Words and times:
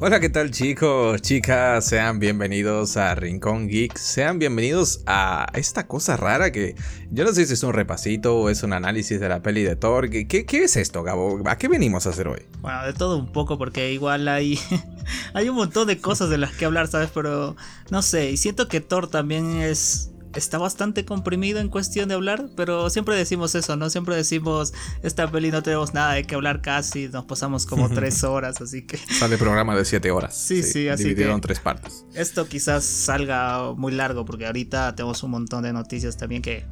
Hola, 0.00 0.18
¿qué 0.18 0.28
tal 0.28 0.50
chicos, 0.50 1.22
chicas? 1.22 1.84
Sean 1.84 2.18
bienvenidos 2.18 2.96
a 2.96 3.14
Rincón 3.14 3.68
Geek. 3.68 3.96
Sean 3.96 4.40
bienvenidos 4.40 5.04
a 5.06 5.46
esta 5.54 5.86
cosa 5.86 6.16
rara 6.16 6.50
que 6.50 6.74
yo 7.12 7.24
no 7.24 7.32
sé 7.32 7.46
si 7.46 7.52
es 7.52 7.62
un 7.62 7.72
repasito 7.72 8.36
o 8.36 8.50
es 8.50 8.64
un 8.64 8.72
análisis 8.72 9.20
de 9.20 9.28
la 9.28 9.42
peli 9.42 9.62
de 9.62 9.76
Thor. 9.76 10.10
¿Qué, 10.10 10.46
es 10.50 10.76
esto, 10.76 11.04
Gabo? 11.04 11.40
¿A 11.46 11.56
qué 11.56 11.68
venimos 11.68 12.08
a 12.08 12.10
hacer 12.10 12.26
hoy? 12.26 12.42
Bueno, 12.60 12.84
de 12.84 12.94
todo 12.94 13.16
un 13.16 13.30
poco 13.30 13.58
porque 13.58 13.92
igual 13.92 14.26
hay, 14.26 14.58
hay 15.34 15.48
un 15.48 15.54
montón 15.54 15.86
de 15.86 16.00
cosas 16.00 16.30
de 16.30 16.38
las 16.38 16.52
que 16.56 16.64
hablar, 16.64 16.88
¿sabes? 16.88 17.10
Pero 17.14 17.54
no 17.92 18.02
sé, 18.02 18.32
y 18.32 18.36
siento 18.36 18.66
que 18.66 18.80
Thor 18.80 19.08
también 19.08 19.60
es 19.60 20.10
está 20.34 20.58
bastante 20.58 21.04
comprimido 21.04 21.60
en 21.60 21.68
cuestión 21.68 22.08
de 22.08 22.14
hablar, 22.14 22.48
pero 22.56 22.90
siempre 22.90 23.16
decimos 23.16 23.54
eso, 23.54 23.76
¿no? 23.76 23.90
Siempre 23.90 24.16
decimos, 24.16 24.72
esta 25.02 25.30
peli 25.30 25.50
no 25.50 25.62
tenemos 25.62 25.94
nada 25.94 26.14
de 26.14 26.24
qué 26.24 26.34
hablar 26.34 26.60
casi, 26.60 27.08
nos 27.08 27.24
pasamos 27.24 27.66
como 27.66 27.88
tres 27.88 28.24
horas, 28.24 28.60
así 28.60 28.82
que... 28.82 28.98
Sale 28.98 29.38
programa 29.38 29.76
de 29.76 29.84
siete 29.84 30.10
horas. 30.10 30.36
Sí, 30.36 30.62
sí, 30.62 30.88
así 30.88 31.04
dividido 31.04 31.34
en 31.34 31.40
tres 31.40 31.60
partes. 31.60 32.04
Esto 32.14 32.48
quizás 32.48 32.84
salga 32.84 33.72
muy 33.74 33.92
largo, 33.92 34.24
porque 34.24 34.46
ahorita 34.46 34.94
tenemos 34.94 35.22
un 35.22 35.30
montón 35.30 35.62
de 35.62 35.72
noticias 35.72 36.16
también 36.16 36.42
que 36.42 36.66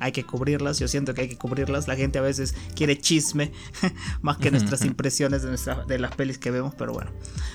hay 0.00 0.12
que 0.12 0.24
cubrirlas, 0.24 0.78
yo 0.78 0.88
siento 0.88 1.14
que 1.14 1.22
hay 1.22 1.28
que 1.28 1.38
cubrirlas, 1.38 1.88
la 1.88 1.96
gente 1.96 2.18
a 2.18 2.22
veces 2.22 2.54
quiere 2.74 2.98
chisme 2.98 3.52
más 4.22 4.38
que 4.38 4.50
nuestras 4.50 4.84
impresiones 4.84 5.42
de, 5.42 5.48
nuestra, 5.48 5.84
de 5.84 5.98
las 5.98 6.14
pelis 6.14 6.38
que 6.38 6.50
vemos, 6.50 6.74
pero 6.76 6.92
bueno. 6.92 7.12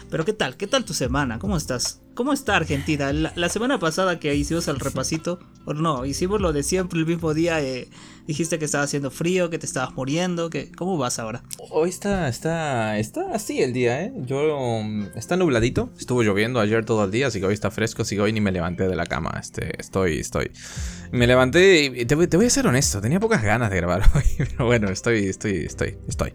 Pero 0.10 0.26
¿qué 0.26 0.34
tal? 0.34 0.58
¿Qué 0.58 0.68
tal 0.68 0.86
tu 0.86 0.94
semana? 0.94 1.40
¿Cómo 1.40 1.58
estás? 1.58 2.02
¿Cómo 2.20 2.34
está 2.34 2.58
Argentina? 2.58 3.14
La, 3.14 3.48
semana 3.48 3.80
pasada 3.80 4.20
que 4.20 4.36
hicimos 4.36 4.68
el 4.68 4.78
repasito, 4.78 5.40
o 5.64 5.74
no, 5.74 6.06
hicimos 6.06 6.42
lo 6.42 6.52
de 6.52 6.64
siempre 6.64 7.00
el 7.00 7.06
mismo 7.06 7.34
día, 7.34 7.62
eh, 7.62 7.88
dijiste 8.28 8.60
que 8.60 8.66
estaba 8.66 8.84
haciendo 8.84 9.10
frío, 9.10 9.50
que 9.50 9.58
te 9.58 9.66
estabas 9.66 9.96
muriendo, 9.96 10.50
que 10.50 10.70
¿cómo 10.70 10.98
vas 10.98 11.18
ahora? 11.18 11.44
Hoy 11.72 11.88
está, 11.88 12.28
está, 12.28 13.00
está 13.00 13.32
así 13.34 13.62
el 13.62 13.72
día, 13.72 14.04
¿eh? 14.04 14.14
Yo, 14.18 14.58
um, 14.58 15.08
está 15.16 15.38
nubladito, 15.38 15.92
estuvo 15.98 16.22
lloviendo 16.22 16.60
ayer 16.60 16.84
todo 16.84 17.06
el 17.06 17.12
día, 17.12 17.28
así 17.28 17.40
que 17.40 17.46
hoy 17.46 17.54
está 17.54 17.72
fresco, 17.72 18.02
así 18.02 18.18
que 18.18 18.22
hoy 18.22 18.34
ni 18.34 18.42
me 18.42 18.52
levanté 18.52 18.90
de 18.90 18.98
la 18.98 19.06
cama, 19.06 19.38
este, 19.40 19.80
estoy, 19.80 20.20
estoy. 20.20 20.52
Me 21.12 21.26
levanté 21.26 21.86
y 21.86 22.06
te, 22.06 22.28
te 22.28 22.38
voy 22.38 22.46
a 22.46 22.50
ser 22.50 22.68
honesto, 22.68 23.00
tenía 23.00 23.22
pocas 23.22 23.42
ganas 23.42 23.72
de 23.72 23.78
grabar 23.78 24.04
hoy, 24.14 24.24
pero 24.38 24.66
bueno, 24.66 24.90
estoy, 24.90 25.26
estoy, 25.28 25.66
estoy, 25.66 25.98
estoy. 26.06 26.34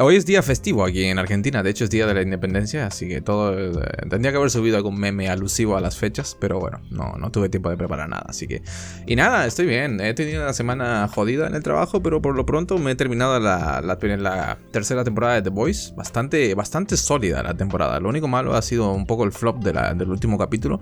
Hoy 0.00 0.16
es 0.16 0.26
día 0.26 0.42
festivo 0.42 0.84
aquí 0.84 1.04
en 1.04 1.20
Argentina, 1.20 1.62
de 1.62 1.70
hecho 1.70 1.84
es 1.84 1.90
día 1.90 2.06
de 2.06 2.14
la 2.14 2.22
independencia, 2.22 2.86
así 2.86 3.06
que 3.06 3.20
todo, 3.20 3.56
eh, 3.56 3.86
tendría 4.10 4.32
que 4.32 4.38
haber 4.38 4.50
subido 4.50 4.76
algún 4.76 4.98
meme 4.98 5.19
alusivo 5.28 5.76
a 5.76 5.80
las 5.80 5.96
fechas, 5.96 6.36
pero 6.40 6.58
bueno, 6.58 6.80
no, 6.90 7.14
no 7.18 7.30
tuve 7.30 7.48
tiempo 7.48 7.70
de 7.70 7.76
preparar 7.76 8.08
nada, 8.08 8.24
así 8.28 8.46
que... 8.46 8.62
Y 9.06 9.16
nada, 9.16 9.46
estoy 9.46 9.66
bien, 9.66 10.00
he 10.00 10.14
tenido 10.14 10.42
una 10.42 10.52
semana 10.52 11.08
jodida 11.08 11.46
en 11.46 11.54
el 11.54 11.62
trabajo, 11.62 12.02
pero 12.02 12.22
por 12.22 12.34
lo 12.34 12.46
pronto 12.46 12.78
me 12.78 12.92
he 12.92 12.94
terminado 12.94 13.38
la, 13.40 13.80
la, 13.82 14.58
tercera 14.70 15.04
temporada 15.04 15.34
de 15.34 15.42
The 15.42 15.50
Voice, 15.50 15.94
bastante, 15.94 16.54
bastante 16.54 16.96
sólida 16.96 17.42
la 17.42 17.54
temporada, 17.54 18.00
lo 18.00 18.08
único 18.08 18.28
malo 18.28 18.54
ha 18.54 18.62
sido 18.62 18.92
un 18.92 19.06
poco 19.06 19.24
el 19.24 19.32
flop 19.32 19.62
de 19.62 19.72
la, 19.72 19.94
del 19.94 20.10
último 20.10 20.38
capítulo. 20.38 20.80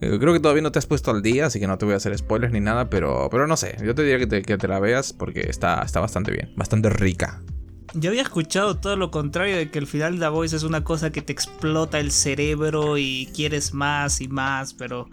Eh, 0.00 0.16
creo 0.20 0.32
que 0.32 0.40
todavía 0.40 0.62
no 0.62 0.70
te 0.70 0.78
has 0.78 0.86
puesto 0.86 1.10
al 1.10 1.22
día, 1.22 1.46
así 1.46 1.58
que 1.58 1.66
no 1.66 1.76
te 1.76 1.84
voy 1.84 1.94
a 1.94 1.96
hacer 1.96 2.16
spoilers 2.16 2.52
ni 2.52 2.60
nada, 2.60 2.88
pero, 2.88 3.28
pero 3.30 3.46
no 3.46 3.56
sé, 3.56 3.76
yo 3.84 3.94
te 3.94 4.02
diría 4.02 4.18
que 4.18 4.26
te, 4.26 4.42
que 4.42 4.56
te 4.56 4.68
la 4.68 4.78
veas 4.78 5.12
porque 5.12 5.40
está, 5.48 5.82
está 5.82 6.00
bastante 6.00 6.30
bien, 6.30 6.52
bastante 6.56 6.88
rica. 6.88 7.42
Yo 7.94 8.10
había 8.10 8.22
escuchado 8.22 8.76
todo 8.76 8.96
lo 8.96 9.10
contrario 9.10 9.56
de 9.56 9.70
que 9.70 9.78
el 9.78 9.86
final 9.86 10.14
de 10.14 10.26
The 10.26 10.28
Voice 10.28 10.56
es 10.56 10.62
una 10.62 10.84
cosa 10.84 11.10
que 11.10 11.22
te 11.22 11.32
explota 11.32 11.98
el 11.98 12.12
cerebro 12.12 12.98
y 12.98 13.28
quieres 13.34 13.74
más 13.74 14.20
y 14.20 14.28
más, 14.28 14.74
pero 14.74 15.08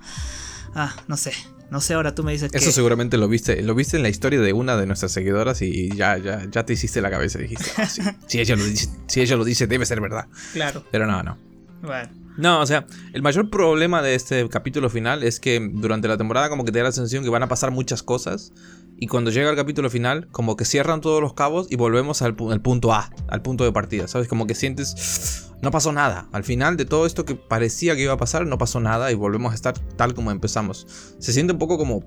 ah, 0.73 0.95
no 1.07 1.17
sé. 1.17 1.33
No 1.71 1.81
sé, 1.81 1.95
ahora 1.95 2.13
tú 2.13 2.23
me 2.23 2.31
dices 2.31 2.51
que. 2.51 2.57
Eso 2.57 2.71
seguramente 2.71 3.17
lo 3.17 3.27
viste. 3.27 3.61
Lo 3.63 3.73
viste 3.73 3.97
en 3.97 4.03
la 4.03 4.09
historia 4.09 4.39
de 4.39 4.53
una 4.53 4.77
de 4.77 4.85
nuestras 4.85 5.11
seguidoras 5.11 5.61
y 5.61 5.89
ya, 5.95 6.17
ya, 6.17 6.45
ya 6.49 6.63
te 6.63 6.73
hiciste 6.73 7.01
la 7.01 7.09
cabeza 7.09 7.39
y 7.39 7.43
dijiste, 7.43 7.71
ah, 7.77 7.87
si, 8.27 8.39
ella 8.39 8.55
lo 8.55 8.63
dice, 8.63 8.89
si 9.07 9.21
ella 9.21 9.35
lo 9.35 9.43
dice, 9.43 9.65
debe 9.65 9.85
ser 9.85 9.99
verdad. 9.99 10.27
Claro. 10.53 10.83
Pero 10.91 11.07
no, 11.07 11.23
no. 11.23 11.37
Bueno. 11.81 12.09
No, 12.37 12.59
o 12.59 12.65
sea, 12.65 12.85
el 13.13 13.21
mayor 13.21 13.49
problema 13.49 14.01
de 14.01 14.13
este 14.13 14.47
capítulo 14.49 14.89
final 14.89 15.23
es 15.23 15.39
que 15.39 15.69
durante 15.73 16.07
la 16.07 16.17
temporada 16.17 16.49
como 16.49 16.65
que 16.65 16.71
te 16.71 16.79
da 16.79 16.85
la 16.85 16.91
sensación 16.91 17.23
que 17.23 17.29
van 17.29 17.43
a 17.43 17.47
pasar 17.47 17.71
muchas 17.71 18.03
cosas 18.03 18.51
y 18.97 19.07
cuando 19.07 19.31
llega 19.31 19.49
el 19.49 19.55
capítulo 19.55 19.89
final 19.89 20.27
como 20.31 20.55
que 20.55 20.65
cierran 20.65 21.01
todos 21.01 21.21
los 21.21 21.33
cabos 21.33 21.67
y 21.69 21.75
volvemos 21.75 22.21
al, 22.21 22.35
punto 22.35 22.93
A, 22.93 23.09
al 23.27 23.41
punto 23.41 23.63
de 23.63 23.71
partida, 23.71 24.07
¿sabes? 24.07 24.27
Como 24.27 24.47
que 24.47 24.55
sientes, 24.55 25.51
no 25.61 25.71
pasó 25.71 25.91
nada. 25.91 26.27
Al 26.31 26.43
final 26.43 26.77
de 26.77 26.85
todo 26.85 27.05
esto 27.05 27.25
que 27.25 27.35
parecía 27.35 27.95
que 27.95 28.03
iba 28.03 28.13
a 28.13 28.17
pasar, 28.17 28.45
no 28.47 28.57
pasó 28.57 28.79
nada 28.79 29.11
y 29.11 29.15
volvemos 29.15 29.51
a 29.51 29.55
estar 29.55 29.77
tal 29.97 30.13
como 30.13 30.31
empezamos. 30.31 30.87
Se 31.19 31.33
siente 31.33 31.53
un 31.53 31.59
poco 31.59 31.77
como 31.77 32.03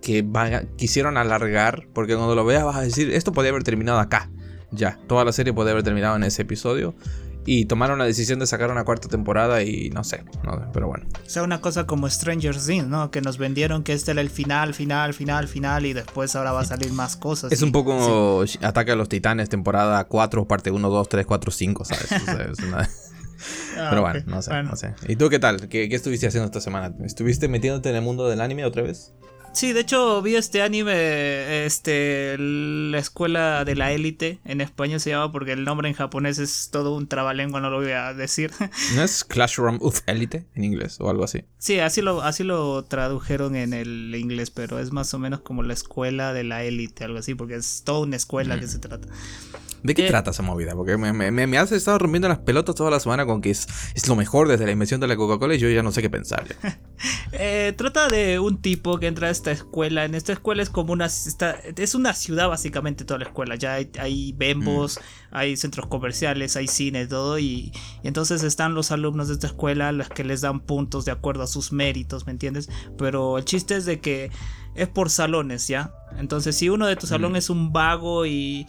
que 0.00 0.24
quisieron 0.76 1.16
alargar, 1.16 1.88
porque 1.92 2.14
cuando 2.14 2.34
lo 2.34 2.44
veas 2.44 2.64
vas 2.64 2.76
a 2.76 2.82
decir, 2.82 3.10
esto 3.10 3.32
podría 3.32 3.50
haber 3.50 3.64
terminado 3.64 3.98
acá. 3.98 4.30
Ya, 4.70 4.98
toda 5.06 5.24
la 5.24 5.32
serie 5.32 5.52
podría 5.52 5.72
haber 5.72 5.84
terminado 5.84 6.16
en 6.16 6.24
ese 6.24 6.42
episodio 6.42 6.94
y 7.50 7.64
tomaron 7.64 7.98
la 7.98 8.04
decisión 8.04 8.38
de 8.38 8.46
sacar 8.46 8.70
una 8.70 8.84
cuarta 8.84 9.08
temporada 9.08 9.62
y 9.62 9.88
no 9.88 10.04
sé, 10.04 10.22
pero 10.74 10.86
bueno. 10.86 11.06
O 11.24 11.30
sea, 11.30 11.42
una 11.42 11.62
cosa 11.62 11.86
como 11.86 12.06
Stranger 12.10 12.54
Things, 12.54 12.86
¿no? 12.86 13.10
Que 13.10 13.22
nos 13.22 13.38
vendieron 13.38 13.84
que 13.84 13.94
este 13.94 14.10
era 14.10 14.20
el 14.20 14.28
final, 14.28 14.74
final, 14.74 15.14
final, 15.14 15.48
final 15.48 15.86
y 15.86 15.94
después 15.94 16.36
ahora 16.36 16.52
va 16.52 16.60
a 16.60 16.64
salir 16.66 16.92
más 16.92 17.16
cosas. 17.16 17.50
Es 17.50 17.62
un 17.62 17.72
poco 17.72 18.44
Ataque 18.60 18.92
a 18.92 18.96
los 18.96 19.08
Titanes, 19.08 19.48
temporada 19.48 20.04
4, 20.04 20.46
parte 20.46 20.70
1, 20.70 20.90
2, 20.90 21.08
3, 21.08 21.24
4, 21.24 21.50
5, 21.50 21.84
¿sabes? 21.86 22.08
Pero 23.74 24.02
bueno, 24.02 24.20
no 24.26 24.42
sé, 24.42 24.62
no 24.62 24.76
sé. 24.76 24.94
¿Y 25.06 25.16
tú 25.16 25.30
qué 25.30 25.38
tal? 25.38 25.70
¿Qué, 25.70 25.88
¿Qué 25.88 25.96
estuviste 25.96 26.26
haciendo 26.26 26.44
esta 26.46 26.60
semana? 26.60 26.94
¿Estuviste 27.02 27.48
metiéndote 27.48 27.88
en 27.88 27.96
el 27.96 28.02
mundo 28.02 28.28
del 28.28 28.42
anime 28.42 28.66
otra 28.66 28.82
vez? 28.82 29.14
Sí, 29.58 29.72
de 29.72 29.80
hecho 29.80 30.22
vi 30.22 30.36
este 30.36 30.62
anime, 30.62 31.66
este, 31.66 32.36
la 32.38 32.96
escuela 32.96 33.64
de 33.64 33.74
la 33.74 33.90
élite, 33.90 34.38
en 34.44 34.60
español 34.60 35.00
se 35.00 35.10
llama 35.10 35.32
porque 35.32 35.50
el 35.50 35.64
nombre 35.64 35.88
en 35.88 35.96
japonés 35.96 36.38
es 36.38 36.68
todo 36.70 36.94
un 36.94 37.08
trabalengua, 37.08 37.60
no 37.60 37.68
lo 37.68 37.78
voy 37.78 37.90
a 37.90 38.14
decir. 38.14 38.52
¿No 38.94 39.02
es 39.02 39.24
Classroom 39.24 39.78
of 39.80 40.02
Elite 40.06 40.46
en 40.54 40.62
inglés 40.62 41.00
o 41.00 41.10
algo 41.10 41.24
así? 41.24 41.42
Sí, 41.58 41.80
así 41.80 42.02
lo, 42.02 42.22
así 42.22 42.44
lo 42.44 42.84
tradujeron 42.84 43.56
en 43.56 43.72
el 43.72 44.14
inglés, 44.14 44.52
pero 44.52 44.78
es 44.78 44.92
más 44.92 45.12
o 45.12 45.18
menos 45.18 45.40
como 45.40 45.64
la 45.64 45.72
escuela 45.72 46.32
de 46.32 46.44
la 46.44 46.62
élite, 46.62 47.02
algo 47.02 47.18
así, 47.18 47.34
porque 47.34 47.56
es 47.56 47.82
toda 47.84 47.98
una 47.98 48.14
escuela 48.14 48.60
que 48.60 48.66
mm. 48.66 48.68
se 48.68 48.78
trata. 48.78 49.08
¿De 49.82 49.94
qué 49.94 50.08
trata 50.08 50.30
esa 50.30 50.42
movida? 50.42 50.74
Porque 50.74 50.96
me, 50.96 51.12
me, 51.12 51.58
has 51.58 51.72
estado 51.72 51.98
rompiendo 51.98 52.28
las 52.28 52.38
pelotas 52.38 52.74
toda 52.74 52.90
la 52.90 53.00
semana 53.00 53.26
con 53.26 53.40
que 53.40 53.50
es, 53.50 53.66
es 53.94 54.08
lo 54.08 54.16
mejor 54.16 54.48
desde 54.48 54.66
la 54.66 54.72
invención 54.72 55.00
de 55.00 55.06
la 55.06 55.16
Coca-Cola 55.16 55.54
y 55.54 55.58
yo 55.58 55.68
ya 55.68 55.82
no 55.82 55.92
sé 55.92 56.02
qué 56.02 56.10
pensar. 56.10 56.44
Eh, 57.30 57.74
trata 57.76 58.08
de 58.08 58.40
un 58.40 58.60
tipo 58.60 58.98
que 58.98 59.06
entra 59.06 59.28
a 59.28 59.30
esta 59.30 59.52
escuela. 59.52 60.04
En 60.04 60.16
esta 60.16 60.32
escuela 60.32 60.62
es 60.62 60.70
como 60.70 60.92
una. 60.92 61.06
es 61.06 61.94
una 61.94 62.12
ciudad, 62.14 62.48
básicamente, 62.48 63.04
toda 63.04 63.18
la 63.18 63.26
escuela. 63.26 63.54
Ya 63.54 63.74
hay, 63.74 63.90
hay 64.00 64.32
bembos, 64.32 64.98
mm. 65.27 65.27
Hay 65.30 65.56
centros 65.56 65.86
comerciales, 65.86 66.56
hay 66.56 66.68
cine, 66.68 67.06
todo. 67.06 67.38
Y, 67.38 67.72
y, 68.02 68.08
entonces 68.08 68.42
están 68.42 68.74
los 68.74 68.90
alumnos 68.92 69.28
de 69.28 69.34
esta 69.34 69.46
escuela, 69.46 69.92
los 69.92 70.08
que 70.08 70.24
les 70.24 70.40
dan 70.40 70.60
puntos 70.60 71.04
de 71.04 71.12
acuerdo 71.12 71.42
a 71.42 71.46
sus 71.46 71.72
méritos, 71.72 72.26
¿me 72.26 72.32
entiendes? 72.32 72.68
Pero 72.96 73.38
el 73.38 73.44
chiste 73.44 73.76
es 73.76 73.84
de 73.84 74.00
que 74.00 74.30
es 74.78 74.88
por 74.88 75.10
salones, 75.10 75.66
¿ya? 75.66 75.92
Entonces, 76.16 76.56
si 76.56 76.68
uno 76.68 76.86
de 76.86 76.96
tu 76.96 77.06
salón 77.06 77.32
mm. 77.32 77.36
es 77.36 77.50
un 77.50 77.72
vago 77.72 78.26
y, 78.26 78.66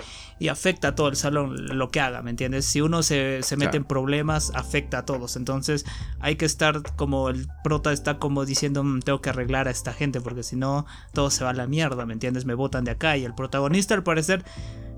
afecta 0.50 0.90
a 0.90 0.96
todo 0.96 1.10
el 1.10 1.16
salón 1.16 1.78
lo 1.78 1.90
que 1.90 2.00
haga, 2.00 2.22
¿me 2.22 2.32
entiendes? 2.32 2.66
Si 2.66 2.82
uno 2.82 3.04
se, 3.04 3.42
mete 3.58 3.78
en 3.78 3.84
problemas, 3.84 4.52
afecta 4.56 5.00
a 5.00 5.06
todos. 5.06 5.36
Entonces, 5.36 5.86
hay 6.20 6.36
que 6.36 6.46
estar 6.46 6.82
como 6.96 7.30
el 7.30 7.48
prota 7.64 7.92
está 7.92 8.18
como 8.18 8.46
diciendo, 8.46 8.84
mm, 8.84 9.02
tengo 9.02 9.22
que 9.22 9.30
arreglar 9.30 9.68
a 9.68 9.72
esta 9.72 9.94
gente 9.94 10.22
porque 10.22 10.44
si 10.44 10.56
no, 10.56 10.86
todo 11.14 11.30
se 11.30 11.44
va 11.44 11.52
a 11.52 11.54
la 11.54 11.68
mierda, 11.68 12.06
¿me 12.06 12.14
entiendes? 12.14 12.46
Me 12.46 12.54
botan 12.54 12.84
de 12.84 12.92
acá. 12.92 13.18
Y 13.18 13.26
el 13.26 13.36
protagonista, 13.36 13.94
al 13.94 14.04
parecer, 14.04 14.44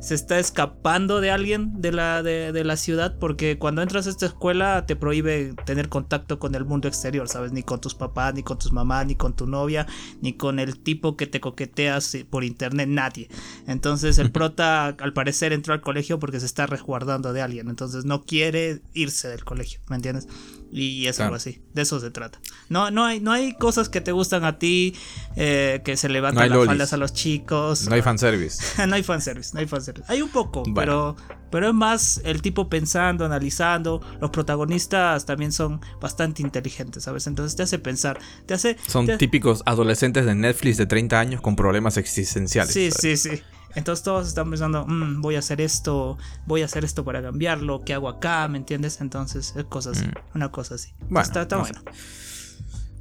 se 0.01 0.16
está 0.16 0.39
escapando 0.39 1.22
de 1.22 1.29
alguien 1.29 1.79
de 1.79 1.91
la, 1.91 2.23
de, 2.23 2.63
la 2.63 2.75
ciudad 2.75 3.17
porque 3.19 3.59
cuando 3.59 3.84
entras 3.84 4.07
a 4.07 4.09
esta 4.09 4.25
escuela 4.25 4.85
te 4.88 4.95
prohíbe 4.95 5.53
tener 5.66 5.89
contacto 5.89 6.39
con 6.39 6.56
el 6.56 6.66
mundo 6.66 6.88
exterior, 6.88 7.29
¿sabes? 7.29 7.51
Ni 7.51 7.62
con 7.62 7.79
tus 7.79 7.94
papás, 7.94 8.34
ni 8.34 8.41
con 8.41 8.57
tus 8.57 8.72
mamás, 8.72 9.06
ni 9.06 9.16
con 9.16 9.35
tu 9.35 9.45
novia, 9.45 9.85
ni 10.19 10.34
con 10.34 10.57
el 10.57 10.79
tipo 10.79 11.16
que 11.16 11.28
te 11.28 11.39
coqueteas 11.39 12.18
por 12.31 12.44
internet, 12.44 12.89
nadie. 12.89 13.30
Entonces 13.68 14.18
el 14.18 14.31
prota 14.33 14.88
al 14.88 15.13
parecer 15.13 15.53
entró 15.53 15.75
al 15.75 15.81
colegio 15.81 16.18
porque 16.18 16.39
se 16.39 16.48
está 16.48 16.65
resguardando 16.65 17.31
de 17.31 17.44
alguien, 17.44 17.69
entonces 17.69 18.03
no 18.03 18.24
quiere 18.24 18.81
irse 18.94 19.27
del 19.27 19.45
colegio, 19.45 19.81
¿me 19.88 19.98
entiendes? 19.98 20.27
Y 20.73 21.07
es 21.07 21.19
algo 21.19 21.35
así, 21.35 21.62
de 21.73 21.81
eso 21.81 22.00
se 22.00 22.12
trata. 22.12 22.39
No, 22.69 22.91
no, 22.91 23.03
hay, 23.03 23.19
no 23.19 23.33
hay 23.33 23.53
cosas 23.53 23.89
que 23.89 24.00
te 24.00 24.13
gustan 24.13 24.45
a 24.45 24.57
ti, 24.57 24.95
eh, 25.35 25.81
que 25.83 25.97
se 25.97 26.07
levantan 26.07 26.50
las 26.50 26.65
faldas 26.65 26.94
a 26.94 26.97
los 26.97 27.13
chicos. 27.13 27.89
No 27.89 27.95
hay 27.95 28.01
fanservice. 28.01 28.63
no 28.88 28.95
hay 28.95 29.03
fanservice, 29.03 29.51
no 29.53 29.59
hay 29.59 29.68
fanservice. 29.68 30.06
Hay 30.07 30.21
un 30.21 30.29
poco, 30.29 30.63
pero, 30.73 31.18
pero 31.50 31.68
es 31.68 31.73
más 31.73 32.21
el 32.23 32.41
tipo 32.41 32.69
pensando, 32.69 33.25
analizando. 33.25 34.01
Los 34.21 34.29
protagonistas 34.29 35.25
también 35.25 35.51
son 35.51 35.81
bastante 36.00 36.41
inteligentes, 36.41 37.03
¿sabes? 37.03 37.27
Entonces 37.27 37.57
te 37.57 37.63
hace 37.63 37.77
pensar, 37.77 38.17
te 38.45 38.53
hace... 38.53 38.77
Son 38.88 39.07
típicos 39.17 39.63
adolescentes 39.65 40.25
de 40.25 40.35
Netflix 40.35 40.77
de 40.77 40.85
30 40.85 41.19
años 41.19 41.41
con 41.41 41.57
problemas 41.57 41.97
existenciales. 41.97 42.74
Sí, 42.74 42.91
sí, 42.91 43.17
sí. 43.17 43.41
Entonces 43.75 44.03
todos 44.03 44.27
están 44.27 44.50
pensando, 44.50 44.85
mm, 44.85 45.21
voy 45.21 45.35
a 45.35 45.39
hacer 45.39 45.62
esto, 45.62 46.18
voy 46.45 46.62
a 46.62 46.65
hacer 46.65 46.83
esto 46.83 47.03
para 47.03 47.21
cambiarlo, 47.21 47.81
¿qué 47.85 47.94
hago 47.94 48.09
acá? 48.09 48.47
¿Me 48.47 48.57
entiendes? 48.57 49.01
Entonces 49.01 49.53
es 49.56 49.65
cosas 49.65 49.97
así, 49.97 50.07
mm. 50.07 50.35
una 50.35 50.51
cosa 50.51 50.75
así. 50.75 50.94
Bueno, 51.09 51.21
está, 51.21 51.57
bueno. 51.57 51.81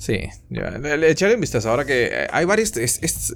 Sí, 0.00 0.18
ya, 0.48 0.70
le, 0.70 1.10
echaré 1.10 1.34
un 1.34 1.42
vistazo. 1.42 1.68
Ahora 1.68 1.84
que 1.84 2.06
eh, 2.06 2.26
hay 2.32 2.46
varios. 2.46 2.72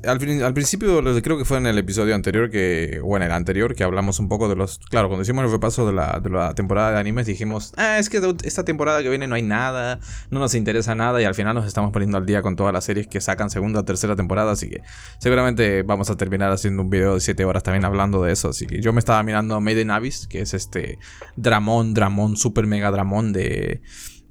al, 0.03 0.55
principio, 0.55 1.03
creo 1.23 1.37
que 1.37 1.45
fue 1.45 1.59
en 1.59 1.67
el 1.67 1.77
episodio 1.77 2.15
anterior, 2.15 2.49
que 2.49 3.03
o 3.05 3.19
en 3.19 3.23
el 3.23 3.33
anterior, 3.33 3.75
que 3.75 3.85
hablamos 3.85 4.19
un 4.19 4.31
poco 4.31 4.49
de 4.49 4.57
los. 4.57 4.79
Claro, 4.79 5.09
cuando 5.09 5.25
hicimos 5.25 5.45
el 5.45 5.51
repaso 5.51 5.87
de 5.87 5.93
la, 5.93 6.21
de 6.23 6.31
la 6.31 6.55
temporada 6.55 6.93
de 6.93 7.01
animes, 7.01 7.27
dijimos: 7.27 7.75
Ah, 7.77 7.99
es 7.99 8.09
que 8.09 8.19
esta 8.45 8.65
temporada 8.65 9.03
que 9.03 9.11
viene 9.11 9.27
no 9.27 9.35
hay 9.35 9.43
nada, 9.43 10.01
no 10.31 10.41
nos 10.41 10.55
interesa 10.55 10.95
nada, 10.95 11.21
y 11.21 11.27
al 11.27 11.35
final 11.35 11.55
nos 11.55 11.67
estamos 11.67 11.93
poniendo 11.93 12.17
al 12.17 12.25
día 12.25 12.41
con 12.41 12.57
todas 12.57 12.73
las 12.73 12.85
series 12.85 13.09
que 13.09 13.21
sacan 13.21 13.51
segunda 13.51 13.81
o 13.81 13.85
tercera 13.85 14.17
temporada. 14.17 14.53
Así 14.53 14.71
que 14.71 14.81
seguramente 15.19 15.83
vamos 15.83 16.09
a 16.09 16.17
terminar 16.17 16.51
haciendo 16.51 16.81
un 16.81 16.89
video 16.89 17.13
de 17.13 17.21
7 17.21 17.45
horas 17.45 17.63
también 17.63 17.85
hablando 17.85 18.23
de 18.23 18.33
eso. 18.33 18.49
Así 18.49 18.67
que 18.67 18.81
yo 18.81 18.95
me 18.95 19.01
estaba 19.01 19.23
mirando 19.23 19.61
Made 19.61 19.83
in 19.83 19.91
Abyss, 19.91 20.27
que 20.27 20.41
es 20.41 20.55
este 20.55 20.99
Dramón, 21.37 21.93
Dramón, 21.93 22.39
super 22.39 22.67
mega 22.67 22.91
Dramón 22.91 23.35
de 23.35 23.83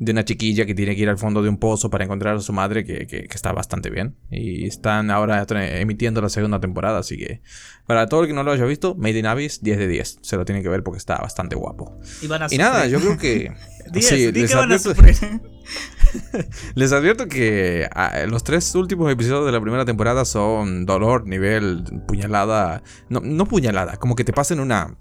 de 0.04 0.12
una 0.12 0.26
chiquilla 0.26 0.66
que 0.66 0.76
tiene 0.76 0.96
que 0.96 1.02
ir 1.02 1.10
al 1.10 1.18
fondo 1.18 1.42
de 1.42 1.50
un 1.50 1.58
pozo 1.58 1.90
para 1.90 2.04
encontrar 2.04 2.36
a 2.36 2.40
su 2.40 2.54
madre, 2.54 2.86
que, 2.86 3.28
está 3.34 3.52
bastante 3.52 3.90
bien. 3.90 4.16
Y 4.32 4.68
están 4.68 5.12
ahora 5.12 5.46
emitiendo 5.80 6.22
la 6.22 6.30
segunda 6.30 6.60
temporada, 6.60 7.00
así 7.00 7.18
que 7.18 7.42
para 7.86 8.08
todo 8.08 8.22
el 8.22 8.28
que 8.28 8.34
no 8.34 8.44
lo 8.44 8.52
haya 8.52 8.66
visto, 8.66 8.96
Made 8.96 9.20
in 9.20 9.26
Abyss, 9.26 9.62
10 9.62 9.78
de 9.78 9.88
10. 9.88 10.20
Se 10.22 10.38
lo 10.38 10.46
tiene 10.46 10.62
que 10.62 10.70
ver 10.70 10.84
porque 10.84 10.98
está 10.98 11.18
bastante 11.18 11.56
guapo. 11.56 12.00
Y, 12.22 12.28
nada, 12.58 12.88
yo 12.88 13.00
creo 13.00 13.18
que... 13.18 13.52
sí, 14.02 14.32
les, 14.32 14.54
advierto, 14.54 14.94
les 16.76 16.92
advierto 16.92 17.28
que 17.28 17.88
ah, 17.94 18.26
los 18.28 18.44
tres 18.44 18.74
últimos 18.76 19.12
episodios 19.12 19.46
de 19.46 19.52
la 19.52 19.62
primera 19.62 19.86
temporada 19.86 20.26
son 20.26 20.86
dolor, 20.86 21.28
nivel, 21.28 21.84
puñalada. 22.08 22.84
No, 23.10 23.22
no 23.22 23.46
puñalada, 23.46 23.98
como 23.98 24.16
que 24.16 24.24
te 24.24 24.34
pasen 24.34 24.60
una, 24.60 24.96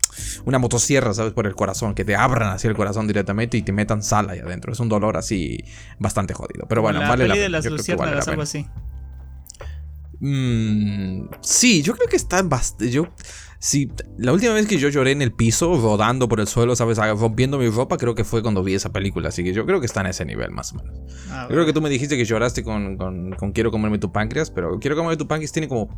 una 0.44 0.59
motosierra, 0.59 1.14
¿sabes? 1.14 1.32
Por 1.32 1.47
el 1.47 1.55
corazón, 1.55 1.94
que 1.94 2.05
te 2.05 2.17
abran 2.17 2.50
así 2.50 2.69
el 2.69 2.75
corazón 2.75 3.06
directamente 3.06 3.56
y 3.56 3.62
te 3.62 3.73
metan 3.73 4.03
sal 4.03 4.31
ahí 4.31 4.41
adentro. 4.41 4.73
Es 4.73 4.81
un 4.81 4.88
dolor 4.88 5.17
así 5.17 5.64
bastante 5.99 6.35
jodido. 6.35 6.67
Pero 6.69 6.82
bueno, 6.82 7.00
vale 7.00 7.29
la 7.29 7.35
pena. 7.35 8.20
algo 8.26 8.43
así. 8.43 8.67
Mm, 10.24 11.30
sí, 11.40 11.82
yo 11.82 11.96
creo 11.96 12.08
que 12.08 12.14
está 12.14 12.42
bastante. 12.42 12.90
Yo. 12.92 13.08
Sí, 13.58 13.90
la 14.19 14.32
última 14.32 14.54
vez 14.54 14.66
que 14.66 14.78
yo 14.78 14.88
lloré 14.88 15.10
en 15.10 15.20
el 15.20 15.32
piso, 15.32 15.74
rodando 15.80 16.28
por 16.28 16.40
el 16.40 16.46
suelo, 16.46 16.74
¿sabes? 16.76 16.98
Rompiendo 16.98 17.58
mi 17.58 17.69
ropa, 17.69 17.96
creo 17.96 18.14
que 18.14 18.24
fue 18.24 18.40
cuando 18.40 18.62
vi 18.62 18.74
esa 18.74 18.92
película. 18.92 19.28
Así 19.28 19.42
que 19.42 19.52
yo 19.52 19.66
creo 19.66 19.80
que 19.80 19.86
está 19.86 20.00
en 20.00 20.08
ese 20.08 20.24
nivel, 20.24 20.50
más 20.52 20.72
o 20.72 20.76
menos. 20.76 21.00
Ah, 21.28 21.46
yo 21.48 21.54
creo 21.54 21.66
que 21.66 21.72
tú 21.72 21.80
me 21.80 21.90
dijiste 21.90 22.16
que 22.16 22.24
lloraste 22.24 22.62
con, 22.62 22.96
con, 22.96 23.32
con, 23.32 23.52
Quiero 23.52 23.72
comerme 23.72 23.98
tu 23.98 24.12
páncreas, 24.12 24.50
pero 24.50 24.78
Quiero 24.78 24.96
comerme 24.96 25.16
tu 25.16 25.26
páncreas 25.26 25.52
tiene 25.52 25.69
como 25.69 25.88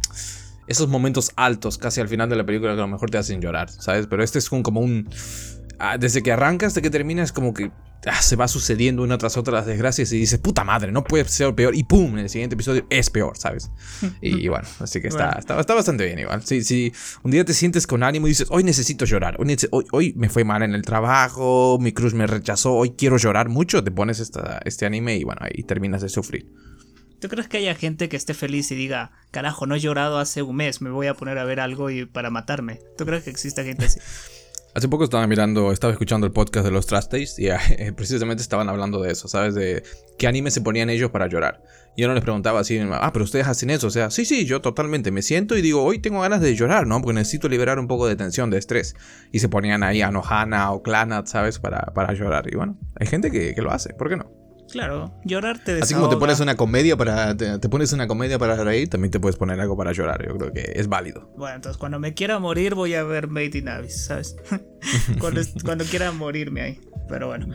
esos 0.67 0.89
momentos 0.89 1.31
altos 1.37 1.77
casi 1.77 2.01
al 2.01 2.09
final 2.09 2.29
de 2.31 2.37
la 2.37 2.47
película 2.47 2.73
que 2.73 2.81
a 2.81 2.85
lo 2.85 2.89
mejor 2.89 3.11
te 3.11 3.19
hacen 3.19 3.43
llorar, 3.43 3.69
¿sabes? 3.69 4.07
Pero 4.07 4.25
este 4.25 4.39
es 4.39 4.49
como 4.49 4.81
un... 4.81 5.09
Ah, 5.79 5.99
desde 5.99 6.23
que 6.23 6.33
arranca 6.33 6.67
hasta 6.67 6.81
que 6.81 6.91
termina 6.91 7.23
es 7.23 7.33
como 7.33 7.53
que 7.55 7.71
ah, 8.07 8.23
se 8.23 8.37
va 8.37 8.49
sucediendo 8.49 9.03
una 9.03 9.19
tras 9.19 9.37
otra 9.37 9.55
las 9.55 9.67
desgracias 9.67 10.13
y 10.13 10.19
dices, 10.19 10.39
puta 10.39 10.65
madre, 10.65 10.93
no 10.93 11.05
puede 11.05 11.25
ser 11.27 11.55
peor. 11.55 11.75
Y 11.75 11.85
pum, 11.85 12.13
en 12.15 12.21
el 12.21 12.29
siguiente 12.29 12.55
episodio 12.55 12.87
es 12.91 13.11
peor, 13.11 13.37
¿sabes? 13.37 13.71
Y, 14.21 14.49
bueno, 14.49 14.67
así 14.81 15.01
que 15.01 15.09
está, 15.09 15.39
está, 15.39 15.75
bastante 15.75 16.05
bien 16.05 16.19
igual. 16.19 16.43
Si, 16.45 16.63
si 16.63 16.93
un 17.23 17.31
día 17.31 17.45
te 17.45 17.55
sientes 17.55 17.87
con 17.87 18.03
ánimo 18.03 18.27
y 18.27 18.31
dices, 18.31 18.49
hoy 18.51 18.65
necesito 18.65 19.05
llorar, 19.05 19.37
hoy, 19.39 19.57
hoy, 19.93 20.13
me 20.17 20.29
fue 20.29 20.45
mal 20.45 20.63
en 20.63 20.75
el 20.75 20.83
trabajo, 20.83 21.79
mi 21.81 21.93
cruz 21.93 22.15
me 22.15 22.27
rechazó, 22.27 22.75
hoy 22.75 22.91
quiero 22.97 23.17
llorar 23.17 23.49
mucho, 23.49 23.83
te 23.83 23.91
pones 23.91 24.21
esta, 24.21 24.61
este 24.65 24.87
anime 24.87 25.17
y 25.17 25.25
bueno, 25.25 25.41
ahí 25.43 25.63
terminas 25.63 26.03
de 26.03 26.09
sufrir. 26.09 26.47
¿Tú 27.21 27.29
crees 27.29 27.49
que 27.49 27.57
haya 27.57 27.75
gente 27.75 28.11
que 28.11 28.17
esté 28.19 28.35
feliz 28.35 28.71
y 28.71 28.75
diga, 28.75 29.13
carajo, 29.31 29.67
no 29.67 29.75
he 29.77 29.81
llorado 29.81 30.19
hace 30.19 30.43
un 30.43 30.57
mes, 30.57 30.83
me 30.83 30.91
voy 30.91 31.07
a 31.07 31.15
poner 31.15 31.39
a 31.39 31.45
ver 31.45 31.59
algo 31.59 31.89
y 31.89 32.05
para 32.05 32.29
matarme? 32.29 32.81
¿Tú 32.99 33.07
crees 33.07 33.25
que 33.25 33.31
exista 33.31 33.65
gente 33.65 33.87
así? 33.87 33.99
Hace 34.75 34.89
poco 34.89 35.05
estaba 35.05 35.25
mirando, 35.29 35.71
estaba 35.71 35.93
escuchando 35.93 36.27
el 36.27 36.33
podcast 36.33 36.67
de 36.67 36.73
los 36.73 36.87
Trastes 36.87 37.39
y 37.39 37.47
eh, 37.49 37.93
precisamente 37.97 38.43
estaban 38.43 38.69
hablando 38.69 39.01
de 39.01 39.13
eso, 39.13 39.29
¿sabes? 39.29 39.55
De 39.55 39.85
qué 40.19 40.27
anime 40.27 40.51
se 40.51 40.63
ponían 40.63 40.91
ellos 40.91 41.13
para 41.13 41.29
llorar. 41.29 41.63
Y 41.97 42.03
yo 42.03 42.09
no 42.09 42.15
les 42.15 42.25
preguntaba 42.25 42.59
así, 42.59 42.81
ah, 42.91 43.11
pero 43.13 43.25
ustedes 43.25 43.47
hacen 43.47 43.71
eso. 43.71 43.87
O 43.87 43.91
sea, 43.91 44.11
sí, 44.11 44.25
sí, 44.25 44.47
yo 44.47 44.61
totalmente 44.61 45.13
me 45.13 45.23
siento 45.23 45.57
y 45.57 45.63
digo, 45.63 45.85
hoy 45.85 46.01
tengo 46.01 46.23
ganas 46.23 46.41
de 46.41 46.57
llorar, 46.57 46.89
¿no? 46.89 47.01
Porque 47.01 47.15
necesito 47.15 47.49
liberar 47.49 47.79
un 47.79 47.87
poco 47.87 48.09
de 48.09 48.17
tensión, 48.17 48.51
de 48.51 48.59
estrés. 48.59 48.97
Y 49.31 49.39
se 49.39 49.49
ponían 49.49 49.85
ahí 49.85 50.03
a 50.03 50.11
Nohana 50.11 50.73
o 50.73 50.83
Clanat, 50.83 51.29
¿sabes? 51.29 51.61
Para, 51.61 51.93
para 51.95 52.13
llorar. 52.13 52.53
Y 52.53 52.57
bueno, 52.57 52.77
hay 52.97 53.07
gente 53.07 53.31
que, 53.31 53.55
que 53.55 53.63
lo 53.63 53.71
hace, 53.71 53.95
¿por 53.95 54.09
qué 54.09 54.17
no? 54.17 54.44
Claro, 54.75 55.15
llorar 55.25 55.61
te 55.61 55.81
Así 55.81 55.95
como 55.95 56.09
te 56.09 56.17
pones 56.17 56.41
una 56.41 56.57
comedia 56.57 56.97
para 56.97 57.37
te, 57.37 57.69
pones 57.69 57.93
una 57.93 58.09
comedia 58.09 58.41
para 58.41 58.57
reír, 58.57 58.89
también 58.89 59.13
te 59.13 59.21
puedes 59.21 59.37
poner 59.37 59.61
algo 59.61 59.77
para 59.77 59.93
llorar. 59.93 60.27
Yo 60.27 60.37
creo 60.37 60.53
que 60.53 60.73
es 60.75 60.89
válido. 60.89 61.31
Bueno, 61.37 61.55
entonces 61.55 61.79
cuando 61.79 62.01
me 62.01 62.13
quiera 62.13 62.41
morir 62.41 62.75
voy 62.75 62.95
a 62.95 63.05
ver 63.05 63.29
Made 63.29 63.57
in 63.57 63.69
Abyss, 63.69 64.07
¿sabes? 64.07 64.35
cuando, 65.21 65.85
quiera 65.85 66.11
morirme 66.11 66.61
ahí. 66.61 66.81
Pero 67.09 67.29
bueno, 67.29 67.55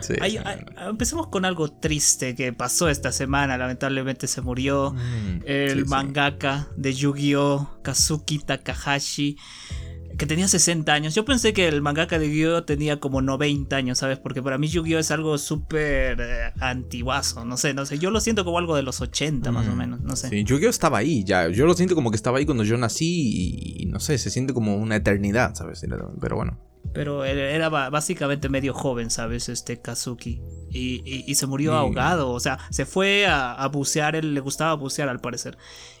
empecemos 0.88 1.26
con 1.26 1.44
algo 1.44 1.70
triste 1.70 2.34
que 2.34 2.54
pasó 2.54 2.88
esta 2.88 3.12
semana. 3.12 3.58
Lamentablemente 3.58 4.26
se 4.26 4.40
murió 4.40 4.92
mm, 4.92 5.42
el 5.44 5.84
mangaka 5.84 6.68
de 6.78 6.94
Yu-Gi-Oh! 6.94 7.80
Kazuki 7.82 8.38
Takahashi 8.38 9.36
que 10.20 10.26
tenía 10.26 10.46
60 10.46 10.92
años. 10.92 11.14
Yo 11.14 11.24
pensé 11.24 11.54
que 11.54 11.66
el 11.66 11.80
mangaka 11.80 12.18
de 12.18 12.26
Yu-Gi-Oh 12.26 12.64
tenía 12.64 13.00
como 13.00 13.22
90 13.22 13.74
años, 13.74 13.96
¿sabes? 13.96 14.18
Porque 14.18 14.42
para 14.42 14.58
mí 14.58 14.68
Yu-Gi-Oh 14.68 14.98
es 14.98 15.10
algo 15.10 15.38
súper 15.38 16.20
eh, 16.20 16.52
antiguazo, 16.60 17.46
no 17.46 17.56
sé, 17.56 17.72
no 17.72 17.86
sé. 17.86 17.98
Yo 17.98 18.10
lo 18.10 18.20
siento 18.20 18.44
como 18.44 18.58
algo 18.58 18.76
de 18.76 18.82
los 18.82 19.00
80 19.00 19.50
más 19.50 19.66
o 19.66 19.72
mm, 19.72 19.78
menos, 19.78 20.00
no 20.02 20.16
sé. 20.16 20.28
Sí, 20.28 20.44
Yu-Gi-Oh 20.44 20.68
estaba 20.68 20.98
ahí, 20.98 21.24
ya. 21.24 21.48
Yo 21.48 21.64
lo 21.64 21.72
siento 21.72 21.94
como 21.94 22.10
que 22.10 22.16
estaba 22.16 22.36
ahí 22.36 22.44
cuando 22.44 22.64
yo 22.64 22.76
nací 22.76 23.78
y, 23.80 23.86
no 23.86 23.98
sé, 23.98 24.18
se 24.18 24.28
siente 24.28 24.52
como 24.52 24.76
una 24.76 24.96
eternidad, 24.96 25.54
¿sabes? 25.54 25.82
Pero 26.20 26.36
bueno. 26.36 26.58
Pero 26.92 27.24
era 27.24 27.68
básicamente 27.68 28.48
medio 28.48 28.74
joven, 28.74 29.10
¿sabes? 29.10 29.48
Este 29.48 29.80
Kazuki. 29.80 30.42
Y, 30.70 31.34
se 31.34 31.46
murió 31.46 31.74
ahogado. 31.74 32.30
O 32.30 32.40
sea, 32.40 32.58
se 32.70 32.84
fue 32.84 33.26
a, 33.26 33.66
bucear. 33.68 34.16
Él 34.16 34.34
le 34.34 34.40
gustaba 34.40 34.74
bucear 34.74 35.08
al 35.08 35.20
parecer. 35.20 35.56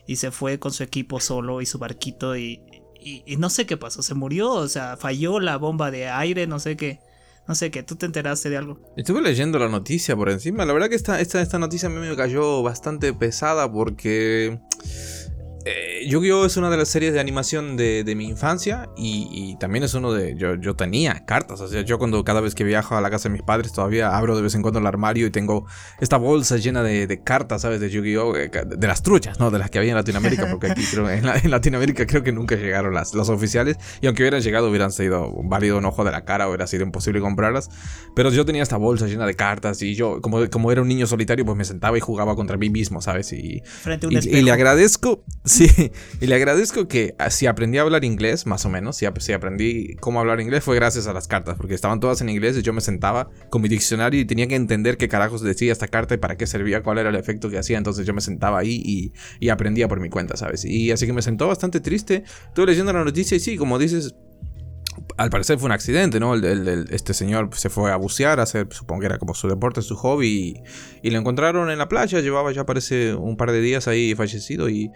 Y 0.06 0.16
se 0.16 0.30
fue 0.30 0.58
con 0.58 0.72
su 0.72 0.82
equipo 0.82 1.20
solo 1.20 1.60
y 1.60 1.66
su 1.66 1.78
barquito. 1.78 2.36
Y, 2.36 2.60
y, 3.02 3.36
no 3.36 3.50
sé 3.50 3.66
qué 3.66 3.76
pasó, 3.76 4.02
se 4.02 4.14
murió, 4.14 4.52
o 4.52 4.68
sea, 4.68 4.96
falló 4.96 5.40
la 5.40 5.56
bomba 5.56 5.90
de 5.90 6.08
aire, 6.08 6.46
no 6.46 6.58
sé 6.58 6.76
qué. 6.76 7.00
No 7.48 7.54
sé 7.56 7.72
qué, 7.72 7.82
tú 7.82 7.96
te 7.96 8.06
enteraste 8.06 8.48
de 8.48 8.58
algo. 8.58 8.78
Estuve 8.96 9.20
leyendo 9.22 9.58
la 9.58 9.68
noticia 9.68 10.14
por 10.14 10.28
encima. 10.28 10.64
La 10.64 10.72
verdad 10.72 10.88
que 10.88 10.94
esta, 10.94 11.20
esta, 11.20 11.42
esta 11.42 11.58
noticia 11.58 11.88
a 11.88 11.90
mí 11.90 11.98
me 11.98 12.14
cayó 12.14 12.62
bastante 12.62 13.12
pesada 13.12 13.72
porque 13.72 14.60
eh, 15.64 16.06
Yu-Gi-Oh! 16.08 16.46
es 16.46 16.56
una 16.56 16.70
de 16.70 16.76
las 16.76 16.88
series 16.88 17.12
de 17.12 17.20
animación 17.20 17.76
de, 17.76 18.04
mi 18.16 18.24
infancia 18.24 18.88
y, 18.96 19.56
también 19.60 19.84
es 19.84 19.94
uno 19.94 20.12
de... 20.12 20.34
Yo, 20.36 20.54
yo 20.54 20.74
tenía 20.74 21.24
cartas, 21.26 21.60
o 21.60 21.68
sea, 21.68 21.82
yo 21.82 21.98
cuando 21.98 22.24
cada 22.24 22.40
vez 22.40 22.54
que 22.54 22.64
viajo 22.64 22.96
a 22.96 23.00
la 23.00 23.10
casa 23.10 23.28
de 23.28 23.34
mis 23.34 23.42
padres 23.42 23.72
todavía 23.72 24.16
abro 24.16 24.36
de 24.36 24.42
vez 24.42 24.54
en 24.54 24.62
cuando 24.62 24.80
el 24.80 24.86
armario 24.86 25.26
y 25.26 25.30
tengo 25.30 25.66
esta 26.00 26.16
bolsa 26.16 26.56
llena 26.56 26.82
de, 26.82 27.20
cartas, 27.22 27.62
¿sabes? 27.62 27.80
De 27.80 27.90
Yu-Gi-Oh! 27.90 28.36
Eh, 28.36 28.50
de 28.50 28.86
las 28.86 29.02
truchas, 29.02 29.38
¿no? 29.38 29.50
De 29.50 29.58
las 29.58 29.70
que 29.70 29.78
había 29.78 29.90
en 29.90 29.96
Latinoamérica, 29.96 30.48
porque 30.50 30.70
aquí 30.70 30.82
creo, 30.90 31.10
en, 31.10 31.26
en, 31.26 31.50
Latinoamérica 31.50 32.06
creo 32.06 32.22
que 32.22 32.32
nunca 32.32 32.56
llegaron 32.56 32.94
las, 32.94 33.14
las 33.14 33.28
oficiales 33.28 33.76
y 34.00 34.06
aunque 34.06 34.22
hubieran 34.22 34.40
llegado 34.40 34.68
hubieran 34.68 34.92
sido 34.92 35.30
válido 35.44 35.78
un 35.78 35.84
ojo 35.84 36.04
de 36.04 36.12
la 36.12 36.24
cara, 36.24 36.48
hubiera 36.48 36.66
sido 36.66 36.84
imposible 36.84 37.20
comprarlas. 37.20 37.68
Pero 38.16 38.30
yo 38.30 38.44
tenía 38.44 38.62
esta 38.62 38.76
bolsa 38.76 39.06
llena 39.06 39.26
de 39.26 39.34
cartas 39.34 39.82
y 39.82 39.94
yo, 39.94 40.20
como, 40.20 40.48
como 40.48 40.72
era 40.72 40.80
un 40.80 40.88
niño 40.88 41.06
solitario, 41.06 41.44
pues 41.44 41.56
me 41.56 41.64
sentaba 41.64 41.96
y 41.98 42.00
jugaba 42.00 42.34
contra 42.34 42.56
mí 42.56 42.70
mismo, 42.70 43.02
¿sabes? 43.02 43.32
Y, 43.32 43.62
Frente 43.64 44.06
a 44.06 44.08
un 44.08 44.14
y, 44.14 44.18
y 44.18 44.42
le 44.42 44.52
agradezco, 44.52 45.24
sí, 45.50 45.92
y 46.20 46.26
le 46.26 46.34
agradezco 46.34 46.86
que 46.86 47.14
ah, 47.18 47.30
si 47.30 47.46
aprendí 47.46 47.78
a 47.78 47.82
hablar 47.82 48.04
inglés, 48.04 48.46
más 48.46 48.64
o 48.64 48.68
menos, 48.68 48.96
si, 48.96 49.06
aprendí 49.06 49.96
cómo 49.96 50.20
hablar 50.20 50.40
inglés 50.40 50.62
fue 50.64 50.76
gracias 50.76 51.06
a 51.06 51.12
las 51.12 51.26
cartas, 51.28 51.56
porque 51.56 51.74
estaban 51.74 52.00
todas 52.00 52.20
en 52.20 52.28
inglés 52.28 52.56
y 52.56 52.62
yo 52.62 52.72
me 52.72 52.80
sentaba 52.80 53.28
con 53.50 53.62
mi 53.62 53.68
diccionario 53.68 54.20
y 54.20 54.24
tenía 54.24 54.46
que 54.46 54.54
entender 54.54 54.96
qué 54.96 55.08
carajos 55.08 55.42
decía 55.42 55.72
esta 55.72 55.88
carta 55.88 56.14
y 56.14 56.18
para 56.18 56.36
qué 56.36 56.46
servía, 56.46 56.82
cuál 56.82 56.98
era 56.98 57.10
el 57.10 57.16
efecto 57.16 57.50
que 57.50 57.58
hacía, 57.58 57.78
entonces 57.78 58.06
yo 58.06 58.14
me 58.14 58.20
sentaba 58.20 58.58
ahí 58.60 59.12
y, 59.40 59.48
aprendía 59.50 59.88
por 59.88 59.98
mi 59.98 60.08
cuenta, 60.08 60.36
¿sabes? 60.36 60.64
Y 60.64 60.92
así 60.92 61.06
que 61.06 61.12
me 61.12 61.22
sentó 61.22 61.48
bastante 61.48 61.80
triste, 61.80 62.22
estuve 62.46 62.66
leyendo 62.66 62.92
la 62.92 63.04
noticia 63.04 63.36
y 63.36 63.40
sí, 63.40 63.56
como 63.56 63.80
dices, 63.80 64.14
al 65.16 65.30
parecer 65.30 65.58
fue 65.58 65.66
un 65.66 65.72
accidente, 65.72 66.20
¿no? 66.20 66.34
este 66.34 67.14
señor 67.14 67.50
se 67.54 67.68
fue 67.68 67.90
a 67.90 67.96
bucear, 67.96 68.38
a 68.38 68.44
hacer, 68.44 68.68
supongo 68.70 69.00
que 69.00 69.06
era 69.06 69.18
como 69.18 69.34
su 69.34 69.48
deporte, 69.48 69.82
su 69.82 69.96
hobby, 69.96 70.28
y, 71.02 71.08
y, 71.08 71.10
lo 71.10 71.18
encontraron 71.18 71.70
en 71.70 71.78
la 71.78 71.88
playa, 71.88 72.20
llevaba 72.20 72.52
ya 72.52 72.64
parece 72.64 73.14
un 73.14 73.36
par 73.36 73.50
de 73.50 73.60
días 73.60 73.88
ahí 73.88 74.14
fallecido 74.14 74.68
y 74.68 74.90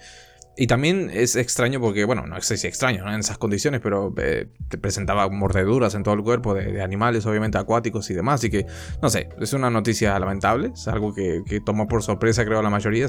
y 0.56 0.66
también 0.66 1.10
es 1.12 1.34
extraño 1.36 1.80
porque, 1.80 2.04
bueno, 2.04 2.26
no 2.26 2.40
sé 2.40 2.56
si 2.56 2.66
extraño 2.66 3.08
en 3.12 3.20
esas 3.20 3.38
condiciones, 3.38 3.80
pero 3.80 4.14
eh, 4.18 4.48
te 4.68 4.78
presentaba 4.78 5.28
mordeduras 5.28 5.94
en 5.94 6.02
todo 6.04 6.14
el 6.14 6.22
cuerpo 6.22 6.54
de, 6.54 6.80
animales, 6.82 7.26
obviamente 7.26 7.58
acuáticos 7.58 8.08
y 8.10 8.14
demás. 8.14 8.44
Y 8.44 8.50
que, 8.50 8.66
no 9.02 9.10
sé, 9.10 9.28
es 9.40 9.52
una 9.52 9.70
noticia 9.70 10.18
lamentable, 10.18 10.70
es 10.74 10.86
algo 10.86 11.12
que, 11.12 11.42
que 11.44 11.60
tomó 11.60 11.88
por 11.88 12.02
sorpresa, 12.02 12.44
creo, 12.44 12.60
a 12.60 12.62
la 12.62 12.70
mayoría. 12.70 13.06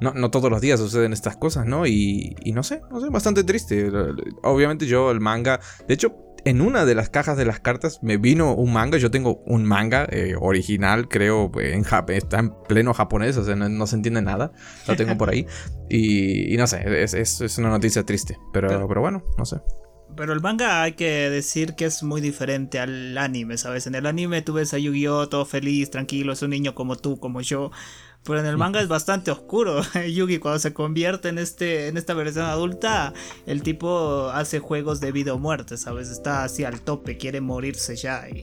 no, 0.00 0.12
no, 0.14 0.30
todos 0.30 0.50
los 0.50 0.60
días 0.60 0.80
suceden 0.80 1.12
estas 1.12 1.36
cosas, 1.36 1.66
¿no? 1.66 1.86
Y, 1.86 2.34
y 2.42 2.52
no 2.52 2.62
sé, 2.62 2.80
no 2.90 3.00
sé, 3.00 3.08
bastante 3.08 3.44
triste. 3.44 3.90
Obviamente 4.42 4.86
yo 4.86 5.10
el 5.10 5.20
manga, 5.20 5.60
de 5.86 5.94
hecho, 5.94 6.33
en 6.44 6.60
una 6.60 6.84
de 6.84 6.94
las 6.94 7.08
cajas 7.08 7.36
de 7.36 7.44
las 7.44 7.60
cartas 7.60 8.00
me 8.02 8.16
vino 8.16 8.54
un 8.54 8.72
manga. 8.72 8.98
Yo 8.98 9.10
tengo 9.10 9.42
un 9.46 9.64
manga 9.64 10.06
eh, 10.10 10.34
original, 10.38 11.08
creo, 11.08 11.50
en 11.60 11.84
está 12.08 12.38
en 12.38 12.52
pleno 12.68 12.92
japonés, 12.92 13.36
o 13.36 13.44
sea, 13.44 13.56
no, 13.56 13.86
se 13.86 13.96
entiende 13.96 14.22
nada. 14.22 14.52
Lo 14.86 14.96
tengo 14.96 15.16
por 15.16 15.30
ahí. 15.30 15.46
Y, 15.86 16.56
no 16.56 16.66
sé, 16.66 17.02
es, 17.02 17.12
es, 17.14 17.58
una 17.58 17.68
noticia 17.68 18.04
triste. 18.04 18.38
Pero, 18.54 18.88
pero, 18.88 19.00
bueno, 19.02 19.22
no 19.36 19.44
sé. 19.44 19.58
Pero 20.16 20.32
el 20.32 20.40
manga 20.40 20.82
hay 20.82 20.92
que 20.92 21.28
decir 21.28 21.74
que 21.74 21.84
es 21.84 22.02
muy 22.02 22.22
diferente 22.22 22.80
al 22.80 23.16
anime, 23.18 23.58
¿sabes? 23.58 23.86
En 23.86 23.94
el 23.94 24.06
anime 24.06 24.40
tú 24.40 24.54
ves 24.54 24.72
a 24.72 24.78
Yu-Gi-Oh! 24.78 25.28
todo 25.28 25.44
feliz, 25.44 25.90
tranquilo, 25.90 26.32
es 26.32 26.42
un 26.42 26.50
niño 26.50 26.74
como 26.74 26.96
tú, 26.96 27.18
como 27.18 27.42
yo. 27.42 27.70
Pero 28.24 28.40
en 28.40 28.46
el 28.46 28.56
manga 28.56 28.80
es 28.80 28.88
bastante 28.88 29.30
oscuro. 29.30 29.82
Yugi 30.14 30.38
cuando 30.38 30.58
se 30.58 30.72
convierte 30.72 31.28
en 31.28 31.38
este 31.38 31.88
en 31.88 31.96
esta 31.96 32.14
versión 32.14 32.46
adulta, 32.46 33.12
el 33.46 33.62
tipo 33.62 34.30
hace 34.30 34.58
juegos 34.60 35.00
de 35.00 35.12
vida 35.12 35.34
o 35.34 35.38
muerte, 35.38 35.76
¿sabes? 35.76 36.08
Está 36.10 36.44
así 36.44 36.64
al 36.64 36.80
tope, 36.80 37.16
quiere 37.18 37.40
morirse 37.40 37.96
ya 37.96 38.26
y 38.28 38.42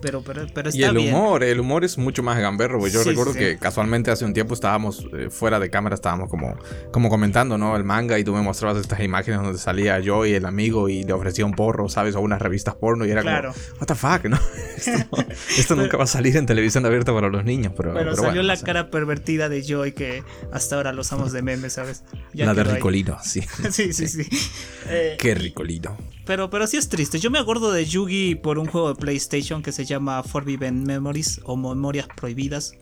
pero, 0.00 0.20
pero, 0.22 0.46
pero 0.52 0.68
está 0.68 0.80
y 0.80 0.84
el 0.84 0.96
bien. 0.96 1.14
humor, 1.14 1.44
el 1.44 1.60
humor 1.60 1.84
es 1.84 1.96
mucho 1.96 2.24
más 2.24 2.36
gamberro. 2.38 2.84
Yo 2.88 3.02
Sí, 3.02 3.10
recuerdo 3.10 3.32
sí. 3.34 3.38
que 3.38 3.56
casualmente 3.58 4.10
hace 4.10 4.24
un 4.24 4.32
tiempo 4.34 4.52
estábamos 4.54 5.06
eh, 5.16 5.30
fuera 5.30 5.60
de 5.60 5.70
cámara, 5.70 5.94
estábamos 5.94 6.28
como, 6.28 6.56
como 6.90 7.08
comentando, 7.08 7.56
¿no? 7.56 7.76
El 7.76 7.84
manga 7.84 8.18
y 8.18 8.24
tú 8.24 8.32
me 8.34 8.42
mostrabas 8.42 8.78
estas 8.78 8.98
imágenes 9.00 9.40
donde 9.42 9.58
salía 9.60 10.00
yo 10.00 10.26
y 10.26 10.34
el 10.34 10.44
amigo 10.44 10.88
y 10.88 11.04
le 11.04 11.12
ofrecía 11.12 11.46
un 11.46 11.52
porro, 11.52 11.88
¿sabes? 11.88 12.16
O 12.16 12.20
unas 12.20 12.42
revistas 12.42 12.74
porno 12.74 13.06
y 13.06 13.10
era 13.12 13.22
Claro. 13.22 13.52
como, 13.52 13.64
what 13.80 13.86
the 13.86 13.94
fuck, 13.94 14.24
¿no? 14.24 14.38
Esto, 14.76 15.16
esto 15.56 15.76
nunca 15.76 15.96
va 15.96 16.04
a 16.04 16.08
salir 16.08 16.36
en 16.36 16.46
televisión 16.46 16.84
abierta 16.84 17.12
para 17.14 17.28
los 17.28 17.44
niños, 17.44 17.72
pero, 17.76 17.92
Pero, 17.92 18.10
pero 18.10 18.16
salió 18.16 18.30
bueno, 18.30 18.42
la 18.42 18.54
o 18.54 18.56
sea, 18.56 18.66
cara 18.66 18.90
pervertida 18.90 19.21
de 19.22 19.62
Joy 19.62 19.92
que 19.92 20.22
hasta 20.52 20.76
ahora 20.76 20.92
lo 20.92 21.00
usamos 21.02 21.32
de 21.32 21.42
meme, 21.42 21.70
¿sabes? 21.70 22.04
Ya 22.34 22.46
La 22.46 22.54
de. 22.54 22.64
Ricolino, 22.64 23.18
sí. 23.22 23.40
Sí, 23.70 23.92
sí, 23.92 24.08
sí. 24.08 24.26
Eh, 24.88 25.16
Qué 25.18 25.34
Ricolino. 25.36 25.96
pero, 26.26 26.50
pero 26.50 26.66
sí 26.66 26.76
es 26.76 26.88
triste. 26.88 27.18
Yo 27.20 27.30
me 27.30 27.38
acuerdo 27.38 27.70
de 27.72 27.84
Yugi 27.86 28.34
por 28.34 28.58
un 28.58 28.66
juego 28.66 28.88
de 28.88 28.94
PlayStation 28.96 29.62
que 29.62 29.70
se 29.72 29.84
llama 29.84 30.22
Forbidden 30.24 30.82
Memories 30.84 31.40
o 31.44 31.56
Memorias 31.56 32.08
Prohibidas. 32.16 32.72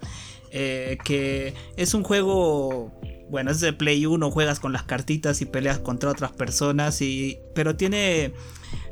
eh, 0.50 0.96
que 1.04 1.54
es 1.76 1.94
un 1.94 2.02
juego. 2.02 2.92
Bueno, 3.30 3.52
es 3.52 3.60
de 3.60 3.72
Play 3.72 4.06
1, 4.06 4.30
juegas 4.32 4.58
con 4.58 4.72
las 4.72 4.82
cartitas 4.82 5.40
y 5.40 5.44
peleas 5.46 5.78
contra 5.78 6.10
otras 6.10 6.32
personas. 6.32 7.00
Y, 7.02 7.38
pero 7.54 7.76
tiene. 7.76 8.32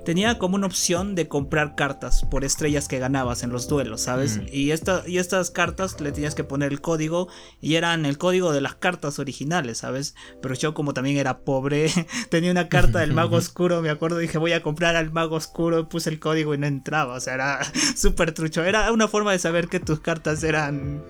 Tenía 0.04 0.38
como 0.38 0.56
una 0.56 0.66
opción 0.66 1.14
de 1.14 1.28
comprar 1.28 1.74
cartas 1.74 2.24
por 2.30 2.44
estrellas 2.44 2.88
que 2.88 2.98
ganabas 2.98 3.42
en 3.42 3.50
los 3.50 3.68
duelos, 3.68 4.02
¿sabes? 4.02 4.38
Mm. 4.38 4.46
Y, 4.50 4.70
esta, 4.70 5.02
y 5.06 5.18
estas 5.18 5.50
cartas 5.50 6.00
le 6.00 6.12
tenías 6.12 6.34
que 6.34 6.44
poner 6.44 6.72
el 6.72 6.80
código 6.80 7.28
y 7.60 7.74
eran 7.74 8.06
el 8.06 8.16
código 8.18 8.52
de 8.52 8.60
las 8.60 8.74
cartas 8.74 9.18
originales, 9.18 9.78
¿sabes? 9.78 10.14
Pero 10.40 10.54
yo 10.54 10.74
como 10.74 10.94
también 10.94 11.16
era 11.16 11.40
pobre, 11.40 11.90
tenía 12.30 12.50
una 12.50 12.68
carta 12.68 13.00
del 13.00 13.12
mago 13.12 13.36
oscuro, 13.48 13.82
me 13.82 13.90
acuerdo, 13.90 14.18
dije 14.18 14.38
voy 14.38 14.52
a 14.52 14.62
comprar 14.62 14.96
al 14.96 15.12
mago 15.12 15.36
oscuro, 15.36 15.88
puse 15.88 16.10
el 16.10 16.18
código 16.18 16.54
y 16.54 16.58
no 16.58 16.66
entraba, 16.66 17.14
o 17.14 17.20
sea, 17.20 17.34
era 17.34 17.60
súper 17.96 18.32
trucho. 18.32 18.64
Era 18.64 18.90
una 18.92 19.08
forma 19.08 19.32
de 19.32 19.38
saber 19.38 19.68
que 19.68 19.80
tus 19.80 20.00
cartas 20.00 20.42
eran, 20.42 21.02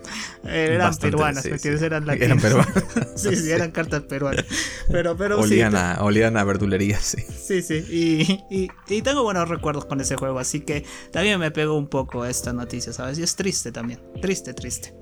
eh, 0.44 0.66
eran 0.70 0.88
Bastante, 0.88 1.16
peruanas, 1.16 1.42
sí, 1.42 1.50
¿me 1.50 1.58
sí. 1.58 1.68
entiendes? 1.68 1.82
Eran 1.82 2.06
latinas. 2.06 2.26
Eran 2.26 2.40
peruanas. 2.40 2.84
sí, 3.16 3.36
sí, 3.36 3.50
eran 3.50 3.70
cartas 3.70 4.02
peruanas. 4.02 4.44
Pero, 4.90 5.16
pero 5.16 5.36
sí, 5.42 5.54
Olían 5.54 5.76
a, 5.76 6.02
olían 6.02 6.36
a 6.36 6.44
verdulería, 6.44 6.98
sí. 7.00 7.18
Sí, 7.22 7.62
sí, 7.62 7.84
y, 7.88 8.44
y, 8.50 8.57
y 8.88 9.02
tengo 9.02 9.22
buenos 9.22 9.48
recuerdos 9.48 9.84
con 9.84 10.00
ese 10.00 10.16
juego, 10.16 10.38
así 10.38 10.60
que 10.60 10.84
también 11.12 11.38
me 11.38 11.50
pegó 11.50 11.76
un 11.76 11.88
poco 11.88 12.24
esta 12.24 12.52
noticia, 12.52 12.92
¿sabes? 12.92 13.18
Y 13.18 13.22
es 13.22 13.36
triste 13.36 13.70
también, 13.70 14.00
triste, 14.20 14.54
triste. 14.54 14.97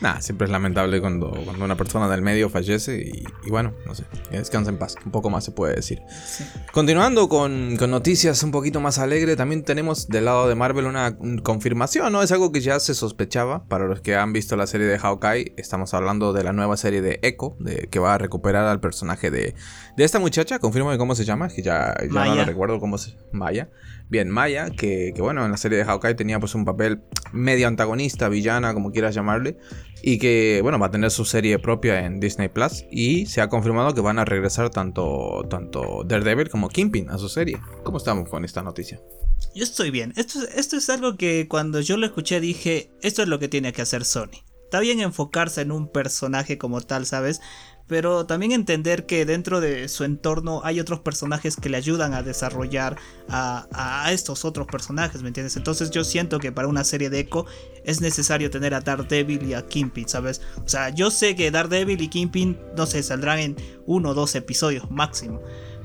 Nada, 0.00 0.20
siempre 0.20 0.44
es 0.44 0.50
lamentable 0.50 1.00
cuando, 1.00 1.30
cuando 1.30 1.64
una 1.64 1.76
persona 1.76 2.08
del 2.08 2.20
medio 2.20 2.50
fallece 2.50 2.98
y, 2.98 3.24
y 3.46 3.50
bueno, 3.50 3.72
no 3.86 3.94
sé, 3.94 4.04
que 4.30 4.36
descansa 4.38 4.70
en 4.70 4.76
paz. 4.76 4.96
Un 5.04 5.10
poco 5.10 5.30
más 5.30 5.44
se 5.44 5.52
puede 5.52 5.74
decir. 5.74 6.02
Sí. 6.26 6.44
Continuando 6.72 7.28
con, 7.28 7.76
con 7.78 7.90
noticias 7.90 8.42
un 8.42 8.50
poquito 8.50 8.80
más 8.80 8.98
alegres, 8.98 9.36
también 9.36 9.64
tenemos 9.64 10.08
del 10.08 10.26
lado 10.26 10.48
de 10.48 10.54
Marvel 10.54 10.84
una 10.84 11.16
confirmación, 11.42 12.12
¿no? 12.12 12.22
Es 12.22 12.30
algo 12.30 12.52
que 12.52 12.60
ya 12.60 12.78
se 12.78 12.94
sospechaba. 12.94 13.64
Para 13.68 13.86
los 13.86 14.00
que 14.00 14.16
han 14.16 14.32
visto 14.32 14.56
la 14.56 14.66
serie 14.66 14.86
de 14.86 14.98
Hawkeye, 14.98 15.54
estamos 15.56 15.94
hablando 15.94 16.32
de 16.32 16.44
la 16.44 16.52
nueva 16.52 16.76
serie 16.76 17.00
de 17.00 17.18
Echo, 17.22 17.56
de, 17.58 17.88
que 17.90 17.98
va 17.98 18.14
a 18.14 18.18
recuperar 18.18 18.66
al 18.66 18.80
personaje 18.80 19.30
de, 19.30 19.54
de 19.96 20.04
esta 20.04 20.18
muchacha. 20.18 20.58
Confírmame 20.58 20.98
cómo 20.98 21.14
se 21.14 21.24
llama, 21.24 21.48
que 21.48 21.62
ya, 21.62 21.94
ya 22.12 22.34
no 22.34 22.44
recuerdo 22.44 22.80
cómo 22.80 22.98
se 22.98 23.16
Maya. 23.32 23.70
Bien, 24.08 24.30
Maya, 24.30 24.70
que, 24.70 25.12
que 25.14 25.20
bueno, 25.20 25.44
en 25.44 25.50
la 25.50 25.56
serie 25.56 25.78
de 25.78 25.84
Hawkeye 25.84 26.14
tenía 26.14 26.38
pues 26.38 26.54
un 26.54 26.64
papel 26.64 27.02
medio 27.32 27.66
antagonista, 27.66 28.28
villana, 28.28 28.72
como 28.72 28.92
quieras 28.92 29.14
llamarle. 29.14 29.58
Y 30.02 30.18
que, 30.18 30.60
bueno, 30.62 30.78
va 30.78 30.86
a 30.86 30.90
tener 30.92 31.10
su 31.10 31.24
serie 31.24 31.58
propia 31.58 32.04
en 32.06 32.20
Disney 32.20 32.48
Plus. 32.48 32.84
Y 32.90 33.26
se 33.26 33.40
ha 33.40 33.48
confirmado 33.48 33.94
que 33.94 34.00
van 34.00 34.20
a 34.20 34.24
regresar 34.24 34.70
tanto, 34.70 35.44
tanto 35.50 36.04
Daredevil 36.06 36.48
como 36.48 36.68
Kingpin 36.68 37.10
a 37.10 37.18
su 37.18 37.28
serie. 37.28 37.58
¿Cómo 37.82 37.98
estamos 37.98 38.28
con 38.28 38.44
esta 38.44 38.62
noticia? 38.62 39.00
Yo 39.54 39.64
estoy 39.64 39.90
bien. 39.90 40.12
Esto, 40.16 40.40
es- 40.40 40.54
esto 40.56 40.76
es 40.76 40.88
algo 40.88 41.16
que 41.16 41.48
cuando 41.48 41.80
yo 41.80 41.96
lo 41.96 42.06
escuché 42.06 42.40
dije, 42.40 42.90
esto 43.02 43.22
es 43.22 43.28
lo 43.28 43.40
que 43.40 43.48
tiene 43.48 43.72
que 43.72 43.82
hacer 43.82 44.04
Sony. 44.04 44.44
Está 44.64 44.80
bien 44.80 45.00
enfocarse 45.00 45.62
en 45.62 45.72
un 45.72 45.88
personaje 45.90 46.58
como 46.58 46.80
tal, 46.80 47.06
¿sabes? 47.06 47.40
Pero 47.86 48.26
también 48.26 48.52
entender 48.52 49.06
que 49.06 49.24
dentro 49.24 49.60
de 49.60 49.88
su 49.88 50.04
entorno 50.04 50.60
hay 50.64 50.80
otros 50.80 51.00
personajes 51.00 51.56
que 51.56 51.68
le 51.68 51.76
ayudan 51.76 52.14
a 52.14 52.22
desarrollar 52.22 52.96
a, 53.28 54.10
estos 54.10 54.44
otros 54.44 54.66
personajes, 54.66 55.22
¿me 55.22 55.28
entiendes? 55.28 55.56
Entonces 55.56 55.90
yo 55.90 56.04
siento 56.04 56.38
que 56.38 56.52
para 56.52 56.68
una 56.68 56.84
serie 56.84 57.10
de 57.10 57.20
Echo 57.20 57.46
es 57.84 58.00
necesario 58.00 58.50
tener 58.50 58.74
a 58.74 58.80
Daredevil 58.80 59.44
y 59.44 59.54
a 59.54 59.66
Kingpin, 59.66 60.08
¿sabes? 60.08 60.40
O 60.64 60.68
sea, 60.68 60.90
yo 60.90 61.10
sé 61.10 61.36
que 61.36 61.50
Daredevil 61.50 62.00
y 62.00 62.08
Kingpin, 62.08 62.58
no 62.76 62.86
sé, 62.86 63.02
saldrán 63.02 63.38
en 63.38 63.56
uno 63.86 64.10
o 64.10 64.14
dos 64.14 64.34
episodios 64.34 64.90
máximo 64.90 65.40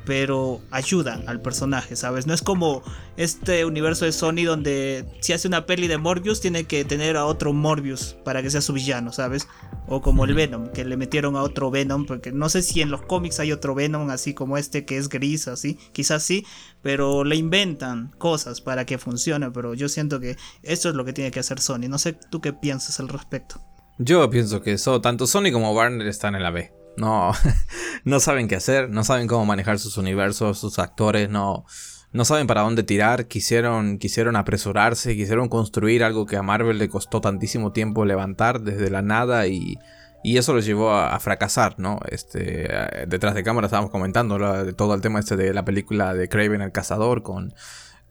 pero 0.06 0.62
ayudan 0.72 1.28
al 1.28 1.42
personaje, 1.42 1.96
¿sabes? 1.96 2.28
No 2.28 2.34
es 2.34 2.42
como 2.42 2.84
este 3.18 3.66
universo 3.66 4.06
de 4.06 4.12
Sony 4.12 4.44
donde 4.46 5.06
si 5.22 5.34
hace 5.34 5.48
una 5.48 5.66
peli 5.66 5.88
de 5.88 5.98
Morbius 5.98 6.42
tiene 6.42 6.64
que 6.66 6.84
tener 6.86 7.18
a 7.18 7.26
otro 7.26 7.54
Morbius 7.54 8.16
para 8.24 8.42
que 8.42 8.50
sea 8.50 8.62
su 8.62 8.74
villano, 8.74 9.12
¿sabes? 9.12 9.48
O 9.88 10.02
como 10.02 10.26
el 10.26 10.34
Venom, 10.34 10.70
que 10.70 10.86
le 10.86 10.98
metieron 10.98 11.36
a 11.36 11.44
otro 11.44 11.70
Venom, 11.70 12.06
porque 12.06 12.32
no 12.32 12.50
sé 12.50 12.62
si 12.62 12.82
en 12.82 12.92
los 12.92 13.02
cómics 13.02 13.40
hay 13.40 13.52
otro 13.52 13.76
Venom 13.76 14.10
así 14.10 14.34
como 14.34 14.58
este 14.58 14.86
que 14.86 14.98
es 14.98 15.10
gris, 15.10 15.48
así, 15.48 15.78
quizás 15.92 16.24
sí, 16.24 16.46
pero 16.82 17.24
le 17.24 17.36
inventan 17.36 18.12
cosas 18.18 18.62
para 18.62 18.86
que 18.86 18.98
funcione, 18.98 19.52
pero 19.52 19.74
yo 19.74 19.90
siento 19.90 20.20
que 20.20 20.38
esto 20.64 20.90
es 20.90 20.96
lo 20.96 21.06
que 21.06 21.14
tiene 21.14 21.32
que 21.32 21.40
hacer 21.40 21.60
Sony, 21.60 21.90
no 21.90 21.98
sé 21.98 22.14
tú 22.14 22.42
qué 22.42 22.54
piensas 22.54 23.00
al 23.00 23.10
respecto. 23.10 23.62
Yo 23.98 24.28
pienso 24.30 24.62
que 24.62 24.74
eso, 24.74 25.02
tanto 25.02 25.28
Sony 25.28 25.52
como 25.52 25.74
Warner 25.74 26.08
están 26.08 26.36
en 26.36 26.44
la 26.44 26.50
B. 26.50 26.81
No, 26.98 27.32
no 28.06 28.20
saben 28.20 28.48
qué 28.48 28.56
hacer, 28.56 28.90
no 28.90 29.04
saben 29.04 29.28
cómo 29.28 29.46
manejar 29.46 29.80
sus 29.80 29.98
universos, 29.98 30.60
sus 30.60 30.80
actores, 30.80 31.30
no, 31.30 31.66
no 32.12 32.26
saben 32.26 32.48
para 32.48 32.62
dónde 32.62 32.84
tirar, 32.84 33.28
quisieron, 33.28 33.98
quisieron 33.98 34.36
apresurarse, 34.36 35.16
quisieron 35.16 35.48
construir 35.50 36.04
algo 36.04 36.26
que 36.26 36.38
a 36.38 36.44
Marvel 36.44 36.78
le 36.78 36.90
costó 36.90 37.22
tantísimo 37.22 37.72
tiempo 37.72 38.06
levantar 38.06 38.62
desde 38.62 38.90
la 38.90 39.02
nada 39.02 39.48
y, 39.48 39.78
y 40.24 40.38
eso 40.38 40.54
los 40.54 40.66
llevó 40.66 40.92
a, 40.92 41.20
fracasar, 41.20 41.76
¿no? 41.80 42.00
Este, 42.10 42.68
eh, 42.70 43.06
detrás 43.08 43.34
de 43.34 43.44
cámara 43.44 43.68
estábamos 43.68 43.92
comentando 43.92 44.38
de 44.64 44.74
todo 44.74 44.94
el 44.94 45.02
tema 45.02 45.20
este 45.20 45.36
de 45.36 45.54
la 45.54 45.66
película 45.66 46.14
de 46.14 46.28
Craven 46.28 46.62
el 46.62 46.72
Cazador 46.72 47.24
con, 47.24 47.54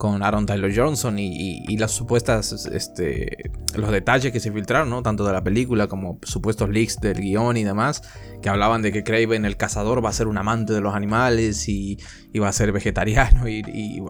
con 0.00 0.22
Aaron 0.22 0.46
Tyler 0.46 0.74
Johnson 0.74 1.18
y, 1.18 1.62
y- 1.68 1.76
las 1.76 1.90
supuestas, 1.90 2.52
este, 2.72 3.50
los 3.76 3.90
detalles 3.90 4.32
que 4.32 4.40
se 4.40 4.50
filtraron, 4.50 4.88
¿no? 4.88 5.02
Tanto 5.02 5.26
de 5.26 5.32
la 5.34 5.44
película 5.44 5.88
como 5.88 6.18
supuestos 6.22 6.70
leaks 6.70 7.00
del 7.02 7.20
guion 7.20 7.58
y 7.58 7.64
demás, 7.64 8.02
que 8.40 8.48
hablaban 8.48 8.80
de 8.80 8.92
que 8.92 9.04
Craven 9.04 9.44
el 9.44 9.58
cazador 9.58 10.02
va 10.02 10.08
a 10.08 10.14
ser 10.14 10.26
un 10.26 10.38
amante 10.38 10.72
de 10.72 10.80
los 10.80 10.94
animales 10.94 11.68
y, 11.68 11.98
va 12.40 12.48
a 12.48 12.52
ser 12.54 12.72
vegetariano 12.72 13.46
y, 13.46 14.00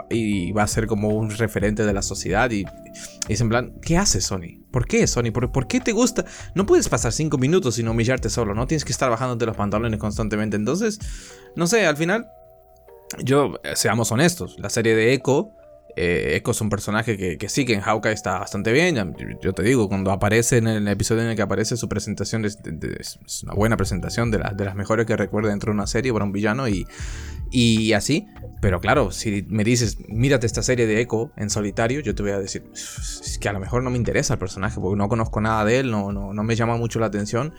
va 0.53 0.63
a 0.63 0.67
ser 0.69 0.87
como 0.87 1.09
un 1.09 1.31
referente 1.31 1.85
de 1.85 1.93
la 1.93 2.03
sociedad 2.03 2.49
y, 2.53 2.65
es 3.29 3.41
en 3.41 3.49
plan, 3.49 3.73
¿qué 3.83 3.99
haces 3.99 4.25
Sony? 4.25 4.63
¿Por 4.71 4.87
qué 4.87 5.09
Sony? 5.09 5.33
¿Por, 5.33 5.51
por 5.51 5.67
qué 5.67 5.81
te 5.81 5.91
gusta? 5.91 6.25
No 6.55 6.67
puedes 6.67 6.89
pasar 6.89 7.11
cinco 7.11 7.37
minutos 7.37 7.75
sin 7.75 7.89
humillarte 7.89 8.31
solo, 8.31 8.55
¿no? 8.55 8.69
Tienes 8.69 8.85
que 8.85 8.93
estar 8.93 9.11
bajándote 9.11 9.45
los 9.45 9.57
pantalones 9.57 9.99
constantemente. 9.99 10.57
Entonces, 10.57 11.01
no 11.57 11.67
sé, 11.67 11.85
al 11.85 11.97
final 11.97 12.29
yo, 13.25 13.55
seamos 13.75 14.13
honestos, 14.13 14.57
la 14.61 14.71
serie 14.71 14.95
de 14.95 15.15
Echo, 15.15 15.51
eh, 16.03 16.37
Echo 16.37 16.53
es 16.53 16.61
un 16.63 16.71
personaje 16.71 17.17
que, 17.19 17.37
que 17.37 17.49
sí, 17.49 17.65
que 17.67 17.75
en 17.75 17.81
Hawkeye 17.81 18.13
está 18.13 18.39
bastante 18.39 18.73
bien. 18.73 19.15
Yo, 19.43 19.53
te 19.53 19.63
digo, 19.63 19.89
cuando 19.89 20.11
aparece 20.11 20.57
en 20.57 20.67
el 20.67 20.89
episodio 20.89 21.23
en 21.23 21.29
el 21.29 21.37
que 21.37 21.43
aparece 21.43 21.77
su 21.77 21.89
presentación, 21.89 22.45
es, 22.47 22.59
una 23.45 23.55
buena 23.55 23.77
presentación, 23.77 24.31
de, 24.31 24.39
la- 24.39 24.51
de 24.51 24.65
las 24.65 24.75
mejores 24.75 25.05
que 25.07 25.17
recuerdo 25.17 25.51
dentro 25.51 25.71
de 25.71 25.75
una 25.75 25.87
serie 25.87 26.13
para 26.13 26.25
un 26.25 26.33
villano 26.33 26.67
y, 26.69 27.93
así. 27.93 28.27
Pero 28.63 28.81
claro, 28.81 29.11
si 29.11 29.45
me 29.49 29.63
dices, 29.65 29.99
mírate 30.09 30.47
esta 30.47 30.63
serie 30.63 30.87
de 30.87 31.01
Echo 31.01 31.33
en 31.37 31.51
solitario, 31.51 32.01
yo 32.01 32.15
te 32.15 32.23
voy 32.23 32.33
a 32.33 32.39
decir, 32.39 32.65
que 33.41 33.49
a 33.49 33.53
lo 33.53 33.61
mejor 33.61 33.83
no 33.83 33.91
me 33.91 33.97
interesa 33.99 34.35
el 34.35 34.39
personaje 34.39 34.81
porque 34.81 34.97
no 34.97 35.09
conozco 35.09 35.41
nada 35.41 35.65
de 35.65 35.81
él, 35.81 35.91
no, 35.91 36.13
no 36.13 36.43
me 36.43 36.57
llama 36.57 36.77
mucho 36.77 36.99
la 36.99 37.07
atención. 37.07 37.53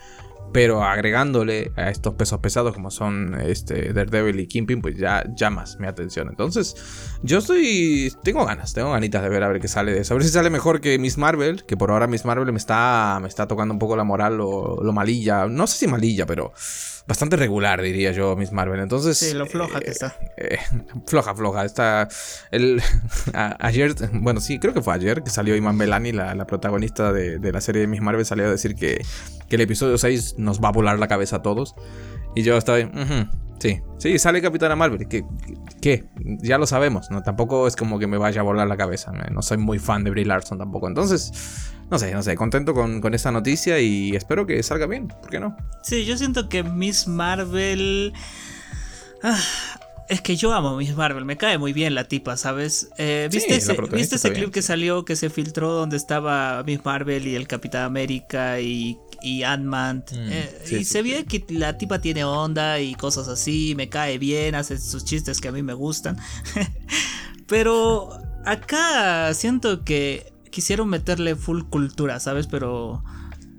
Pero 0.52 0.84
agregándole 0.84 1.72
a 1.76 1.90
estos 1.90 2.14
pesos 2.14 2.40
pesados 2.40 2.74
como 2.74 2.90
son 2.90 3.40
este 3.40 3.92
Daredevil 3.92 4.40
y 4.40 4.46
Kingpin, 4.46 4.82
pues 4.82 4.96
ya 4.96 5.24
llamas 5.34 5.78
mi 5.80 5.86
atención. 5.86 6.28
Entonces, 6.28 6.74
yo 7.22 7.38
estoy. 7.38 8.12
Tengo 8.22 8.44
ganas, 8.44 8.74
tengo 8.74 8.92
ganitas 8.92 9.22
de 9.22 9.28
ver 9.28 9.42
a 9.42 9.48
ver 9.48 9.60
qué 9.60 9.68
sale 9.68 9.92
de 9.92 10.00
eso. 10.00 10.14
A 10.14 10.16
ver 10.16 10.24
si 10.24 10.30
sale 10.30 10.50
mejor 10.50 10.80
que 10.80 10.98
Miss 10.98 11.16
Marvel, 11.16 11.64
que 11.64 11.76
por 11.76 11.90
ahora 11.90 12.06
Miss 12.06 12.24
Marvel 12.24 12.52
me 12.52 12.58
está, 12.58 13.18
me 13.22 13.28
está 13.28 13.48
tocando 13.48 13.72
un 13.72 13.78
poco 13.78 13.96
la 13.96 14.04
moral, 14.04 14.36
lo, 14.36 14.82
lo 14.82 14.92
malilla. 14.92 15.46
No 15.46 15.66
sé 15.66 15.78
si 15.78 15.86
malilla, 15.86 16.26
pero 16.26 16.52
bastante 17.06 17.36
regular, 17.36 17.80
diría 17.82 18.12
yo, 18.12 18.36
Miss 18.36 18.52
Marvel. 18.52 18.80
Entonces. 18.80 19.18
Sí, 19.18 19.34
lo 19.34 19.46
floja 19.46 19.80
que 19.80 19.88
eh, 19.88 19.90
está. 19.90 20.16
eh, 20.36 20.58
floja, 21.06 21.34
floja. 21.34 21.64
Está. 21.64 22.08
El, 22.50 22.82
a- 23.34 23.56
ayer, 23.66 23.94
bueno, 24.12 24.40
sí, 24.40 24.58
creo 24.58 24.72
que 24.74 24.82
fue 24.82 24.94
ayer 24.94 25.22
que 25.22 25.30
salió 25.30 25.56
Iman 25.56 25.78
Belani, 25.78 26.12
la, 26.12 26.34
la 26.34 26.46
protagonista 26.46 27.12
de, 27.12 27.38
de 27.38 27.52
la 27.52 27.60
serie 27.60 27.80
de 27.82 27.86
Miss 27.86 28.00
Marvel, 28.00 28.24
salió 28.24 28.46
a 28.46 28.50
decir 28.50 28.74
que, 28.74 29.02
que 29.48 29.56
el 29.56 29.62
episodio 29.62 29.98
6 29.98 30.36
nos 30.38 30.60
va 30.60 30.68
a 30.68 30.72
volar 30.72 30.98
la 30.98 31.08
cabeza 31.08 31.36
a 31.36 31.42
todos. 31.42 31.74
Y 32.34 32.42
yo 32.42 32.56
estaba. 32.56 32.78
"Ujú, 32.78 33.28
sí, 33.58 33.80
sí, 33.98 34.18
sale 34.18 34.40
Capitana 34.40 34.74
Marvel. 34.76 35.06
¿Qué, 35.08 35.24
¿Qué? 35.82 36.04
Ya 36.42 36.56
lo 36.58 36.66
sabemos, 36.66 37.10
¿no? 37.10 37.22
Tampoco 37.22 37.66
es 37.66 37.76
como 37.76 37.98
que 37.98 38.06
me 38.06 38.16
vaya 38.16 38.40
a 38.40 38.44
volar 38.44 38.66
la 38.66 38.76
cabeza. 38.76 39.12
¿no? 39.12 39.22
No 39.30 39.42
soy 39.42 39.58
muy 39.58 39.78
fan 39.78 40.02
de 40.04 40.10
Brie 40.10 40.24
Larson 40.24 40.58
tampoco. 40.58 40.88
Entonces. 40.88 41.32
No 41.92 41.98
sé, 41.98 42.10
no 42.14 42.22
sé, 42.22 42.36
contento 42.36 42.72
con, 42.72 43.02
con 43.02 43.12
esta 43.12 43.30
noticia 43.30 43.78
y 43.78 44.16
espero 44.16 44.46
que 44.46 44.62
salga 44.62 44.86
bien, 44.86 45.08
¿por 45.08 45.28
qué 45.28 45.38
no? 45.38 45.54
Sí, 45.82 46.06
yo 46.06 46.16
siento 46.16 46.48
que 46.48 46.62
Miss 46.62 47.06
Marvel... 47.06 48.14
Ah, 49.22 49.38
es 50.08 50.22
que 50.22 50.34
yo 50.34 50.54
amo 50.54 50.74
Miss 50.78 50.96
Marvel, 50.96 51.26
me 51.26 51.36
cae 51.36 51.58
muy 51.58 51.74
bien 51.74 51.94
la 51.94 52.04
tipa, 52.04 52.38
¿sabes? 52.38 52.88
Eh, 52.96 53.28
¿Viste 53.30 53.56
ese, 53.56 53.76
¿viste 53.92 54.16
ese 54.16 54.32
clip 54.32 54.50
que 54.50 54.62
salió, 54.62 55.04
que 55.04 55.16
se 55.16 55.28
filtró 55.28 55.74
donde 55.74 55.98
estaba 55.98 56.62
Miss 56.64 56.82
Marvel 56.82 57.26
y 57.26 57.34
el 57.36 57.46
Capitán 57.46 57.82
América 57.82 58.58
y, 58.58 58.96
y 59.20 59.42
Ant-Man? 59.42 60.06
Mm, 60.12 60.32
eh, 60.32 60.64
y 60.70 60.84
se 60.84 61.02
ve 61.02 61.26
que 61.26 61.44
la 61.50 61.76
tipa 61.76 62.00
tiene 62.00 62.24
onda 62.24 62.80
y 62.80 62.94
cosas 62.94 63.28
así, 63.28 63.74
me 63.76 63.90
cae 63.90 64.16
bien, 64.16 64.54
hace 64.54 64.78
sus 64.78 65.04
chistes 65.04 65.42
que 65.42 65.48
a 65.48 65.52
mí 65.52 65.62
me 65.62 65.74
gustan. 65.74 66.16
Pero 67.48 68.18
acá 68.46 69.34
siento 69.34 69.84
que 69.84 70.31
quisieron 70.52 70.88
meterle 70.88 71.34
full 71.34 71.62
cultura, 71.62 72.20
¿sabes? 72.20 72.46
Pero 72.46 73.02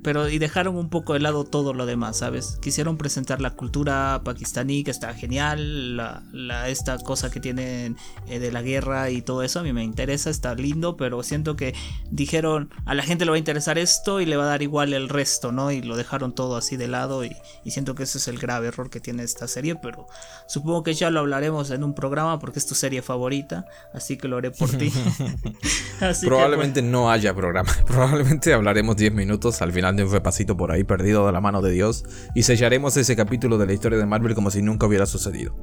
pero 0.04 0.30
y 0.30 0.38
dejaron 0.38 0.76
un 0.76 0.90
poco 0.90 1.14
de 1.14 1.20
lado 1.20 1.46
todo 1.46 1.74
lo 1.74 1.86
demás, 1.86 2.18
¿sabes? 2.18 2.58
Quisieron 2.62 2.98
presentar 2.98 3.42
la 3.42 3.52
cultura 3.52 4.22
pakistaní, 4.24 4.84
que 4.84 4.92
está 4.92 5.14
genial, 5.14 5.98
la, 5.98 6.70
esta 6.70 6.98
cosa 7.00 7.32
que 7.32 7.40
tienen 7.40 7.98
eh, 8.28 8.40
de 8.40 8.52
la 8.52 8.62
guerra 8.62 9.10
y 9.10 9.22
todo 9.22 9.44
eso, 9.44 9.60
a 9.60 9.64
mí 9.64 9.74
me 9.74 9.84
interesa, 9.84 10.30
está 10.30 10.54
lindo, 10.56 10.98
pero 10.98 11.24
siento 11.24 11.56
que 11.56 11.74
dijeron, 12.12 12.70
a 12.86 12.94
la 12.94 13.04
gente 13.04 13.26
le 13.26 13.32
va 13.32 13.36
a 13.36 13.40
interesar 13.40 13.78
esto 13.78 14.20
y 14.20 14.26
le 14.26 14.36
va 14.36 14.44
a 14.44 14.48
dar 14.48 14.62
igual 14.62 14.94
el 14.94 15.10
resto, 15.10 15.52
¿no? 15.52 15.72
Y 15.72 15.82
lo 15.82 15.96
dejaron 15.96 16.34
todo 16.34 16.58
así 16.58 16.78
de 16.78 16.88
lado 16.88 17.24
y, 17.24 17.32
siento 17.66 17.96
que 17.96 18.04
ese 18.04 18.20
es 18.20 18.28
el 18.28 18.38
grave 18.38 18.68
error 18.68 18.90
que 18.90 19.00
tiene 19.00 19.24
esta 19.24 19.48
serie, 19.48 19.76
pero 19.76 20.06
supongo 20.48 20.84
que 20.84 20.94
ya 20.94 21.10
lo 21.10 21.22
hablaremos 21.22 21.72
en 21.72 21.84
un 21.84 21.96
programa 21.96 22.38
porque 22.40 22.60
es 22.60 22.68
tu 22.68 22.76
serie 22.76 23.02
favorita, 23.02 23.66
así 23.94 24.18
que 24.18 24.28
lo 24.28 24.38
haré 24.38 24.52
por 24.52 24.70
ti. 24.70 24.92
Probablemente 26.24 26.82
no 26.82 27.10
haya 27.10 27.34
programa, 27.34 27.72
probablemente 27.88 28.54
hablaremos 28.54 28.96
10 28.96 29.14
minutos 29.14 29.62
al 29.62 29.72
final 29.72 29.93
de 29.96 30.04
un 30.04 30.12
repasito 30.12 30.58
por 30.58 30.72
ahí 30.72 30.84
perdido 30.84 31.26
de 31.26 31.32
la 31.32 31.42
mano 31.42 31.62
de 31.62 31.72
Dios 31.72 32.06
y 32.36 32.44
sellaremos 32.44 32.98
ese 32.98 33.16
capítulo 33.16 33.58
de 33.58 33.66
la 33.66 33.74
historia 33.74 33.98
de 33.98 34.06
Marvel 34.06 34.36
como 34.36 34.52
si 34.52 34.62
nunca 34.62 34.86
hubiera 34.86 35.06
sucedido. 35.06 35.56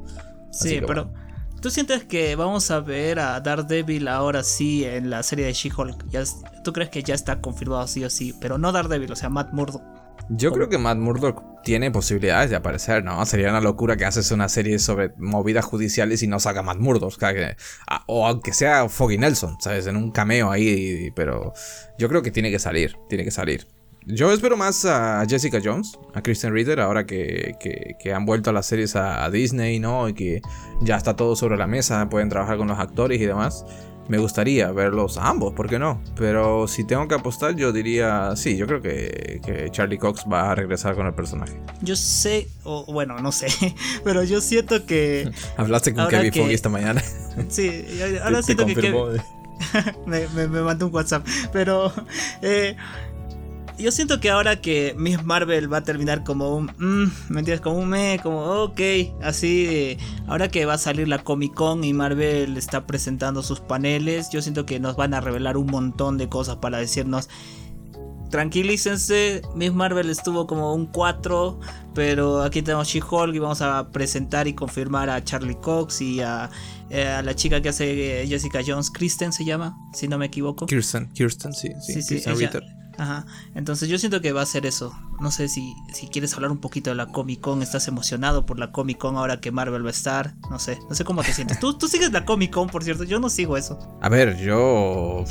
sí, 0.50 0.80
pero 0.86 1.12
¿tú 1.60 1.70
sientes 1.70 2.04
que 2.04 2.36
vamos 2.36 2.70
a 2.70 2.80
ver 2.80 3.18
a 3.18 3.40
Daredevil 3.40 4.08
ahora 4.08 4.42
sí 4.42 4.84
en 4.84 5.10
la 5.10 5.22
serie 5.22 5.46
de 5.46 5.52
She-Hulk? 5.52 6.06
¿Tú 6.64 6.72
crees 6.72 6.90
que 6.90 7.02
ya 7.02 7.14
está 7.14 7.40
confirmado 7.40 7.86
sí 7.86 8.04
o 8.04 8.10
sí? 8.10 8.34
Pero 8.40 8.58
no 8.58 8.72
Daredevil, 8.72 9.12
o 9.12 9.16
sea, 9.16 9.28
Matt 9.28 9.52
Murdock. 9.52 9.82
Yo 10.32 10.52
creo 10.52 10.68
que 10.68 10.78
Matt 10.78 10.98
Murdock 10.98 11.42
tiene 11.64 11.90
posibilidades 11.90 12.50
de 12.50 12.56
aparecer, 12.56 13.02
¿no? 13.02 13.24
Sería 13.26 13.50
una 13.50 13.60
locura 13.60 13.96
que 13.96 14.04
haces 14.04 14.30
una 14.30 14.48
serie 14.48 14.78
sobre 14.78 15.12
movidas 15.18 15.64
judiciales 15.64 16.22
y 16.22 16.28
no 16.28 16.38
saca 16.38 16.62
Matt 16.62 16.78
Murdock. 16.78 17.18
O 18.06 18.26
aunque 18.26 18.52
sea 18.52 18.88
Foggy 18.88 19.18
Nelson, 19.18 19.56
¿sabes? 19.60 19.88
En 19.88 19.96
un 19.96 20.12
cameo 20.12 20.52
ahí. 20.52 21.10
Pero 21.16 21.52
yo 21.98 22.08
creo 22.08 22.22
que 22.22 22.30
tiene 22.30 22.52
que 22.52 22.60
salir, 22.60 22.96
tiene 23.08 23.24
que 23.24 23.32
salir. 23.32 23.66
Yo 24.06 24.32
espero 24.32 24.56
más 24.56 24.84
a 24.86 25.24
Jessica 25.28 25.60
Jones, 25.62 25.98
a 26.14 26.22
Kristen 26.22 26.54
Ritter, 26.54 26.80
ahora 26.80 27.04
que, 27.06 27.94
han 28.14 28.24
vuelto 28.24 28.50
a 28.50 28.52
las 28.52 28.66
series 28.66 28.96
a, 28.96 29.28
Disney, 29.30 29.78
¿no? 29.78 30.08
Y 30.08 30.14
que 30.14 30.42
ya 30.80 30.96
está 30.96 31.16
todo 31.16 31.36
sobre 31.36 31.56
la 31.56 31.66
mesa, 31.66 32.08
pueden 32.08 32.28
trabajar 32.28 32.56
con 32.56 32.68
los 32.68 32.78
actores 32.78 33.20
y 33.20 33.26
demás. 33.26 33.64
Me 34.08 34.18
gustaría 34.18 34.72
verlos 34.72 35.18
a 35.18 35.28
ambos, 35.28 35.52
¿por 35.52 35.68
qué 35.68 35.78
no? 35.78 36.02
Pero 36.16 36.66
si 36.66 36.84
tengo 36.84 37.06
que 37.06 37.14
apostar, 37.14 37.54
yo 37.54 37.72
diría, 37.72 38.34
sí, 38.34 38.56
yo 38.56 38.66
creo 38.66 38.80
que, 38.80 39.68
Charlie 39.70 39.98
Cox 39.98 40.24
va 40.30 40.50
a 40.50 40.54
regresar 40.54 40.96
con 40.96 41.06
el 41.06 41.14
personaje. 41.14 41.60
Yo 41.82 41.94
sé, 41.94 42.48
o 42.64 42.90
bueno, 42.92 43.18
no 43.20 43.30
sé, 43.30 43.48
pero 44.04 44.24
yo 44.24 44.40
siento 44.40 44.86
que... 44.86 45.30
Hablaste 45.56 45.94
con 45.94 46.08
Kevin 46.08 46.32
Foggy 46.32 46.54
esta 46.54 46.68
mañana. 46.68 47.02
Sí, 47.48 47.86
ahora 48.24 48.42
siento 48.42 48.66
que 48.66 48.74
Kevin... 48.74 49.22
me, 50.06 50.26
me, 50.28 50.48
me 50.48 50.62
mandó 50.62 50.86
un 50.86 50.94
WhatsApp, 50.94 51.24
pero... 51.52 51.92
Eh, 52.42 52.76
yo 53.80 53.90
siento 53.90 54.20
que 54.20 54.30
ahora 54.30 54.60
que 54.60 54.94
Miss 54.96 55.22
Marvel 55.24 55.72
va 55.72 55.78
a 55.78 55.82
terminar 55.82 56.24
como 56.24 56.56
un. 56.56 56.66
Mm, 56.78 57.32
¿Me 57.32 57.40
entiendes? 57.40 57.60
Como 57.60 57.78
un 57.78 57.88
me, 57.88 58.20
como 58.22 58.40
ok. 58.40 58.80
Así, 59.22 59.96
ahora 60.26 60.48
que 60.48 60.66
va 60.66 60.74
a 60.74 60.78
salir 60.78 61.08
la 61.08 61.18
Comic 61.18 61.54
Con 61.54 61.84
y 61.84 61.92
Marvel 61.92 62.56
está 62.56 62.86
presentando 62.86 63.42
sus 63.42 63.60
paneles, 63.60 64.30
yo 64.30 64.42
siento 64.42 64.66
que 64.66 64.80
nos 64.80 64.96
van 64.96 65.14
a 65.14 65.20
revelar 65.20 65.56
un 65.56 65.66
montón 65.66 66.18
de 66.18 66.28
cosas 66.28 66.56
para 66.56 66.78
decirnos. 66.78 67.28
Tranquilícense, 68.30 69.42
Miss 69.56 69.72
Marvel 69.72 70.08
estuvo 70.08 70.46
como 70.46 70.72
un 70.72 70.86
4, 70.86 71.58
pero 71.94 72.42
aquí 72.42 72.62
tenemos 72.62 72.86
She-Hulk 72.86 73.34
y 73.34 73.40
vamos 73.40 73.60
a 73.60 73.90
presentar 73.90 74.46
y 74.46 74.54
confirmar 74.54 75.10
a 75.10 75.24
Charlie 75.24 75.56
Cox 75.56 76.00
y 76.00 76.20
a, 76.20 76.48
eh, 76.90 77.20
la 77.24 77.34
chica 77.34 77.60
que 77.60 77.70
hace 77.70 78.22
eh, 78.22 78.28
Jessica 78.28 78.60
Jones, 78.64 78.90
Kristen 78.92 79.32
se 79.32 79.44
llama, 79.44 79.76
si 79.94 80.06
no 80.06 80.16
me 80.16 80.26
equivoco. 80.26 80.66
Kirsten, 80.66 81.10
Kirsten, 81.12 81.52
sí, 81.52 81.72
sí, 81.80 82.02
sí, 82.02 82.20
sí 82.20 82.48
Ajá. 83.00 83.24
Entonces 83.54 83.88
yo 83.88 83.98
siento 83.98 84.20
que 84.20 84.32
va 84.32 84.42
a 84.42 84.46
ser 84.46 84.66
eso. 84.66 84.94
No 85.20 85.30
sé 85.30 85.48
si, 85.48 85.74
si 85.92 86.08
quieres 86.08 86.34
hablar 86.34 86.50
un 86.50 86.58
poquito 86.58 86.90
de 86.90 86.96
la 86.96 87.06
Comic 87.06 87.40
Con. 87.40 87.62
¿Estás 87.62 87.88
emocionado 87.88 88.46
por 88.46 88.58
la 88.58 88.72
Comic 88.72 88.98
Con 88.98 89.16
ahora 89.16 89.40
que 89.40 89.50
Marvel 89.50 89.84
va 89.84 89.88
a 89.88 89.92
estar? 89.92 90.34
No 90.50 90.58
sé. 90.58 90.78
No 90.88 90.94
sé 90.94 91.04
cómo 91.04 91.22
te 91.22 91.32
sientes. 91.32 91.60
¿Tú, 91.60 91.76
tú 91.76 91.88
sigues 91.88 92.10
la 92.12 92.24
Comic 92.24 92.50
Con, 92.52 92.68
por 92.68 92.82
cierto. 92.82 93.04
Yo 93.04 93.20
no 93.20 93.28
sigo 93.28 93.56
eso. 93.56 93.78
A 94.00 94.08
ver, 94.08 94.38
yo... 94.38 95.24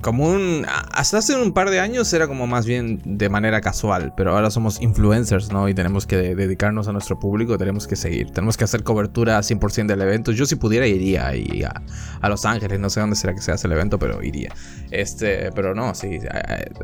Como 0.00 0.28
un... 0.28 0.64
Hasta 0.92 1.18
hace 1.18 1.34
un 1.34 1.52
par 1.52 1.70
de 1.70 1.80
años 1.80 2.12
era 2.12 2.28
como 2.28 2.46
más 2.46 2.64
bien 2.64 3.00
de 3.04 3.28
manera 3.28 3.60
casual. 3.60 4.14
Pero 4.16 4.34
ahora 4.36 4.50
somos 4.50 4.80
influencers, 4.80 5.50
¿no? 5.50 5.68
Y 5.68 5.74
tenemos 5.74 6.06
que 6.06 6.16
dedicarnos 6.16 6.88
a 6.88 6.92
nuestro 6.92 7.18
público. 7.18 7.58
Tenemos 7.58 7.86
que 7.86 7.96
seguir. 7.96 8.30
Tenemos 8.30 8.56
que 8.56 8.64
hacer 8.64 8.84
cobertura 8.84 9.38
100% 9.40 9.86
del 9.86 10.00
evento. 10.00 10.32
Yo 10.32 10.46
si 10.46 10.56
pudiera 10.56 10.86
iría 10.86 11.28
a, 11.28 11.82
a 12.20 12.28
Los 12.28 12.44
Ángeles. 12.44 12.78
No 12.78 12.88
sé 12.88 13.00
dónde 13.00 13.16
será 13.16 13.34
que 13.34 13.40
se 13.40 13.52
hace 13.52 13.66
el 13.66 13.72
evento, 13.72 13.98
pero 13.98 14.22
iría. 14.22 14.54
Este... 14.90 15.50
Pero 15.52 15.74
no, 15.74 15.94
sí 15.94 16.18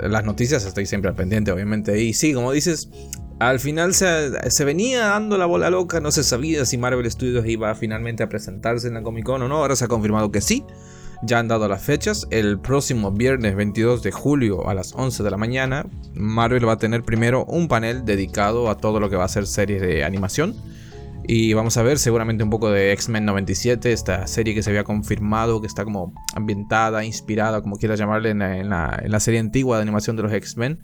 las 0.02 0.24
noticias 0.24 0.64
estoy 0.64 0.86
siempre 0.86 1.10
al 1.10 1.16
pendiente, 1.16 1.52
obviamente. 1.52 1.98
Sí, 2.12 2.34
como 2.34 2.52
dices, 2.52 2.88
al 3.38 3.60
final 3.60 3.94
se, 3.94 4.50
se, 4.50 4.64
venía 4.64 5.06
dando 5.06 5.38
la 5.38 5.46
bola 5.46 5.70
loca, 5.70 6.00
no 6.00 6.10
se 6.10 6.24
sabía 6.24 6.64
si 6.64 6.78
Marvel 6.78 7.10
Studios 7.10 7.46
iba 7.46 7.74
finalmente 7.74 8.22
a 8.22 8.28
presentarse 8.28 8.88
en 8.88 8.94
la 8.94 9.02
Comic 9.02 9.24
Con 9.24 9.42
o 9.42 9.48
no. 9.48 9.56
Ahora 9.56 9.76
se 9.76 9.84
ha 9.84 9.88
confirmado 9.88 10.32
que 10.32 10.40
sí. 10.40 10.64
Ya 11.22 11.40
han 11.40 11.48
dado 11.48 11.68
las 11.68 11.82
fechas. 11.82 12.26
El 12.30 12.60
próximo 12.60 13.10
viernes 13.10 13.56
22 13.56 14.02
de 14.02 14.12
julio 14.12 14.68
a 14.68 14.74
las 14.74 14.92
11 14.94 15.22
de 15.22 15.30
la 15.30 15.36
mañana, 15.36 15.86
Marvel 16.14 16.68
va 16.68 16.74
a 16.74 16.78
tener 16.78 17.02
primero 17.02 17.44
un 17.44 17.66
panel 17.66 18.04
dedicado 18.04 18.70
a 18.70 18.76
todo 18.76 19.00
lo 19.00 19.10
que 19.10 19.16
va 19.16 19.24
a 19.24 19.28
ser 19.28 19.46
series 19.46 19.80
de 19.82 20.04
animación. 20.04 20.54
Y 21.30 21.52
vamos 21.52 21.76
a 21.76 21.82
ver 21.82 21.98
seguramente 21.98 22.42
un 22.42 22.48
poco 22.48 22.70
de 22.70 22.92
X-Men 22.92 23.26
97, 23.26 23.92
esta 23.92 24.26
serie 24.26 24.54
que 24.54 24.62
se 24.62 24.70
había 24.70 24.84
confirmado, 24.84 25.60
que 25.60 25.66
está 25.66 25.84
como 25.84 26.14
ambientada, 26.34 27.04
inspirada, 27.04 27.60
como 27.60 27.76
quieras 27.76 27.98
llamarle, 27.98 28.30
en 28.30 28.38
la, 28.70 29.20
serie 29.20 29.38
antigua 29.38 29.76
de 29.76 29.82
animación 29.82 30.16
de 30.16 30.22
los 30.22 30.32
X-Men. 30.32 30.78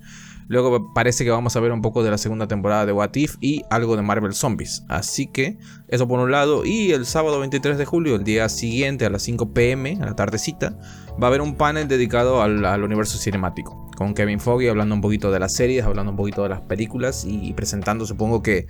Luego 0.49 0.93
parece 0.95 1.25
que 1.25 1.31
vamos 1.31 1.57
a 1.57 1.61
ver 1.61 1.73
un 1.73 1.83
poco 1.83 2.03
de 2.03 2.11
la 2.11 2.19
segunda 2.19 2.47
temporada 2.49 2.87
de 2.87 2.93
What 2.93 3.15
If 3.15 3.37
y 3.41 3.63
algo 3.71 3.97
de 3.97 4.03
Marvel 4.03 4.35
Zombies. 4.35 4.85
Así 4.89 5.27
que 5.27 5.59
eso 5.89 6.07
por 6.09 6.21
un 6.21 6.31
lado. 6.31 6.65
Y 6.65 6.93
el 6.93 7.07
sábado 7.07 7.41
23 7.41 7.79
de 7.79 7.85
julio, 7.85 8.17
el 8.17 8.25
día 8.25 8.49
siguiente 8.49 9.07
a 9.07 9.11
las 9.11 9.23
5 9.23 9.53
pm, 9.53 9.99
a 10.01 10.07
la 10.07 10.17
tardecita, 10.17 10.79
va 11.21 11.27
a 11.27 11.29
haber 11.29 11.41
un 11.41 11.57
panel 11.57 11.89
dedicado 11.89 12.43
al, 12.43 12.83
universo 12.83 13.19
cinemático. 13.19 13.91
Con 13.97 14.15
Kevin 14.15 14.41
Foggy 14.41 14.69
hablando 14.69 14.95
un 14.95 15.01
poquito 15.01 15.31
de 15.31 15.39
las 15.39 15.55
series, 15.55 15.85
hablando 15.85 16.11
un 16.11 16.17
poquito 16.17 16.43
de 16.43 16.49
las 16.49 16.61
películas 16.63 17.25
y 17.25 17.53
presentando 17.53 18.07
supongo 18.07 18.43
que 18.43 18.67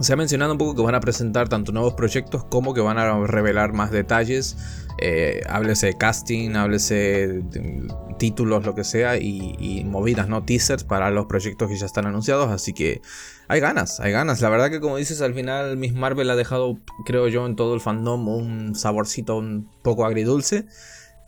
se 0.00 0.12
ha 0.12 0.16
mencionado 0.16 0.52
un 0.52 0.58
poco 0.58 0.74
que 0.74 0.82
van 0.82 0.94
a 0.94 1.00
presentar 1.00 1.48
tanto 1.48 1.72
nuevos 1.72 1.94
proyectos 1.94 2.44
como 2.44 2.74
que 2.74 2.80
van 2.80 2.98
a 2.98 3.26
revelar 3.26 3.72
más 3.72 3.90
detalles. 3.90 4.56
Eh, 4.98 5.42
háblese 5.48 5.88
de 5.88 5.98
casting, 5.98 6.54
háblese 6.54 7.42
títulos, 8.18 8.64
lo 8.64 8.74
que 8.74 8.84
sea, 8.84 9.18
y, 9.18 9.84
movidas, 9.84 10.28
¿no? 10.28 10.44
Teasers 10.44 10.84
para 10.84 11.10
los 11.10 11.26
proyectos 11.26 11.68
que 11.68 11.76
ya 11.76 11.86
están 11.86 12.06
anunciados. 12.06 12.50
Así 12.50 12.72
que 12.72 13.00
hay 13.48 13.60
ganas, 13.60 14.00
hay 14.00 14.12
ganas. 14.12 14.40
La 14.40 14.48
verdad 14.48 14.70
que 14.70 14.80
como 14.80 14.96
dices, 14.96 15.20
al 15.20 15.34
final 15.34 15.76
Miss 15.76 15.94
Marvel 15.94 16.30
ha 16.30 16.36
dejado, 16.36 16.78
creo 17.04 17.28
yo, 17.28 17.46
en 17.46 17.56
todo 17.56 17.74
el 17.74 17.80
fandom 17.80 18.28
un 18.28 18.74
saborcito 18.74 19.36
un 19.36 19.70
poco 19.82 20.04
agridulce. 20.04 20.66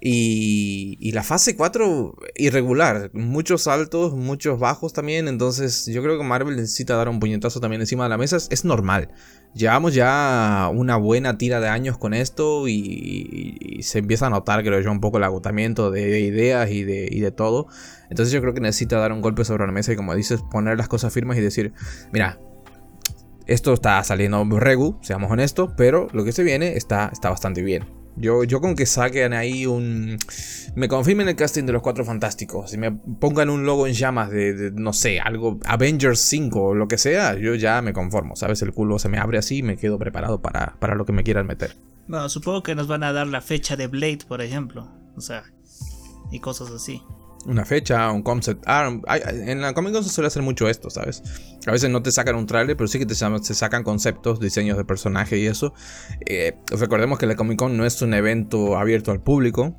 Y, 0.01 1.11
la 1.13 1.25
fase 1.25 1.57
4 1.57 2.15
irregular, 2.37 3.11
muchos 3.15 3.67
altos, 3.67 4.15
muchos 4.15 4.61
bajos 4.61 4.93
también, 4.93 5.27
entonces 5.27 5.87
yo 5.87 6.03
creo 6.03 6.17
que 6.17 6.25
Marvel 6.25 6.55
necesita 6.55 6.95
dar 6.95 7.09
un 7.09 7.19
puñetazo 7.19 7.59
también 7.59 7.81
encima 7.81 8.05
de 8.05 8.11
la 8.11 8.19
mesa, 8.19 8.37
es, 8.37 8.65
normal. 8.65 9.11
Llevamos 9.55 9.95
ya 9.95 10.71
una 10.73 10.97
buena 10.97 11.39
tira 11.39 11.59
de 11.59 11.69
años 11.69 11.99
con 11.99 12.15
esto 12.15 12.69
y, 12.69 13.81
se 13.83 13.99
empieza 13.99 14.27
a 14.27 14.31
notar, 14.31 14.63
creo 14.63 14.81
yo, 14.81 14.93
un 14.93 15.01
poco 15.01 15.19
el 15.19 15.25
agotamiento 15.25 15.91
de 15.91 16.21
ideas 16.21 16.71
y 16.71 16.85
de, 16.85 17.09
y 17.11 17.29
todo. 17.33 17.67
Entonces 18.11 18.33
yo 18.33 18.41
creo 18.41 18.55
que 18.55 18.61
necesita 18.61 18.99
dar 18.99 19.13
un 19.13 19.21
golpe 19.21 19.45
sobre 19.45 19.67
la 19.67 19.73
mesa 19.73 19.93
y 19.93 19.97
como 19.97 20.15
dices, 20.15 20.43
poner 20.51 20.77
las 20.77 20.89
cosas 20.89 21.13
firmes 21.13 21.39
y 21.39 21.41
decir, 21.41 21.73
mira, 22.13 22.39
esto 23.47 23.73
está 23.73 24.03
saliendo 24.05 24.45
regu, 24.61 24.99
seamos 25.03 25.31
honestos, 25.31 25.71
pero 25.77 26.07
lo 26.13 26.25
que 26.25 26.33
se 26.33 26.43
viene 26.45 26.77
está 26.77 27.11
bastante 27.23 27.63
bien. 27.63 27.98
Yo, 28.21 28.45
yo 28.45 28.61
con 28.61 28.75
que 28.75 28.87
saquen 28.87 29.33
ahí 29.33 29.67
un... 29.67 30.19
Me 30.75 30.89
confirmen 30.89 31.29
el 31.29 31.37
casting 31.37 31.65
de 31.65 31.73
los 31.73 31.83
Cuatro 31.83 32.05
Fantásticos. 32.05 32.71
Si 32.71 32.79
me 32.79 32.93
pongan 32.93 33.51
un 33.51 33.65
logo 33.65 33.87
en 33.87 33.95
llamas 33.95 34.31
de, 34.31 34.71
no 34.75 34.93
sé, 34.93 35.21
algo, 35.21 35.59
Avengers 35.65 36.21
5 36.21 36.61
o 36.63 36.75
lo 36.75 36.89
que 36.89 36.99
sea, 36.99 37.37
yo 37.37 37.55
ya 37.55 37.81
me 37.83 37.93
conformo, 37.93 38.37
¿sabes? 38.37 38.63
El 38.63 38.73
culo 38.73 38.99
se 38.99 39.09
me 39.09 39.19
abre 39.19 39.39
así 39.39 39.59
y 39.59 39.63
me 39.63 39.77
quedo 39.77 39.99
preparado 39.99 40.41
para, 40.41 40.77
para 40.79 40.95
lo 40.95 41.05
que 41.05 41.13
me 41.13 41.25
quieran 41.25 41.47
meter. 41.47 41.77
Bueno, 42.07 42.29
supongo 42.29 42.63
que 42.63 42.75
nos 42.75 42.87
van 42.87 43.03
a 43.03 43.13
dar 43.13 43.27
la 43.27 43.41
fecha 43.41 43.77
de 43.77 43.87
Blade, 43.87 44.21
por 44.27 44.41
ejemplo. 44.41 44.89
O 45.17 45.21
sea, 45.21 45.45
y 46.31 46.41
cosas 46.41 46.71
así. 46.71 47.03
Una 47.49 47.65
fecha, 47.65 48.13
un 48.13 48.23
concept. 48.23 48.65
En 48.69 49.61
la 49.61 49.73
Comic 49.73 49.93
Con 49.93 50.05
se 50.05 50.11
suele 50.11 50.29
hacer 50.29 50.43
mucho 50.43 50.69
esto, 50.69 50.91
¿sabes? 50.91 51.23
A 51.67 51.73
veces 51.73 51.91
no 51.91 52.03
te 52.03 52.13
sacan 52.13 52.37
un 52.37 52.47
trailer, 52.47 52.77
pero 52.77 52.87
sí 52.87 52.99
que 52.99 53.07
te, 53.07 53.15
sacan 53.15 53.83
conceptos, 53.83 54.39
diseños 54.39 54.77
de 54.77 54.85
personaje 54.85 55.39
y 55.39 55.47
eso. 55.47 55.73
Eh, 56.27 56.57
recordemos 56.71 57.19
que 57.19 57.27
la 57.27 57.37
Comic 57.37 57.59
Con 57.59 57.77
no 57.77 57.87
es 57.87 58.01
un 58.03 58.15
evento 58.15 58.77
abierto 58.77 59.11
al 59.11 59.21
público. 59.21 59.75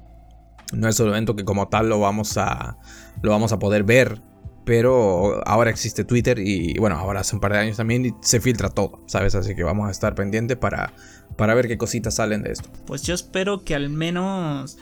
No 0.73 0.87
es 0.87 0.99
un 0.99 1.09
evento 1.09 1.35
que 1.35 1.45
como 1.45 1.67
tal 1.67 1.89
lo 1.89 1.99
vamos 1.99 2.37
a, 2.37 2.77
lo 3.21 3.31
vamos 3.31 3.53
a 3.53 3.59
poder 3.59 3.83
ver. 3.83 4.21
Pero 4.65 5.41
ahora 5.47 5.71
existe 5.71 6.03
Twitter 6.03 6.37
y 6.39 6.77
bueno, 6.77 6.95
ahora 6.95 7.21
hace 7.21 7.35
un 7.35 7.39
par 7.39 7.53
de 7.53 7.59
años 7.59 7.77
también 7.77 8.15
se 8.21 8.39
filtra 8.39 8.69
todo, 8.69 9.03
¿sabes? 9.07 9.33
Así 9.33 9.55
que 9.55 9.63
vamos 9.63 9.87
a 9.87 9.91
estar 9.91 10.13
pendientes 10.13 10.57
para, 10.57 10.93
para 11.37 11.55
ver 11.55 11.67
qué 11.67 11.77
cositas 11.77 12.15
salen 12.15 12.43
de 12.43 12.51
esto. 12.51 12.69
Pues 12.85 13.01
yo 13.01 13.15
espero 13.15 13.63
que 13.63 13.73
al 13.73 13.89
menos 13.89 14.77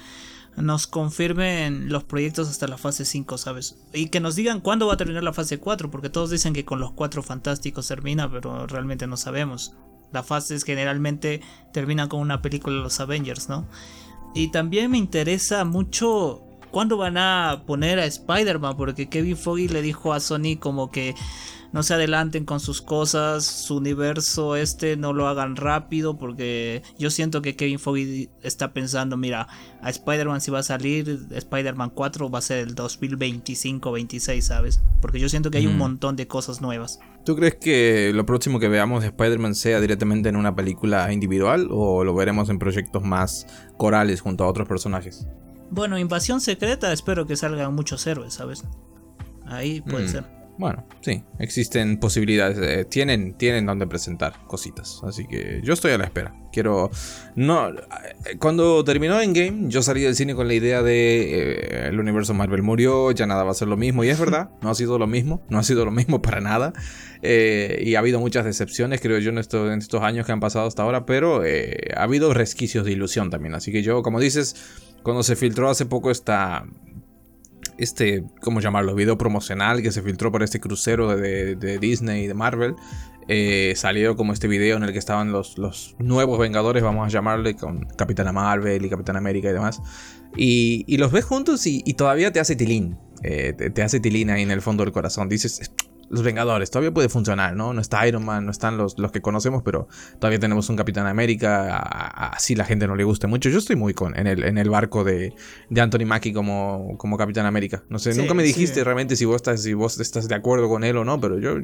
nos 0.58 0.88
confirmen 0.88 1.90
los 1.90 2.04
proyectos 2.04 2.50
hasta 2.50 2.68
la 2.68 2.78
fase 2.78 3.06
5, 3.06 3.38
¿sabes? 3.38 3.78
Y 3.94 4.10
que 4.10 4.20
nos 4.20 4.36
digan 4.36 4.60
cuándo 4.60 4.88
va 4.88 4.96
a 4.96 4.98
terminar 4.98 5.24
la 5.24 5.34
fase 5.34 5.60
4, 5.60 5.92
porque 5.92 6.10
todos 6.10 6.32
dicen 6.32 6.54
que 6.54 6.66
con 6.66 6.80
los 6.80 6.92
4 6.92 7.22
fantásticos 7.22 7.88
termina, 7.88 8.30
pero 8.30 8.66
realmente 8.66 9.06
no 9.08 9.18
sabemos. 9.18 9.74
Las 10.12 10.26
fases 10.26 10.64
generalmente 10.64 11.42
terminan 11.74 12.10
con 12.10 12.22
una 12.22 12.42
película 12.42 12.76
de 12.76 12.82
los 12.82 13.00
Avengers, 13.00 13.50
¿no? 13.50 13.68
Y 14.34 14.52
también 14.52 14.92
me 14.92 14.98
interesa 14.98 15.64
mucho 15.64 16.44
cuándo 16.78 16.96
van 16.98 17.18
a 17.18 17.64
poner 17.66 17.98
a 17.98 18.06
Spider-Man, 18.06 18.78
porque 18.78 19.10
Kevin 19.10 19.36
Foggy 19.36 19.68
le 19.68 19.82
dijo 19.82 20.14
a 20.14 20.20
Sony 20.20 20.58
como 20.60 20.92
que 20.92 21.16
no 21.74 21.82
se 21.82 21.96
adelanten 21.96 22.46
con 22.46 22.60
sus 22.60 22.84
cosas, 22.84 23.46
su 23.46 23.78
universo 23.78 24.56
este 24.56 24.96
no 24.96 25.12
lo 25.12 25.28
hagan 25.28 25.56
rápido 25.56 26.20
porque 26.20 26.84
yo 27.00 27.10
siento 27.10 27.42
que 27.42 27.56
Kevin 27.56 27.80
Foggy 27.80 28.30
está 28.44 28.74
pensando, 28.74 29.18
mira, 29.18 29.48
a 29.82 29.90
Spider-Man 29.90 30.40
si 30.40 30.52
va 30.52 30.60
a 30.60 30.64
salir, 30.64 31.26
Spider-Man 31.32 31.90
4 31.96 32.30
va 32.30 32.38
a 32.38 32.44
ser 32.44 32.60
el 32.60 32.76
2025-26, 32.76 34.42
¿sabes? 34.42 34.80
Porque 35.02 35.20
yo 35.20 35.30
siento 35.30 35.50
que 35.50 35.58
hay 35.58 35.66
un 35.66 35.80
montón 35.80 36.16
de 36.16 36.28
cosas 36.28 36.62
nuevas. 36.62 37.00
¿Tú 37.26 37.36
crees 37.36 37.56
que 37.56 38.12
lo 38.14 38.28
próximo 38.28 38.60
que 38.60 38.68
veamos 38.68 39.02
de 39.02 39.08
Spider-Man 39.08 39.56
sea 39.56 39.82
directamente 39.82 40.30
en 40.30 40.36
una 40.36 40.56
película 40.56 41.12
individual 41.12 41.70
o 41.72 42.04
lo 42.04 42.14
veremos 42.14 42.50
en 42.50 42.60
proyectos 42.60 43.02
más 43.02 43.48
corales 43.78 44.22
junto 44.22 44.44
a 44.44 44.48
otros 44.48 44.68
personajes? 44.68 45.28
Bueno, 45.70 45.98
Invasión 45.98 46.42
Secreta 46.42 46.94
espero 46.94 47.26
que 47.26 47.36
salgan 47.36 47.74
muchos 47.74 48.06
héroes, 48.08 48.34
¿sabes? 48.34 48.64
Ahí 49.46 49.82
puede 49.82 50.06
mm. 50.06 50.10
ser. 50.10 50.37
Bueno, 50.58 50.88
sí, 51.02 51.24
existen 51.38 52.00
posibilidades, 52.00 52.58
eh, 52.58 52.84
tienen, 52.84 53.36
tienen 53.36 53.68
donde 53.68 53.86
presentar 53.86 54.34
cositas, 54.48 55.02
así 55.04 55.28
que 55.28 55.62
yo 55.64 55.74
estoy 55.74 55.92
a 55.92 56.00
la 56.00 56.06
espera. 56.06 56.34
Quiero, 56.52 56.90
no, 57.36 57.70
eh, 57.70 58.38
cuando 58.40 58.84
terminó 58.84 59.22
Endgame, 59.22 59.70
yo 59.70 59.84
salí 59.84 60.02
del 60.02 60.16
cine 60.16 60.34
con 60.34 60.48
la 60.48 60.56
idea 60.56 60.82
de 60.82 61.42
eh, 61.42 61.88
el 61.90 62.00
universo 62.00 62.34
Marvel 62.34 62.64
murió, 62.64 63.12
ya 63.12 63.28
nada 63.28 63.44
va 63.44 63.52
a 63.52 63.54
ser 63.54 63.68
lo 63.68 63.78
mismo 63.78 64.04
y 64.04 64.10
es 64.10 64.20
verdad, 64.20 64.50
no 64.62 64.72
ha 64.72 64.76
sido 64.76 64.98
lo 64.98 65.06
mismo, 65.06 65.46
no 65.48 65.60
ha 65.60 65.64
sido 65.64 65.86
lo 65.86 65.92
mismo 65.92 66.24
para 66.24 66.42
nada 66.42 66.74
y 67.22 67.96
ha 67.96 68.00
habido 68.00 68.20
muchas 68.20 68.46
decepciones, 68.46 69.02
creo 69.02 69.20
yo, 69.20 69.30
en, 69.30 69.38
en 69.38 69.80
estos 69.80 70.02
años 70.02 70.26
que 70.26 70.32
han 70.32 70.40
pasado 70.40 70.68
hasta 70.68 70.82
ahora, 70.82 71.06
pero 71.06 71.42
ha 71.96 72.04
habido 72.04 72.34
resquicios 72.34 72.86
de 72.86 72.94
ilusión 72.94 73.30
también, 73.30 73.54
así 73.54 73.72
que 73.72 73.84
yo, 73.84 74.02
como 74.02 74.20
dices, 74.20 74.56
cuando 75.04 75.24
se 75.24 75.36
filtró 75.36 75.70
hace 75.70 75.86
poco 75.86 76.10
esta 76.12 76.66
este, 77.78 78.24
¿cómo 78.42 78.60
llamarlo? 78.60 78.96
Video 78.96 79.18
promocional 79.18 79.82
que 79.82 79.92
se 79.92 80.02
filtró 80.02 80.32
por 80.32 80.44
este 80.44 80.60
crucero 80.60 81.16
de, 81.16 81.78
Disney 81.80 82.24
y 82.24 82.28
de 82.28 82.34
Marvel. 82.34 82.76
Eh, 83.30 83.74
salió 83.76 84.16
como 84.16 84.32
este 84.32 84.48
video 84.48 84.78
en 84.78 84.84
el 84.84 84.94
que 84.94 85.00
estaban 85.00 85.32
los, 85.32 85.58
los, 85.58 85.96
nuevos 86.00 86.40
Vengadores, 86.40 86.82
vamos 86.82 87.06
a 87.06 87.10
llamarle, 87.10 87.56
con 87.56 87.86
Capitana 87.98 88.32
Marvel 88.32 88.86
y 88.86 88.90
Capitán 88.90 89.18
América 89.18 89.50
y 89.50 89.54
demás. 89.54 89.82
Y, 90.36 90.98
los 90.98 91.12
ves 91.12 91.26
juntos 91.26 91.66
y, 91.66 91.82
todavía 91.94 92.32
te 92.32 92.40
hace 92.40 92.56
tilín. 92.56 92.98
Eh, 93.24 93.54
te, 93.58 93.70
te, 93.70 93.82
hace 93.82 94.00
tilín 94.00 94.30
ahí 94.30 94.44
en 94.44 94.52
el 94.52 94.62
fondo 94.62 94.84
del 94.84 94.94
corazón. 94.94 95.28
Dices, 95.28 95.72
los 96.10 96.24
Vengadores, 96.24 96.72
todavía 96.72 96.94
puede 96.94 97.10
funcionar, 97.10 97.56
¿no? 97.56 97.74
No 97.74 97.82
está 97.82 98.08
Iron 98.08 98.26
Man, 98.26 98.46
no 98.46 98.52
están 98.52 98.78
los, 98.78 98.98
los 98.98 99.12
que 99.12 99.22
conocemos, 99.22 99.64
pero 99.64 99.88
todavía 100.20 100.40
tenemos 100.40 100.70
un 100.70 100.76
Capitán 100.76 101.08
América, 101.08 101.78
así 101.78 102.56
la 102.56 102.66
gente 102.66 102.88
no 102.88 102.96
le 102.96 103.04
gusta 103.04 103.28
mucho. 103.28 103.50
Yo 103.50 103.58
estoy 103.58 103.76
muy 103.76 103.94
con, 103.94 104.18
en, 104.18 104.28
el, 104.28 104.44
en 104.44 104.58
el 104.58 104.70
barco 104.70 105.04
de, 105.04 105.34
de 105.70 105.82
Anthony 105.82 106.06
Mackie 106.06 106.34
como, 106.34 106.98
como 106.98 107.18
Capitán 107.18 107.46
América. 107.46 107.84
No 107.90 108.00
sé, 108.00 108.16
nunca 108.16 108.34
me 108.34 108.44
dijiste 108.44 108.84
realmente 108.84 109.16
si 109.16 109.26
vos, 109.26 109.38
estás, 109.38 109.64
si 109.64 109.74
vos 109.74 110.00
estás 110.00 110.28
de 110.28 110.36
acuerdo 110.36 110.70
con 110.70 110.84
él 110.84 110.98
o 110.98 111.06
no, 111.06 111.20
pero 111.20 111.40
yo, 111.40 111.56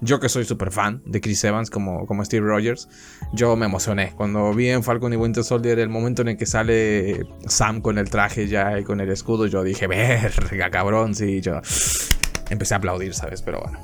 yo 0.00 0.20
que 0.20 0.28
soy 0.28 0.44
súper 0.44 0.70
fan 0.70 1.02
de 1.06 1.20
Chris 1.20 1.42
Evans 1.44 1.70
como, 1.70 2.06
como 2.06 2.24
Steve 2.24 2.46
Rogers, 2.46 2.88
yo 3.32 3.56
me 3.56 3.66
emocioné. 3.66 4.12
Cuando 4.16 4.52
vi 4.52 4.68
en 4.68 4.82
Falcon 4.82 5.12
y 5.12 5.16
Winter 5.16 5.44
Soldier 5.44 5.78
el 5.78 5.88
momento 5.88 6.22
en 6.22 6.28
el 6.28 6.36
que 6.36 6.46
sale 6.46 7.26
Sam 7.46 7.80
con 7.80 7.98
el 7.98 8.10
traje 8.10 8.48
ya 8.48 8.78
y 8.78 8.84
con 8.84 9.00
el 9.00 9.10
escudo, 9.10 9.46
yo 9.46 9.62
dije, 9.62 9.86
verga, 9.86 10.70
cabrón, 10.70 11.14
sí, 11.14 11.40
yo 11.40 11.60
empecé 12.50 12.74
a 12.74 12.78
aplaudir, 12.78 13.14
¿sabes? 13.14 13.42
Pero 13.42 13.60
bueno. 13.60 13.78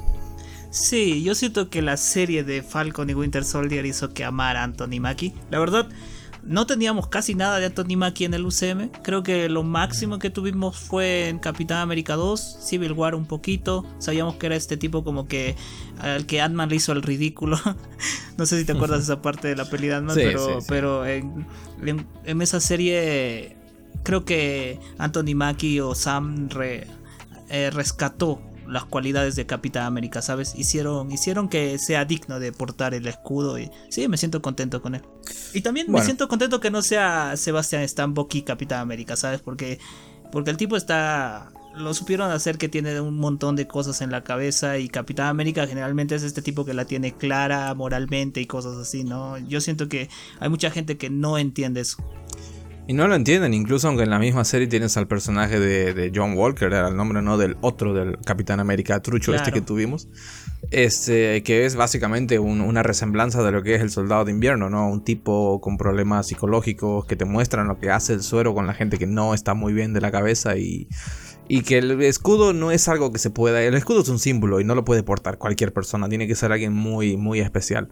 Sí, 0.71 1.23
yo 1.23 1.37
siento 1.37 1.71
que 1.71 1.83
la 1.83 1.97
serie 1.97 2.43
de 2.43 2.61
Falcon 2.63 3.09
y 3.09 3.15
Winter 3.15 3.45
Soldier 3.45 3.87
hizo 3.87 4.13
que 4.13 4.25
amara 4.25 4.63
a 4.63 4.65
Anthony 4.65 4.99
Mackie. 4.99 5.33
La 5.51 5.61
verdad, 5.61 5.89
no 6.43 6.67
teníamos 6.67 7.07
casi 7.07 7.35
nada 7.35 7.59
de 7.61 7.67
Anthony 7.67 7.97
Mackie 7.97 8.25
en 8.25 8.35
el 8.35 8.45
UCM. 8.45 8.91
Creo 9.03 9.23
que 9.23 9.49
lo 9.49 9.63
máximo 9.63 10.19
que 10.19 10.31
tuvimos 10.31 10.77
fue 10.77 11.29
en 11.29 11.39
Capitán 11.39 11.79
América 11.79 12.17
2, 12.17 12.59
Civil 12.61 12.93
War 12.93 13.15
un 13.15 13.25
poquito. 13.25 13.87
Sabíamos 13.99 14.35
que 14.35 14.47
era 14.47 14.57
este 14.57 14.77
tipo 14.77 15.05
como 15.05 15.29
que 15.29 15.55
al 16.01 16.27
que 16.27 16.41
Ant-Man 16.41 16.69
le 16.69 16.77
hizo 16.77 16.91
el 16.91 17.03
ridículo. 17.03 17.57
no 18.37 18.45
sé 18.45 18.59
si 18.59 18.65
te 18.65 18.73
acuerdas 18.73 18.99
de 18.99 19.05
esa 19.05 19.23
parte 19.23 19.49
de 19.49 19.57
la 19.57 19.71
peli 19.71 19.87
de 19.87 19.95
Ant-Man, 19.95 20.17
pero, 20.69 21.07
en, 21.07 21.47
esa 22.43 22.61
serie 22.61 23.57
creo 24.03 24.25
que 24.25 24.81
Anthony 24.99 25.35
Mackie 25.35 25.81
o 25.81 25.95
Sam 25.95 26.49
eh, 26.61 27.71
rescató 27.71 28.43
las 28.69 28.85
cualidades 28.85 29.37
de 29.37 29.47
Capitán 29.47 29.85
América, 29.85 30.23
¿sabes? 30.23 30.55
Hicieron, 30.57 31.11
hicieron 31.11 31.49
que 31.49 31.79
sea 31.79 32.05
digno 32.05 32.41
de 32.41 32.53
portar 32.53 32.95
el 32.95 33.07
escudo 33.07 33.59
y 33.59 33.71
sí, 33.89 34.09
me 34.09 34.17
siento 34.17 34.43
contento 34.43 34.83
con 34.83 34.95
él. 34.95 35.03
Y 35.53 35.61
también 35.61 35.91
me 35.91 36.03
siento 36.03 36.29
contento 36.29 36.61
que 36.61 36.71
no 36.71 36.83
sea 36.83 37.37
Sebastian 37.37 37.83
Stan 37.83 38.15
Bucky 38.15 38.43
Capitán 38.43 38.81
América, 38.81 39.17
¿sabes? 39.17 39.41
Porque, 39.41 39.79
porque 40.33 40.51
el 40.51 40.57
tipo 40.57 40.77
está... 40.77 41.51
Lo 41.77 41.93
supieron 41.93 42.31
hacer 42.31 42.57
que 42.57 42.69
tiene 42.69 43.01
un 43.01 43.19
montón 43.19 43.57
de 43.57 43.67
cosas 43.67 44.01
en 44.01 44.13
la 44.13 44.23
cabeza 44.23 44.79
y 44.79 44.89
Capitán 44.89 45.27
América 45.27 45.67
generalmente 45.67 46.15
es 46.15 46.23
este 46.23 46.41
tipo 46.41 46.65
que 46.65 46.73
la 46.73 46.85
tiene 46.85 47.17
clara 47.17 47.75
moralmente 47.75 48.41
y 48.41 48.47
cosas 48.47 48.77
así, 48.77 49.03
¿no? 49.03 49.39
Yo 49.39 49.61
siento 49.61 49.89
que 49.89 50.09
hay 50.39 50.49
mucha 50.49 50.71
gente 50.71 50.97
que 50.97 51.11
no 51.11 51.37
entiende 51.37 51.81
eso. 51.81 51.97
Y 52.87 52.93
no 52.93 53.09
lo 53.09 53.15
entienden, 53.15 53.55
incluso 53.55 53.89
aunque 53.89 54.03
en 54.03 54.11
la 54.11 54.19
misma 54.19 54.45
serie 54.45 54.67
tienes 54.67 54.99
al 54.99 55.07
personaje 55.07 55.59
de, 55.59 56.13
John 56.15 56.37
Walker, 56.37 56.67
era 56.67 56.89
el 56.89 56.97
nombre 56.97 57.23
no 57.23 57.39
del 57.39 57.57
otro 57.63 57.95
del 57.95 58.19
Capitán 58.19 58.61
América 58.61 59.01
trucho 59.01 59.35
este 59.35 59.53
que 59.53 59.63
tuvimos, 59.63 60.07
este, 60.71 61.43
que 61.43 61.65
es 61.65 61.77
básicamente 61.77 62.39
una 62.39 62.83
resemblanza 62.83 63.43
de 63.43 63.53
lo 63.53 63.63
que 63.63 63.75
es 63.75 63.81
el 63.81 63.91
soldado 63.91 64.27
de 64.27 64.33
invierno, 64.33 64.69
¿no? 64.69 64.91
Un 64.91 65.03
tipo 65.03 65.63
con 65.63 65.79
problemas 65.79 66.27
psicológicos 66.27 67.07
que 67.07 67.17
te 67.17 67.25
muestran 67.25 67.69
lo 67.69 67.79
que 67.79 67.91
hace 67.91 68.13
el 68.13 68.23
suero 68.23 68.55
con 68.55 68.67
la 68.67 68.75
gente 68.75 68.99
que 68.99 69.07
no 69.07 69.33
está 69.33 69.55
muy 69.55 69.73
bien 69.73 69.95
de 69.95 70.03
la 70.03 70.11
cabeza 70.11 70.59
y, 70.59 70.87
y 71.49 71.63
que 71.63 71.79
el 71.79 72.03
escudo 72.03 72.53
no 72.53 72.71
es 72.71 72.89
algo 72.89 73.13
que 73.13 73.19
se 73.19 73.31
pueda, 73.31 73.63
el 73.63 73.75
escudo 73.75 74.03
es 74.03 74.09
un 74.09 74.19
símbolo 74.19 74.61
y 74.61 74.65
no 74.65 74.75
lo 74.75 74.85
puede 74.85 75.03
portar 75.03 75.39
cualquier 75.39 75.73
persona, 75.73 76.09
tiene 76.09 76.27
que 76.27 76.35
ser 76.35 76.53
alguien 76.53 76.73
muy, 76.73 77.17
muy 77.17 77.41
especial. 77.41 77.89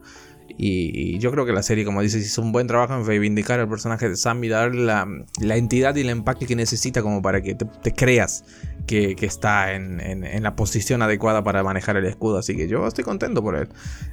Y, 0.49 1.19
yo 1.19 1.31
creo 1.31 1.47
que 1.47 1.53
la 1.53 1.63
serie, 1.63 1.85
como 1.85 2.03
dices, 2.03 2.25
hizo 2.25 2.43
un 2.43 2.53
buen 2.53 2.67
trabajo 2.67 2.95
en 2.95 3.07
reivindicar 3.07 3.61
al 3.61 3.69
personaje 3.69 4.09
de 4.09 4.17
Sam 4.17 4.43
y 4.45 4.49
darle 4.49 4.85
la, 4.85 5.57
entidad 5.57 5.95
y 5.97 6.01
el 6.01 6.11
empaque 6.11 6.47
que 6.47 6.57
necesita 6.57 7.03
como 7.03 7.23
para 7.23 7.43
que 7.43 7.55
te, 7.55 7.93
creas 7.95 8.45
que, 8.87 9.17
está 9.21 9.73
en, 9.73 10.43
la 10.43 10.55
posición 10.57 11.03
adecuada 11.03 11.43
para 11.43 11.63
manejar 11.63 11.97
el 11.97 12.05
escudo. 12.05 12.39
Así 12.39 12.57
que 12.57 12.69
yo 12.69 12.87
estoy 12.87 13.05
contento 13.05 13.43
por 13.43 13.57
él. 13.57 13.69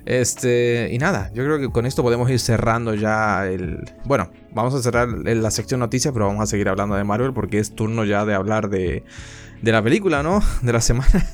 Este, 0.06 0.90
y 0.92 0.98
nada, 0.98 1.32
yo 1.34 1.44
creo 1.44 1.60
que 1.60 1.70
con 1.70 1.86
esto 1.86 2.04
podemos 2.04 2.30
ir 2.30 2.40
cerrando 2.40 2.94
ya 2.94 3.46
el... 3.46 3.84
Bueno, 4.06 4.32
vamos 4.54 4.74
a 4.74 4.82
cerrar 4.82 5.10
la 5.10 5.52
sección 5.52 5.80
noticias, 5.80 6.14
pero 6.14 6.28
vamos 6.28 6.44
a 6.44 6.48
seguir 6.48 6.70
hablando 6.70 6.96
de 6.96 7.04
Marvel 7.04 7.34
porque 7.34 7.60
es 7.60 7.76
turno 7.76 8.06
ya 8.06 8.26
de 8.26 8.34
hablar 8.34 8.70
de 8.70 9.04
de 9.62 9.72
la 9.72 9.84
película, 9.84 10.24
¿no? 10.24 10.42
De 10.62 10.74
la 10.74 10.82
semana 10.82 11.26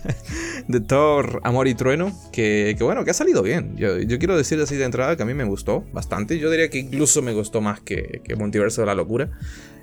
de 0.67 0.79
Thor, 0.79 1.41
Amor 1.43 1.67
y 1.67 1.75
Trueno, 1.75 2.11
que, 2.31 2.75
bueno, 2.79 3.05
que 3.05 3.11
ha 3.11 3.13
salido 3.13 3.43
bien. 3.43 3.75
Yo, 3.77 4.17
quiero 4.17 4.35
decir 4.37 4.59
así 4.59 4.75
de 4.75 4.85
entrada 4.85 5.15
que 5.15 5.23
a 5.23 5.25
mí 5.25 5.33
me 5.33 5.43
gustó 5.43 5.83
bastante. 5.93 6.39
Yo 6.39 6.49
diría 6.49 6.69
que 6.69 6.79
incluso 6.79 7.21
me 7.21 7.33
gustó 7.33 7.61
más 7.61 7.81
que, 7.81 8.21
que 8.23 8.35
Multiverso 8.35 8.81
de 8.81 8.87
la 8.87 8.95
Locura. 8.95 9.29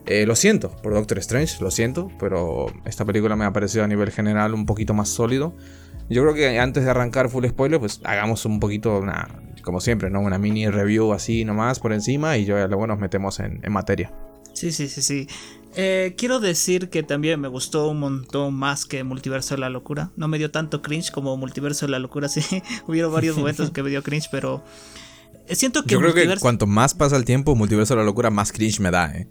Eh, 0.07 0.27
lo 0.27 0.35
siento 0.35 0.71
por 0.83 0.95
Doctor 0.95 1.19
Strange, 1.19 1.63
lo 1.63 1.71
siento, 1.71 2.11
pero 2.19 2.67
esta 2.85 3.05
película 3.05 3.37
me 3.37 3.45
ha 3.45 3.53
parecido 3.53 3.85
a 3.85 3.87
nivel 3.89 4.11
general 4.11 4.55
un 4.55 4.67
poquito 4.67 4.95
más 4.95 5.09
sólido. 5.09 5.55
Yo 6.11 6.23
creo 6.23 6.35
que 6.35 6.59
antes 6.59 6.85
de 6.85 6.91
arrancar 6.91 7.29
full 7.29 7.47
spoiler, 7.47 7.79
pues 7.79 8.01
hagamos 8.03 8.45
un 8.45 8.59
poquito, 8.59 8.99
una, 8.99 9.29
como 9.63 9.81
siempre, 9.81 10.11
¿no? 10.11 10.21
Una 10.21 10.39
mini 10.39 10.69
review 10.69 11.13
así 11.13 11.45
nomás 11.45 11.79
por 11.79 11.93
encima 11.93 12.37
y 12.37 12.45
ya 12.45 12.67
luego 12.67 12.89
nos 12.89 12.99
metemos 12.99 13.39
en, 13.39 13.61
en 13.63 13.73
materia. 13.73 14.13
Sí, 14.53 14.73
sí, 14.73 14.89
sí, 14.89 15.03
sí. 15.03 15.29
Eh, 15.75 16.15
quiero 16.19 16.39
decir 16.39 16.91
que 16.91 17.03
también 17.03 17.41
me 17.41 17.49
gustó 17.49 17.89
un 17.89 18.01
montón 18.01 18.55
más 18.55 18.85
que 18.85 19.05
Multiverso 19.05 19.55
de 19.55 19.61
la 19.61 19.71
Locura. 19.71 20.11
No 20.17 20.29
me 20.29 20.39
dio 20.39 20.51
tanto 20.51 20.83
cringe 20.83 21.11
como 21.11 21.37
Multiverso 21.37 21.87
de 21.87 21.93
la 21.93 21.99
Locura, 21.99 22.29
sí. 22.29 22.63
Hubieron 22.87 23.13
varios 23.13 23.37
momentos 23.37 23.71
que 23.71 23.83
me 23.83 23.91
dio 23.91 24.03
cringe, 24.03 24.29
pero 24.31 24.63
Siento 25.49 25.85
que 25.85 25.95
Yo 25.95 26.01
creo 26.01 26.15
que 26.15 26.37
cuanto 26.39 26.67
más 26.67 26.95
pasa 26.95 27.17
el 27.17 27.25
tiempo, 27.25 27.55
Multiverso 27.55 27.95
de 27.95 27.99
la 28.01 28.05
Locura, 28.05 28.31
más 28.31 28.53
cringe 28.53 28.81
me 28.81 28.91
da, 28.91 29.13
¿eh? 29.13 29.29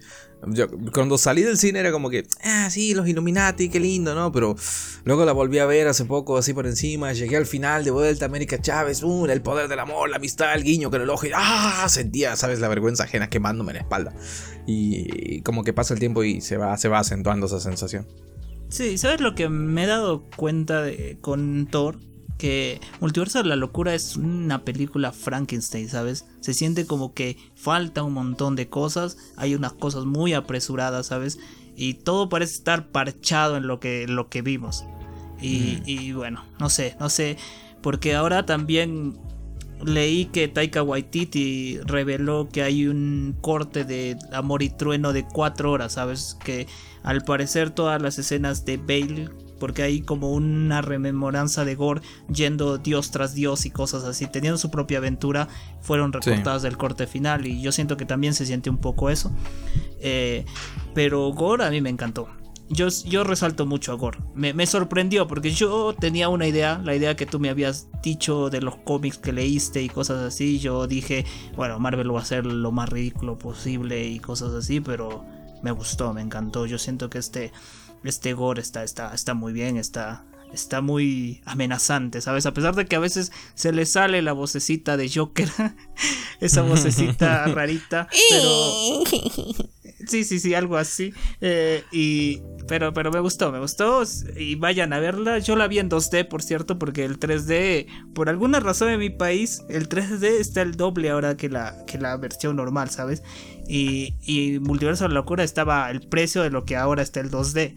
Yo, 0.48 0.68
cuando 0.92 1.18
salí 1.18 1.44
del 1.44 1.58
cine 1.58 1.80
era 1.80 1.92
como 1.92 2.10
que, 2.10 2.26
ah, 2.44 2.70
sí, 2.72 2.94
los 2.96 3.08
Illuminati, 3.08 3.70
qué 3.70 3.80
lindo, 3.80 4.16
¿no? 4.16 4.32
Pero 4.32 4.56
luego 5.04 5.24
la 5.24 5.34
volví 5.34 5.60
a 5.60 5.66
ver 5.66 5.88
hace 5.88 6.06
poco, 6.06 6.38
así 6.38 6.54
por 6.54 6.66
encima, 6.66 7.14
llegué 7.14 7.38
al 7.38 7.46
final 7.46 7.84
de 7.84 7.92
vuelta, 7.92 8.26
América 8.26 8.60
Chávez, 8.60 9.04
uh, 9.04 9.26
el 9.28 9.42
poder 9.42 9.68
del 9.68 9.80
amor, 9.80 10.10
la 10.10 10.18
amistad, 10.18 10.56
el 10.56 10.64
guiño 10.64 10.90
con 10.90 11.02
el 11.02 11.10
ojo, 11.10 11.28
y 11.28 11.32
ah, 11.36 11.86
sentía, 11.90 12.36
¿sabes? 12.36 12.60
La 12.60 12.68
vergüenza 12.70 13.04
ajena 13.04 13.30
quemándome 13.30 13.74
la 13.74 13.80
espalda. 13.80 14.14
Y, 14.66 15.42
como 15.42 15.64
que 15.64 15.74
pasa 15.74 15.94
el 15.94 16.00
tiempo 16.00 16.24
y 16.24 16.42
se 16.42 16.58
va, 16.58 16.76
se 16.78 16.88
va 16.88 17.00
acentuando 17.00 17.46
esa 17.46 17.60
sensación. 17.60 18.08
Sí, 18.70 18.98
¿sabes 18.98 19.22
lo 19.22 19.36
que 19.36 19.50
me 19.50 19.84
he 19.84 19.88
dado 19.88 20.28
cuenta 20.36 20.82
de, 20.82 21.18
con 21.22 21.68
Thor? 21.68 22.00
Que 22.42 22.82
Multiverso 23.00 23.44
de 23.44 23.48
la 23.48 23.56
Locura 23.56 23.94
es 23.94 24.16
una 24.16 24.66
película 24.66 25.12
Frankenstein, 25.12 25.88
¿sabes? 25.88 26.26
Se 26.40 26.56
siente 26.56 26.88
como 26.88 27.14
que 27.14 27.38
falta 27.54 28.02
un 28.02 28.14
montón 28.14 28.56
de 28.56 28.68
cosas, 28.68 29.16
hay 29.38 29.54
unas 29.54 29.74
cosas 29.74 30.06
muy 30.06 30.34
apresuradas, 30.34 31.06
¿sabes? 31.06 31.38
Y 31.76 31.94
todo 31.94 32.30
parece 32.30 32.56
estar 32.56 32.88
parchado 32.88 33.58
en 33.58 33.68
lo 33.68 33.80
que, 33.80 34.08
lo 34.08 34.30
que 34.30 34.42
vimos. 34.42 34.86
Y, 35.40 35.84
y 35.86 36.14
bueno, 36.14 36.44
no 36.60 36.72
sé, 36.72 36.98
no 37.00 37.10
sé, 37.10 37.38
porque 37.84 38.16
ahora 38.16 38.44
también 38.48 39.20
leí 39.86 40.26
que 40.26 40.48
Taika 40.48 40.82
Waititi 40.82 41.78
reveló 41.86 42.50
que 42.50 42.64
hay 42.64 42.88
un 42.88 43.38
corte 43.40 43.84
de 43.84 44.18
Amor 44.34 44.64
y 44.64 44.70
Trueno 44.70 45.14
de 45.14 45.28
cuatro 45.28 45.72
horas, 45.72 45.94
¿sabes? 45.94 46.40
Que 46.44 46.66
al 47.04 47.22
parecer 47.22 47.70
todas 47.70 48.02
las 48.02 48.18
escenas 48.18 48.66
de 48.66 48.78
Bale 48.78 49.30
porque 49.62 49.84
hay 49.84 50.02
como 50.02 50.32
una 50.32 50.82
rememoranza 50.82 51.64
de 51.66 51.76
Gore 51.76 52.02
yendo 52.34 52.80
dios 52.80 53.12
tras 53.12 53.36
dios 53.36 53.68
y 53.68 53.70
cosas 53.70 54.04
así, 54.06 54.26
teniendo 54.26 54.58
su 54.58 54.72
propia 54.72 54.98
aventura, 54.98 55.48
fueron 55.82 56.12
recortadas 56.12 56.64
del 56.64 56.78
corte 56.78 57.06
final 57.06 57.46
y 57.46 57.62
yo 57.62 57.72
siento 57.72 57.96
que 57.96 58.06
también 58.06 58.34
se 58.34 58.48
siente 58.48 58.72
un 58.72 58.80
poco 58.80 59.12
eso. 59.12 59.32
Eh, 60.00 60.46
pero 60.96 61.30
Gore 61.30 61.64
a 61.64 61.70
mí 61.70 61.80
me 61.80 61.92
encantó. 61.92 62.28
Yo, 62.70 62.88
yo 63.06 63.24
resalto 63.24 63.68
mucho 63.68 63.92
a 63.92 63.96
Gore. 63.96 64.18
Me, 64.34 64.56
me, 64.56 64.66
sorprendió 64.66 65.28
porque 65.28 65.52
yo 65.52 65.94
tenía 65.94 66.28
una 66.28 66.48
idea, 66.48 66.82
la 66.84 66.96
idea 66.96 67.16
que 67.16 67.28
tú 67.28 67.40
me 67.40 67.50
habías 67.50 67.88
dicho 68.02 68.50
de 68.50 68.62
los 68.62 68.78
cómics 68.78 69.20
que 69.20 69.32
leíste 69.32 69.84
y 69.84 69.90
cosas 69.90 70.24
así. 70.24 70.58
Yo 70.58 70.88
dije, 70.88 71.24
bueno, 71.56 71.78
Marvel 71.78 72.12
va 72.12 72.20
a 72.20 72.24
hacer 72.24 72.48
lo 72.48 72.72
más 72.72 72.90
ridículo 72.90 73.38
posible 73.38 74.08
y 74.08 74.20
cosas 74.20 74.54
así, 74.54 74.80
pero 74.80 75.24
me 75.62 75.72
gustó, 75.72 76.14
me 76.14 76.22
encantó. 76.22 76.66
Yo 76.66 76.80
siento 76.80 77.10
que 77.10 77.20
este 77.20 77.52
este 78.04 78.34
gore 78.34 78.62
está, 78.62 78.84
está, 78.84 79.14
está 79.14 79.34
muy 79.34 79.54
bien, 79.54 79.78
está, 79.78 80.26
está 80.54 80.82
muy 80.82 81.42
amenazante, 81.46 82.22
¿sabes? 82.22 82.46
A 82.46 82.54
pesar 82.54 82.76
de 82.76 82.86
que 82.86 82.96
a 82.96 83.00
veces 83.00 83.32
se 83.54 83.72
le 83.72 83.86
sale 83.86 84.22
la 84.22 84.34
vocecita 84.34 84.98
de 84.98 85.10
Joker, 85.10 85.50
esa 86.40 86.62
vocecita 86.62 87.46
rarita, 87.54 88.08
pero... 88.30 89.04
Sí, 90.08 90.24
sí, 90.24 90.40
sí, 90.40 90.54
algo 90.54 90.78
así. 90.78 91.14
Eh, 91.42 91.84
y, 91.92 92.42
pero, 92.68 92.94
pero 92.94 93.12
me 93.12 93.20
gustó, 93.20 93.52
me 93.52 93.60
gustó. 93.60 94.04
Y 94.38 94.56
vayan 94.56 94.94
a 94.94 95.00
verla. 95.00 95.40
Yo 95.40 95.56
la 95.56 95.68
vi 95.68 95.80
en 95.80 95.90
2D, 95.90 96.28
por 96.28 96.42
cierto, 96.42 96.80
porque 96.80 97.06
el 97.06 97.20
3D, 97.20 97.88
por 98.14 98.30
alguna 98.30 98.60
razón 98.60 98.90
en 98.90 99.00
mi 99.00 99.10
país, 99.10 99.64
el 99.70 99.90
3D 99.90 100.40
está 100.40 100.62
el 100.62 100.76
doble 100.76 101.10
ahora 101.10 101.38
que 101.38 101.50
la, 101.50 101.86
que 101.86 101.98
la 101.98 102.16
versión 102.18 102.56
normal, 102.56 102.90
¿sabes? 102.90 103.24
Y, 103.68 104.16
y 104.22 104.60
Multiverso 104.60 105.06
de 105.06 105.10
la 105.10 105.16
Locura 105.16 105.44
estaba 105.44 105.90
el 105.90 106.02
precio 106.02 106.42
de 106.42 106.50
lo 106.50 106.66
que 106.66 106.76
ahora 106.76 107.02
está 107.02 107.20
el 107.20 107.32
2D. 107.32 107.74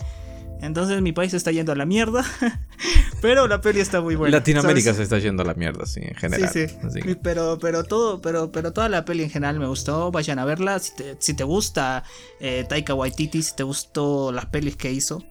Entonces 0.67 1.01
mi 1.03 1.13
país 1.13 1.35
está 1.35 1.51
yendo 1.53 1.73
a 1.73 1.75
la 1.75 1.87
mierda. 1.87 2.25
pero 3.21 3.47
la 3.47 3.61
peli 3.61 3.81
está 3.81 4.01
muy 4.01 4.17
buena. 4.17 4.39
Latinoamérica 4.39 4.95
se 4.95 5.03
está 5.03 5.19
yendo 5.19 5.43
a 5.43 5.47
la 5.47 5.55
mierda, 5.55 5.87
sí, 5.87 6.01
en 6.03 6.15
general. 6.15 6.51
Sí, 6.53 6.67
sí. 6.69 7.17
Pero, 7.23 7.59
pero 7.59 7.85
todo, 7.85 8.21
pero, 8.21 8.51
pero 8.51 8.73
toda 8.73 8.89
la 8.89 9.05
peli 9.05 9.25
en 9.25 9.31
general 9.31 9.59
me 9.59 9.67
gustó. 9.67 10.11
Vayan 10.11 10.39
a 10.39 10.45
verla. 10.45 10.79
Si 10.79 10.95
te, 10.95 11.17
si 11.19 11.35
te 11.35 11.45
gusta 11.45 12.05
eh, 12.41 12.65
Taika 12.69 12.95
Waititi, 12.95 13.43
si 13.43 13.55
te 13.55 13.63
gustó 13.63 14.33
las 14.33 14.47
pelis 14.47 14.77
que 14.77 14.93
hizo, 14.93 15.25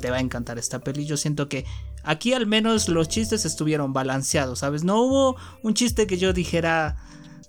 te 0.00 0.10
va 0.10 0.16
a 0.16 0.20
encantar 0.20 0.58
esta 0.58 0.78
peli. 0.78 1.04
Yo 1.04 1.16
siento 1.16 1.48
que 1.48 1.64
aquí 2.02 2.32
al 2.32 2.46
menos 2.46 2.88
los 2.88 3.08
chistes 3.08 3.44
estuvieron 3.44 3.92
balanceados, 3.92 4.60
¿sabes? 4.60 4.84
No 4.84 5.02
hubo 5.02 5.36
un 5.62 5.74
chiste 5.74 6.06
que 6.06 6.18
yo 6.18 6.32
dijera 6.32 6.96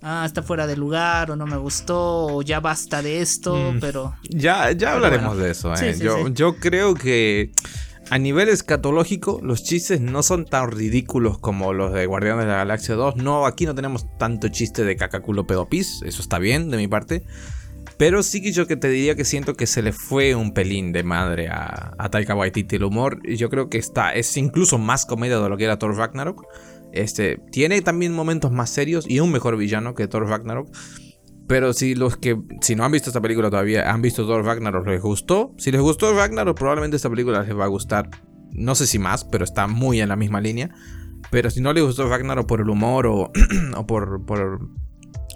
ah, 0.01 0.23
está 0.25 0.43
fuera 0.43 0.67
de 0.67 0.75
lugar 0.75 1.31
o 1.31 1.35
no 1.35 1.45
me 1.45 1.57
gustó 1.57 2.27
o 2.27 2.41
ya 2.41 2.59
basta 2.59 3.01
de 3.01 3.21
esto, 3.21 3.73
mm. 3.73 3.79
pero... 3.79 4.15
Ya, 4.29 4.71
ya 4.71 4.93
hablaremos 4.93 5.37
de 5.37 5.51
eso. 5.51 5.73
¿eh? 5.73 5.97
yo, 5.99 6.27
yo 6.29 6.57
creo 6.57 6.93
que 6.93 7.51
a 8.09 8.17
nivel 8.17 8.49
escatológico 8.49 9.39
los 9.41 9.63
chistes 9.63 10.01
no 10.01 10.21
son 10.21 10.45
tan 10.45 10.69
ridículos 10.69 11.39
como 11.39 11.71
los 11.71 11.93
de 11.93 12.05
Guardianes 12.05 12.45
de 12.45 12.51
la 12.51 12.57
Galaxia 12.57 12.95
2. 12.95 13.15
No, 13.15 13.45
aquí 13.45 13.65
no 13.65 13.73
tenemos 13.73 14.05
tanto 14.17 14.49
chiste 14.49 14.83
de 14.83 14.97
cacaculo 14.97 15.47
pedopis, 15.47 16.01
eso 16.03 16.21
está 16.21 16.37
bien 16.37 16.69
de 16.71 16.77
mi 16.77 16.87
parte. 16.87 17.23
Pero 17.97 18.23
sí 18.23 18.41
que 18.41 18.51
yo 18.51 18.67
que 18.67 18.75
te 18.75 18.89
diría 18.89 19.15
que 19.15 19.25
siento 19.25 19.55
que 19.55 19.67
se 19.67 19.81
le 19.81 19.93
fue 19.93 20.35
un 20.35 20.53
pelín 20.53 20.91
de 20.91 21.03
madre 21.03 21.49
a, 21.49 21.93
a 21.97 22.09
Taika 22.09 22.35
Waititi 22.35 22.77
el 22.77 22.83
humor. 22.83 23.19
Y 23.23 23.37
yo 23.37 23.49
creo 23.49 23.69
que 23.69 23.77
está, 23.77 24.13
es 24.13 24.35
incluso 24.37 24.77
más 24.77 25.05
comedia 25.05 25.39
de 25.39 25.47
lo 25.47 25.55
que 25.55 25.65
era 25.65 25.77
Thor 25.77 25.95
Ragnarok. 25.95 26.45
Este, 26.93 27.39
tiene 27.51 27.81
también 27.81 28.13
momentos 28.13 28.51
más 28.51 28.69
serios 28.69 29.05
y 29.07 29.19
un 29.19 29.31
mejor 29.31 29.57
villano 29.57 29.95
que 29.95 30.07
Thor 30.07 30.27
Ragnarok. 30.27 30.69
Pero 31.47 31.73
si 31.73 31.95
los 31.95 32.17
que, 32.17 32.39
si 32.61 32.75
no 32.75 32.85
han 32.85 32.91
visto 32.91 33.09
esta 33.09 33.21
película 33.21 33.49
todavía, 33.49 33.91
han 33.91 34.01
visto 34.01 34.25
Thor 34.25 34.45
Ragnarok, 34.45 34.87
les 34.87 35.01
gustó. 35.01 35.53
Si 35.57 35.71
les 35.71 35.81
gustó 35.81 36.13
Ragnarok, 36.13 36.57
probablemente 36.57 36.95
esta 36.95 37.09
película 37.09 37.43
les 37.43 37.57
va 37.57 37.65
a 37.65 37.67
gustar. 37.67 38.09
No 38.51 38.75
sé 38.75 38.87
si 38.87 38.99
más, 38.99 39.25
pero 39.25 39.43
está 39.43 39.67
muy 39.67 40.01
en 40.01 40.09
la 40.09 40.15
misma 40.15 40.39
línea. 40.39 40.69
Pero 41.29 41.49
si 41.49 41.61
no 41.61 41.73
les 41.73 41.83
gustó 41.83 42.07
Ragnarok 42.07 42.47
por 42.47 42.61
el 42.61 42.69
humor 42.69 43.07
o, 43.07 43.31
por, 43.87 44.25
por, 44.25 44.59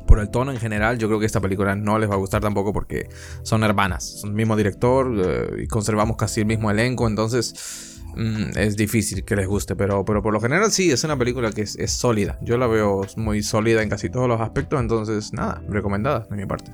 por, 0.08 0.20
el 0.20 0.30
tono 0.30 0.52
en 0.52 0.58
general, 0.58 0.98
yo 0.98 1.08
creo 1.08 1.20
que 1.20 1.26
esta 1.26 1.42
película 1.42 1.76
no 1.76 2.00
les 2.00 2.10
va 2.10 2.14
a 2.16 2.18
gustar 2.18 2.42
tampoco 2.42 2.72
porque 2.72 3.10
son 3.44 3.64
hermanas. 3.64 4.20
Son 4.22 4.30
el 4.30 4.36
mismo 4.36 4.56
director 4.56 5.14
eh, 5.18 5.64
y 5.64 5.68
conservamos 5.68 6.18
casi 6.18 6.42
el 6.42 6.48
mismo 6.48 6.72
elenco. 6.72 7.08
Entonces 7.08 7.95
Mm, 8.16 8.58
es 8.58 8.76
difícil 8.76 9.24
que 9.24 9.36
les 9.36 9.48
guste, 9.48 9.76
pero, 9.76 10.06
pero 10.06 10.22
por 10.22 10.34
lo 10.34 10.40
general 10.40 10.72
sí, 10.72 10.92
es 10.92 11.04
una 11.04 11.18
película 11.18 11.52
que 11.52 11.62
es, 11.62 11.92
sólida. 11.92 12.38
Yo 12.42 12.58
la 12.58 12.68
veo 12.68 13.06
muy 13.18 13.44
sólida 13.44 13.84
en 13.84 13.90
casi 13.90 14.10
todos 14.10 14.28
los 14.28 14.42
aspectos, 14.42 14.80
entonces 14.80 15.34
nada, 15.34 15.62
recomendada 15.68 16.28
de 16.30 16.36
mi 16.36 16.46
parte. 16.46 16.72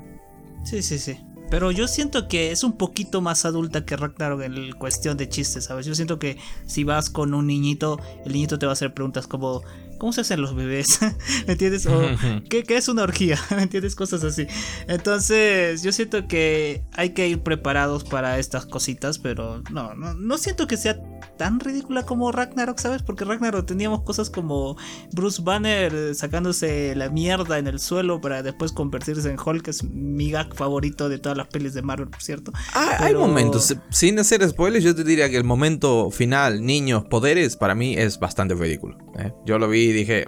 Sí, 0.63 0.82
sí, 0.82 0.99
sí. 0.99 1.17
Pero 1.49 1.71
yo 1.71 1.88
siento 1.88 2.30
que 2.30 2.51
es 2.51 2.63
un 2.63 2.77
poquito 2.77 3.19
más 3.19 3.43
adulta 3.43 3.84
que 3.84 3.97
Ragnarok 3.97 4.41
en 4.43 4.71
cuestión 4.73 5.17
de 5.17 5.27
chistes, 5.27 5.65
¿sabes? 5.65 5.86
Yo 5.86 5.95
siento 5.95 6.17
que 6.17 6.38
si 6.65 6.86
vas 6.86 7.10
con 7.10 7.34
un 7.34 7.47
niñito, 7.47 7.99
el 8.25 8.32
niñito 8.32 8.58
te 8.58 8.65
va 8.65 8.71
a 8.71 8.73
hacer 8.73 8.93
preguntas 8.93 9.27
como 9.27 9.62
¿Cómo 10.01 10.13
se 10.13 10.21
hacen 10.21 10.41
los 10.41 10.55
bebés? 10.55 10.99
¿Me 11.45 11.53
entiendes? 11.53 11.85
O, 11.85 12.01
¿qué, 12.49 12.65
es 12.69 12.87
una 12.87 13.03
orgía? 13.03 13.37
¿Me 13.55 13.61
entiendes? 13.61 13.93
Cosas 13.93 14.23
así. 14.23 14.47
Entonces, 14.87 15.83
yo 15.83 15.91
siento 15.91 16.27
que 16.27 16.83
hay 16.93 17.11
que 17.11 17.27
ir 17.27 17.43
preparados 17.43 18.03
para 18.03 18.39
estas 18.39 18.65
cositas, 18.65 19.19
pero 19.19 19.61
no, 19.69 19.93
no, 19.93 20.15
no 20.15 20.37
siento 20.39 20.65
que 20.65 20.75
sea 20.75 20.97
tan 21.37 21.59
ridícula 21.59 22.03
como 22.03 22.31
Ragnarok, 22.31 22.79
¿sabes? 22.79 23.03
Porque 23.03 23.25
Ragnarok 23.25 23.67
teníamos 23.67 24.01
cosas 24.01 24.31
como 24.31 24.75
Bruce 25.11 25.41
Banner 25.43 26.15
sacándose 26.15 26.95
la 26.95 27.09
mierda 27.09 27.59
en 27.59 27.67
el 27.67 27.79
suelo 27.79 28.21
para 28.21 28.41
después 28.41 28.71
convertirse 28.71 29.29
en 29.29 29.37
Hulk, 29.43 29.63
que 29.63 29.71
es 29.71 29.83
mi 29.83 30.31
gag 30.31 30.55
favorito 30.55 31.09
de 31.09 31.19
todas 31.19 31.37
las 31.37 31.47
pelis 31.47 31.75
de 31.75 31.83
Marvel, 31.83 32.09
por 32.09 32.23
cierto. 32.23 32.51
Ah, 32.73 32.97
hay 32.99 33.13
momentos, 33.13 33.75
sin 33.91 34.17
hacer 34.17 34.47
spoilers, 34.49 34.83
yo 34.83 34.95
te 34.95 35.03
diría 35.03 35.29
que 35.29 35.37
el 35.37 35.43
momento 35.43 36.09
final, 36.09 36.65
niños, 36.65 37.05
poderes, 37.05 37.55
para 37.55 37.75
mí 37.75 37.95
es 37.95 38.19
bastante 38.19 38.55
ridículo. 38.55 38.97
¿eh? 39.17 39.31
Yo 39.45 39.59
lo 39.59 39.67
vi 39.67 39.90
dije, 39.91 40.25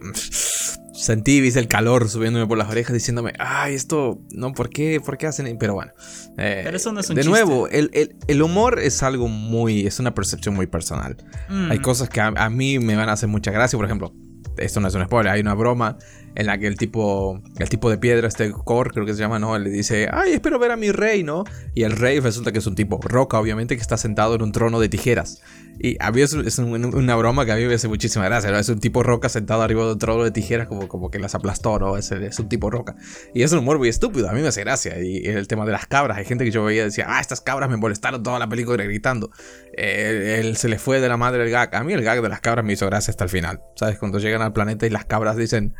sentí, 0.93 1.41
viste 1.41 1.59
el 1.59 1.67
calor 1.67 2.09
subiéndome 2.09 2.47
por 2.47 2.57
las 2.57 2.69
orejas 2.69 2.93
diciéndome, 2.93 3.33
ay, 3.39 3.75
esto, 3.75 4.21
no, 4.31 4.53
¿por 4.53 4.69
qué? 4.69 5.01
¿Por 5.03 5.17
qué 5.17 5.27
hacen? 5.27 5.57
Pero 5.57 5.73
bueno. 5.73 5.91
Eh, 6.37 6.61
Pero 6.63 6.77
eso 6.77 6.91
no 6.91 6.99
es 6.99 7.09
un 7.09 7.15
De 7.15 7.23
nuevo, 7.23 7.67
el, 7.67 8.41
humor 8.41 8.79
es 8.79 9.03
algo 9.03 9.27
muy, 9.27 9.85
es 9.85 9.99
una 9.99 10.13
percepción 10.13 10.55
muy 10.55 10.67
personal. 10.67 11.17
Mm. 11.49 11.71
Hay 11.71 11.79
cosas 11.79 12.09
que 12.09 12.21
a, 12.21 12.27
a, 12.27 12.49
mí 12.49 12.79
me 12.79 12.95
van 12.95 13.09
a 13.09 13.13
hacer 13.13 13.29
mucha 13.29 13.51
gracia, 13.51 13.77
por 13.77 13.85
ejemplo, 13.85 14.13
esto 14.57 14.79
no 14.79 14.87
es 14.87 14.95
un 14.95 15.03
spoiler, 15.03 15.33
hay 15.33 15.41
una 15.41 15.53
broma 15.53 15.97
en 16.35 16.45
la 16.47 16.57
que 16.57 16.67
el 16.67 16.77
tipo, 16.77 17.41
el 17.59 17.69
tipo 17.69 17.89
de 17.89 17.97
piedra, 17.97 18.27
este 18.27 18.51
core, 18.51 18.91
creo 18.91 19.05
que 19.05 19.13
se 19.13 19.19
llama, 19.19 19.39
¿no? 19.39 19.57
Le 19.57 19.69
dice, 19.69 20.07
ay, 20.11 20.33
espero 20.33 20.59
ver 20.59 20.71
a 20.71 20.77
mi 20.77 20.91
rey, 20.91 21.23
¿no? 21.23 21.43
Y 21.75 21.83
el 21.83 21.91
rey 21.91 22.19
resulta 22.19 22.51
que 22.51 22.59
es 22.59 22.67
un 22.67 22.75
tipo 22.75 22.99
roca, 23.01 23.39
obviamente, 23.39 23.75
que 23.75 23.81
está 23.81 23.97
sentado 23.97 24.35
en 24.35 24.41
un 24.41 24.51
trono 24.51 24.79
de 24.79 24.89
tijeras. 24.89 25.41
Y 25.79 25.97
había 25.99 26.25
es 26.25 26.59
una 26.59 27.15
broma 27.15 27.45
que 27.45 27.51
a 27.51 27.55
mí 27.55 27.65
me 27.65 27.73
hace 27.73 27.87
muchísima 27.87 28.25
gracia. 28.25 28.57
Es 28.59 28.69
un 28.69 28.79
tipo 28.79 29.01
roca 29.01 29.27
sentado 29.27 29.63
arriba 29.63 29.85
de 29.85 29.93
un 29.93 29.99
trono 29.99 30.23
de 30.23 30.31
tijeras, 30.31 30.67
como, 30.67 30.87
como 30.87 31.09
que 31.09 31.19
las 31.19 31.33
aplastó, 31.35 31.79
¿no? 31.79 31.97
Es, 31.97 32.11
es, 32.11 32.39
un 32.39 32.47
tipo 32.47 32.69
roca. 32.69 32.95
Y 33.33 33.43
es 33.43 33.51
un 33.51 33.59
humor 33.59 33.79
muy 33.79 33.89
estúpido, 33.89 34.29
a 34.29 34.33
mí 34.33 34.41
me 34.41 34.47
hace 34.47 34.61
gracia. 34.61 34.99
Y 35.01 35.25
el 35.25 35.47
tema 35.47 35.65
de 35.65 35.71
las 35.71 35.87
cabras, 35.87 36.17
hay 36.17 36.25
gente 36.25 36.45
que 36.45 36.51
yo 36.51 36.63
veía 36.63 36.83
y 36.83 36.85
decía, 36.85 37.05
ah, 37.09 37.19
estas 37.19 37.41
cabras 37.41 37.69
me 37.69 37.77
molestaron 37.77 38.21
toda 38.21 38.39
la 38.39 38.47
película 38.47 38.83
gritando. 38.83 39.31
Eh, 39.75 40.39
él 40.39 40.57
se 40.57 40.69
le 40.69 40.77
fue 40.77 40.99
de 40.99 41.09
la 41.09 41.17
madre 41.17 41.43
el 41.43 41.49
gag. 41.49 41.75
A 41.75 41.83
mí 41.83 41.93
el 41.93 42.03
gag 42.03 42.21
de 42.21 42.29
las 42.29 42.41
cabras 42.41 42.63
me 42.65 42.73
hizo 42.73 42.85
gracia 42.85 43.11
hasta 43.11 43.23
el 43.23 43.29
final. 43.29 43.61
¿Sabes? 43.75 43.97
Cuando 43.97 44.19
llegan 44.19 44.41
al 44.41 44.53
planeta 44.53 44.85
y 44.85 44.89
las 44.89 45.05
cabras 45.05 45.37
dicen, 45.37 45.73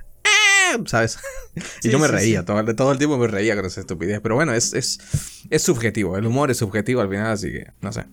¿sabes? 0.86 1.20
y 1.84 1.90
yo 1.90 2.00
me 2.00 2.08
reía, 2.08 2.46
Todo, 2.46 2.64
todo, 2.76 2.92
el 2.92 2.98
tiempo 2.98 3.18
me 3.18 3.28
reía 3.28 3.56
con 3.56 3.66
esa 3.66 3.82
estupidez. 3.82 4.20
Pero 4.22 4.36
bueno, 4.36 4.54
es, 4.54 4.74
es, 4.74 5.62
subjetivo, 5.62 6.18
el 6.18 6.26
humor 6.26 6.52
es 6.52 6.58
subjetivo 6.58 7.02
al 7.02 7.10
final, 7.10 7.32
así 7.32 7.52
que 7.52 7.72
no 7.82 7.92
sé. 7.92 8.06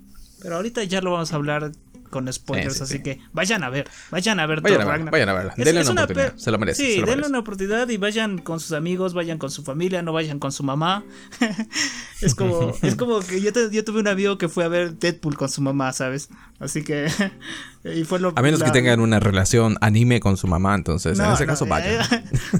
Pero 0.43 0.57
ahorita 0.57 0.85
ya 0.85 1.01
lo 1.01 1.13
vamos 1.13 1.33
a 1.33 1.37
hablar 1.37 1.73
con 2.11 2.31
spoilers, 2.33 2.81
así 2.81 3.03
que 3.03 3.21
vayan 3.33 3.63
a 3.65 3.71
ver, 3.71 3.89
vayan 4.11 4.41
a 4.41 4.47
ver 4.47 4.61
vayan 4.61 4.81
Thor 4.81 4.91
a 4.91 5.11
Vayan 5.11 5.29
a 5.29 5.33
verla, 5.33 5.55
denle 5.57 5.89
una, 5.89 6.05
oportunidad, 6.05 6.37
se 6.37 6.51
lo 6.51 6.59
merece. 6.59 6.85
Sí, 6.85 7.03
denle 7.03 7.27
una 7.27 7.39
oportunidad 7.39 7.89
y 7.89 7.97
vayan 7.97 8.39
con 8.39 8.61
sus 8.61 8.73
amigos, 8.73 9.15
vayan 9.15 9.39
con 9.39 9.51
su 9.51 9.63
familia, 9.63 10.03
no 10.03 10.13
vayan 10.13 10.39
con 10.39 10.53
su 10.53 10.63
mamá. 10.63 11.05
es 12.21 12.35
como 12.35 12.73
es 12.83 12.97
como 12.97 13.21
que 13.21 13.41
yo, 13.41 13.51
yo 13.71 13.85
tuve 13.85 14.01
un 14.01 14.09
amigo 14.09 14.37
que 14.39 14.49
fue 14.49 14.65
a 14.65 14.69
ver 14.69 14.99
Deadpool 14.99 15.37
con 15.37 15.49
su 15.49 15.63
mamá, 15.63 15.93
¿sabes? 15.93 16.29
Así 16.59 16.83
que 16.83 17.09
y 17.85 18.05
fue 18.05 18.19
lo, 18.19 18.33
A 18.37 18.43
menos 18.43 18.63
que 18.63 18.71
tengan 18.71 19.01
una 19.01 19.21
relación 19.21 19.77
anime 19.81 20.21
con 20.21 20.37
su 20.37 20.47
mamá, 20.47 20.75
entonces 20.75 21.19
en 21.19 21.31
ese 21.31 21.47
caso 21.47 21.67
vayan. 21.67 22.07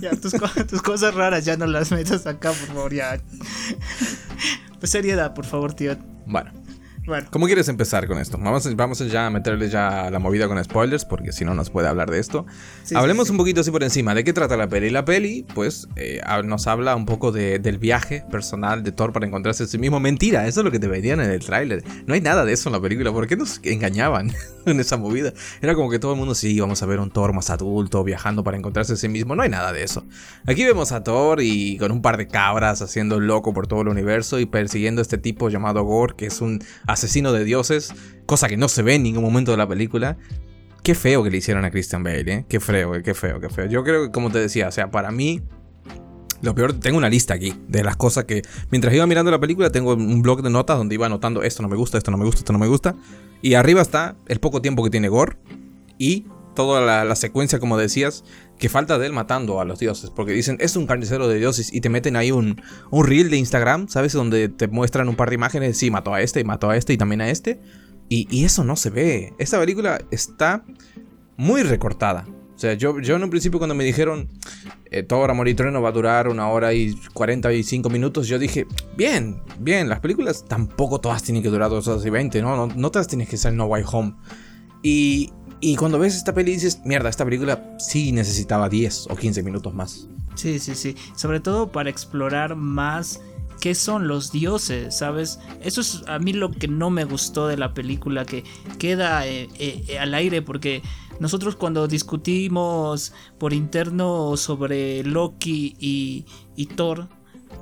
Ya, 0.01 0.11
tus, 0.21 0.35
tus 0.69 0.83
cosas 0.83 1.15
raras 1.15 1.45
ya 1.45 1.57
no 1.57 1.67
las 1.67 1.91
metas 1.91 2.27
acá, 2.27 2.51
por 2.53 2.69
favor, 2.69 2.95
ya. 2.95 3.21
Pues 4.79 4.91
seriedad, 4.91 5.35
por 5.35 5.45
favor, 5.45 5.75
tío. 5.75 5.97
Bueno. 6.27 6.53
¿Cómo 7.31 7.47
quieres 7.47 7.69
empezar 7.69 8.07
con 8.07 8.19
esto? 8.19 8.39
Vamos, 8.39 8.75
vamos 8.77 8.99
ya 8.99 9.27
a 9.27 9.31
meterle 9.31 9.69
ya 9.69 10.11
la 10.11 10.19
movida 10.19 10.49
con 10.49 10.63
spoilers, 10.63 11.05
porque 11.05 11.33
si 11.33 11.45
no 11.45 11.55
nos 11.55 11.71
puede 11.71 11.89
hablar 11.89 12.11
de 12.11 12.19
esto. 12.19 12.47
Hablemos 12.95 13.31
un 13.31 13.37
poquito 13.37 13.61
así 13.61 13.71
por 13.71 13.83
encima. 13.83 14.15
¿De 14.15 14.25
qué 14.25 14.33
trata 14.33 14.57
la 14.57 14.69
peli? 14.69 14.91
La 14.91 15.05
peli, 15.05 15.45
pues, 15.55 15.89
eh, 15.97 16.21
nos 16.45 16.67
habla 16.67 16.95
un 16.97 17.07
poco 17.07 17.33
del 17.33 17.79
viaje 17.79 18.25
personal 18.31 18.83
de 18.83 18.93
Thor 18.93 19.13
para 19.13 19.27
encontrarse 19.27 19.65
a 19.65 19.67
sí 19.67 19.79
mismo. 19.79 20.01
Mentira, 20.01 20.47
eso 20.47 20.61
es 20.61 20.65
lo 20.65 20.71
que 20.71 20.79
te 20.79 20.89
veían 20.89 21.21
en 21.21 21.31
el 21.31 21.41
tráiler. 21.41 21.83
No 22.07 22.15
hay 22.15 22.21
nada 22.21 22.45
de 22.45 22.53
eso 22.53 22.69
en 22.69 22.75
la 22.75 22.81
película. 22.81 23.13
¿Por 23.13 23.27
qué 23.27 23.37
nos 23.37 23.61
engañaban 23.65 24.33
en 24.67 24.81
esa 24.81 24.97
movida? 24.97 25.33
Era 25.61 25.75
como 25.75 25.91
que 25.91 25.99
todo 25.99 26.13
el 26.13 26.19
mundo, 26.19 26.35
sí, 26.35 26.59
vamos 26.61 26.83
a 26.83 26.87
ver 26.87 27.01
un 27.01 27.11
Thor 27.11 27.33
más 27.33 27.51
adulto 27.51 28.05
viajando 28.05 28.45
para 28.45 28.57
encontrarse 28.57 28.95
a 28.95 28.97
sí 28.97 29.09
mismo. 29.09 29.35
No 29.35 29.43
hay 29.43 29.49
nada 29.49 29.73
de 29.73 29.83
eso. 29.83 30.05
Aquí 30.47 30.65
vemos 30.65 30.93
a 30.93 31.03
Thor 31.03 31.41
y 31.43 31.79
con 31.79 31.93
un 31.93 32.03
par 32.03 32.17
de 32.17 32.29
cabras 32.29 32.83
haciendo 32.83 33.21
loco 33.21 33.53
por 33.53 33.67
todo 33.67 33.83
el 33.83 33.89
universo 33.89 34.39
y 34.39 34.47
persiguiendo 34.47 35.01
a 35.01 35.03
este 35.03 35.19
tipo 35.19 35.49
llamado 35.49 35.83
Gore, 35.85 36.15
que 36.17 36.27
es 36.27 36.41
un 36.41 36.63
asesino 37.01 37.33
de 37.33 37.45
dioses, 37.45 37.93
cosa 38.27 38.49
que 38.49 38.57
no 38.57 38.69
se 38.69 38.83
ve 38.83 38.95
en 38.95 39.03
ningún 39.03 39.25
momento 39.25 39.51
de 39.51 39.57
la 39.57 39.67
película. 39.67 40.19
Qué 40.83 40.95
feo 40.95 41.23
que 41.23 41.31
le 41.31 41.39
hicieron 41.39 41.65
a 41.65 41.71
Christian 41.71 42.03
Bale, 42.03 42.33
¿eh? 42.33 42.47
Qué 42.49 42.61
feo, 42.61 42.93
qué 43.03 43.15
feo, 43.15 43.41
qué 43.41 43.49
feo. 43.49 43.67
Yo 43.67 43.85
creo 43.85 44.05
que, 44.05 44.11
como 44.11 44.31
te 44.31 44.39
decía, 44.39 44.69
o 44.69 44.73
sea, 44.73 44.91
para 44.91 45.11
mí, 45.11 45.43
lo 46.43 46.55
peor, 46.55 46.73
tengo 46.75 46.97
una 46.97 47.11
lista 47.11 47.35
aquí 47.35 47.55
de 47.69 47.83
las 47.83 47.97
cosas 47.97 48.25
que, 48.25 48.43
mientras 48.71 48.95
iba 48.95 49.07
mirando 49.07 49.31
la 49.31 49.41
película, 49.41 49.71
tengo 49.71 49.95
un 49.95 50.23
blog 50.23 50.43
de 50.43 50.51
notas 50.51 50.79
donde 50.79 50.95
iba 50.95 51.07
anotando 51.07 51.43
esto 51.43 51.63
no 51.63 51.69
me 51.69 51.77
gusta, 51.77 51.99
esto 51.99 52.11
no 52.11 52.17
me 52.17 52.25
gusta, 52.25 52.41
esto 52.41 52.53
no 52.53 52.59
me 52.59 52.67
gusta. 52.67 52.95
Y 53.43 53.55
arriba 53.55 53.83
está 53.83 54.17
el 54.27 54.41
poco 54.41 54.63
tiempo 54.63 54.83
que 54.83 54.91
tiene 54.91 55.09
Gore 55.09 55.37
y 55.99 56.27
toda 56.61 57.05
la, 57.05 57.17
secuencia, 57.17 57.59
como 57.59 57.79
decías, 57.79 58.23
que 58.59 58.69
falta 58.69 58.99
de 58.99 59.07
él 59.07 59.15
matando 59.15 59.61
a 59.61 59.65
los 59.65 59.79
dioses. 59.79 60.11
Porque 60.11 60.33
dicen, 60.33 60.59
es 60.61 60.77
un 60.77 60.87
carnicero 60.87 61.27
de 61.27 61.39
dioses 61.39 61.73
y 61.73 61.81
te 61.81 61.89
meten 61.89 62.17
ahí 62.17 62.33
un, 62.33 62.61
un 62.91 63.07
reel 63.07 63.31
de 63.31 63.39
Instagram, 63.39 63.89
¿sabes? 63.89 64.13
Donde 64.13 64.51
te 64.51 64.69
muestran 64.69 65.09
un 65.09 65.17
par 65.17 65.31
de 65.31 65.37
imágenes, 65.37 65.79
sí, 65.79 65.91
mató 65.91 66.13
a 66.13 66.21
este 66.21 66.41
y 66.41 66.45
mató 66.45 66.69
a 66.69 66.77
este 66.77 66.93
y 66.93 66.99
también 66.99 67.23
a 67.23 67.31
este. 67.31 67.61
Y, 68.11 68.45
eso 68.45 68.63
no 68.63 68.77
se 68.77 68.91
ve. 68.91 69.33
Esta 69.39 69.59
película 69.59 70.01
está 70.11 70.65
muy 71.39 71.63
recortada. 71.63 72.27
O 72.55 72.59
sea, 72.59 72.75
yo, 72.75 73.01
yo 73.01 73.17
en 73.17 73.25
un 73.25 73.31
principio 73.31 73.59
cuando 73.59 73.75
me 73.75 73.85
dijeron 73.85 74.29
eh, 74.91 75.03
Thor, 75.03 75.31
Amor 75.31 75.49
y 75.49 75.55
Trueno 75.55 75.81
va 75.81 75.89
a 75.89 75.93
durar 75.93 76.29
una 76.29 76.49
hora 76.49 76.75
y 76.75 76.95
45 77.15 77.89
minutos, 77.89 78.29
yo 78.29 78.39
dije, 78.39 78.67
bien, 78.99 79.41
bien, 79.59 79.89
las 79.89 80.01
películas 80.01 80.45
tampoco 80.47 81.01
todas 81.01 81.23
tienen 81.23 81.43
que 81.43 81.49
durar 81.49 81.71
dos 81.71 81.89
horas 81.89 82.05
y 82.05 82.11
20, 82.11 82.43
¿no? 82.43 82.55
No, 82.55 82.67
no 82.67 82.91
todas 82.91 83.07
tienen 83.07 83.27
que 83.27 83.39
ser 83.39 83.55
No 83.55 83.65
Way 83.65 83.85
Home. 83.91 84.15
Y, 84.83 85.33
y 85.61 85.77
cuando 85.77 85.99
ves 85.99 86.17
esta 86.17 86.35
peli 86.35 86.53
dices, 86.53 86.81
mierda, 86.85 87.09
esta 87.09 87.25
película 87.25 87.77
sí 87.79 88.13
necesitaba 88.13 88.69
10 88.69 89.09
o 89.11 89.17
15 89.17 89.43
minutos 89.43 89.75
más. 89.75 90.09
Sí, 90.35 90.59
sí, 90.59 90.75
sí. 90.75 90.97
Sobre 91.17 91.41
todo 91.41 91.71
para 91.71 91.91
explorar 91.91 92.57
más 92.57 93.21
qué 93.61 93.75
son 93.75 94.09
los 94.09 94.33
dioses, 94.33 94.97
¿sabes? 94.97 95.39
Eso 95.63 95.83
es 95.83 96.03
a 96.09 96.19
mí 96.19 96.33
lo 96.33 96.51
que 96.51 96.67
no 96.67 96.91
me 96.91 97.05
gustó 97.05 97.47
de 97.47 97.59
la 97.59 97.75
película, 97.75 98.25
que 98.25 98.43
queda 98.79 99.27
eh, 99.27 99.49
eh, 99.59 99.99
al 99.99 100.15
aire 100.15 100.41
porque 100.41 100.83
nosotros 101.21 101.57
cuando 101.57 101.87
discutimos 101.87 103.13
por 103.39 103.53
interno 103.53 104.37
sobre 104.39 105.05
Loki 105.05 105.77
y, 105.79 106.25
y 106.57 106.67
Thor, 106.67 107.09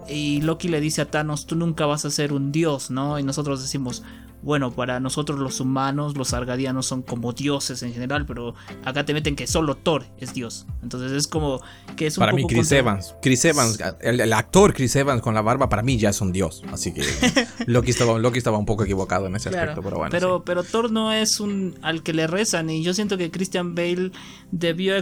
y 0.09 0.41
Loki 0.41 0.69
le 0.69 0.81
dice 0.81 1.03
a 1.03 1.11
Thanos, 1.11 1.47
tú 1.47 1.57
nunca 1.57 1.85
vas 1.85 2.05
a 2.05 2.11
ser 2.11 2.33
un 2.33 2.53
dios, 2.53 2.91
¿no? 2.91 3.19
Y 3.19 3.25
nosotros 3.25 3.61
decimos, 3.61 4.05
bueno, 4.43 4.71
para 4.71 5.01
nosotros 5.01 5.39
los 5.39 5.61
humanos, 5.61 6.17
los 6.17 6.33
argadianos 6.33 6.87
son 6.87 7.03
como 7.03 7.33
dioses 7.33 7.83
en 7.83 7.93
general, 7.93 8.25
pero 8.27 8.55
acá 8.85 9.05
te 9.05 9.13
meten 9.13 9.37
que 9.37 9.47
solo 9.47 9.77
Thor 9.77 10.05
es 10.19 10.35
dios. 10.35 10.67
Entonces 10.83 11.13
es 11.13 11.27
como 11.27 11.61
que 11.97 12.07
es 12.07 12.17
un 12.17 12.23
Para 12.23 12.33
mí, 12.33 12.47
Chris 12.47 12.71
Evans, 12.73 13.15
Chris 13.21 13.45
Evans, 13.45 13.79
el, 14.01 14.33
actor 14.33 14.75
Chris 14.75 14.95
Evans 14.97 15.23
con 15.23 15.35
la 15.35 15.43
barba, 15.43 15.69
para 15.69 15.83
mí 15.83 15.99
ya 15.99 16.11
es 16.11 16.21
un 16.21 16.33
dios. 16.33 16.63
Así 16.73 16.93
que 16.93 17.03
Loki 17.67 17.91
estaba, 17.91 18.19
Loki 18.19 18.39
estaba 18.39 18.59
un 18.59 18.67
poco 18.67 18.85
equivocado 18.85 19.27
en 19.27 19.37
ese 19.37 19.49
aspecto, 19.49 19.83
pero 19.83 19.97
bueno. 19.97 20.11
Pero, 20.11 20.45
pero 20.45 20.63
Thor 20.63 20.93
no 20.93 21.13
es 21.13 21.41
un 21.41 21.77
al 21.83 22.03
que 22.03 22.13
le 22.13 22.27
rezan, 22.27 22.71
y 22.71 22.83
yo 22.83 22.95
siento 22.95 23.19
que 23.19 23.31
Christian 23.31 23.75
Bale 23.75 24.13
debió 24.53 24.95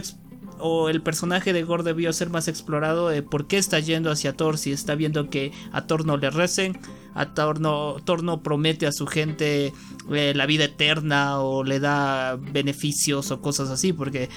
o 0.59 0.89
el 0.89 1.01
personaje 1.01 1.53
de 1.53 1.63
Gore 1.63 1.83
debió 1.83 2.11
ser 2.13 2.29
más 2.29 2.47
explorado 2.47 3.09
de 3.09 3.23
por 3.23 3.47
qué 3.47 3.57
está 3.57 3.79
yendo 3.79 4.11
hacia 4.11 4.33
Thor 4.33 4.57
si 4.57 4.71
está 4.71 4.95
viendo 4.95 5.29
que 5.29 5.51
a 5.71 5.85
Thor 5.85 6.05
no 6.05 6.17
le 6.17 6.29
recen, 6.29 6.79
a 7.17 7.33
Thor 7.33 7.59
no, 7.59 7.97
Thor 8.05 8.23
no 8.23 8.43
promete 8.43 8.85
a 8.85 8.91
su 8.91 9.07
gente 9.07 9.73
eh, 10.11 10.33
la 10.35 10.45
vida 10.45 10.65
eterna 10.65 11.39
o 11.39 11.63
le 11.63 11.79
da 11.79 12.35
beneficios 12.35 13.31
o 13.31 13.41
cosas 13.41 13.69
así, 13.69 13.91
porque 13.91 14.29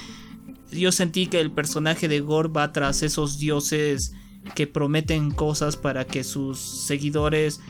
yo 0.72 0.90
sentí 0.90 1.26
que 1.26 1.40
el 1.40 1.52
personaje 1.52 2.08
de 2.08 2.20
Gore 2.20 2.48
va 2.48 2.72
tras 2.72 3.02
esos 3.02 3.38
dioses 3.38 4.14
que 4.54 4.66
prometen 4.66 5.30
cosas 5.30 5.76
para 5.76 6.06
que 6.06 6.24
sus 6.24 6.58
seguidores 6.58 7.60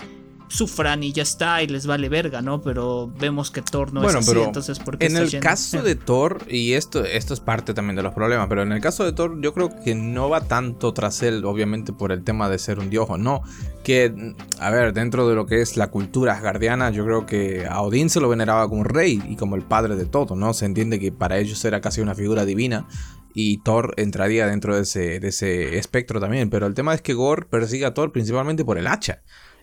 sufran 0.51 1.03
y 1.05 1.13
ya 1.13 1.23
está 1.23 1.63
y 1.63 1.69
les 1.69 1.87
vale 1.87 2.09
verga, 2.09 2.43
¿no? 2.43 2.61
Pero 2.61 3.11
vemos 3.19 3.51
que 3.51 3.63
Thor 3.63 3.93
no 3.93 4.07
es 4.07 4.15
así, 4.15 4.39
entonces 4.39 4.81
¿por 4.81 4.99
qué 4.99 5.07
En 5.07 5.17
el 5.17 5.39
caso 5.39 5.83
de 5.83 5.95
Thor, 5.97 6.45
y 6.49 6.73
esto, 6.73 7.05
esto 7.05 7.35
es 7.35 7.41
parte 7.41 7.73
también 7.73 7.97
de 7.97 8.03
los 8.03 8.13
problemas, 8.13 8.49
pero 8.49 8.63
en 8.63 8.73
el 8.73 8.81
caso 8.81 9.05
de 9.05 9.13
Thor 9.13 9.41
yo 9.41 9.55
creo 9.55 9.71
que 9.83 9.95
no 9.95 10.29
va 10.29 10.43
tanto 10.43 10.93
tras 10.93 11.23
él, 11.23 11.45
obviamente 11.45 11.93
por 11.93 12.11
el 12.11 12.25
tema 12.25 12.49
de 12.49 12.59
ser 12.59 12.81
un 12.81 12.91
dios 12.91 13.07
o 13.09 13.17
no, 13.17 13.43
que, 13.85 14.35
a 14.59 14.71
ver, 14.71 14.93
dentro 14.93 15.29
de 15.29 15.37
lo 15.37 15.47
que 15.47 15.63
es 15.63 15.77
la 15.77 15.87
cultura 15.87 16.35
asgardiana, 16.35 16.91
yo 16.91 17.05
creo 17.05 17.27
que 17.27 17.67
a 17.67 17.81
Odín 17.81 18.11
se 18.11 18.21
lo 18.21 18.29
veneraba 18.29 18.69
como 18.69 18.83
rey 18.83 19.23
y 19.29 19.37
como 19.37 19.55
el 19.55 19.63
padre 19.63 19.95
de 19.95 20.05
todo, 20.05 20.35
¿no? 20.35 20.53
Se 20.53 20.67
entiende 20.67 20.99
que 20.99 21.13
para 21.13 21.39
ellos 21.39 21.65
era 21.65 21.81
casi 21.81 22.01
una 22.01 22.17
figura 22.17 22.45
divina 22.45 22.87
y 23.33 23.59
Thor 23.59 23.95
entraría 23.97 24.47
dentro 24.47 24.75
de 24.75 24.83
ese, 24.83 25.21
de 25.21 25.29
ese 25.29 25.79
espectro 25.79 26.21
también, 26.21 26.51
pero 26.51 26.67
el 26.67 26.75
tema 26.75 26.93
es 26.93 27.03
que 27.03 27.15
Gore 27.15 27.47
persigue 27.49 27.87
a 27.87 27.95
Thor 27.95 28.11
principalmente 28.13 28.65
por 28.65 28.79
el 28.79 28.89
hacha. 28.89 29.23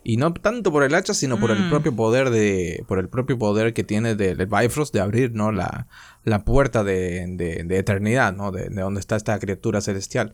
Y 0.09 0.15
no 0.15 0.33
tanto 0.33 0.71
por 0.71 0.83
el 0.83 0.95
hacha, 0.95 1.13
sino 1.13 1.37
por 1.37 1.51
el 1.51 1.65
mm. 1.65 1.69
propio 1.69 1.93
poder 1.93 2.29
de. 2.29 2.85
Por 2.87 2.97
el 2.97 3.09
propio 3.09 3.37
poder 3.37 3.73
que 3.73 3.83
tiene 3.83 4.15
del 4.15 4.45
Bifrost 4.45 4.93
de 4.93 5.01
abrir, 5.01 5.33
¿no? 5.33 5.51
La, 5.51 5.89
la 6.23 6.45
puerta 6.45 6.85
de, 6.85 7.25
de, 7.35 7.77
eternidad, 7.77 8.33
¿no? 8.33 8.53
De, 8.53 8.69
de 8.69 8.81
donde 8.81 9.01
está 9.01 9.17
esta 9.17 9.37
criatura 9.37 9.81
celestial. 9.81 10.33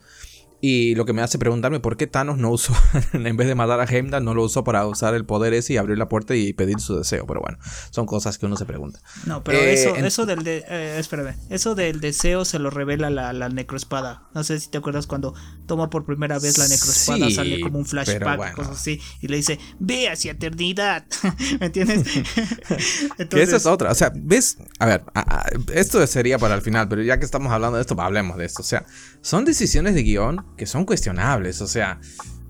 Y 0.65 0.95
lo 0.95 1.03
que 1.03 1.11
me 1.11 1.21
hace 1.21 1.37
preguntarme 1.37 1.81
por 1.81 1.97
qué 1.97 2.07
Thanos 2.07 2.37
no 2.37 2.49
usó, 2.49 2.73
en 3.11 3.35
vez 3.35 3.49
de 3.49 3.53
matar 3.53 3.81
a 3.81 3.83
Heimdall, 3.83 4.23
no 4.23 4.33
lo 4.33 4.43
usó 4.43 4.63
para 4.63 4.87
usar 4.87 5.13
el 5.13 5.25
poder 5.25 5.53
ese 5.53 5.73
y 5.73 5.77
abrir 5.77 5.97
la 5.97 6.07
puerta 6.07 6.37
y 6.37 6.53
pedir 6.53 6.79
su 6.79 6.95
deseo. 6.95 7.27
Pero 7.27 7.41
bueno, 7.41 7.57
son 7.89 8.05
cosas 8.05 8.37
que 8.37 8.45
uno 8.45 8.55
se 8.55 8.63
pregunta. 8.63 9.01
No, 9.25 9.43
pero 9.43 9.59
eso, 9.59 9.93
eh, 9.93 10.07
eso 10.07 10.25
del 10.25 10.45
de, 10.45 10.63
eh, 10.69 10.95
espérame, 10.99 11.35
eso 11.49 11.75
del 11.75 11.99
deseo 11.99 12.45
se 12.45 12.59
lo 12.59 12.69
revela 12.69 13.09
la, 13.09 13.33
la 13.33 13.49
necroespada. 13.49 14.29
No 14.33 14.45
sé 14.45 14.57
si 14.57 14.69
te 14.69 14.77
acuerdas 14.77 15.05
cuando 15.05 15.33
toma 15.65 15.89
por 15.89 16.05
primera 16.05 16.39
vez 16.39 16.57
la 16.57 16.69
necroespada, 16.69 17.29
sale 17.29 17.59
como 17.59 17.79
un 17.79 17.85
flashback, 17.85 18.55
cosas 18.55 18.79
así, 18.79 19.01
y 19.19 19.27
le 19.27 19.35
dice, 19.35 19.59
ve 19.79 20.07
hacia 20.07 20.31
eternidad. 20.31 21.03
¿Me 21.59 21.65
entiendes? 21.65 22.07
Entonces... 23.17 23.49
Esa 23.49 23.57
es 23.57 23.65
otra. 23.65 23.91
O 23.91 23.95
sea, 23.95 24.13
ves, 24.15 24.59
a 24.79 24.85
ver, 24.85 25.03
esto 25.73 26.07
sería 26.07 26.39
para 26.39 26.55
el 26.55 26.61
final, 26.61 26.87
pero 26.87 27.01
ya 27.01 27.19
que 27.19 27.25
estamos 27.25 27.51
hablando 27.51 27.75
de 27.75 27.81
esto, 27.81 27.99
hablemos 27.99 28.37
de 28.37 28.45
esto. 28.45 28.61
O 28.61 28.65
sea, 28.65 28.85
son 29.19 29.43
decisiones 29.43 29.93
de 29.93 30.03
guion 30.03 30.52
que 30.57 30.65
son 30.65 30.85
cuestionables. 30.85 31.61
O 31.61 31.67
sea, 31.67 31.99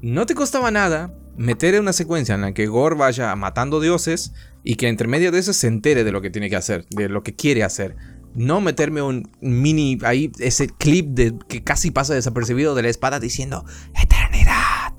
no 0.01 0.25
te 0.25 0.35
costaba 0.35 0.71
nada 0.71 1.13
meter 1.37 1.79
una 1.79 1.93
secuencia 1.93 2.35
en 2.35 2.41
la 2.41 2.53
que 2.53 2.67
Gore 2.67 2.95
vaya 2.95 3.35
matando 3.35 3.79
dioses 3.79 4.33
y 4.63 4.75
que 4.75 4.87
entre 4.87 5.07
medio 5.07 5.31
de 5.31 5.39
eso 5.39 5.53
se 5.53 5.67
entere 5.67 6.03
de 6.03 6.11
lo 6.11 6.21
que 6.21 6.29
tiene 6.29 6.49
que 6.49 6.55
hacer, 6.55 6.85
de 6.89 7.09
lo 7.09 7.23
que 7.23 7.35
quiere 7.35 7.63
hacer. 7.63 7.95
No 8.35 8.61
meterme 8.61 9.01
un 9.01 9.29
mini 9.41 9.99
ahí, 10.03 10.31
ese 10.39 10.67
clip 10.67 11.07
de 11.09 11.35
que 11.47 11.63
casi 11.63 11.91
pasa 11.91 12.13
desapercibido 12.13 12.73
de 12.73 12.81
la 12.81 12.89
espada 12.89 13.19
diciendo 13.19 13.65
Eternidad, 13.93 14.93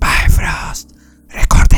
Bifrost, 0.00 0.92
guion. 1.28 1.69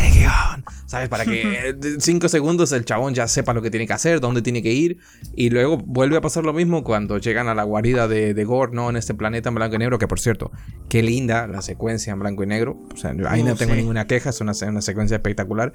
¿Sabes? 0.93 1.09
Para 1.09 1.25
que 1.25 1.71
en 1.83 2.01
5 2.03 2.29
segundos 2.29 2.71
el 2.73 2.85
chabón 2.85 3.15
ya 3.15 3.27
sepa 3.27 3.55
lo 3.55 3.63
que 3.63 3.71
tiene 3.71 3.87
que 3.87 3.95
hacer, 3.95 4.21
dónde 4.21 4.43
tiene 4.43 4.63
que 4.63 4.75
ir. 4.75 4.99
Y 5.35 5.49
luego 5.49 5.79
vuelve 5.79 6.19
a 6.19 6.21
pasar 6.21 6.45
lo 6.45 6.53
mismo 6.53 6.85
cuando 6.85 7.17
llegan 7.17 7.49
a 7.49 7.55
la 7.55 7.63
guarida 7.63 8.09
de, 8.09 8.35
de 8.35 8.45
Gore, 8.45 8.73
¿no? 8.75 8.91
En 8.91 8.97
este 8.97 9.15
planeta 9.15 9.49
en 9.49 9.55
blanco 9.55 9.77
y 9.77 9.79
negro. 9.79 9.99
Que 9.99 10.07
por 10.07 10.21
cierto, 10.21 10.53
qué 10.91 11.03
linda 11.03 11.47
la 11.47 11.63
secuencia 11.63 12.13
en 12.13 12.19
blanco 12.19 12.43
y 12.43 12.47
negro. 12.47 12.79
O 12.93 12.97
sea, 12.99 13.15
ahí 13.27 13.43
no 13.43 13.55
tengo 13.55 13.75
ninguna 13.75 14.07
queja, 14.07 14.29
es 14.29 14.43
una, 14.43 14.53
una 14.69 14.83
secuencia 14.83 15.15
espectacular. 15.15 15.73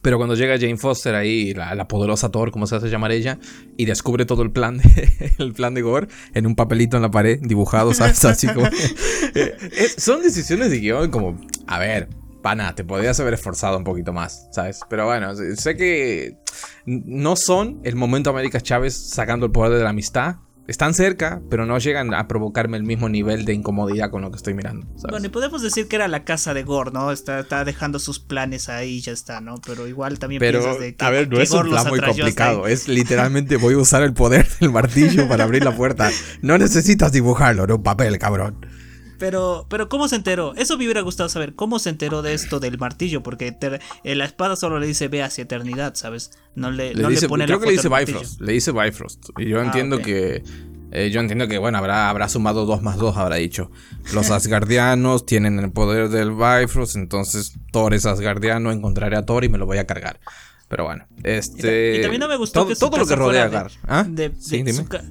Pero 0.00 0.16
cuando 0.16 0.34
llega 0.34 0.58
Jane 0.58 0.78
Foster 0.78 1.14
ahí, 1.14 1.52
la, 1.52 1.86
poderosa 1.86 2.30
Thor, 2.30 2.52
como 2.52 2.66
se 2.66 2.76
hace 2.76 2.88
llamar 2.88 3.12
ella, 3.12 3.38
y 3.76 3.84
descubre 3.84 4.24
todo 4.24 4.42
el 4.42 4.50
plan 4.50 4.78
de, 4.78 5.34
el 5.38 5.52
plan 5.52 5.74
de 5.74 5.82
Gore 5.82 6.08
en 6.32 6.46
un 6.46 6.54
papelito 6.54 6.96
en 6.96 7.02
la 7.02 7.10
pared, 7.10 7.38
dibujado, 7.42 7.92
¿sabes? 7.92 8.24
Así 8.24 8.46
como. 8.46 8.66
Eh, 9.34 9.56
son 9.98 10.22
decisiones 10.22 10.70
de 10.70 10.80
guion 10.80 11.10
como, 11.10 11.38
a 11.66 11.78
ver, 11.78 12.08
pana, 12.42 12.74
te 12.74 12.84
podrías 12.84 13.18
haber 13.20 13.34
esforzado 13.34 13.78
un 13.78 13.84
poquito 13.84 14.12
más, 14.12 14.48
¿sabes? 14.52 14.80
Pero 14.88 15.06
bueno, 15.06 15.34
sé 15.34 15.76
que 15.76 16.36
no 16.84 17.36
son 17.36 17.80
el 17.84 17.96
momento 17.96 18.30
América 18.30 18.60
Chávez 18.60 18.94
sacando 18.94 19.46
el 19.46 19.52
poder 19.52 19.78
de 19.78 19.84
la 19.84 19.90
amistad, 19.90 20.36
están 20.68 20.94
cerca, 20.94 21.40
pero 21.48 21.64
no 21.64 21.78
llegan 21.78 22.12
a 22.12 22.26
provocarme 22.26 22.76
el 22.76 22.82
mismo 22.82 23.08
nivel 23.08 23.44
de 23.44 23.54
incomodidad 23.54 24.10
con 24.10 24.22
lo 24.22 24.30
que 24.30 24.36
estoy 24.36 24.54
mirando. 24.54 24.86
Bueno, 25.08 25.26
y 25.26 25.28
podemos 25.28 25.62
decir 25.62 25.86
que 25.86 25.94
era 25.94 26.08
la 26.08 26.24
casa 26.24 26.54
de 26.54 26.64
Gore, 26.64 26.90
¿no? 26.90 27.12
Está, 27.12 27.40
está 27.40 27.64
dejando 27.64 28.00
sus 28.00 28.18
planes 28.18 28.68
ahí 28.68 28.96
y 28.96 29.00
ya 29.00 29.12
está, 29.12 29.40
¿no? 29.40 29.60
Pero 29.64 29.86
igual 29.86 30.18
también 30.18 30.40
pero, 30.40 30.60
piensas 30.60 30.80
de 30.80 30.96
que. 30.96 31.04
A 31.04 31.10
ver, 31.10 31.28
no 31.28 31.38
es 31.40 31.52
un 31.52 31.68
plan 31.68 31.86
muy 31.86 32.00
complicado. 32.00 32.66
Es 32.66 32.88
literalmente 32.88 33.56
voy 33.56 33.74
a 33.74 33.78
usar 33.78 34.02
el 34.02 34.12
poder 34.12 34.48
del 34.60 34.72
martillo 34.72 35.28
para 35.28 35.44
abrir 35.44 35.64
la 35.64 35.74
puerta. 35.74 36.10
No 36.42 36.58
necesitas 36.58 37.12
dibujarlo 37.12 37.64
en 37.64 37.72
un 37.72 37.82
papel, 37.82 38.18
cabrón. 38.18 38.66
Pero, 39.18 39.66
pero 39.68 39.88
¿cómo 39.88 40.08
se 40.08 40.16
enteró? 40.16 40.54
Eso 40.56 40.76
me 40.76 40.84
hubiera 40.84 41.00
gustado 41.00 41.28
saber. 41.28 41.54
¿Cómo 41.54 41.78
se 41.78 41.90
enteró 41.90 42.22
de 42.22 42.34
esto 42.34 42.60
del 42.60 42.78
martillo? 42.78 43.22
Porque 43.22 43.56
la 44.04 44.24
espada 44.24 44.56
solo 44.56 44.78
le 44.78 44.86
dice 44.86 45.08
ve 45.08 45.22
hacia 45.22 45.42
eternidad, 45.42 45.94
¿sabes? 45.94 46.30
No 46.54 46.70
le, 46.70 46.94
no 46.94 47.10
le 47.10 47.28
pone 47.28 47.46
creo 47.46 47.60
que 47.60 47.66
le 47.66 47.72
dice 47.72 47.88
Bifrost. 47.88 48.40
Le 48.40 48.52
dice 48.52 48.72
Bifrost. 48.72 49.28
Y 49.38 49.48
yo 49.48 49.60
ah, 49.60 49.64
entiendo 49.64 49.98
que. 50.00 50.42
Eh, 50.92 51.10
yo 51.10 51.20
entiendo 51.20 51.48
que, 51.48 51.58
bueno, 51.58 51.78
habrá, 51.78 52.08
habrá 52.08 52.28
sumado 52.28 52.64
2 52.64 52.80
más 52.80 52.96
2, 52.96 53.16
habrá 53.16 53.36
dicho. 53.36 53.70
Los 54.14 54.30
Asgardianos 54.30 55.26
tienen 55.26 55.58
el 55.58 55.72
poder 55.72 56.08
del 56.08 56.30
Bifrost, 56.30 56.96
entonces 56.96 57.54
Thor 57.72 57.92
es 57.92 58.06
Asgardiano, 58.06 58.70
encontraré 58.70 59.16
a 59.16 59.26
Thor 59.26 59.44
y 59.44 59.48
me 59.48 59.58
lo 59.58 59.66
voy 59.66 59.78
a 59.78 59.86
cargar. 59.86 60.20
Pero 60.68 60.82
bueno, 60.82 61.06
este. 61.22 61.96
Y, 61.96 62.02
también 62.02 62.20
no 62.20 62.26
me 62.26 62.36
gustó 62.36 62.60
todo, 62.60 62.68
que 62.68 62.74
todo 62.74 62.98
lo 62.98 63.06
que 63.06 63.14
rodea 63.14 63.44
a 63.44 63.48
Gar. 63.48 63.70
¿Ah? 63.86 64.04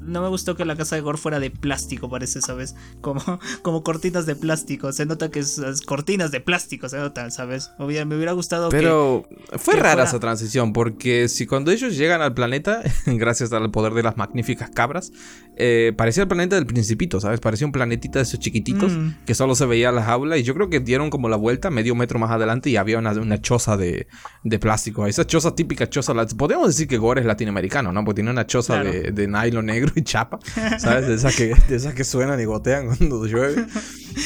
no 0.02 0.22
me 0.22 0.28
gustó 0.28 0.58
que 0.58 0.66
la 0.66 0.76
casa 0.76 0.98
de 0.98 1.02
Gore 1.02 1.18
fuera 1.18 1.40
de 1.40 1.50
plástico, 1.50 2.10
parece, 2.10 2.42
¿sabes? 2.42 2.76
Como, 3.00 3.22
como 3.62 3.82
cortinas 3.82 4.26
de 4.26 4.36
plástico. 4.36 4.92
Se 4.92 5.06
nota 5.06 5.32
que 5.32 5.40
es, 5.40 5.62
cortinas 5.86 6.32
de 6.32 6.42
plástico, 6.42 6.90
se 6.90 6.98
notan, 6.98 7.32
¿sabes? 7.32 7.72
me 7.80 8.16
hubiera 8.16 8.34
gustado 8.34 8.68
Pero 8.70 9.28
fue 9.58 9.76
rara 9.76 10.04
esa 10.04 10.20
transición, 10.20 10.74
porque 10.74 11.30
si 11.30 11.48
cuando 11.48 11.72
ellos 11.72 11.96
llegan 11.96 12.22
al 12.22 12.34
planeta, 12.34 12.82
gracias 13.06 13.54
al 13.54 13.72
poder 13.72 13.94
de 13.94 14.04
las 14.04 14.18
magníficas 14.18 14.70
cabras, 14.72 15.14
eh, 15.56 15.94
parecía 15.96 16.24
el 16.24 16.28
planeta 16.28 16.58
del 16.58 16.66
Principito, 16.66 17.22
¿sabes? 17.22 17.40
Parecía 17.40 17.66
un 17.66 17.72
planetita 17.72 18.20
de 18.20 18.24
esos 18.24 18.42
chiquititos 18.42 18.92
mm. 18.92 19.24
que 19.26 19.34
solo 19.34 19.56
se 19.56 19.66
veía 19.66 19.94
las 19.94 20.10
aulas. 20.10 20.40
Y 20.40 20.44
yo 20.44 20.54
creo 20.54 20.70
que 20.70 20.82
dieron 20.82 21.10
como 21.10 21.30
la 21.30 21.38
vuelta 21.38 21.70
medio 21.70 21.96
metro 21.96 22.20
más 22.20 22.32
adelante 22.32 22.70
y 22.70 22.76
había 22.76 23.00
una, 23.00 23.12
una 23.12 23.40
choza 23.40 23.78
de, 23.78 24.08
de 24.44 24.60
plástico. 24.60 25.08
Esa 25.08 25.26
choza 25.26 25.45
típica 25.54 25.90
choza. 25.90 26.14
Podríamos 26.38 26.68
decir 26.68 26.88
que 26.88 26.98
Gore 26.98 27.22
es 27.22 27.28
latinoamericano, 27.28 27.92
¿no? 27.92 28.04
Porque 28.04 28.16
tiene 28.16 28.32
una 28.32 28.48
choza 28.48 28.84
de, 28.84 29.12
de, 29.12 29.28
nylon 29.28 29.66
negro 29.66 29.92
y 29.96 30.02
chapa, 30.02 30.40
¿sabes? 30.80 31.08
De 31.08 31.16
esas 31.16 31.36
que, 31.36 31.54
de 31.68 31.76
esas 31.76 31.94
que 31.94 32.04
suenan 32.04 32.40
y 32.40 32.46
gotean 32.46 32.88
cuando 32.88 33.26
llueve. 33.26 33.66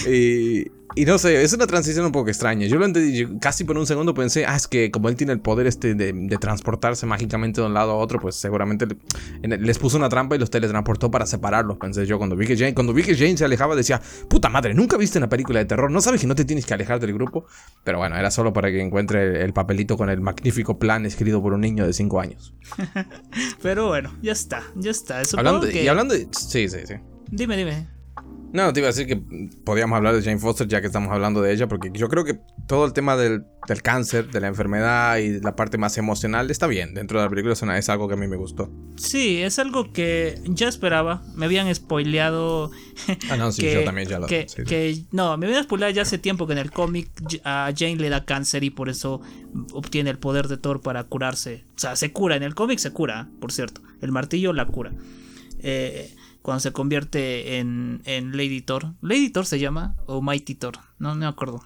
Y, 0.08 0.72
y 1.00 1.06
no 1.06 1.18
sé, 1.18 1.42
es 1.42 1.54
una 1.54 1.66
transición 1.66 2.06
un 2.06 2.12
poco 2.12 2.28
extraña. 2.28 2.68
Yo 2.68 2.78
lo 2.78 2.84
entendí, 2.84 3.40
casi 3.40 3.64
por 3.64 3.78
un 3.78 3.88
segundo 3.88 4.14
pensé, 4.14 4.46
ah, 4.46 4.58
es 4.58 4.68
que 4.68 4.92
como 4.92 5.08
él 5.08 5.16
tiene 5.16 5.32
el 5.32 5.40
poder 5.40 5.66
este 5.66 5.96
de, 5.96 6.12
transportarse 6.42 7.06
mágicamente 7.06 7.62
de 7.62 7.68
un 7.68 7.74
lado 7.74 7.94
a 7.94 7.96
otro, 7.96 8.20
pues 8.20 8.36
seguramente 8.36 8.86
les 9.42 9.80
puso 9.80 9.96
una 9.96 10.10
trampa 10.10 10.36
y 10.36 10.40
los 10.40 10.50
teletransportó 10.50 11.10
para 11.10 11.26
separarlos, 11.26 11.78
pensé 11.78 12.06
yo. 12.06 12.18
Cuando 12.18 12.36
vi 12.36 12.46
que 12.46 12.58
Jane, 12.58 12.74
cuando 12.74 12.92
vi 12.92 13.04
que 13.04 13.16
Jane 13.16 13.38
se 13.38 13.46
alejaba, 13.46 13.78
decía, 13.78 14.02
puta 14.28 14.50
madre, 14.50 14.74
nunca 14.74 14.98
viste 14.98 15.18
una 15.20 15.30
película 15.30 15.60
de 15.60 15.66
terror, 15.68 15.90
no 15.90 16.02
sabes 16.02 16.20
que 16.20 16.28
no 16.28 16.36
te 16.36 16.44
tienes 16.44 16.66
que 16.66 16.74
alejar 16.74 17.00
del 17.00 17.14
grupo. 17.14 17.46
Pero 17.86 18.00
bueno, 18.00 18.18
era 18.18 18.30
solo 18.30 18.52
para 18.52 18.70
que 18.70 18.82
encuentre 18.82 19.42
el 19.42 19.54
papelito 19.54 19.96
con 19.96 20.10
el 20.10 20.20
magnífico 20.20 20.80
plan 20.80 21.06
escrito 21.06 21.42
por 21.42 21.54
un 21.54 21.62
niño 21.62 21.88
de 21.88 21.94
5 21.94 22.20
años. 22.20 22.54
Pero 23.62 23.88
bueno, 23.88 24.14
ya 24.22 24.34
está, 24.34 24.64
ya 24.76 24.92
está. 24.92 25.22
Hablando, 25.38 25.72
Y 25.72 25.88
hablando 25.88 26.14
de... 26.14 26.28
Sí, 26.32 26.68
sí, 26.68 26.80
sí. 26.86 26.96
Dime, 27.32 27.56
dime. 27.56 27.99
No, 28.52 28.74
te 28.74 28.80
iba 28.80 28.88
a 28.90 28.92
decir 28.92 29.06
que 29.06 29.22
podíamos 29.64 29.96
hablar 29.96 30.16
de 30.16 30.24
Jane 30.24 30.40
Foster 30.40 30.68
ya 30.68 30.82
que 30.82 30.88
estamos 30.88 31.12
hablando 31.12 31.42
de 31.42 31.54
ella, 31.54 31.68
porque 31.68 31.92
yo 31.94 32.08
creo 32.10 32.26
que 32.26 32.40
todo 32.68 32.86
el 32.86 32.94
tema 32.94 33.16
del, 33.16 33.44
cáncer, 33.84 34.30
de 34.32 34.40
la 34.40 34.48
enfermedad 34.48 35.18
y 35.18 35.40
la 35.40 35.56
parte 35.56 35.78
más 35.78 35.98
emocional 35.98 36.50
está 36.50 36.66
bien. 36.66 36.96
Dentro 36.96 37.20
de 37.20 37.26
la 37.26 37.30
película 37.30 37.54
es 37.54 37.90
algo 37.90 38.08
que 38.08 38.16
a 38.16 38.18
mí 38.18 38.28
me 38.28 38.38
gustó. 38.38 38.72
Sí, 38.98 39.42
es 39.42 39.60
algo 39.60 39.94
que 39.94 40.42
ya 40.46 40.68
esperaba. 40.68 41.22
Me 41.36 41.46
habían 41.46 41.74
spoileado. 41.74 42.72
Ah, 43.30 43.38
no, 43.38 43.52
sí, 43.52 43.70
yo 43.74 43.84
también 43.84 44.08
ya 44.08 44.20
lo 44.20 44.26
que, 44.26 44.48
que 44.68 45.04
No, 45.12 45.38
me 45.38 45.46
habían 45.46 45.64
spoileado 45.64 45.94
ya 45.94 46.02
hace 46.02 46.18
tiempo 46.18 46.48
que 46.48 46.54
en 46.54 46.60
el 46.60 46.72
cómic 46.72 47.10
a 47.44 47.72
Jane 47.76 47.98
le 47.98 48.10
da 48.10 48.26
cáncer 48.26 48.64
y 48.64 48.72
por 48.72 48.90
eso 48.90 49.22
obtiene 49.74 50.10
el 50.10 50.18
poder 50.18 50.48
de 50.48 50.58
Thor 50.58 50.82
para 50.82 51.04
curarse. 51.04 51.66
O 51.76 51.80
sea, 51.80 51.96
se 51.96 52.12
cura. 52.12 52.36
En 52.36 52.44
el 52.44 52.56
cómic 52.56 52.80
se 52.80 52.92
cura, 52.92 53.30
por 53.40 53.52
cierto. 53.52 53.82
El 54.02 54.12
martillo 54.12 54.54
la 54.54 54.66
cura. 54.66 54.92
Eh 55.62 56.16
cuando 56.42 56.60
se 56.62 56.72
convierte 56.72 57.58
en, 57.58 58.02
en 58.06 58.32
Lady 58.32 58.62
Thor. 58.62 58.94
¿Lady 59.02 59.30
Thor 59.30 59.46
se 59.46 59.60
llama? 59.60 59.96
¿O 60.06 60.22
Mighty 60.22 60.56
Thor? 60.56 60.76
No, 60.98 61.16
me 61.16 61.26
acuerdo. 61.26 61.64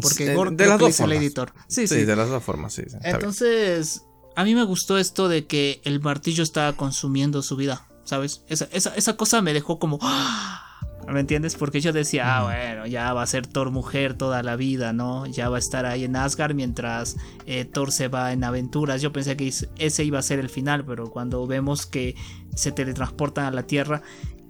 Porque 0.00 0.26
de, 0.26 0.66
las 0.66 0.78
dos 0.78 0.96
formas. 0.96 1.16
Lady 1.16 1.30
Thor. 1.30 1.52
Sí, 1.68 1.86
sí, 1.86 2.04
de 2.04 2.16
las 2.16 2.28
dos 2.28 2.42
formas, 2.42 2.72
sí. 2.72 2.82
Entonces, 3.02 4.04
a 4.36 4.44
mí 4.44 4.54
me 4.54 4.64
gustó 4.64 4.98
esto 4.98 5.28
de 5.28 5.46
que 5.46 5.80
el 5.84 6.00
martillo 6.00 6.42
estaba 6.42 6.72
consumiendo 6.74 7.42
su 7.42 7.56
vida, 7.56 7.86
¿sabes? 8.04 8.42
Esa, 8.48 8.68
esa, 8.72 8.94
esa 8.94 9.16
cosa 9.16 9.42
me 9.42 9.52
dejó 9.52 9.78
como... 9.78 9.98
¡ah! 10.02 10.63
¿Me 11.12 11.20
entiendes? 11.20 11.54
Porque 11.54 11.80
yo 11.80 11.92
decía, 11.92 12.36
ah, 12.36 12.44
bueno, 12.44 12.86
ya 12.86 13.12
va 13.12 13.22
a 13.22 13.26
ser 13.26 13.46
Thor 13.46 13.70
mujer 13.70 14.14
toda 14.14 14.42
la 14.42 14.56
vida, 14.56 14.92
¿no? 14.92 15.26
Ya 15.26 15.48
va 15.48 15.56
a 15.56 15.58
estar 15.58 15.86
ahí 15.86 16.04
en 16.04 16.16
Asgard 16.16 16.54
mientras 16.54 17.16
eh, 17.46 17.64
Thor 17.64 17.92
se 17.92 18.08
va 18.08 18.32
en 18.32 18.44
aventuras. 18.44 19.02
Yo 19.02 19.12
pensé 19.12 19.36
que 19.36 19.52
ese 19.78 20.04
iba 20.04 20.18
a 20.18 20.22
ser 20.22 20.38
el 20.38 20.48
final, 20.48 20.84
pero 20.84 21.10
cuando 21.10 21.46
vemos 21.46 21.86
que 21.86 22.16
se 22.54 22.72
teletransportan 22.72 23.46
a 23.46 23.50
la 23.50 23.64
Tierra 23.64 24.02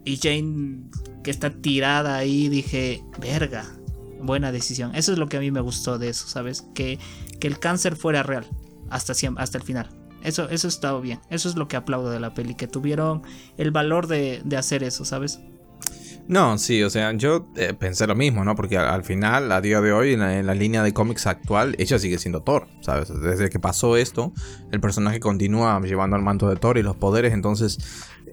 y 0.04 0.18
Jane 0.18 0.90
que 1.22 1.30
está 1.30 1.50
tirada 1.50 2.16
ahí, 2.16 2.48
dije, 2.48 3.02
verga, 3.18 3.64
buena 4.20 4.52
decisión. 4.52 4.94
Eso 4.94 5.12
es 5.12 5.18
lo 5.18 5.28
que 5.28 5.38
a 5.38 5.40
mí 5.40 5.50
me 5.50 5.60
gustó 5.60 5.98
de 5.98 6.10
eso, 6.10 6.28
¿sabes? 6.28 6.66
Que, 6.74 6.98
que 7.40 7.48
el 7.48 7.58
cáncer 7.58 7.96
fuera 7.96 8.22
real 8.22 8.46
hasta, 8.90 9.14
hasta 9.36 9.58
el 9.58 9.64
final. 9.64 9.88
Eso, 10.22 10.48
eso 10.48 10.68
estaba 10.68 11.00
bien. 11.00 11.20
Eso 11.30 11.48
es 11.48 11.56
lo 11.56 11.68
que 11.68 11.76
aplaudo 11.76 12.10
de 12.10 12.20
la 12.20 12.32
peli, 12.32 12.54
que 12.54 12.66
tuvieron 12.66 13.22
el 13.58 13.70
valor 13.70 14.06
de, 14.06 14.40
de 14.44 14.56
hacer 14.56 14.82
eso, 14.82 15.04
¿sabes? 15.04 15.40
No, 16.26 16.56
sí, 16.56 16.82
o 16.82 16.88
sea, 16.88 17.12
yo 17.12 17.46
eh, 17.56 17.74
pensé 17.78 18.06
lo 18.06 18.14
mismo, 18.14 18.44
¿no? 18.44 18.54
Porque 18.56 18.78
al, 18.78 19.04
final, 19.04 19.52
a 19.52 19.60
día 19.60 19.82
de 19.82 19.92
hoy, 19.92 20.14
en 20.14 20.46
la, 20.46 20.54
línea 20.54 20.82
de 20.82 20.94
cómics 20.94 21.26
actual, 21.26 21.76
ella 21.78 21.98
sigue 21.98 22.18
siendo 22.18 22.42
Thor, 22.42 22.66
¿sabes? 22.80 23.12
Desde 23.20 23.50
que 23.50 23.60
pasó 23.60 23.98
esto, 23.98 24.32
el 24.72 24.80
personaje 24.80 25.20
continúa 25.20 25.78
llevando 25.82 26.16
el 26.16 26.22
manto 26.22 26.48
de 26.48 26.56
Thor 26.56 26.78
y 26.78 26.82
los 26.82 26.96
poderes, 26.96 27.34
entonces, 27.34 27.78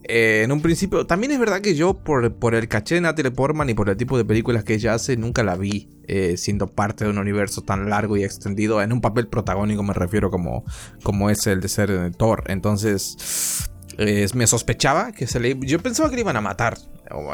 eh, 0.05 0.41
en 0.45 0.53
un 0.53 0.61
principio, 0.61 1.05
también 1.05 1.33
es 1.33 1.39
verdad 1.39 1.59
que 1.59 1.75
yo, 1.75 1.95
por, 1.95 2.33
por 2.35 2.55
el 2.55 2.69
caché 2.69 2.95
de 2.95 3.01
Natalie 3.01 3.31
Portman 3.31 3.69
y 3.69 3.73
por 3.73 3.89
el 3.89 3.97
tipo 3.97 4.17
de 4.17 4.23
películas 4.23 4.63
que 4.63 4.75
ella 4.75 4.93
hace, 4.93 5.17
nunca 5.17 5.43
la 5.43 5.57
vi 5.57 5.89
eh, 6.07 6.37
siendo 6.37 6.67
parte 6.67 7.03
de 7.03 7.09
un 7.09 7.17
universo 7.17 7.61
tan 7.61 7.89
largo 7.89 8.15
y 8.15 8.23
extendido, 8.23 8.81
en 8.81 8.93
un 8.93 9.01
papel 9.01 9.27
protagónico 9.27 9.83
me 9.83 9.93
refiero 9.93 10.31
como, 10.31 10.63
como 11.03 11.29
es 11.29 11.45
el 11.45 11.59
de 11.59 11.67
ser 11.67 12.11
Thor, 12.15 12.45
entonces... 12.47 13.67
me 13.97 14.47
sospechaba 14.47 15.11
que 15.11 15.27
se 15.27 15.39
le... 15.39 15.57
Yo 15.61 15.79
pensaba 15.79 16.09
que 16.09 16.15
le 16.15 16.21
iban 16.21 16.35
a 16.35 16.41
matar. 16.41 16.77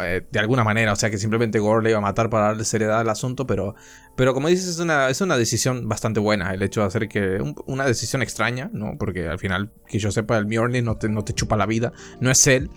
Eh, 0.04 0.26
de 0.32 0.40
alguna 0.40 0.64
manera, 0.64 0.94
o 0.94 0.96
sea 0.96 1.10
que 1.10 1.18
simplemente 1.18 1.60
Gore 1.60 1.84
le 1.84 1.90
iba 1.92 2.00
a 2.00 2.02
matar 2.02 2.30
para 2.30 2.48
darle 2.48 2.66
seriedad 2.66 3.00
al 3.00 3.10
asunto, 3.10 3.46
pero, 3.46 3.76
pero 4.16 4.34
como 4.34 4.48
dices, 4.48 4.68
es 4.68 4.80
una, 4.80 5.10
es 5.10 5.22
una 5.22 5.38
decisión 5.38 5.88
bastante 5.88 6.20
buena 6.20 6.54
el 6.54 6.62
hecho 6.64 6.82
de 6.82 6.88
hacer 6.88 7.08
que, 7.08 7.40
una 7.66 7.86
decisión 7.86 8.22
extraña, 8.22 8.70
¿no? 8.74 8.98
Porque 8.98 9.28
al 9.28 9.40
final, 9.40 9.72
que 9.88 10.00
yo 10.00 10.12
sepa, 10.12 10.38
el 10.38 10.48
Mjolnir 10.48 10.84
no 10.84 10.96
te, 10.96 11.10
no 11.10 11.24
te 11.24 11.34
chupa 11.34 11.58
la 11.58 11.66
vida, 11.66 11.94
no 12.20 12.32
es 12.32 12.48
él, 12.48 12.70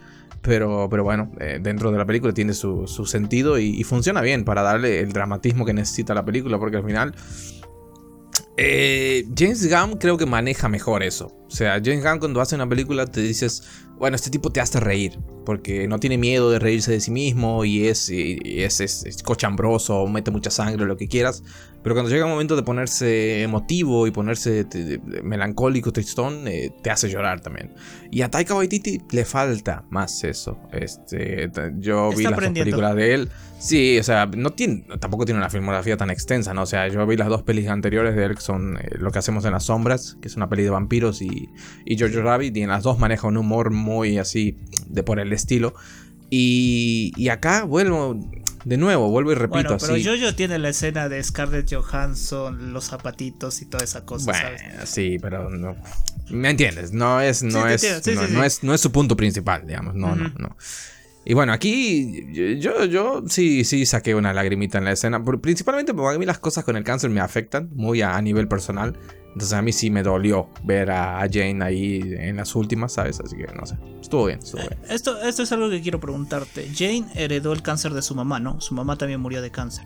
pero, 0.42 0.88
pero 0.90 1.04
bueno, 1.04 1.32
eh, 1.40 1.58
dentro 1.60 1.90
de 1.90 1.98
la 1.98 2.06
película 2.06 2.32
tiene 2.32 2.54
su, 2.54 2.86
sentido 2.86 3.58
y, 3.58 3.82
funciona 3.84 4.20
bien 4.20 4.44
para 4.44 4.62
darle 4.62 5.00
el 5.00 5.12
dramatismo 5.12 5.64
que 5.64 5.72
necesita 5.72 6.14
la 6.14 6.24
película, 6.24 6.58
porque 6.58 6.76
al 6.76 6.84
final... 6.84 7.14
Eh, 8.56 9.26
James 9.36 9.68
Gunn 9.68 9.98
creo 9.98 10.16
que 10.18 10.26
maneja 10.26 10.68
mejor 10.68 11.02
eso. 11.02 11.36
O 11.46 11.50
sea, 11.50 11.80
James 11.82 12.04
Gunn 12.04 12.18
cuando 12.18 12.40
hace 12.40 12.54
una 12.54 12.68
película 12.68 13.06
te 13.06 13.20
dices, 13.20 13.62
bueno, 13.98 14.16
este 14.16 14.30
tipo 14.30 14.50
te 14.50 14.60
hace 14.60 14.80
reír, 14.80 15.18
porque 15.44 15.88
no 15.88 15.98
tiene 15.98 16.18
miedo 16.18 16.50
de 16.50 16.58
reírse 16.58 16.92
de 16.92 17.00
sí 17.00 17.10
mismo 17.10 17.64
y 17.64 17.86
es, 17.86 18.08
es, 18.10 19.04
es, 19.04 19.22
cochambroso, 19.22 20.06
mete 20.06 20.30
mucha 20.30 20.50
sangre, 20.50 20.86
lo 20.86 20.96
que 20.96 21.08
quieras. 21.08 21.42
Pero 21.82 21.94
cuando 21.94 22.10
llega 22.10 22.26
el 22.26 22.30
momento 22.30 22.56
de 22.56 22.62
ponerse 22.62 23.42
emotivo 23.42 24.06
y 24.06 24.10
ponerse 24.10 24.66
melancólico, 25.22 25.92
tristón, 25.92 26.46
eh, 26.46 26.72
te 26.82 26.90
hace 26.90 27.08
llorar 27.08 27.40
también. 27.40 27.72
Y 28.10 28.20
a 28.20 28.30
Taika 28.30 28.54
Waititi 28.54 29.00
le 29.10 29.24
falta 29.24 29.84
más 29.88 30.22
eso. 30.24 30.58
Este, 30.72 31.50
yo 31.78 32.10
vi 32.10 32.24
las 32.24 32.38
dos 32.38 32.50
películas 32.50 32.94
de 32.96 33.14
él. 33.14 33.30
Sí, 33.58 33.98
o 33.98 34.02
sea, 34.02 34.26
no 34.26 34.50
tiene, 34.50 34.84
tampoco 35.00 35.24
tiene 35.24 35.38
una 35.38 35.50
filmografía 35.50 35.96
tan 35.96 36.10
extensa, 36.10 36.54
¿no? 36.54 36.62
O 36.62 36.66
sea, 36.66 36.88
yo 36.88 37.06
vi 37.06 37.16
las 37.16 37.28
dos 37.28 37.42
pelis 37.42 37.68
anteriores 37.68 38.16
de 38.16 38.24
él, 38.24 38.34
que 38.34 38.40
son 38.40 38.78
eh, 38.78 38.96
Lo 38.98 39.10
que 39.10 39.18
hacemos 39.18 39.44
en 39.44 39.52
las 39.52 39.64
sombras, 39.64 40.16
que 40.20 40.28
es 40.28 40.36
una 40.36 40.48
peli 40.48 40.62
de 40.62 40.70
vampiros, 40.70 41.20
y, 41.20 41.48
y 41.84 41.98
Jojo 41.98 42.22
Rabbit, 42.22 42.56
y 42.56 42.62
en 42.62 42.70
las 42.70 42.82
dos 42.82 42.98
maneja 42.98 43.26
un 43.26 43.36
humor 43.36 43.70
muy 43.70 44.18
así, 44.18 44.56
de 44.86 45.02
por 45.02 45.20
el 45.20 45.32
estilo. 45.32 45.74
Y, 46.30 47.12
y 47.16 47.28
acá 47.28 47.64
vuelvo, 47.64 48.18
de 48.64 48.76
nuevo, 48.76 49.08
vuelvo 49.10 49.32
y 49.32 49.34
repito. 49.34 49.76
Bueno, 49.76 49.78
pero 49.80 49.96
Jojo 50.02 50.34
tiene 50.34 50.58
la 50.58 50.68
escena 50.68 51.08
de 51.08 51.22
Scarlett 51.22 51.72
Johansson, 51.72 52.72
los 52.72 52.84
zapatitos 52.84 53.62
y 53.62 53.66
toda 53.66 53.84
esa 53.84 54.04
cosa. 54.04 54.32
Bueno, 54.32 54.86
sí, 54.86 55.18
pero 55.20 55.50
no. 55.50 55.76
¿Me 56.28 56.50
entiendes? 56.50 56.92
No 56.92 57.20
es, 57.20 57.42
no, 57.42 57.66
es, 57.66 57.82
no, 58.32 58.44
es, 58.44 58.62
no 58.62 58.74
es 58.74 58.80
su 58.80 58.92
punto 58.92 59.16
principal, 59.16 59.66
digamos. 59.66 59.94
No, 59.94 60.14
no, 60.14 60.32
no. 60.38 60.56
Y 61.24 61.34
bueno, 61.34 61.52
aquí 61.52 62.26
yo, 62.58 62.84
yo 62.84 63.22
sí, 63.26 63.64
sí 63.64 63.84
saqué 63.84 64.14
una 64.14 64.32
lagrimita 64.32 64.78
en 64.78 64.84
la 64.84 64.92
escena. 64.92 65.22
Principalmente 65.22 65.92
porque 65.92 66.16
a 66.16 66.18
mí 66.18 66.26
las 66.26 66.38
cosas 66.38 66.64
con 66.64 66.76
el 66.76 66.84
cáncer 66.84 67.10
me 67.10 67.20
afectan 67.20 67.70
muy 67.74 68.02
a, 68.02 68.20
nivel 68.22 68.48
personal. 68.48 68.98
Entonces 69.26 69.52
a 69.52 69.62
mí 69.62 69.72
sí 69.72 69.90
me 69.90 70.02
dolió 70.02 70.48
ver 70.64 70.90
a, 70.90 71.20
Jane 71.30 71.62
ahí 71.62 72.00
en 72.18 72.36
las 72.36 72.54
últimas, 72.56 72.94
¿sabes? 72.94 73.20
Así 73.20 73.36
que 73.36 73.46
no 73.54 73.66
sé. 73.66 73.76
Estuvo 74.00 74.26
bien, 74.26 74.38
estuvo 74.40 74.62
bien. 74.62 74.78
Esto, 74.88 75.20
esto 75.22 75.42
es 75.42 75.52
algo 75.52 75.68
que 75.70 75.80
quiero 75.82 76.00
preguntarte. 76.00 76.68
Jane 76.74 77.06
heredó 77.14 77.52
el 77.52 77.62
cáncer 77.62 77.92
de 77.92 78.02
su 78.02 78.14
mamá, 78.14 78.40
¿no? 78.40 78.60
Su 78.60 78.74
mamá 78.74 78.96
también 78.96 79.20
murió 79.20 79.42
de 79.42 79.50
cáncer. 79.50 79.84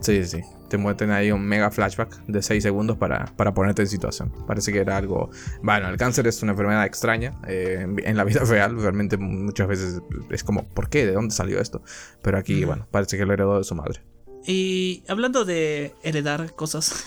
Sí, 0.00 0.24
sí 0.24 0.42
te 0.74 0.78
muestran 0.78 1.12
ahí 1.12 1.30
un 1.30 1.46
mega 1.46 1.70
flashback 1.70 2.26
de 2.26 2.42
6 2.42 2.60
segundos 2.60 2.98
para, 2.98 3.26
para, 3.36 3.54
ponerte 3.54 3.82
en 3.82 3.88
situación. 3.88 4.32
Parece 4.44 4.72
que 4.72 4.80
era 4.80 4.96
algo... 4.96 5.30
Bueno, 5.62 5.88
el 5.88 5.96
cáncer 5.96 6.26
es 6.26 6.42
una 6.42 6.50
enfermedad 6.50 6.84
extraña 6.84 7.32
eh, 7.46 7.86
en, 7.86 8.16
la 8.16 8.24
vida 8.24 8.40
real, 8.40 8.76
realmente 8.76 9.16
muchas 9.16 9.68
veces 9.68 10.02
es 10.30 10.42
como, 10.42 10.64
¿por 10.64 10.88
qué? 10.88 11.06
¿De 11.06 11.12
dónde 11.12 11.32
salió 11.32 11.60
esto? 11.60 11.80
Pero 12.22 12.38
aquí, 12.38 12.64
bueno, 12.64 12.88
parece 12.90 13.16
que 13.16 13.24
lo 13.24 13.32
heredó 13.32 13.56
de 13.58 13.62
su 13.62 13.76
madre. 13.76 14.02
Y 14.44 15.04
hablando 15.06 15.44
de 15.44 15.94
heredar 16.02 16.56
cosas, 16.56 17.04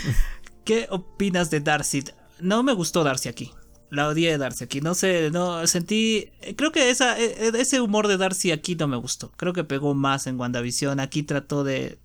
¿qué 0.64 0.86
opinas 0.90 1.48
de 1.48 1.60
Darcy? 1.60 2.04
No 2.40 2.62
me 2.62 2.74
gustó 2.74 3.04
Darcy 3.04 3.30
aquí. 3.30 3.52
La 3.88 4.06
odié 4.08 4.32
de 4.32 4.36
Darcy 4.36 4.64
aquí. 4.64 4.82
No 4.82 4.94
sé, 4.94 5.30
no 5.30 5.66
sentí. 5.66 6.30
Creo 6.56 6.72
que 6.72 6.90
esa, 6.90 7.18
e, 7.18 7.24
e, 7.24 7.52
ese 7.58 7.80
humor 7.80 8.06
de 8.06 8.18
Darcy 8.18 8.52
aquí 8.52 8.76
no 8.76 8.86
me 8.86 8.98
gustó. 8.98 9.32
Creo 9.38 9.54
que 9.54 9.64
pegó 9.64 9.94
más 9.94 10.26
en 10.26 10.38
WandaVision. 10.38 11.00
Aquí 11.00 11.22
trató 11.22 11.64
de 11.64 11.98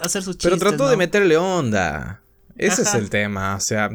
hacer 0.00 0.22
sus 0.22 0.36
Pero 0.36 0.58
trató 0.58 0.88
de 0.88 0.96
meterle 0.96 1.36
onda. 1.36 2.22
Ese 2.56 2.82
es 2.82 2.94
el 2.94 3.10
tema. 3.10 3.56
O 3.56 3.60
sea, 3.60 3.90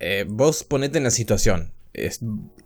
eh, 0.00 0.24
vos 0.28 0.64
ponete 0.64 0.98
en 0.98 1.04
la 1.04 1.10
situación. 1.10 1.72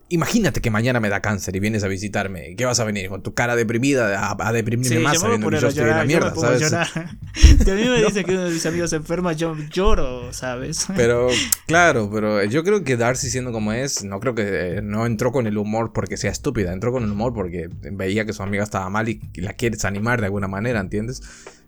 imagínate 0.08 0.60
que 0.60 0.70
mañana 0.70 0.98
me 0.98 1.08
da 1.08 1.20
cáncer 1.20 1.54
y 1.54 1.60
vienes 1.60 1.84
a 1.84 1.88
visitarme. 1.88 2.56
¿Qué 2.56 2.64
vas 2.64 2.80
a 2.80 2.84
venir? 2.84 3.08
Con 3.08 3.22
tu 3.22 3.34
cara 3.34 3.54
deprimida 3.54 4.34
a, 4.36 4.52
deprimirme 4.52 4.98
más 5.00 5.20
sabiendo 5.20 5.48
que 5.48 5.60
yo 5.60 5.68
estoy 5.68 5.84
en 5.84 5.96
la 5.96 6.04
mierda, 6.04 6.34
¿sabes? 6.34 6.68
si 6.68 6.74
a 7.70 7.74
mí 7.74 7.84
me 7.84 8.02
dice 8.02 8.24
que 8.24 8.32
uno 8.32 8.44
de 8.44 8.50
mis 8.50 8.66
amigos 8.66 8.90
se 8.90 8.96
enferma, 8.96 9.32
yo 9.34 9.56
lloro, 9.70 10.32
¿sabes? 10.32 10.86
Pero, 10.96 11.28
claro, 11.66 12.10
pero 12.12 12.42
yo 12.44 12.64
creo 12.64 12.82
que 12.82 12.96
Darcy 12.96 13.30
siendo 13.30 13.52
como 13.52 13.72
es, 13.72 14.02
no 14.02 14.18
creo 14.18 14.34
que 14.34 14.78
eh, 14.78 14.82
no 14.82 15.06
entró 15.06 15.30
con 15.30 15.46
el 15.46 15.58
humor 15.58 15.92
porque 15.92 16.16
sea 16.16 16.32
estúpida, 16.32 16.72
entró 16.72 16.90
con 16.92 17.04
el 17.04 17.10
humor 17.10 17.32
porque 17.32 17.68
veía 17.92 18.24
que 18.24 18.32
su 18.32 18.42
amiga 18.42 18.64
estaba 18.64 18.88
mal 18.90 19.08
y, 19.08 19.20
y 19.34 19.42
la 19.42 19.52
quieres 19.52 19.84
animar 19.84 20.20
de 20.20 20.26
alguna 20.26 20.48
manera, 20.48 20.80
¿entiendes? 20.80 21.22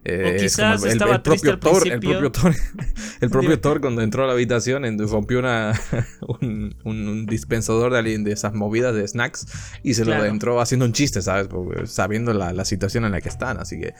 Eh, 0.04 0.36
quizás 0.40 0.82
el, 0.84 0.98
propio 0.98 1.60
Thor, 1.60 1.86
el 1.86 2.00
propio 2.00 2.32
Thor, 2.32 2.54
el 3.20 3.30
propio 3.30 3.60
Thor 3.60 3.80
cuando 3.80 4.02
entró 4.02 4.24
a 4.24 4.26
la 4.26 4.32
habitación 4.32 4.82
rompió 4.98 5.38
una, 5.38 5.80
un, 6.84 7.26
dispensador 7.26 7.92
de, 7.92 8.18
de, 8.18 8.32
esas 8.32 8.52
movidas 8.52 8.96
de 8.96 9.06
snacks 9.06 9.46
y 9.84 9.94
se 9.94 10.04
lo 10.04 10.24
entró 10.24 10.60
haciendo 10.60 10.86
un 10.86 10.92
chiste, 10.92 11.22
¿sabes? 11.22 11.48
sabiendo 11.84 12.32
la, 12.32 12.64
situación 12.64 13.04
en 13.04 13.12
la 13.12 13.20
que 13.20 13.28
están, 13.28 13.58
así 13.58 13.78
que 13.78 13.94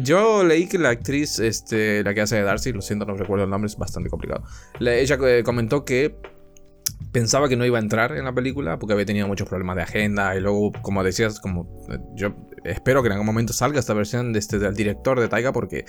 yo 0.00 0.44
leí 0.44 0.66
que 0.66 0.78
la 0.78 0.90
actriz, 0.90 1.38
este, 1.38 2.02
la 2.04 2.12
que 2.12 2.20
hace 2.20 2.36
de 2.36 2.42
Darcy, 2.42 2.72
lo 2.72 2.82
siento, 2.82 3.06
no 3.06 3.14
recuerdo 3.14 3.44
el 3.44 3.50
nombre, 3.50 3.68
es 3.68 3.76
bastante 3.76 4.10
complicado. 4.10 4.44
ella 4.80 5.18
eh, 5.22 5.42
comentó 5.44 5.84
que 5.84 6.16
pensaba 7.12 7.48
que 7.48 7.56
no 7.56 7.64
iba 7.64 7.78
a 7.78 7.80
entrar 7.80 8.12
en 8.12 8.24
la 8.24 8.34
película 8.34 8.78
porque 8.78 8.92
había 8.92 9.06
tenido 9.06 9.26
muchos 9.26 9.48
problemas 9.48 9.76
de 9.76 9.82
agenda 9.82 10.34
y 10.36 10.40
luego, 10.40 10.72
como 10.82 11.02
decías, 11.02 11.40
como 11.40 11.68
eh, 11.90 11.98
yo 12.14 12.34
espero 12.64 13.02
que 13.02 13.06
en 13.06 13.12
algún 13.12 13.26
momento 13.26 13.52
salga 13.52 13.78
esta 13.78 13.94
versión 13.94 14.32
de 14.32 14.38
este, 14.38 14.58
del 14.58 14.74
director 14.74 15.18
de 15.20 15.28
Taiga 15.28 15.52
porque 15.52 15.84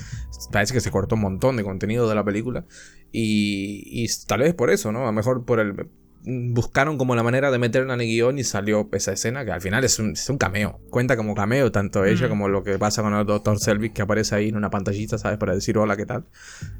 parece 0.50 0.74
que 0.74 0.80
se 0.80 0.90
cortó 0.90 1.16
un 1.16 1.22
montón 1.22 1.56
de 1.56 1.64
contenido 1.64 2.08
de 2.08 2.14
la 2.14 2.24
película 2.24 2.64
y, 3.12 3.82
y 4.04 4.06
tal 4.26 4.40
vez 4.40 4.54
por 4.54 4.70
eso, 4.70 4.92
¿no? 4.92 5.02
A 5.02 5.06
lo 5.06 5.12
mejor 5.12 5.44
por 5.44 5.60
el 5.60 5.74
buscaron 6.22 6.98
como 6.98 7.14
la 7.14 7.22
manera 7.22 7.50
de 7.50 7.58
meterla 7.58 7.94
en 7.94 8.00
el 8.00 8.06
guion 8.06 8.38
y 8.38 8.44
salió 8.44 8.88
esa 8.92 9.12
escena 9.12 9.44
que 9.44 9.52
al 9.52 9.60
final 9.60 9.84
es 9.84 9.98
un, 9.98 10.14
cameo. 10.38 10.80
Cuenta 10.90 11.16
como 11.16 11.34
cameo 11.34 11.72
tanto 11.72 12.04
ella 12.04 12.26
mm. 12.26 12.30
como 12.30 12.48
lo 12.48 12.62
que 12.62 12.78
pasa 12.78 13.02
con 13.02 13.14
el 13.14 13.26
Dr. 13.26 13.58
Selvig 13.58 13.92
que 13.92 14.02
aparece 14.02 14.34
ahí 14.34 14.48
en 14.48 14.56
una 14.56 14.70
pantallita, 14.70 15.18
¿sabes? 15.18 15.38
Para 15.38 15.54
decir 15.54 15.78
hola, 15.78 15.96
¿qué 15.96 16.06
tal? 16.06 16.24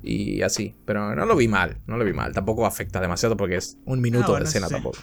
Y 0.02 0.42
así. 0.42 0.74
Pero 0.84 1.14
no 1.14 1.26
lo 1.26 1.36
vi 1.36 1.48
mal, 1.48 1.78
no 1.86 1.96
lo 1.96 2.04
vi 2.04 2.12
mal. 2.12 2.32
Tampoco 2.32 2.66
afecta 2.66 3.00
demasiado 3.00 3.36
porque 3.36 3.56
es 3.56 3.78
un 3.84 4.00
minuto 4.00 4.36
ah, 4.36 4.38
de 4.38 4.44
escena 4.44 4.68
tampoco. 4.68 4.98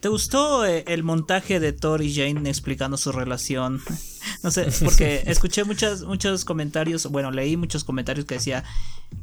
¿Te 0.00 0.08
gustó 0.08 0.64
eh, 0.64 0.84
el 0.88 1.02
montaje 1.02 1.60
de 1.60 1.72
Thor 1.72 2.00
y 2.02 2.14
Jane 2.14 2.48
explicando 2.48 2.96
su 2.96 3.12
relación? 3.12 3.80
no 4.42 4.50
sé, 4.50 4.68
porque 4.82 5.22
escuché 5.26 5.64
muchas, 5.64 6.02
muchos 6.02 6.44
comentarios, 6.44 7.06
bueno, 7.06 7.30
leí 7.30 7.56
muchos 7.56 7.84
comentarios 7.84 8.24
que 8.24 8.36
decía 8.36 8.64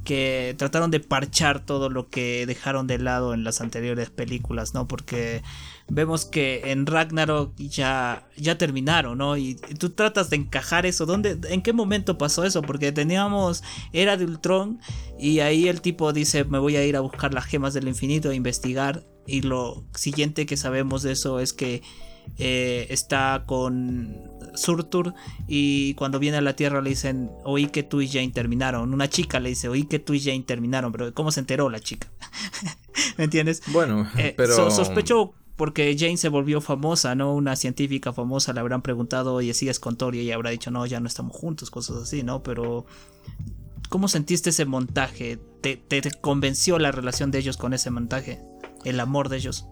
que 0.03 0.53
trataron 0.57 0.91
de 0.91 0.99
parchar 0.99 1.65
todo 1.65 1.89
lo 1.89 2.09
que 2.09 2.45
dejaron 2.45 2.85
de 2.85 2.99
lado 2.99 3.33
en 3.33 3.43
las 3.43 3.59
anteriores 3.61 4.09
películas, 4.11 4.73
¿no? 4.73 4.87
Porque 4.87 5.41
vemos 5.89 6.25
que 6.25 6.71
en 6.71 6.85
Ragnarok 6.85 7.55
ya, 7.57 8.27
ya 8.35 8.57
terminaron, 8.57 9.17
¿no? 9.17 9.37
Y, 9.37 9.55
tú 9.55 9.91
tratas 9.91 10.29
de 10.29 10.37
encajar 10.37 10.85
eso. 10.85 11.05
¿Dónde, 11.05 11.37
¿En 11.49 11.61
qué 11.61 11.73
momento 11.73 12.17
pasó 12.17 12.43
eso? 12.43 12.61
Porque 12.61 12.91
teníamos 12.91 13.63
Era 13.93 14.17
de 14.17 14.25
Ultron 14.25 14.79
y 15.19 15.39
ahí 15.39 15.67
el 15.67 15.81
tipo 15.81 16.11
dice, 16.13 16.43
me 16.43 16.59
voy 16.59 16.75
a 16.75 16.85
ir 16.85 16.95
a 16.95 17.01
buscar 17.01 17.33
las 17.33 17.45
gemas 17.45 17.73
del 17.73 17.87
infinito, 17.87 18.29
a 18.29 18.35
investigar 18.35 19.03
y 19.25 19.41
lo 19.41 19.83
siguiente 19.93 20.45
que 20.45 20.57
sabemos 20.57 21.03
de 21.03 21.13
eso 21.13 21.39
es 21.39 21.53
que 21.53 21.81
eh, 22.37 22.87
está 22.89 23.43
con 23.45 24.15
Surtur 24.55 25.13
y 25.47 25.93
cuando 25.93 26.19
viene 26.19 26.37
a 26.37 26.41
la 26.41 26.55
Tierra 26.55 26.81
le 26.81 26.89
dicen, 26.89 27.31
oí 27.45 27.67
que 27.67 27.83
tú 27.83 28.01
y 28.01 28.09
Jane 28.09 28.31
terminaron. 28.31 28.93
Una 28.93 29.09
chica 29.09 29.39
le 29.39 29.49
dice, 29.49 29.69
oí 29.69 29.85
que 29.85 29.99
tú 29.99 30.13
y 30.13 30.19
Jane 30.19 30.43
terminaron, 30.43 30.91
pero 30.91 31.13
¿cómo 31.13 31.31
se 31.31 31.39
enteró 31.39 31.69
la 31.69 31.79
chica? 31.79 32.09
¿Me 33.17 33.25
entiendes? 33.25 33.61
Bueno, 33.67 34.09
eh, 34.17 34.33
pero... 34.35 34.69
sospecho 34.71 35.33
porque 35.57 35.93
Jane 35.99 36.15
se 36.15 36.29
volvió 36.29 36.61
famosa, 36.61 37.15
¿no? 37.15 37.33
Una 37.33 37.57
científica 37.57 38.13
famosa 38.13 38.53
le 38.53 38.61
habrán 38.61 38.81
preguntado, 38.81 39.33
oye, 39.33 39.53
¿sigues 39.53 39.79
con 39.79 39.97
Thor? 39.97 40.15
Y 40.15 40.21
ella 40.21 40.35
habrá 40.35 40.51
dicho, 40.51 40.71
no, 40.71 40.85
ya 40.85 41.01
no 41.01 41.07
estamos 41.07 41.35
juntos, 41.35 41.69
cosas 41.69 41.97
así, 41.97 42.23
¿no? 42.23 42.41
Pero... 42.43 42.85
¿Cómo 43.89 44.07
sentiste 44.07 44.49
ese 44.49 44.65
montaje? 44.65 45.39
te 45.61 46.11
convenció 46.21 46.79
la 46.79 46.91
relación 46.91 47.31
de 47.31 47.39
ellos 47.39 47.57
con 47.57 47.73
ese 47.73 47.89
montaje? 47.89 48.41
el 48.83 48.99
amor 48.99 49.29
de 49.29 49.37
ellos. 49.37 49.67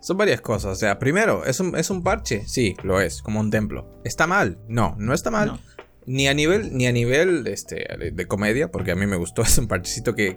Son 0.00 0.16
varias 0.16 0.40
cosas. 0.40 0.72
O 0.72 0.74
sea, 0.74 0.98
primero, 0.98 1.44
¿es 1.44 1.60
un, 1.60 1.76
¿es 1.76 1.90
un 1.90 2.02
parche? 2.02 2.44
Sí, 2.46 2.76
lo 2.82 3.00
es, 3.00 3.22
como 3.22 3.40
un 3.40 3.50
templo. 3.50 4.00
¿Está 4.04 4.26
mal? 4.26 4.58
No, 4.68 4.94
no 4.98 5.14
está 5.14 5.30
mal. 5.30 5.60
Ni 6.04 6.26
a 6.26 6.34
nivel, 6.34 6.76
ni 6.76 6.86
a 6.86 6.92
nivel 6.92 7.46
este, 7.46 7.86
de, 8.12 8.26
comedia, 8.26 8.70
porque 8.70 8.90
a 8.90 8.96
mí 8.96 9.06
me 9.06 9.16
gustó. 9.16 9.42
Es 9.52 9.58
un 9.58 9.68
parchecito 9.68 10.14
que, 10.14 10.36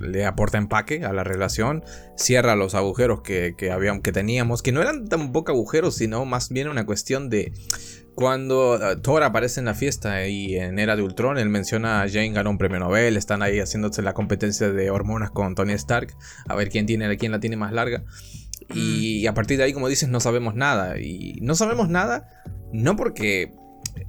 le, 0.00 0.24
aporta 0.24 0.58
empaque 0.58 1.04
a 1.04 1.12
la 1.12 1.24
relación. 1.24 1.84
Cierra 2.16 2.56
los 2.56 2.74
agujeros 2.74 3.22
que, 3.22 3.54
que, 3.56 3.74
que 4.02 4.12
teníamos, 4.12 4.62
que 4.62 4.72
no 4.72 4.80
eran 4.82 5.08
tan 5.08 5.32
poco 5.32 5.52
agujeros, 5.52 5.96
sino 5.96 6.24
más 6.24 6.50
bien 6.50 6.68
una 6.68 6.86
cuestión 6.86 7.28
de 7.28 7.52
cuando 8.14 8.76
uh, 8.76 9.00
Thor 9.00 9.22
aparece 9.24 9.60
en 9.60 9.66
la 9.66 9.74
fiesta 9.74 10.26
y 10.28 10.56
en 10.56 10.78
Era 10.78 10.94
de 10.96 11.02
Ultron, 11.02 11.36
él 11.36 11.48
menciona 11.48 12.02
a 12.02 12.08
Jane 12.08 12.30
ganó 12.30 12.50
un 12.50 12.58
premio 12.58 12.78
Nobel, 12.78 13.16
están 13.16 13.42
ahí 13.42 13.58
haciéndose 13.58 14.02
la 14.02 14.14
competencia 14.14 14.70
de 14.70 14.90
hormonas 14.90 15.30
con 15.30 15.54
Tony 15.54 15.72
Stark, 15.72 16.14
a 16.48 16.54
ver 16.54 16.68
quién, 16.68 16.86
tiene, 16.86 17.16
quién 17.16 17.32
la 17.32 17.40
tiene 17.40 17.56
más 17.56 17.72
larga. 17.72 18.04
Y, 18.72 19.24
mm. 19.24 19.28
a 19.28 19.34
partir 19.34 19.58
de 19.58 19.64
ahí, 19.64 19.72
como 19.72 19.88
dices, 19.88 20.08
no 20.08 20.20
sabemos 20.20 20.54
nada. 20.54 20.98
Y 20.98 21.38
no 21.42 21.54
sabemos 21.54 21.88
nada, 21.88 22.28
no 22.72 22.96
porque 22.96 23.52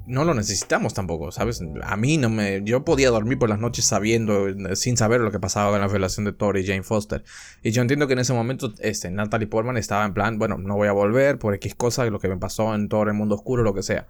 no 0.06 0.24
lo 0.24 0.34
necesitamos 0.34 0.94
tampoco, 0.94 1.32
¿sabes? 1.32 1.62
A 1.84 1.98
mí 1.98 2.18
no 2.18 2.30
me. 2.30 2.62
Yo 2.64 2.84
podía 2.84 3.10
dormir 3.10 3.38
por 3.38 3.50
las 3.50 3.60
noches 3.60 3.86
sabiendo, 3.86 4.48
sin 4.76 4.98
saber 4.98 5.22
lo 5.22 5.32
que 5.32 5.40
pasaba 5.40 5.72
con 5.72 5.82
la 5.82 5.88
relación 5.88 6.26
de 6.26 6.34
Thor 6.34 6.58
y 6.58 6.66
Jane 6.66 6.84
Foster. 6.84 7.24
Y 7.64 7.72
yo 7.72 7.82
entiendo 7.82 8.08
que 8.08 8.14
en 8.14 8.20
ese 8.20 8.34
momento, 8.34 8.74
este, 8.80 9.12
Natalie 9.12 9.48
Portman 9.48 9.78
estaba 9.78 10.06
en 10.06 10.14
plan, 10.14 10.38
bueno, 10.38 10.58
no 10.58 10.76
voy 10.76 10.88
a 10.88 10.92
volver 10.92 11.40
por 11.40 11.54
X 11.56 11.76
cosa, 11.76 12.06
lo 12.06 12.20
que 12.20 12.28
me 12.28 12.38
pasó 12.38 12.74
en 12.76 12.90
Thor, 12.90 13.08
el 13.08 13.14
mundo 13.16 13.36
oscuro, 13.36 13.64
lo 13.64 13.74
que 13.74 13.84
sea. 13.84 14.08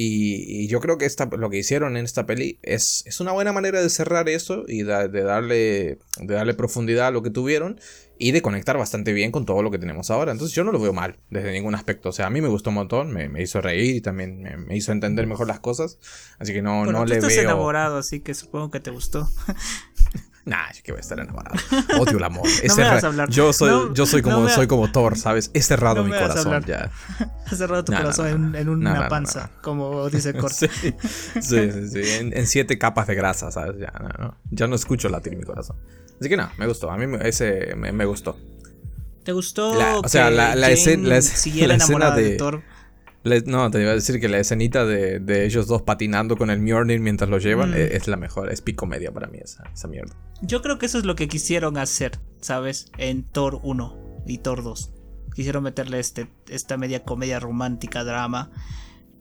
Y, 0.00 0.68
yo 0.68 0.78
creo 0.78 0.96
que 0.96 1.06
esta, 1.06 1.26
lo 1.26 1.50
que 1.50 1.58
hicieron 1.58 1.96
en 1.96 2.04
esta 2.04 2.24
peli 2.24 2.60
es, 2.62 3.02
es 3.06 3.18
una 3.18 3.32
buena 3.32 3.52
manera 3.52 3.82
de 3.82 3.90
cerrar 3.90 4.28
eso 4.28 4.64
y 4.68 4.84
de, 4.84 5.08
darle, 5.08 5.98
de 6.20 6.34
darle 6.34 6.54
profundidad 6.54 7.08
a 7.08 7.10
lo 7.10 7.24
que 7.24 7.30
tuvieron 7.30 7.80
y 8.18 8.32
de 8.32 8.42
conectar 8.42 8.76
bastante 8.76 9.12
bien 9.12 9.30
con 9.30 9.46
todo 9.46 9.62
lo 9.62 9.70
que 9.70 9.78
tenemos 9.78 10.10
ahora. 10.10 10.32
Entonces 10.32 10.54
yo 10.54 10.64
no 10.64 10.72
lo 10.72 10.80
veo 10.80 10.92
mal 10.92 11.18
desde 11.30 11.52
ningún 11.52 11.74
aspecto. 11.74 12.08
O 12.08 12.12
sea, 12.12 12.26
a 12.26 12.30
mí 12.30 12.40
me 12.40 12.48
gustó 12.48 12.70
un 12.70 12.74
montón, 12.74 13.12
me, 13.12 13.42
hizo 13.42 13.60
reír 13.60 13.96
y 13.96 14.00
también 14.00 14.66
me, 14.66 14.76
hizo 14.76 14.92
entender 14.92 15.26
mejor 15.26 15.46
las 15.46 15.60
cosas. 15.60 15.98
Así 16.38 16.52
que 16.52 16.62
no, 16.62 16.84
no 16.84 17.04
tú 17.04 17.06
le 17.06 17.16
estás 17.16 17.36
enamorado, 17.36 17.98
así 17.98 18.20
que 18.20 18.34
supongo 18.34 18.70
que 18.70 18.80
te 18.80 18.90
gustó. 18.90 19.28
Nah, 20.48 20.72
yo 20.72 20.82
que 20.82 20.92
voy 20.92 20.98
a 20.98 21.00
estar 21.02 21.20
enamorado. 21.20 21.56
Odio 22.00 22.16
el 22.16 22.24
amor. 22.24 22.48
Yo 23.28 23.52
soy, 23.52 23.92
yo 23.92 24.06
soy 24.06 24.22
como, 24.22 24.48
soy 24.48 24.66
como 24.66 24.90
Thor, 24.90 25.18
¿sabes? 25.18 25.50
He 25.52 25.60
cerrado 25.60 26.02
mi 26.02 26.10
corazón 26.10 26.64
ya. 26.64 26.90
Has 27.46 27.58
cerrado 27.58 27.84
tu 27.84 27.92
corazón 27.92 28.54
en, 28.56 28.68
una 28.70 29.08
panza, 29.08 29.50
como 29.60 30.08
dice 30.08 30.32
Corte. 30.32 30.70
Sí, 30.70 30.92
sí, 31.42 31.88
sí. 31.90 32.00
En, 32.32 32.46
siete 32.46 32.78
capas 32.78 33.06
de 33.08 33.14
grasa, 33.14 33.50
¿sabes? 33.50 33.78
Ya 33.78 33.92
no, 34.18 34.38
ya 34.50 34.66
no 34.66 34.74
escucho 34.74 35.10
latir 35.10 35.36
mi 35.36 35.44
corazón. 35.44 35.76
Así 36.20 36.28
que 36.28 36.36
no, 36.36 36.50
me 36.58 36.66
gustó. 36.66 36.90
A 36.90 36.96
mí 36.96 37.16
ese 37.22 37.74
me, 37.76 38.04
gustó. 38.04 38.36
¿Te 39.24 39.32
gustó? 39.32 39.72
o 40.00 40.08
sea, 40.08 40.30
la, 40.30 40.56
la, 40.56 40.70
escena, 40.70 41.08
la, 41.08 42.14
de, 42.14 42.22
de 42.22 42.36
Thor 42.36 42.62
no, 43.46 43.70
te 43.70 43.80
iba 43.80 43.90
a 43.90 43.94
decir 43.94 44.20
que 44.20 44.28
la 44.28 44.38
escenita 44.38 44.86
de, 44.86 45.44
ellos 45.44 45.66
dos 45.66 45.82
patinando 45.82 46.36
con 46.36 46.50
el 46.50 46.60
Mjolnir 46.60 47.00
mientras 47.00 47.28
lo 47.28 47.38
llevan 47.38 47.70
mm. 47.70 47.74
e, 47.74 47.96
es, 47.96 48.08
la 48.08 48.16
mejor. 48.16 48.50
Es 48.52 48.62
picomedia 48.62 49.12
para 49.12 49.26
mí 49.26 49.38
esa, 49.42 49.64
esa 49.72 49.88
mierda. 49.88 50.14
Yo 50.42 50.62
creo 50.62 50.78
que 50.78 50.86
eso 50.86 50.98
es 50.98 51.04
lo 51.04 51.16
que 51.16 51.28
quisieron 51.28 51.78
hacer, 51.78 52.18
¿sabes? 52.40 52.90
En 52.96 53.24
Thor 53.24 53.60
1 53.62 54.24
y 54.26 54.38
Thor 54.38 54.62
2. 54.62 54.92
quisieron 55.34 55.62
meterle 55.62 55.98
este, 55.98 56.28
esta 56.48 56.76
media 56.76 57.04
comedia 57.04 57.40
romántica, 57.40 58.04
drama. 58.04 58.50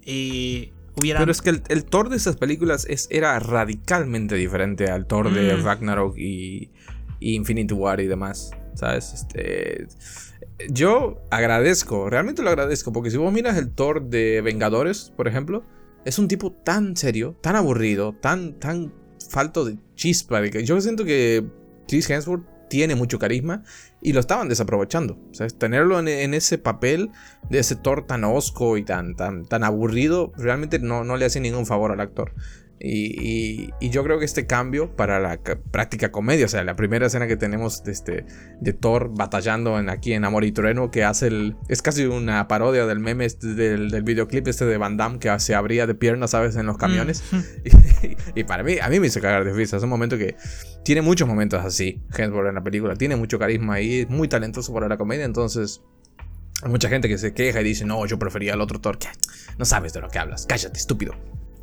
Y 0.06 0.74
hubiera... 0.96 1.20
Pero 1.20 1.32
es 1.32 1.42
que 1.42 1.50
el, 1.50 1.86
Thor 1.86 2.10
de 2.10 2.18
esas 2.18 2.38
películas 2.38 2.86
es, 2.88 3.08
era 3.10 3.38
radicalmente 3.40 4.36
diferente 4.36 4.90
al 4.90 5.08
Thor 5.08 5.34
de 5.34 5.56
mm. 5.56 5.64
Ragnarok 5.64 6.18
y, 6.18 6.72
y, 7.20 7.36
Infinity 7.36 7.74
War 7.74 8.00
y 8.00 8.08
demás. 8.08 8.52
¿Sabes? 8.76 9.14
Este. 9.14 9.88
Yo 10.70 11.22
agradezco, 11.30 12.10
realmente 12.10 12.42
lo 12.42 12.50
agradezco, 12.50 12.92
porque 12.92 13.12
si 13.12 13.18
vos 13.18 13.32
miras 13.32 13.58
el 13.58 13.72
Thor 13.72 14.10
de 14.10 14.42
Vengadores, 14.42 15.14
por 15.16 15.28
ejemplo, 15.28 15.64
es 16.04 16.18
un 16.20 16.28
tipo 16.28 16.52
tan 16.52 16.96
serio, 16.96 17.36
tan 17.42 17.56
aburrido, 17.56 18.14
tan, 18.14 18.60
tan 18.60 18.94
falto 19.30 19.66
de 19.66 19.78
chispa. 19.96 20.44
Yo 20.46 20.80
siento 20.82 21.06
que 21.06 21.46
Chris 21.88 22.10
Hemsworth 22.10 22.46
tiene 22.70 22.96
mucho 22.96 23.20
carisma 23.20 23.64
y 24.02 24.14
lo 24.14 24.20
estaban 24.20 24.50
desaprovechando. 24.50 25.18
O 25.40 25.48
tenerlo 25.58 26.00
en, 26.00 26.34
ese 26.34 26.58
papel 26.58 27.12
de 27.50 27.60
ese 27.60 27.76
Thor 27.76 28.06
tan 28.06 28.24
osco 28.24 28.78
y 28.78 28.84
tan, 28.84 29.16
tan, 29.16 29.46
tan 29.46 29.64
aburrido, 29.64 30.32
realmente 30.38 30.80
no, 30.80 31.04
no 31.04 31.18
le 31.18 31.26
hace 31.26 31.40
ningún 31.40 31.66
favor 31.66 31.92
al 31.92 32.00
actor. 32.00 32.34
Y, 32.80 33.70
yo 33.90 34.04
creo 34.04 34.20
que 34.20 34.26
este 34.26 34.46
cambio 34.46 34.96
para 34.96 35.20
la 35.20 35.40
práctica 35.72 36.12
comedia, 36.12 36.46
o 36.46 36.50
sea, 36.50 36.64
la 36.64 36.76
primera 36.76 37.08
escena 37.08 37.28
que 37.28 37.36
tenemos 37.36 37.84
de, 37.84 37.92
este, 37.92 38.26
de 38.62 38.74
Thor 38.74 39.10
batallando 39.16 39.80
en, 39.80 39.90
aquí 39.90 40.14
en 40.14 40.26
Amor 40.26 40.44
y 40.44 40.52
Trueno, 40.52 40.92
que 40.92 41.04
hace 41.04 41.28
el. 41.28 41.56
Es 41.70 41.82
casi 41.82 42.06
una 42.06 42.48
parodia 42.48 42.86
del 42.86 43.00
meme 43.00 43.26
este, 43.26 43.48
del, 43.48 44.04
videoclip 44.04 44.48
este 44.48 44.66
de 44.66 44.78
Van 44.78 44.98
Damme 44.98 45.20
que 45.20 45.40
se 45.40 45.56
abría 45.56 45.88
de 45.88 45.96
piernas, 45.96 46.32
¿sabes? 46.32 46.56
En 46.56 46.66
los 46.66 46.78
camiones. 46.78 47.24
Mm. 47.32 47.38
Y, 48.36 48.44
para 48.44 48.62
mí, 48.62 48.76
a 48.80 48.90
mí 48.90 49.00
me 49.00 49.08
hizo 49.08 49.20
cagar 49.20 49.44
de 49.44 49.54
risa. 49.54 49.78
Es 49.78 49.84
un 49.84 49.90
momento 49.90 50.18
que 50.18 50.36
tiene 50.84 51.02
muchos 51.02 51.28
momentos 51.28 51.64
así, 51.66 52.04
Hemsworth 52.16 52.50
en 52.50 52.56
la 52.56 52.64
película. 52.64 52.96
Tiene 52.96 53.16
mucho 53.16 53.40
carisma 53.40 53.82
y 53.82 54.02
es 54.02 54.10
muy 54.10 54.28
talentoso 54.28 54.74
para 54.74 54.88
la 54.88 54.98
comedia, 54.98 55.26
entonces. 55.26 55.82
Hay 56.64 56.70
mucha 56.70 56.90
gente 56.90 57.08
que 57.08 57.18
se 57.18 57.34
queja 57.34 57.62
y 57.62 57.64
dice, 57.64 57.86
no, 57.86 58.06
yo 58.06 58.18
prefería 58.18 58.54
al 58.54 58.62
otro 58.62 58.80
Thor. 58.80 58.98
No 59.58 59.66
sabes 59.66 59.94
de 59.94 60.02
lo 60.02 60.10
que 60.10 60.20
hablas. 60.20 60.46
Cállate, 60.48 60.78
estúpido. 60.78 61.16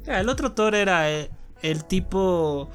El 0.06 0.28
otro 0.28 0.52
Thor 0.52 0.74
era 0.74 1.10
eh, 1.10 1.30
el, 1.62 1.84
tipo 1.84 2.70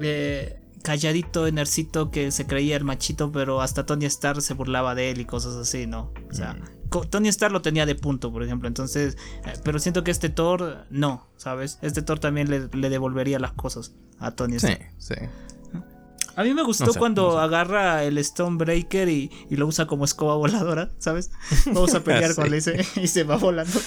eh, 0.00 0.60
calladito, 0.82 1.46
enercito 1.46 2.10
que 2.10 2.30
se 2.30 2.46
creía 2.46 2.76
el 2.76 2.84
machito, 2.84 3.32
pero 3.32 3.60
hasta 3.60 3.86
Tony 3.86 4.04
Stark 4.06 4.42
se 4.42 4.54
burlaba 4.54 4.94
de 4.94 5.10
él 5.10 5.20
y 5.20 5.24
cosas 5.24 5.54
así, 5.54 5.86
¿no? 5.86 6.12
O 6.30 6.34
sea, 6.34 6.54
mm. 6.54 7.08
Tony 7.10 7.28
Stark 7.28 7.52
lo 7.52 7.62
tenía 7.62 7.86
de 7.86 7.94
punto, 7.94 8.32
por 8.32 8.42
ejemplo. 8.42 8.68
Entonces, 8.68 9.16
eh, 9.46 9.54
pero 9.64 9.78
siento 9.78 10.04
que 10.04 10.10
este 10.10 10.28
Thor 10.28 10.86
no, 10.90 11.26
¿sabes? 11.36 11.78
Este 11.82 12.02
Thor 12.02 12.18
también 12.18 12.50
le, 12.50 12.68
le 12.72 12.90
devolvería 12.90 13.38
las 13.38 13.52
cosas 13.52 13.92
a 14.18 14.32
Tony 14.32 14.56
Stark. 14.56 14.92
Sí, 14.98 15.14
sí. 15.14 15.26
A 16.36 16.42
mí 16.42 16.54
me 16.54 16.62
gustó 16.62 16.92
cuando 16.94 17.38
agarra 17.38 18.04
el 18.04 18.22
Stonebreaker 18.22 19.08
y, 19.08 19.30
y, 19.50 19.56
lo 19.56 19.66
usa 19.66 19.86
como 19.86 20.04
escoba 20.04 20.36
voladora, 20.36 20.90
¿sabes? 20.98 21.30
Vamos 21.66 21.94
a 21.94 22.02
pelear 22.02 22.34
con 22.36 22.52
él 22.52 22.62
y 22.96 23.08
se 23.08 23.24
va 23.24 23.36
volando. 23.36 23.80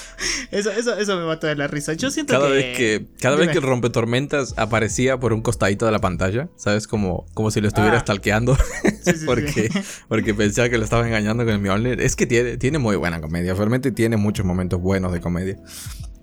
Eso, 0.51 0.71
eso, 0.71 0.97
eso 0.97 1.17
me 1.17 1.25
mató 1.25 1.47
de 1.47 1.55
la 1.55 1.67
risa. 1.67 1.93
Yo 1.93 2.09
siento 2.09 2.33
cada 2.33 2.47
que. 2.47 2.53
Vez 2.53 2.77
que 2.77 3.07
cada 3.19 3.35
vez 3.35 3.49
que 3.49 3.57
el 3.57 3.63
rompetormentas 3.63 4.53
aparecía 4.57 5.19
por 5.19 5.33
un 5.33 5.41
costadito 5.41 5.85
de 5.85 5.91
la 5.91 5.99
pantalla, 5.99 6.49
¿sabes? 6.55 6.87
Como, 6.87 7.25
como 7.33 7.51
si 7.51 7.61
lo 7.61 7.67
estuviera 7.67 7.97
ah. 7.97 8.01
stalkeando. 8.01 8.57
porque, 9.25 9.69
porque 10.07 10.33
pensaba 10.33 10.69
que 10.69 10.77
lo 10.77 10.83
estaba 10.83 11.05
engañando 11.05 11.43
con 11.43 11.53
el 11.53 11.59
Mjolnir. 11.59 12.01
Es 12.01 12.15
que 12.15 12.25
tiene, 12.25 12.57
tiene 12.57 12.77
muy 12.79 12.95
buena 12.95 13.21
comedia. 13.21 13.53
Realmente 13.53 13.91
tiene 13.91 14.17
muchos 14.17 14.45
momentos 14.45 14.79
buenos 14.79 15.11
de 15.11 15.21
comedia 15.21 15.57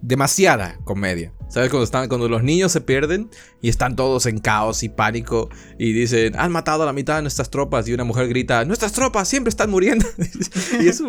demasiada 0.04 0.78
comedia. 0.84 1.32
¿Sabes? 1.48 1.70
Cuando, 1.70 1.84
están, 1.84 2.08
cuando 2.08 2.28
los 2.28 2.42
niños 2.42 2.72
se 2.72 2.80
pierden 2.80 3.30
y 3.62 3.68
están 3.68 3.94
todos 3.94 4.26
en 4.26 4.38
caos 4.38 4.82
y 4.82 4.88
pánico 4.88 5.50
y 5.78 5.92
dicen, 5.92 6.34
han 6.36 6.50
matado 6.50 6.82
a 6.82 6.86
la 6.86 6.92
mitad 6.92 7.16
de 7.16 7.22
nuestras 7.22 7.48
tropas 7.48 7.86
y 7.86 7.92
una 7.92 8.02
mujer 8.02 8.28
grita, 8.28 8.64
nuestras 8.64 8.92
tropas 8.92 9.28
siempre 9.28 9.50
están 9.50 9.70
muriendo. 9.70 10.04
y 10.80 10.88
eso, 10.88 11.08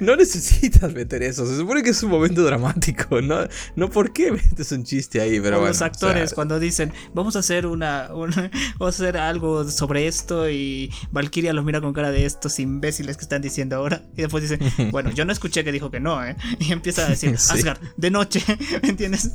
no, 0.00 0.16
necesitas 0.16 0.92
meter 0.92 1.22
eso. 1.22 1.46
Se 1.46 1.56
supone 1.56 1.82
que 1.82 1.90
es 1.90 2.02
un 2.02 2.10
momento 2.10 2.42
dramático. 2.42 3.22
No, 3.22 3.46
no 3.76 3.88
¿por 3.90 4.12
qué 4.12 4.32
metes 4.32 4.72
un 4.72 4.84
chiste 4.84 5.20
ahí? 5.20 5.38
Pero 5.38 5.64
los 5.64 5.80
actores 5.80 6.34
cuando 6.34 6.58
dicen, 6.58 6.92
vamos 7.14 7.36
a 7.36 7.38
hacer 7.38 7.66
una, 7.66 8.08
vamos 8.12 8.40
a 8.80 8.88
hacer 8.88 9.16
algo 9.16 9.68
sobre 9.68 10.08
esto 10.08 10.50
y 10.50 10.90
Valkyria 11.12 11.52
los 11.52 11.64
mira 11.64 11.80
con 11.80 11.92
cara 11.92 12.10
de 12.10 12.26
estos 12.26 12.58
imbéciles 12.58 13.16
que 13.16 13.22
están 13.22 13.42
diciendo 13.42 13.76
ahora. 13.76 14.02
Y 14.16 14.22
después 14.22 14.48
dice, 14.48 14.58
bueno, 14.90 15.10
yo 15.12 15.24
no 15.24 15.32
escuché 15.32 15.62
que 15.62 15.70
dijo 15.70 15.90
que 15.90 16.00
no, 16.00 16.24
¿eh? 16.24 16.36
Y 16.58 16.72
empieza 16.72 17.06
a 17.06 17.08
decir, 17.08 17.34
Asgard, 17.34 17.78
de 17.96 18.10
noche, 18.18 18.40
¿me 18.82 18.90
entiendes? 18.90 19.32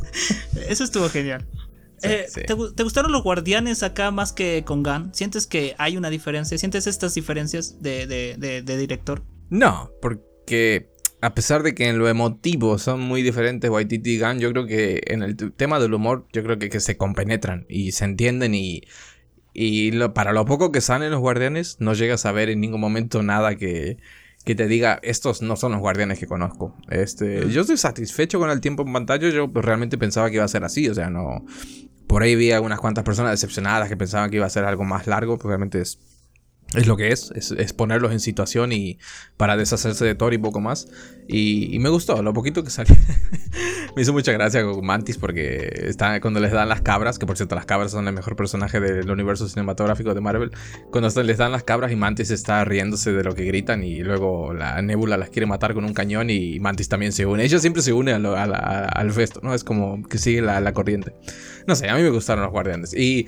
Eso 0.67 0.84
estuvo 0.84 1.09
genial. 1.09 1.45
Eh, 2.03 2.27
¿te, 2.45 2.84
gustaron 2.84 3.13
los 3.13 3.23
guardianes 3.23 3.81
acá 3.81 4.11
más 4.11 4.34
que 4.34 4.63
con 4.65 4.84
Gun? 4.84 5.13
¿Sientes 5.13 5.47
que 5.47 5.73
hay 5.77 5.95
una 5.95 6.09
diferencia? 6.09 6.57
¿Sientes 6.57 6.86
estas 6.86 7.15
diferencias 7.15 7.81
de, 7.81 8.63
director? 8.65 9.23
No, 9.49 9.89
porque 10.01 10.89
a 11.21 11.34
pesar 11.34 11.63
de 11.63 11.73
que 11.73 11.88
en 11.88 11.97
lo 11.97 12.09
emotivo 12.09 12.77
son 12.77 12.99
muy 12.99 13.21
diferentes 13.21 13.69
Waititi 13.69 14.15
y 14.15 14.19
Gunn, 14.19 14.39
yo 14.39 14.51
creo 14.51 14.65
que 14.65 15.01
en 15.07 15.23
el 15.23 15.38
tema 15.53 15.79
del 15.79 15.93
humor, 15.93 16.27
yo 16.34 16.43
creo 16.43 16.59
que, 16.59 16.69
que 16.69 16.81
se 16.81 16.97
compenetran 16.97 17.65
y 17.69 17.93
se 17.93 18.03
entienden 18.03 18.53
y, 18.53 18.81
y 19.53 19.97
para 20.09 20.34
lo 20.34 20.43
poco 20.43 20.73
que 20.73 20.81
salen 20.81 21.11
los 21.11 21.21
guardianes, 21.21 21.77
no 21.79 21.93
llegas 21.93 22.25
a 22.25 22.34
ver 22.34 22.49
en 22.49 22.59
ningún 22.59 22.81
momento 22.81 23.23
nada 23.23 23.55
que, 23.55 23.97
que 24.43 24.55
te 24.55 24.67
diga, 24.67 24.99
estos 25.03 25.41
no 25.41 25.55
son 25.55 25.71
los 25.71 25.81
guardianes 25.81 26.19
que 26.19 26.27
conozco. 26.27 26.75
Este, 26.89 27.49
yo 27.49 27.61
estoy 27.61 27.77
satisfecho 27.77 28.39
con 28.39 28.49
el 28.49 28.59
tiempo 28.59 28.83
en 28.83 28.91
pantalla, 28.91 29.29
yo 29.29 29.49
realmente 29.53 29.97
pensaba 29.97 30.29
que 30.29 30.35
iba 30.35 30.45
a 30.45 30.49
ser 30.49 30.63
así, 30.63 30.87
o 30.89 30.93
sea, 30.93 31.09
no... 31.09 31.45
Por 32.07 32.21
ahí 32.21 32.35
vi 32.35 32.51
unas 32.51 32.79
cuantas 32.79 33.03
personas 33.03 33.31
decepcionadas 33.31 33.89
que 33.89 33.97
pensaban 33.97 34.29
que 34.29 34.35
iba 34.35 34.45
a 34.45 34.49
ser 34.49 34.65
algo 34.65 34.83
más 34.83 35.07
largo, 35.07 35.37
pues 35.37 35.47
realmente 35.47 35.81
es 35.81 35.97
es 36.76 36.88
lo 36.88 36.97
que 36.97 37.11
es, 37.11 37.32
es, 37.32 37.74
ponerlos 37.74 38.11
en 38.11 38.19
situación 38.19 38.71
y 38.71 38.97
para 39.38 39.57
deshacerse 39.57 40.05
de 40.05 40.15
Thor 40.15 40.34
y 40.34 40.38
poco 40.38 40.59
más. 40.59 40.88
Y, 41.28 41.78
me 41.80 41.89
gustó, 41.89 42.21
lo 42.21 42.34
poquito 42.34 42.63
que 42.63 42.69
salió. 42.69 42.95
me 43.95 44.01
hizo 44.01 44.13
mucha 44.13 44.32
gracia 44.32 44.63
con 44.63 44.86
Mantis 44.86 45.17
porque 45.17 45.86
está, 45.88 46.19
cuando 46.19 46.39
les 46.39 46.51
dan 46.51 46.69
las 46.69 46.82
cabras, 46.82 47.19
que 47.19 47.26
por 47.26 47.38
cierto 47.38 47.55
las 47.55 47.65
cabras 47.65 47.91
son 47.91 48.07
el 48.07 48.13
mejor 48.13 48.36
personaje 48.36 48.80
del 48.80 49.09
universo 49.09 49.47
cinematográfico 49.47 50.13
de 50.13 50.21
Marvel, 50.21 50.51
cuando 50.91 51.09
les 51.24 51.38
dan 51.38 51.51
las 51.51 51.63
cabras 51.63 51.91
y 51.91 51.95
Mantis 51.95 52.32
está 52.32 52.63
riéndose 52.65 53.11
de 53.11 53.24
lo 53.24 53.36
que 53.36 53.45
gritan 53.45 53.84
y 53.84 53.99
luego 53.99 54.53
la 54.53 54.82
Nebula 54.82 55.17
las 55.17 55.30
quiere 55.30 55.45
matar 55.45 55.74
con 55.74 55.86
un 55.86 55.93
cañón 55.93 56.30
y 56.30 56.59
Mantis 56.59 56.89
también 56.89 57.11
se 57.11 57.26
une. 57.26 57.43
Ella 57.43 57.59
siempre 57.59 57.82
se 57.82 57.93
une 57.93 58.13
al 58.13 59.11
festo, 59.11 59.39
¿no? 59.43 59.53
Es 59.53 59.63
como 59.63 60.03
que 60.07 60.17
sigue 60.17 60.41
la, 60.41 60.59
la 60.59 60.74
corriente. 60.74 61.13
No 61.67 61.76
sé, 61.76 61.89
a 61.89 61.95
mí 61.95 62.01
me 62.01 62.09
gustaron 62.09 62.43
los 62.43 62.51
guardianes. 62.51 62.93
Y 62.93 63.28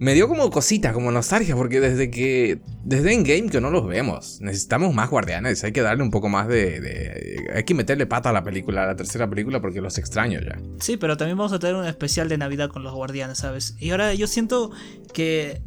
me 0.00 0.14
dio 0.14 0.28
como 0.28 0.50
cosita, 0.50 0.94
como 0.94 1.12
nostalgia, 1.12 1.54
porque 1.54 1.78
desde 1.78 2.10
que. 2.10 2.58
Desde 2.82 3.12
Endgame 3.12 3.50
que 3.50 3.60
no 3.60 3.70
los 3.70 3.86
vemos. 3.86 4.40
Necesitamos 4.40 4.94
más 4.94 5.10
guardianes. 5.10 5.62
Hay 5.62 5.72
que 5.72 5.82
darle 5.82 6.02
un 6.02 6.10
poco 6.10 6.30
más 6.30 6.48
de, 6.48 7.46
Hay 7.54 7.64
que 7.64 7.74
meterle 7.74 8.06
pata 8.06 8.30
a 8.30 8.32
la 8.32 8.42
película, 8.42 8.84
a 8.84 8.86
la 8.86 8.96
tercera 8.96 9.28
película, 9.28 9.60
porque 9.60 9.82
los 9.82 9.98
extraño 9.98 10.40
ya. 10.40 10.58
Sí, 10.80 10.96
pero 10.96 11.18
también 11.18 11.36
vamos 11.36 11.52
a 11.52 11.58
tener 11.58 11.76
un 11.76 11.84
especial 11.84 12.30
de 12.30 12.38
Navidad 12.38 12.70
con 12.70 12.82
los 12.82 12.94
guardianes, 12.94 13.38
¿sabes? 13.38 13.76
Y 13.78 13.90
ahora 13.90 14.14
yo 14.14 14.26
siento 14.26 14.70
que 15.12 15.60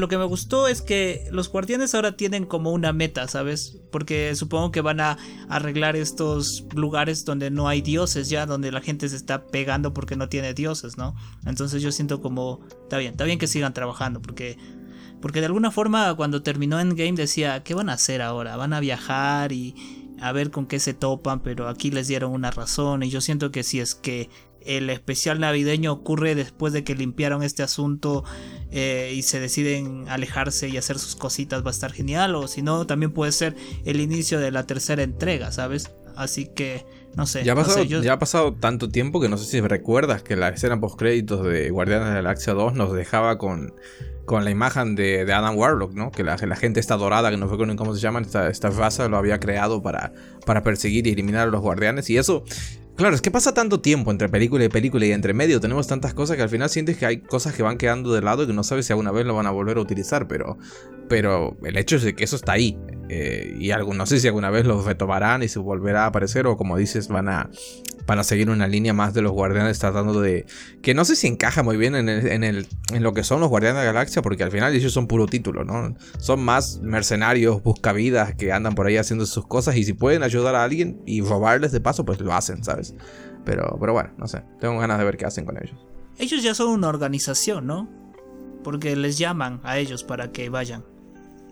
lo 0.00 0.08
que 0.08 0.18
me 0.18 0.24
gustó 0.24 0.66
es 0.66 0.82
que 0.82 1.28
los 1.30 1.50
guardianes 1.50 1.94
ahora 1.94 2.16
tienen 2.16 2.46
como 2.46 2.72
una 2.72 2.92
meta, 2.92 3.28
¿sabes? 3.28 3.78
Porque 3.92 4.34
supongo 4.34 4.72
que 4.72 4.80
van 4.80 5.00
a 5.00 5.18
arreglar 5.48 5.94
estos 5.94 6.64
lugares 6.74 7.24
donde 7.24 7.50
no 7.50 7.68
hay 7.68 7.82
dioses 7.82 8.28
ya, 8.28 8.46
donde 8.46 8.72
la 8.72 8.80
gente 8.80 9.08
se 9.08 9.16
está 9.16 9.46
pegando 9.46 9.94
porque 9.94 10.16
no 10.16 10.28
tiene 10.28 10.54
dioses, 10.54 10.96
¿no? 10.96 11.14
Entonces 11.46 11.82
yo 11.82 11.92
siento 11.92 12.20
como, 12.20 12.60
está 12.82 12.98
bien, 12.98 13.12
está 13.12 13.24
bien 13.24 13.38
que 13.38 13.46
sigan 13.46 13.74
trabajando, 13.74 14.20
porque... 14.20 14.58
Porque 15.20 15.40
de 15.40 15.46
alguna 15.46 15.70
forma 15.70 16.14
cuando 16.14 16.42
terminó 16.42 16.80
Endgame 16.80 17.12
decía, 17.12 17.62
¿qué 17.62 17.74
van 17.74 17.90
a 17.90 17.92
hacer 17.92 18.22
ahora? 18.22 18.56
Van 18.56 18.72
a 18.72 18.80
viajar 18.80 19.52
y 19.52 19.74
a 20.18 20.32
ver 20.32 20.50
con 20.50 20.66
qué 20.66 20.80
se 20.80 20.94
topan, 20.94 21.40
pero 21.40 21.68
aquí 21.68 21.90
les 21.90 22.08
dieron 22.08 22.32
una 22.32 22.50
razón 22.50 23.02
y 23.02 23.10
yo 23.10 23.20
siento 23.20 23.50
que 23.50 23.62
si 23.62 23.80
es 23.80 23.94
que 23.94 24.30
el 24.64 24.90
especial 24.90 25.40
navideño 25.40 25.92
ocurre 25.92 26.34
después 26.34 26.72
de 26.72 26.84
que 26.84 26.94
limpiaron 26.94 27.42
este 27.42 27.62
asunto 27.62 28.24
eh, 28.70 29.12
y 29.14 29.22
se 29.22 29.40
deciden 29.40 30.08
alejarse 30.08 30.68
y 30.68 30.76
hacer 30.76 30.98
sus 30.98 31.16
cositas, 31.16 31.64
va 31.64 31.68
a 31.68 31.72
estar 31.72 31.92
genial. 31.92 32.34
O 32.34 32.48
si 32.48 32.62
no, 32.62 32.86
también 32.86 33.12
puede 33.12 33.32
ser 33.32 33.56
el 33.84 34.00
inicio 34.00 34.38
de 34.38 34.50
la 34.50 34.66
tercera 34.66 35.02
entrega, 35.02 35.52
¿sabes? 35.52 35.90
Así 36.16 36.46
que, 36.46 36.84
no 37.14 37.26
sé. 37.26 37.44
Ya 37.44 37.52
ha 37.52 37.56
pasado, 37.56 37.82
ya 37.82 38.12
ha 38.12 38.18
pasado 38.18 38.54
tanto 38.54 38.88
tiempo 38.88 39.20
que 39.20 39.28
no 39.28 39.38
sé 39.38 39.46
si 39.46 39.60
recuerdas 39.60 40.22
que 40.22 40.36
la 40.36 40.48
escena 40.48 40.78
post 40.80 40.98
créditos 40.98 41.44
de 41.44 41.70
Guardianes 41.70 42.08
de 42.08 42.14
la 42.14 42.20
Galaxia 42.20 42.52
2 42.52 42.74
nos 42.74 42.92
dejaba 42.92 43.38
con, 43.38 43.74
con 44.26 44.44
la 44.44 44.50
imagen 44.50 44.94
de, 44.96 45.22
Adam 45.32 45.56
Warlock, 45.56 45.94
¿no? 45.94 46.10
Que 46.10 46.22
la, 46.22 46.36
gente 46.36 46.78
está 46.78 46.96
dorada, 46.96 47.30
que 47.30 47.36
no 47.36 47.48
fue 47.48 47.58
con 47.58 47.74
cómo 47.76 47.94
se 47.94 48.00
llaman, 48.00 48.24
esta, 48.24 48.48
esta 48.48 48.70
raza 48.70 49.08
lo 49.08 49.16
había 49.16 49.40
creado 49.40 49.82
para, 49.82 50.12
para 50.44 50.62
perseguir 50.62 51.06
y 51.06 51.10
eliminar 51.10 51.48
a 51.48 51.50
los 51.50 51.60
guardianes. 51.60 52.10
Y 52.10 52.18
eso 52.18 52.44
Claro, 53.00 53.14
es 53.14 53.22
que 53.22 53.30
pasa 53.30 53.54
tanto 53.54 53.80
tiempo 53.80 54.10
entre 54.10 54.28
película 54.28 54.62
y 54.62 54.68
película 54.68 55.06
y 55.06 55.12
entre 55.12 55.32
medio 55.32 55.58
tenemos 55.58 55.86
tantas 55.86 56.12
cosas 56.12 56.36
que 56.36 56.42
al 56.42 56.50
final 56.50 56.68
sientes 56.68 56.98
que 56.98 57.06
hay 57.06 57.20
cosas 57.22 57.54
que 57.54 57.62
van 57.62 57.78
quedando 57.78 58.12
de 58.12 58.20
lado 58.20 58.42
y 58.42 58.46
que 58.46 58.52
no 58.52 58.62
sabes 58.62 58.84
si 58.84 58.92
alguna 58.92 59.10
vez 59.10 59.24
lo 59.24 59.34
van 59.34 59.46
a 59.46 59.50
volver 59.50 59.78
a 59.78 59.80
utilizar, 59.80 60.28
pero 60.28 60.58
pero 61.10 61.58
el 61.64 61.76
hecho 61.76 61.96
es 61.96 62.04
de 62.04 62.14
que 62.14 62.22
eso 62.22 62.36
está 62.36 62.52
ahí. 62.52 62.78
Eh, 63.08 63.56
y 63.58 63.72
algo, 63.72 63.92
no 63.92 64.06
sé 64.06 64.20
si 64.20 64.28
alguna 64.28 64.48
vez 64.48 64.64
los 64.64 64.84
retomarán 64.84 65.42
y 65.42 65.48
se 65.48 65.58
volverá 65.58 66.04
a 66.04 66.06
aparecer 66.06 66.46
o 66.46 66.56
como 66.56 66.76
dices 66.76 67.08
van 67.08 67.28
a, 67.28 67.50
van 68.06 68.20
a 68.20 68.22
seguir 68.22 68.48
una 68.48 68.68
línea 68.68 68.92
más 68.92 69.12
de 69.12 69.20
los 69.20 69.32
guardianes 69.32 69.80
tratando 69.80 70.20
de... 70.20 70.46
Que 70.82 70.94
no 70.94 71.04
sé 71.04 71.16
si 71.16 71.26
encaja 71.26 71.64
muy 71.64 71.76
bien 71.76 71.96
en, 71.96 72.08
en, 72.08 72.44
el, 72.44 72.68
en 72.92 73.02
lo 73.02 73.12
que 73.12 73.24
son 73.24 73.40
los 73.40 73.48
guardianes 73.48 73.80
de 73.80 73.86
la 73.86 73.92
galaxia 73.92 74.22
porque 74.22 74.44
al 74.44 74.52
final 74.52 74.72
ellos 74.72 74.92
son 74.92 75.08
puro 75.08 75.26
título, 75.26 75.64
¿no? 75.64 75.96
Son 76.20 76.40
más 76.40 76.78
mercenarios, 76.80 77.60
buscavidas 77.60 78.36
que 78.36 78.52
andan 78.52 78.76
por 78.76 78.86
ahí 78.86 78.96
haciendo 78.96 79.26
sus 79.26 79.44
cosas 79.48 79.74
y 79.74 79.82
si 79.82 79.94
pueden 79.94 80.22
ayudar 80.22 80.54
a 80.54 80.62
alguien 80.62 81.02
y 81.06 81.22
robarles 81.22 81.72
de 81.72 81.80
paso 81.80 82.04
pues 82.04 82.20
lo 82.20 82.32
hacen, 82.32 82.62
¿sabes? 82.62 82.94
Pero, 83.44 83.76
pero 83.80 83.92
bueno, 83.92 84.10
no 84.16 84.28
sé, 84.28 84.44
tengo 84.60 84.78
ganas 84.78 85.00
de 85.00 85.04
ver 85.04 85.16
qué 85.16 85.26
hacen 85.26 85.44
con 85.44 85.56
ellos. 85.60 85.84
Ellos 86.18 86.44
ya 86.44 86.54
son 86.54 86.68
una 86.68 86.86
organización, 86.86 87.66
¿no? 87.66 87.90
Porque 88.62 88.94
les 88.94 89.18
llaman 89.18 89.60
a 89.64 89.78
ellos 89.78 90.04
para 90.04 90.30
que 90.30 90.48
vayan. 90.48 90.84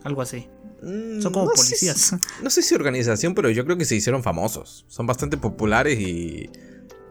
Algo 0.05 0.23
así. 0.23 0.49
Mm, 0.83 1.21
son 1.21 1.33
como 1.33 1.51
policías. 1.51 2.15
no 2.43 2.51
sé 2.51 2.63
si 2.63 2.75
organización, 2.75 3.35
pero 3.35 3.51
yo 3.51 3.65
creo 3.65 3.77
que 3.77 3.85
se 3.85 3.97
hicieron 3.97 4.23
famosos. 4.23 4.85
Son 4.89 5.07
bastante 5.07 5.37
populares 5.37 5.99
y. 5.99 6.51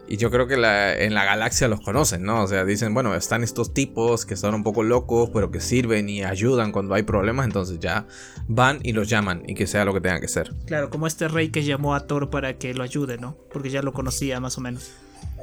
Y 0.09 0.15
yo 0.15 0.31
creo 0.31 0.47
que 0.47 0.53
en 0.53 1.13
la 1.13 1.25
galaxia 1.25 1.67
los 1.67 1.81
conocen, 1.81 2.23
¿no? 2.23 2.41
O 2.43 2.47
sea, 2.47 2.63
dicen, 2.63 2.93
bueno, 2.93 3.13
están 3.13 3.43
estos 3.43 3.73
tipos 3.73 4.25
que 4.25 4.37
son 4.37 4.55
un 4.55 4.63
poco 4.63 4.81
locos, 4.81 5.31
pero 5.33 5.51
que 5.51 5.59
sirven 5.59 6.07
y 6.07 6.23
ayudan 6.23 6.71
cuando 6.71 6.95
hay 6.95 7.03
problemas, 7.03 7.45
entonces 7.45 7.77
ya 7.81 8.07
van 8.47 8.79
y 8.83 8.93
los 8.93 9.09
llaman 9.09 9.43
y 9.45 9.53
que 9.53 9.67
sea 9.67 9.83
lo 9.83 9.93
que 9.93 9.99
tenga 9.99 10.21
que 10.21 10.29
ser. 10.29 10.53
Claro, 10.65 10.89
como 10.89 11.07
este 11.07 11.27
rey 11.27 11.49
que 11.49 11.65
llamó 11.65 11.93
a 11.93 12.07
Thor 12.07 12.29
para 12.29 12.57
que 12.57 12.73
lo 12.73 12.83
ayude, 12.83 13.17
¿no? 13.17 13.35
Porque 13.51 13.69
ya 13.69 13.81
lo 13.81 13.91
conocía 13.91 14.39
más 14.39 14.57
o 14.57 14.61
menos. 14.61 14.91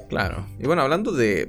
Claro. 0.08 0.46
Y 0.58 0.66
bueno, 0.66 0.82
hablando 0.82 1.12
de, 1.12 1.48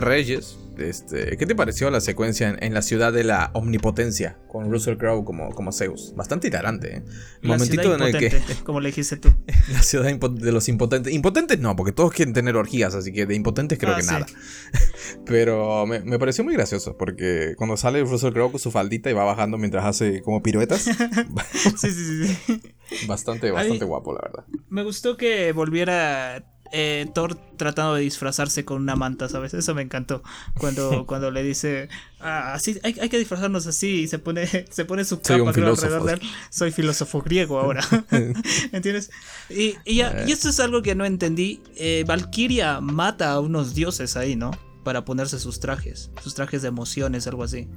Reyes, 0.00 0.56
este, 0.78 1.36
¿qué 1.36 1.46
te 1.46 1.54
pareció 1.54 1.90
la 1.90 2.00
secuencia 2.00 2.56
en, 2.58 2.74
la 2.74 2.82
ciudad 2.82 3.12
de 3.12 3.24
la 3.24 3.50
omnipotencia 3.54 4.38
con 4.48 4.70
Russell 4.70 4.96
Crowe 4.96 5.24
como, 5.24 5.50
como 5.50 5.72
Zeus? 5.72 6.14
Bastante 6.16 6.48
hilarante, 6.48 6.96
¿eh? 6.96 7.04
Momentito 7.42 7.94
en 7.94 8.02
el 8.02 8.18
que. 8.18 8.40
Como 8.64 8.80
le 8.80 8.88
dijiste 8.88 9.16
tú. 9.16 9.28
La 9.72 9.82
ciudad 9.82 10.10
de 10.10 10.52
los 10.52 10.68
impotentes. 10.68 11.12
Impotentes 11.12 11.58
no, 11.58 11.76
porque 11.76 11.92
todos 11.92 12.12
quieren 12.12 12.32
tener 12.32 12.56
orgías, 12.56 12.94
así 12.94 13.12
que 13.12 13.26
de 13.26 13.34
impotentes 13.34 13.78
creo 13.78 13.94
ah, 13.94 14.00
que 14.00 14.06
nada. 14.06 14.26
Pero 15.26 15.86
me, 15.86 16.00
me, 16.00 16.18
pareció 16.18 16.44
muy 16.44 16.54
gracioso, 16.54 16.96
porque 16.96 17.54
cuando 17.56 17.76
sale 17.76 18.02
Russell 18.02 18.32
Crowe 18.32 18.50
con 18.50 18.60
su 18.60 18.70
faldita 18.70 19.10
y 19.10 19.12
va 19.12 19.24
bajando 19.24 19.58
mientras 19.58 19.84
hace 19.84 20.22
como 20.22 20.42
piruetas. 20.42 20.82
sí, 20.82 21.90
sí, 21.90 22.26
sí. 22.26 22.60
Bastante, 23.06 23.50
bastante 23.50 23.84
guapo, 23.84 24.12
la 24.12 24.20
verdad. 24.22 24.44
Me 24.68 24.82
gustó 24.82 25.16
que 25.16 25.52
volviera 25.52 26.53
eh, 26.72 27.06
Thor 27.14 27.36
tratando 27.56 27.94
de 27.94 28.02
disfrazarse 28.02 28.64
con 28.64 28.82
una 28.82 28.96
manta, 28.96 29.28
¿sabes? 29.28 29.54
Eso 29.54 29.74
me 29.74 29.82
encantó. 29.82 30.22
Cuando, 30.58 31.04
cuando 31.06 31.30
le 31.30 31.42
dice, 31.42 31.88
ah, 32.20 32.54
así, 32.54 32.78
hay, 32.82 32.94
que 32.94 33.18
disfrazarnos 33.18 33.66
así 33.66 34.02
y 34.02 34.08
se 34.08 34.18
pone, 34.18 34.46
se 34.70 34.84
pone 34.84 35.04
su 35.04 35.20
capa 35.20 35.50
alrededor 35.50 36.04
de 36.04 36.12
él. 36.14 36.20
Soy 36.50 36.72
filósofo 36.72 37.22
griego 37.22 37.58
ahora. 37.58 37.84
¿Entiendes? 38.72 39.10
Y, 39.48 39.76
y, 39.84 40.02
y, 40.02 40.32
esto 40.32 40.48
es 40.48 40.60
algo 40.60 40.82
que 40.82 40.94
no 40.94 41.04
entendí. 41.04 41.62
Eh, 41.76 42.04
Valkyria 42.06 42.80
mata 42.80 43.32
a 43.32 43.40
unos 43.40 43.74
dioses 43.74 44.16
ahí, 44.16 44.36
¿no? 44.36 44.50
Para 44.82 45.04
ponerse 45.04 45.38
sus 45.38 45.60
trajes, 45.60 46.10
sus 46.22 46.34
trajes 46.34 46.62
de 46.62 46.68
emociones, 46.68 47.26
algo 47.26 47.44
así. 47.44 47.68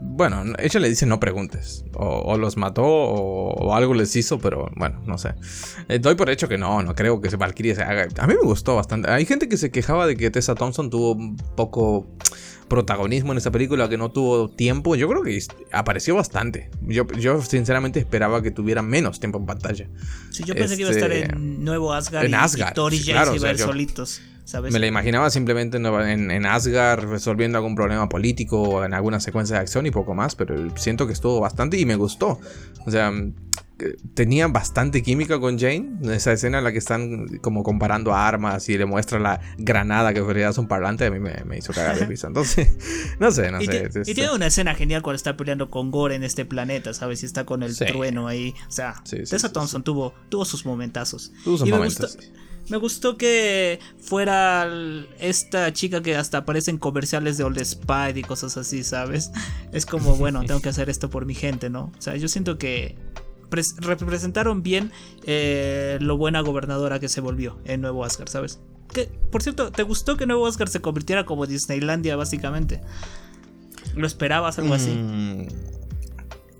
Bueno, 0.00 0.44
ella 0.58 0.80
le 0.80 0.88
dice 0.88 1.06
no 1.06 1.20
preguntes. 1.20 1.84
O, 1.94 2.36
los 2.36 2.56
mató 2.56 2.84
o, 2.84 3.74
algo 3.74 3.94
les 3.94 4.14
hizo, 4.16 4.38
pero 4.38 4.70
bueno, 4.76 5.02
no 5.06 5.18
sé. 5.18 5.34
Eh, 5.88 5.98
doy 5.98 6.14
por 6.14 6.30
hecho 6.30 6.48
que 6.48 6.58
no, 6.58 6.82
no 6.82 6.94
creo 6.94 7.20
que 7.20 7.34
Valkyrie 7.34 7.74
se 7.74 7.82
haga. 7.82 8.08
A 8.18 8.26
mí 8.26 8.34
me 8.34 8.46
gustó 8.46 8.76
bastante. 8.76 9.10
Hay 9.10 9.26
gente 9.26 9.48
que 9.48 9.56
se 9.56 9.70
quejaba 9.70 10.06
de 10.06 10.16
que 10.16 10.30
Tessa 10.30 10.54
Thompson 10.54 10.90
tuvo 10.90 11.12
un 11.12 11.36
poco 11.36 12.06
protagonismo 12.68 13.32
en 13.32 13.38
esa 13.38 13.50
película, 13.50 13.88
que 13.88 13.96
no 13.96 14.10
tuvo 14.10 14.48
tiempo. 14.48 14.94
Yo 14.94 15.08
creo 15.08 15.22
que 15.22 15.42
apareció 15.72 16.14
bastante. 16.14 16.70
Yo, 16.82 17.06
yo 17.18 17.42
sinceramente 17.42 17.98
esperaba 17.98 18.42
que 18.42 18.50
tuviera 18.50 18.82
menos 18.82 19.18
tiempo 19.18 19.38
en 19.38 19.46
pantalla. 19.46 19.88
Sí, 20.30 20.44
yo 20.44 20.54
pensé 20.54 20.76
que 20.76 20.82
iba 20.82 20.90
a 20.90 20.92
estar 20.94 21.10
este, 21.10 21.34
en 21.34 21.64
Nuevo 21.64 21.92
Asgard. 21.92 22.26
En 22.26 22.34
Asgard. 22.34 22.74
Y, 22.92 23.02
claro, 23.02 23.34
iba 23.34 23.48
a 23.48 23.52
ir 23.52 23.58
solitos. 23.58 24.20
Me 24.70 24.78
la 24.78 24.86
imaginaba 24.86 25.28
simplemente 25.30 25.76
en, 25.76 26.30
en, 26.30 26.46
Asgard 26.46 27.04
resolviendo 27.04 27.58
algún 27.58 27.74
problema 27.74 28.08
político 28.08 28.62
o 28.62 28.84
en 28.84 28.94
alguna 28.94 29.20
secuencia 29.20 29.56
de 29.56 29.62
acción 29.62 29.84
y 29.86 29.90
poco 29.90 30.14
más, 30.14 30.34
pero 30.34 30.74
siento 30.76 31.06
que 31.06 31.12
estuvo 31.12 31.38
bastante 31.40 31.78
y 31.78 31.84
me 31.84 31.96
gustó. 31.96 32.40
O 32.86 32.90
sea, 32.90 33.12
tenía 34.14 34.48
bastante 34.48 35.02
química 35.02 35.38
con 35.38 35.58
Jane. 35.58 35.98
Esa 36.14 36.32
escena 36.32 36.58
en 36.58 36.64
la 36.64 36.72
que 36.72 36.78
están 36.78 37.38
como 37.38 37.62
comparando 37.62 38.14
armas 38.14 38.68
y 38.68 38.78
le 38.78 38.86
muestra 38.86 39.18
la 39.18 39.40
granada 39.58 40.14
que 40.14 40.20
ofrecía 40.20 40.50
un 40.56 40.66
parlante, 40.66 41.04
a 41.04 41.10
mí 41.10 41.20
me, 41.20 41.58
hizo 41.58 41.72
cagar 41.72 41.98
de 41.98 42.06
risa. 42.06 42.28
Entonces, 42.28 42.68
no 43.18 43.30
sé, 43.30 43.50
no 43.50 43.60
sé. 43.60 43.90
y 44.06 44.14
tiene 44.14 44.32
una 44.32 44.46
escena 44.46 44.74
genial 44.74 45.02
cuando 45.02 45.16
está 45.16 45.36
peleando 45.36 45.70
con 45.70 45.90
Gore 45.90 46.14
en 46.14 46.24
este 46.24 46.44
planeta, 46.44 46.94
¿sabes? 46.94 47.22
Y 47.22 47.26
está 47.26 47.44
con 47.44 47.62
el 47.62 47.76
trueno 47.76 48.28
ahí. 48.28 48.54
O 48.66 48.72
sea, 48.72 49.02
Tessa 49.04 49.52
Thompson 49.52 49.82
tuvo, 49.82 50.14
tuvo 50.30 50.44
sus 50.44 50.64
momentazos. 50.64 51.32
Tuvo 51.44 51.58
sus 51.58 51.68
momentos. 51.68 52.16
Me 52.16 52.24
gustó 52.24 52.47
que 53.16 53.80
fuera 53.98 54.68
esta 55.18 55.72
chica 55.72 56.02
que 56.02 56.16
hasta 56.16 56.38
aparece 56.38 56.70
en 56.70 56.78
comerciales 56.78 57.38
de 57.38 57.44
Old 57.44 57.62
Spice 57.64 58.18
y 58.18 58.22
cosas 58.22 58.56
así, 58.56 58.84
¿sabes? 58.84 59.30
Es 59.72 59.86
como, 59.86 60.16
bueno, 60.18 60.42
tengo 60.44 60.60
que 60.60 60.68
hacer 60.68 60.90
esto 60.90 61.10
por 61.10 61.26
mi 61.26 61.34
gente, 61.34 61.70
¿no? 61.70 61.92
O 61.98 62.02
sea, 62.02 62.16
yo 62.16 62.28
siento 62.28 62.58
que 62.58 62.96
representaron 63.80 64.62
bien 64.62 64.92
eh, 65.24 65.96
lo 66.00 66.18
buena 66.18 66.40
gobernadora 66.42 67.00
que 67.00 67.08
se 67.08 67.22
volvió 67.22 67.58
en 67.64 67.80
Nuevo 67.80 68.04
Asgard, 68.04 68.28
¿sabes? 68.28 68.60
Que, 68.92 69.06
por 69.30 69.42
cierto, 69.42 69.70
¿te 69.70 69.82
gustó 69.82 70.16
que 70.16 70.26
Nuevo 70.26 70.46
Asgard 70.46 70.70
se 70.70 70.80
convirtiera 70.80 71.24
como 71.24 71.46
Disneylandia, 71.46 72.16
básicamente? 72.16 72.80
¿Lo 73.94 74.06
esperabas 74.06 74.58
algo 74.58 74.74
así? 74.74 74.90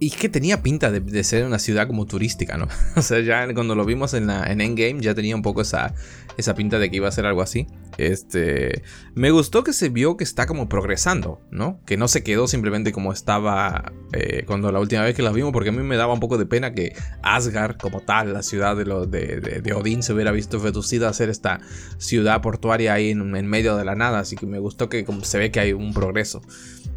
Y 0.00 0.08
es 0.08 0.16
que 0.16 0.28
tenía 0.28 0.62
pinta 0.62 0.90
de, 0.90 1.24
ser 1.24 1.44
una 1.44 1.58
ciudad 1.58 1.86
como 1.86 2.06
turística, 2.06 2.56
¿no? 2.56 2.68
O 2.96 3.02
sea, 3.02 3.20
ya 3.20 3.52
cuando 3.54 3.74
lo 3.74 3.84
vimos 3.84 4.14
en, 4.14 4.26
la, 4.26 4.44
en 4.44 4.60
Endgame 4.60 5.00
ya 5.00 5.14
tenía 5.14 5.34
un 5.34 5.42
poco 5.42 5.60
esa, 5.62 5.94
esa 6.36 6.54
pinta 6.54 6.78
de 6.78 6.88
que 6.88 6.96
iba 6.96 7.08
a 7.08 7.12
ser 7.12 7.26
algo 7.26 7.42
así. 7.42 7.66
Este, 7.98 8.82
me 9.14 9.32
gustó 9.32 9.64
que 9.64 9.72
se 9.72 9.88
vio 9.88 10.16
que 10.16 10.22
está 10.22 10.46
como 10.46 10.68
progresando, 10.68 11.40
¿no? 11.50 11.80
Que 11.84 11.96
no 11.96 12.06
se 12.06 12.22
quedó 12.22 12.46
simplemente 12.46 12.92
como 12.92 13.12
estaba 13.12 13.92
eh, 14.12 14.44
cuando 14.46 14.70
la 14.70 14.78
última 14.78 15.02
vez 15.02 15.16
que 15.16 15.22
la 15.22 15.32
vimos, 15.32 15.52
porque 15.52 15.70
a 15.70 15.72
mí 15.72 15.82
me 15.82 15.96
daba 15.96 16.14
un 16.14 16.20
poco 16.20 16.38
de 16.38 16.46
pena 16.46 16.72
que 16.72 16.94
Asgard 17.22 17.76
como 17.76 18.00
tal, 18.00 18.32
la 18.32 18.44
ciudad 18.44 18.76
de, 18.76 18.84
lo, 18.84 19.06
de, 19.06 19.40
de, 19.40 19.72
Odín, 19.72 20.04
se 20.04 20.12
hubiera 20.12 20.30
visto 20.30 20.60
reducida 20.60 21.08
a 21.08 21.12
ser 21.12 21.28
esta 21.28 21.60
ciudad 21.98 22.40
portuaria 22.40 22.94
ahí 22.94 23.10
en, 23.10 23.34
en 23.34 23.46
medio 23.46 23.76
de 23.76 23.84
la 23.84 23.96
nada. 23.96 24.20
Así 24.20 24.36
que 24.36 24.46
me 24.46 24.60
gustó 24.60 24.88
que 24.88 25.04
se 25.22 25.38
ve 25.38 25.50
que 25.50 25.58
hay 25.58 25.72
un 25.72 25.92
progreso. 25.92 26.40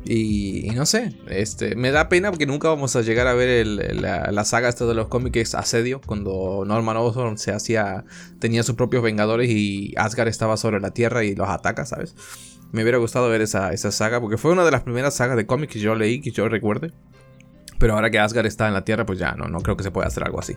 Y, 0.03 0.71
no 0.73 0.85
sé, 0.85 1.15
este, 1.27 1.75
me 1.75 1.91
da 1.91 2.09
pena 2.09 2.31
porque 2.31 2.47
nunca 2.47 2.67
vamos 2.69 2.95
a 2.95 3.01
llegar 3.01 3.27
a 3.27 3.33
ver 3.33 3.67
la, 3.67 4.45
saga 4.45 4.67
esta 4.67 4.85
de 4.85 4.95
los 4.95 5.07
cómics 5.07 5.53
Asedio, 5.53 6.01
cuando 6.05 6.63
Norman 6.65 6.97
Osborn 6.97 7.37
se 7.37 7.51
hacía, 7.51 8.03
tenía 8.39 8.63
sus 8.63 8.75
propios 8.75 9.03
Vengadores 9.03 9.49
y 9.49 9.93
Asgard 9.97 10.27
estaba 10.27 10.57
sobre 10.57 10.79
la 10.79 10.91
Tierra 10.91 11.23
y 11.23 11.35
los 11.35 11.47
ataca, 11.49 11.85
¿sabes? 11.85 12.15
Me 12.71 12.81
hubiera 12.81 12.97
gustado 12.97 13.29
ver 13.29 13.41
esa, 13.41 13.73
esa 13.73 13.91
saga 13.91 14.19
porque 14.19 14.37
fue 14.37 14.51
una 14.51 14.65
de 14.65 14.71
las 14.71 14.81
primeras 14.81 15.13
sagas 15.13 15.37
de 15.37 15.45
cómics 15.45 15.73
que 15.73 15.79
yo 15.79 15.93
leí, 15.93 16.19
que 16.19 16.31
yo 16.31 16.49
recuerde. 16.49 16.91
Pero 17.77 17.93
ahora 17.93 18.09
que 18.09 18.19
Asgard 18.19 18.45
está 18.45 18.67
en 18.67 18.73
la 18.73 18.83
Tierra, 18.85 19.05
pues 19.05 19.19
ya 19.19 19.33
no, 19.33 19.47
no 19.47 19.61
creo 19.61 19.75
que 19.75 19.83
se 19.83 19.91
pueda 19.91 20.07
hacer 20.07 20.23
algo 20.23 20.39
así. 20.39 20.55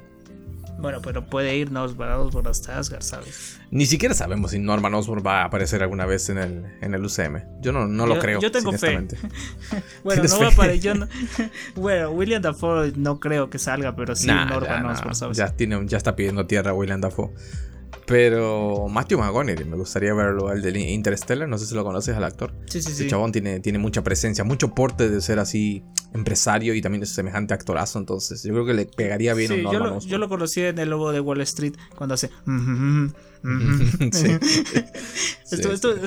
Bueno, 0.79 1.01
pero 1.03 1.25
puede 1.25 1.57
irnos 1.57 1.95
Osborn 1.99 2.47
hasta 2.47 2.79
Asgard, 2.79 3.03
¿sabes? 3.03 3.61
Ni 3.71 3.87
siquiera 3.87 4.15
sabemos 4.15 4.51
si 4.51 4.59
Norman 4.59 4.93
Osborn 4.95 5.23
va 5.27 5.43
a 5.43 5.45
aparecer 5.45 5.83
alguna 5.83 6.05
vez 6.07 6.29
en 6.29 6.39
el, 6.39 6.65
en 6.81 6.95
el 6.95 7.05
UCM. 7.05 7.43
Yo 7.61 7.73
no, 7.73 7.87
no 7.87 8.07
lo 8.07 8.19
creo. 8.19 8.41
Yo 8.41 8.51
tengo 8.51 8.73
fe. 8.73 9.07
bueno, 10.05 10.23
no 10.23 10.39
va 10.39 10.47
a 10.47 10.51
aparecer. 10.51 11.09
bueno, 11.75 12.11
William 12.11 12.43
Dafoe 12.43 12.93
no 12.97 13.21
creo 13.21 13.51
que 13.51 13.59
salga, 13.59 13.97
pero 13.97 14.15
sí 14.15 14.27
Norman 14.27 14.87
Osborn, 14.87 15.15
¿sabes? 15.15 15.37
Ya, 15.37 15.51
tiene, 15.51 15.81
ya 15.87 15.97
está 15.97 16.17
pidiendo 16.17 16.47
tierra 16.47 16.75
William 16.75 17.01
Dafoe. 17.01 17.31
Pero 18.07 18.87
Matthew 18.89 19.19
McConaughey, 19.19 19.65
me 19.65 19.77
gustaría 19.77 20.13
verlo, 20.15 20.53
el 20.53 20.63
de 20.63 20.79
Interstellar, 20.79 21.49
no 21.49 21.59
sé 21.59 21.67
si 21.67 21.75
lo 21.75 21.85
conoces 21.85 22.17
al 22.17 22.25
actor. 22.25 22.53
Sí, 22.67 22.83
sí, 22.83 22.93
sí. 22.93 23.05
El 23.05 23.11
chabón 23.11 23.33
tiene, 23.33 23.61
tiene 23.61 23.79
mucha 23.79 24.03
presencia, 24.03 24.45
mucho 24.45 24.75
porte 24.75 25.09
de 25.09 25.21
ser 25.21 25.39
así 25.39 25.83
empresario 26.13 26.75
y 26.75 26.81
también 26.81 27.03
es 27.03 27.11
semejante 27.11 27.55
actorazo, 27.55 27.99
entonces 27.99 28.43
yo 28.45 28.53
creo 28.53 28.65
que 28.65 28.75
le 28.75 28.87
pegaría 28.87 29.35
bien 29.35 29.51
sí, 29.51 29.63
yo 29.63 29.81
lo, 29.81 29.99
yo 29.99 30.19
lo 30.19 30.29
conocí 30.29 30.61
en 30.61 30.79
el 30.79 30.91
lobo 30.91 31.11
de 31.11 31.21
Wall 31.21 31.41
Street 31.41 31.75
cuando 31.97 32.15
hace... 32.15 32.31
sí. 34.13 34.39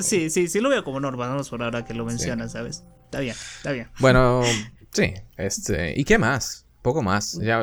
sí. 0.00 0.30
sí, 0.30 0.48
sí, 0.48 0.60
lo 0.60 0.70
veo 0.70 0.82
como 0.82 0.98
Norman 0.98 1.42
por 1.50 1.62
ahora 1.62 1.84
que 1.84 1.94
lo 1.94 2.04
mencionas, 2.06 2.52
¿sabes? 2.52 2.84
Está 3.04 3.20
bien, 3.20 3.36
está 3.56 3.72
bien. 3.72 3.88
Bueno, 4.00 4.42
sí, 4.92 5.12
este, 5.36 5.98
¿y 5.98 6.04
qué 6.04 6.16
más? 6.18 6.67
Poco 6.88 7.02
más. 7.02 7.38
Ya, 7.42 7.62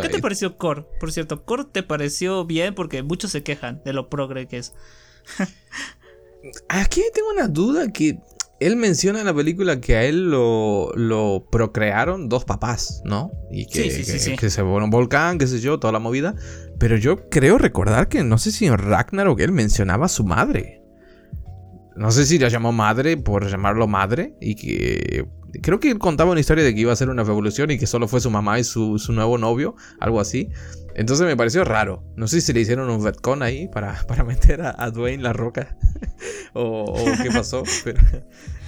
¿qué 0.00 0.08
te 0.08 0.18
pareció 0.18 0.56
Core? 0.56 0.86
Por 0.98 1.12
cierto, 1.12 1.44
¿Core 1.44 1.66
te 1.70 1.82
pareció 1.82 2.46
bien? 2.46 2.74
Porque 2.74 3.02
muchos 3.02 3.30
se 3.30 3.42
quejan 3.42 3.82
de 3.84 3.92
lo 3.92 4.08
progre 4.08 4.48
que 4.48 4.56
es. 4.56 4.72
Aquí 6.70 7.02
tengo 7.12 7.28
una 7.32 7.48
duda 7.48 7.92
que 7.92 8.18
él 8.60 8.76
menciona 8.76 9.20
en 9.20 9.26
la 9.26 9.34
película 9.34 9.78
que 9.78 9.96
a 9.96 10.04
él 10.04 10.30
lo, 10.30 10.90
lo 10.94 11.46
procrearon 11.52 12.30
dos 12.30 12.46
papás, 12.46 13.02
¿no? 13.04 13.30
Y 13.50 13.66
que, 13.66 13.82
que, 13.82 14.48
se 14.48 14.62
fue 14.62 14.82
un 14.82 14.88
volcán, 14.88 15.36
qué 15.36 15.46
sé 15.46 15.60
yo, 15.60 15.78
toda 15.78 15.92
la 15.92 15.98
movida. 15.98 16.34
Pero 16.78 16.96
yo 16.96 17.28
creo 17.28 17.58
recordar 17.58 18.08
que 18.08 18.24
no 18.24 18.38
sé 18.38 18.52
si 18.52 18.64
en 18.64 18.78
Ragnarok 18.78 19.38
él 19.40 19.52
mencionaba 19.52 20.06
a 20.06 20.08
su 20.08 20.24
madre. 20.24 20.82
No 21.94 22.10
sé 22.10 22.24
si 22.24 22.38
la 22.38 22.48
llamó 22.48 22.72
madre 22.72 23.18
por 23.18 23.50
llamarlo 23.50 23.86
madre 23.86 24.34
y 24.40 24.54
que 24.54 25.28
Creo 25.60 25.80
que 25.80 25.90
él 25.90 25.98
contaba 25.98 26.30
una 26.30 26.40
historia 26.40 26.64
de 26.64 26.74
que 26.74 26.80
iba 26.80 26.92
a 26.92 26.96
ser 26.96 27.10
una 27.10 27.24
revolución 27.24 27.70
y 27.70 27.78
que 27.78 27.86
solo 27.86 28.08
fue 28.08 28.20
su 28.20 28.30
mamá 28.30 28.58
y 28.58 28.64
su, 28.64 28.98
nuevo 29.10 29.38
novio, 29.38 29.74
algo 30.00 30.20
así. 30.20 30.50
Entonces 30.94 31.26
me 31.26 31.36
pareció 31.36 31.64
raro. 31.64 32.04
No 32.16 32.28
sé 32.28 32.40
si 32.40 32.52
le 32.52 32.60
hicieron 32.60 32.88
un 32.90 33.04
retcon 33.04 33.42
ahí 33.42 33.68
para, 33.68 34.02
para 34.08 34.24
meter 34.24 34.62
a, 34.62 34.90
Dwayne 34.90 35.22
la 35.22 35.32
roca. 35.32 35.76
o, 36.54 36.94
qué 37.22 37.30
pasó. 37.30 37.62
Pero 37.84 38.00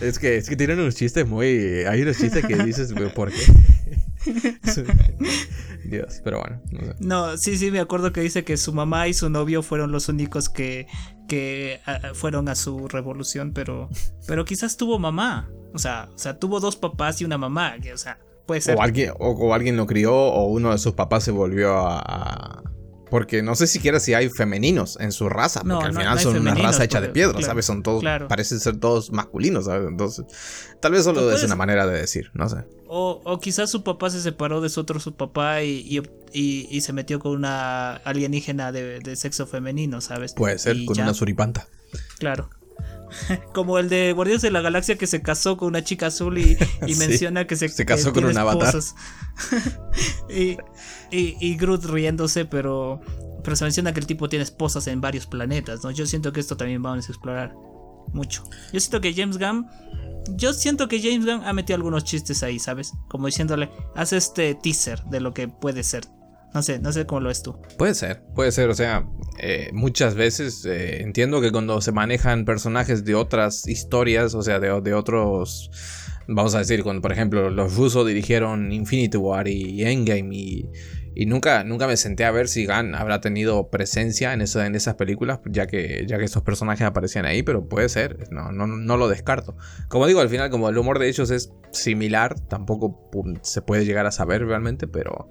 es 0.01 0.19
que, 0.19 0.37
es 0.37 0.49
que 0.49 0.57
tienen 0.57 0.81
unos 0.81 0.95
chistes 0.95 1.27
muy. 1.27 1.85
Hay 1.89 2.03
unos 2.03 2.19
chistes 2.19 2.45
que 2.45 2.57
dices, 2.57 2.93
¿por 3.15 3.31
qué? 3.31 3.43
Dios, 5.85 6.21
pero 6.25 6.41
bueno. 6.41 6.95
No, 6.99 7.37
sí, 7.37 7.59
sí, 7.59 7.71
me 7.71 7.81
acuerdo 7.81 8.13
que 8.13 8.21
dice 8.21 8.45
que 8.45 8.57
su 8.57 8.73
mamá 8.73 9.09
y 9.09 9.15
su 9.15 9.29
novio 9.31 9.63
fueron 9.63 9.93
los 9.93 10.09
únicos 10.09 10.49
que, 10.49 10.87
que 11.29 11.81
fueron 12.15 12.49
a 12.49 12.55
su 12.55 12.89
revolución, 12.89 13.53
pero, 13.53 13.89
pero 14.27 14.45
quizás 14.45 14.77
tuvo 14.77 14.99
mamá. 14.99 15.51
O 15.75 15.79
sea, 15.79 16.09
o 16.15 16.19
sea, 16.19 16.39
tuvo 16.39 16.61
dos 16.61 16.77
papás 16.77 17.21
y 17.21 17.25
una 17.25 17.39
mamá. 17.39 17.75
Que, 17.81 17.93
o 17.93 17.99
sea, 17.99 18.19
puede 18.47 18.61
ser. 18.61 18.77
O 18.77 18.83
alguien, 18.83 19.13
o, 19.19 19.55
alguien 19.55 19.77
lo 19.77 19.87
crió, 19.87 20.15
o 20.15 20.47
uno 20.47 20.71
de 20.71 20.79
sus 20.79 20.93
papás 20.93 21.25
se 21.25 21.31
volvió 21.31 21.77
a, 21.77 22.63
porque 23.15 23.45
no 23.45 23.55
sé 23.55 23.69
siquiera 23.69 24.01
si 24.01 24.13
hay 24.13 24.29
femeninos 24.29 24.99
en 24.99 25.13
su 25.13 25.29
raza, 25.29 25.61
porque 25.61 25.87
al 25.87 25.95
final 25.95 26.19
son 26.19 26.37
una 26.37 26.53
raza 26.53 26.83
hecha 26.83 27.01
de 27.01 27.11
piedra, 27.11 27.41
¿sabes? 27.43 27.65
Son 27.65 27.85
todos, 27.85 28.03
parecen 28.29 28.59
ser 28.59 28.79
todos 28.79 29.13
masculinos, 29.13 29.67
¿sabes? 29.67 29.87
Entonces, 29.87 30.25
tal 30.81 30.91
vez 30.91 31.05
solo 31.05 31.31
es 31.31 31.45
una 31.45 31.55
manera 31.55 31.87
de 31.87 31.97
decir, 31.97 32.33
no 32.35 32.49
sé. 32.49 32.65
O, 32.89 33.39
quizás 33.41 33.71
su 33.71 33.85
papá 33.85 34.11
se 34.11 34.21
separó 34.21 34.61
de 34.61 34.69
su 34.69 34.81
otro 34.81 34.99
su 34.99 35.15
papá 35.15 35.63
y, 35.63 36.03
y, 36.33 36.81
se 36.81 36.93
metió 36.93 37.21
con 37.21 37.37
una 37.37 37.93
alienígena 37.99 38.73
de, 38.73 39.15
sexo 39.15 39.47
femenino, 39.47 40.01
¿sabes? 40.01 40.35
Puede 40.35 40.59
ser, 40.59 40.85
con 40.85 40.99
una 40.99 41.15
suripanta. 41.15 41.69
Claro. 42.19 42.51
Como 43.55 43.79
el 43.79 43.89
de 43.89 44.13
Guardianes 44.13 44.43
de 44.43 44.51
la 44.51 44.61
Galaxia 44.61 44.97
que 44.97 45.07
se 45.07 45.23
casó 45.23 45.57
con 45.57 45.69
una 45.69 45.85
chica 45.85 46.07
azul 46.07 46.39
y, 46.39 46.57
menciona 46.99 47.47
que 47.47 47.57
se, 47.57 47.69
se 47.69 47.87
casó 47.87 48.13
con 48.13 48.25
un 48.25 48.37
avatar. 48.37 48.75
y, 50.29 50.57
y, 51.11 51.57
Groot 51.57 51.85
riéndose, 51.85 52.45
pero, 52.45 53.01
pero 53.43 53.57
se 53.57 53.65
menciona 53.65 53.93
que 53.93 54.01
el 54.01 54.07
tipo 54.07 54.29
tiene 54.29 54.43
esposas 54.43 54.87
en 54.87 55.01
varios 55.01 55.27
planetas, 55.27 55.85
¿no? 55.85 55.91
Yo 55.91 56.07
siento 56.07 56.33
que 56.33 56.41
esto 56.41 56.57
también 56.57 56.83
vamos 56.83 57.09
a 57.09 57.13
explorar 57.13 57.55
mucho. 58.13 58.45
Yo 58.73 58.81
siento 58.81 59.01
que 59.01 59.15
James 59.15 59.39
Gunn 59.39 59.67
yo 60.31 60.53
siento 60.53 60.89
que 60.89 61.01
James 61.01 61.27
Gunn 61.27 61.45
ha 61.45 61.53
metido 61.53 61.77
algunos 61.77 62.05
chistes 62.05 62.43
ahí, 62.43 62.59
¿sabes? 62.59 62.93
Como 63.09 63.27
diciéndole, 63.27 63.71
haz 63.95 64.13
este 64.13 64.55
teaser 64.55 65.03
de 65.05 65.21
lo 65.21 65.35
que 65.35 65.49
puede 65.49 65.83
ser. 65.83 66.05
No 66.55 66.63
sé, 66.63 66.79
no 66.79 66.93
sé 66.93 67.05
cómo 67.05 67.21
lo 67.21 67.29
ves 67.29 67.43
tú. 67.43 67.59
Puede 67.77 67.95
ser, 67.95 68.23
puede 68.35 68.53
ser, 68.53 68.71
o 68.71 68.75
sea, 68.75 69.07
eh, 69.41 69.71
muchas 69.73 70.15
veces 70.15 70.65
eh, 70.65 71.03
entiendo 71.03 71.41
que 71.41 71.51
cuando 71.51 71.81
se 71.81 71.93
manejan 71.93 72.45
personajes 72.45 73.05
de 73.05 73.15
otras 73.15 73.67
historias, 73.67 74.35
o 74.35 74.43
sea, 74.43 74.61
de, 74.61 74.81
de 74.81 74.95
otros, 74.95 75.71
vamos 76.29 76.55
a 76.55 76.59
decir, 76.59 76.85
cuando 76.85 77.03
por 77.03 77.13
ejemplo 77.13 77.51
los 77.51 77.77
rusos 77.77 78.07
dirigieron 78.07 78.73
Infinity 78.73 79.17
War 79.17 79.49
y 79.49 79.83
Endgame 79.83 80.35
y 80.35 80.71
y 81.17 81.27
nunca, 81.27 81.63
nunca 81.63 81.87
me 81.87 81.97
senté 81.97 82.25
a 82.25 82.33
ver 82.33 82.49
si 82.49 82.67
Gunn 82.67 82.95
habrá 82.95 83.21
tenido 83.21 83.71
presencia 83.71 84.33
en, 84.33 84.41
eso, 84.41 84.63
en 84.63 84.75
esas 84.75 84.97
películas, 84.97 85.39
ya 85.47 85.67
que, 85.67 86.05
ya 86.09 86.19
que 86.19 86.25
estos 86.25 86.43
personajes 86.43 86.85
aparecían 86.87 87.25
ahí, 87.25 87.45
pero 87.45 87.69
puede 87.69 87.89
ser, 87.89 88.29
no, 88.33 88.51
no, 88.51 88.67
no 88.67 88.97
lo 88.97 89.09
descarto. 89.09 89.57
Como 89.89 90.07
digo, 90.09 90.21
al 90.21 90.29
final, 90.29 90.51
como 90.51 90.69
el 90.69 90.77
humor 90.77 90.99
de 90.99 91.09
ellos 91.09 91.31
es 91.31 91.53
similar, 91.71 92.41
tampoco 92.41 93.11
se 93.43 93.63
puede 93.63 93.85
llegar 93.85 94.07
a 94.07 94.11
saber 94.11 94.45
realmente, 94.45 94.89
pero, 94.89 95.29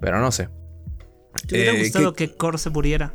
pero 0.00 0.20
no 0.20 0.32
sé. 0.32 0.48
¿Te 1.46 1.56
hubiera 1.56 1.72
eh, 1.72 1.78
gustado 1.78 2.14
que 2.14 2.34
Kor 2.34 2.58
se 2.58 2.70
muriera? 2.70 3.14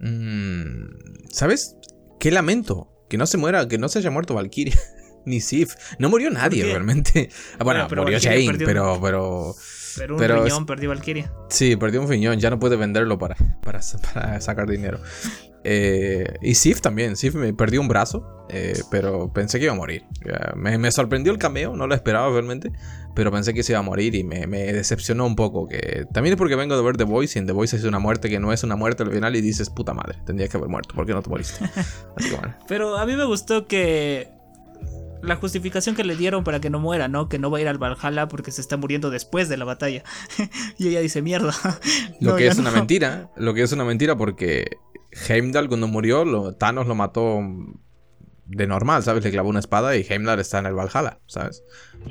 Mm, 0.00 1.28
¿Sabes? 1.30 1.76
Qué 2.18 2.30
lamento. 2.30 2.88
Que 3.08 3.18
no 3.18 3.26
se 3.26 3.38
muera, 3.38 3.66
que 3.66 3.78
no 3.78 3.88
se 3.88 3.98
haya 3.98 4.10
muerto 4.10 4.34
Valkyria. 4.34 4.78
Ni 5.24 5.40
Sif. 5.40 5.74
No 5.98 6.08
murió 6.08 6.30
nadie 6.30 6.64
realmente. 6.64 7.28
Ah, 7.58 7.64
bueno, 7.64 7.86
murió 7.94 8.18
Jane, 8.20 8.54
pero, 8.64 8.98
pero. 9.00 9.54
Pero 9.96 10.16
un 10.16 10.44
riñón 10.44 10.66
perdió 10.66 10.88
Valkyria. 10.90 11.32
Sí, 11.48 11.76
perdió 11.76 12.00
un 12.00 12.08
riñón, 12.08 12.38
ya 12.38 12.50
no 12.50 12.58
puede 12.58 12.76
venderlo 12.76 13.18
para, 13.18 13.36
para, 13.62 13.82
sacar 13.82 14.68
dinero. 14.68 15.00
Eh, 15.64 16.36
y 16.40 16.54
Sif 16.54 16.80
también, 16.80 17.16
Sif 17.16 17.34
me 17.34 17.52
perdió 17.52 17.80
un 17.80 17.88
brazo, 17.88 18.46
eh, 18.48 18.80
pero 18.90 19.32
pensé 19.32 19.58
que 19.58 19.64
iba 19.64 19.74
a 19.74 19.76
morir. 19.76 20.04
Me, 20.56 20.90
sorprendió 20.90 21.32
el 21.32 21.38
cameo, 21.38 21.76
no 21.76 21.86
lo 21.86 21.94
esperaba 21.94 22.30
realmente, 22.30 22.72
pero 23.14 23.30
pensé 23.30 23.54
que 23.54 23.62
se 23.62 23.72
iba 23.72 23.80
a 23.80 23.82
morir 23.82 24.14
y 24.14 24.24
me, 24.24 24.46
decepcionó 24.46 25.26
un 25.26 25.36
poco. 25.36 25.68
Que 25.68 26.06
también 26.12 26.34
es 26.34 26.38
porque 26.38 26.56
vengo 26.56 26.76
de 26.76 26.82
ver 26.82 26.96
The 26.96 27.04
Voice 27.04 27.38
y 27.38 27.40
en 27.40 27.46
The 27.46 27.52
Voice 27.52 27.76
es 27.76 27.84
una 27.84 27.98
muerte 27.98 28.28
que 28.28 28.40
no 28.40 28.52
es 28.52 28.62
una 28.62 28.76
muerte 28.76 29.02
al 29.02 29.12
final 29.12 29.36
y 29.36 29.40
dices, 29.40 29.70
puta 29.70 29.94
madre, 29.94 30.18
tendría 30.24 30.48
que 30.48 30.56
haber 30.56 30.68
muerto, 30.68 30.94
¿por 30.94 31.06
qué 31.06 31.12
no 31.12 31.22
te 31.22 31.30
moriste? 31.30 31.64
Así 32.16 32.30
que 32.30 32.36
bueno. 32.36 32.54
Pero 32.68 32.96
a 32.96 33.06
mí 33.06 33.16
me 33.16 33.24
gustó 33.24 33.66
que 33.66 34.28
la 35.22 35.36
justificación 35.36 35.94
que 35.94 36.04
le 36.04 36.16
dieron 36.16 36.44
para 36.44 36.60
que 36.60 36.70
no 36.70 36.78
muera, 36.78 37.08
¿no? 37.08 37.28
Que 37.28 37.38
no 37.38 37.50
va 37.50 37.58
a 37.58 37.60
ir 37.60 37.68
al 37.68 37.78
Valhalla 37.78 38.28
porque 38.28 38.50
se 38.50 38.60
está 38.60 38.76
muriendo 38.76 39.10
después 39.10 39.48
de 39.48 39.56
la 39.56 39.64
batalla. 39.64 40.02
y 40.78 40.88
ella 40.88 41.00
dice, 41.00 41.22
mierda. 41.22 41.54
lo 42.20 42.36
que 42.36 42.46
es 42.46 42.58
una 42.58 42.70
mentira, 42.70 43.30
lo 43.36 43.54
que 43.54 43.62
es 43.62 43.72
una 43.72 43.84
mentira 43.84 44.16
porque 44.16 44.78
Heimdall 45.28 45.68
cuando 45.68 45.88
murió, 45.88 46.54
Thanos 46.54 46.86
lo 46.86 46.94
mató 46.94 47.40
de 48.50 48.66
normal, 48.66 49.02
¿sabes? 49.02 49.22
Le 49.22 49.30
clavó 49.30 49.48
una 49.48 49.60
espada 49.60 49.96
y 49.96 50.04
Heimdall 50.08 50.40
está 50.40 50.58
en 50.58 50.66
el 50.66 50.74
Valhalla, 50.74 51.20
¿sabes? 51.26 51.62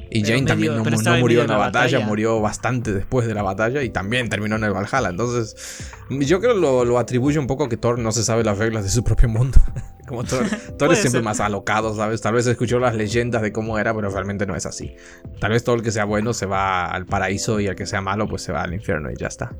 Y 0.09 0.23
Jane 0.23 0.43
también 0.43 0.75
no, 0.75 0.83
murió 1.17 1.41
en 1.41 1.49
la, 1.49 1.57
batalla, 1.57 1.99
murió 1.99 2.39
bastante 2.39 2.93
después 2.93 3.27
de 3.27 3.33
la 3.33 3.43
batalla 3.43 3.83
y 3.83 3.89
también 3.89 4.29
terminó 4.29 4.55
en 4.55 4.63
el 4.63 4.71
Valhalla. 4.71 5.09
Entonces, 5.09 5.91
yo 6.09 6.39
creo 6.39 6.53
que 6.53 6.61
lo, 6.61 6.85
lo 6.85 6.97
atribuye 6.97 7.39
un 7.39 7.47
poco 7.47 7.65
a 7.65 7.69
que 7.69 7.75
Thor 7.75 7.99
no 7.99 8.11
se 8.11 8.23
sabe 8.23 8.43
las 8.43 8.57
reglas 8.57 8.83
de 8.83 8.89
su 8.89 9.03
propio 9.03 9.27
mundo. 9.27 9.59
Como 10.07 10.23
Thor, 10.23 10.45
Thor 10.77 10.93
es 10.93 10.99
siempre 10.99 11.21
más 11.21 11.39
alocado, 11.39 11.95
¿sabes? 11.95 12.21
Tal 12.21 12.33
vez 12.33 12.47
escuchó 12.47 12.79
las 12.79 12.95
leyendas 12.95 13.41
de 13.41 13.51
cómo 13.51 13.77
era, 13.77 13.93
pero 13.93 14.09
realmente 14.09 14.45
no 14.45 14.55
es 14.55 14.65
así. 14.65 14.95
Tal 15.39 15.51
vez 15.51 15.63
todo 15.63 15.75
el 15.75 15.83
que 15.83 15.91
sea 15.91 16.05
bueno 16.05 16.33
se 16.33 16.45
va 16.45 16.85
al 16.85 17.05
paraíso 17.05 17.59
y 17.59 17.67
el 17.67 17.75
que 17.75 17.85
sea 17.85 18.01
malo 18.01 18.27
pues 18.27 18.41
se 18.43 18.51
va 18.51 18.63
al 18.63 18.73
infierno 18.73 19.11
y 19.11 19.15
ya 19.17 19.27
está. 19.27 19.51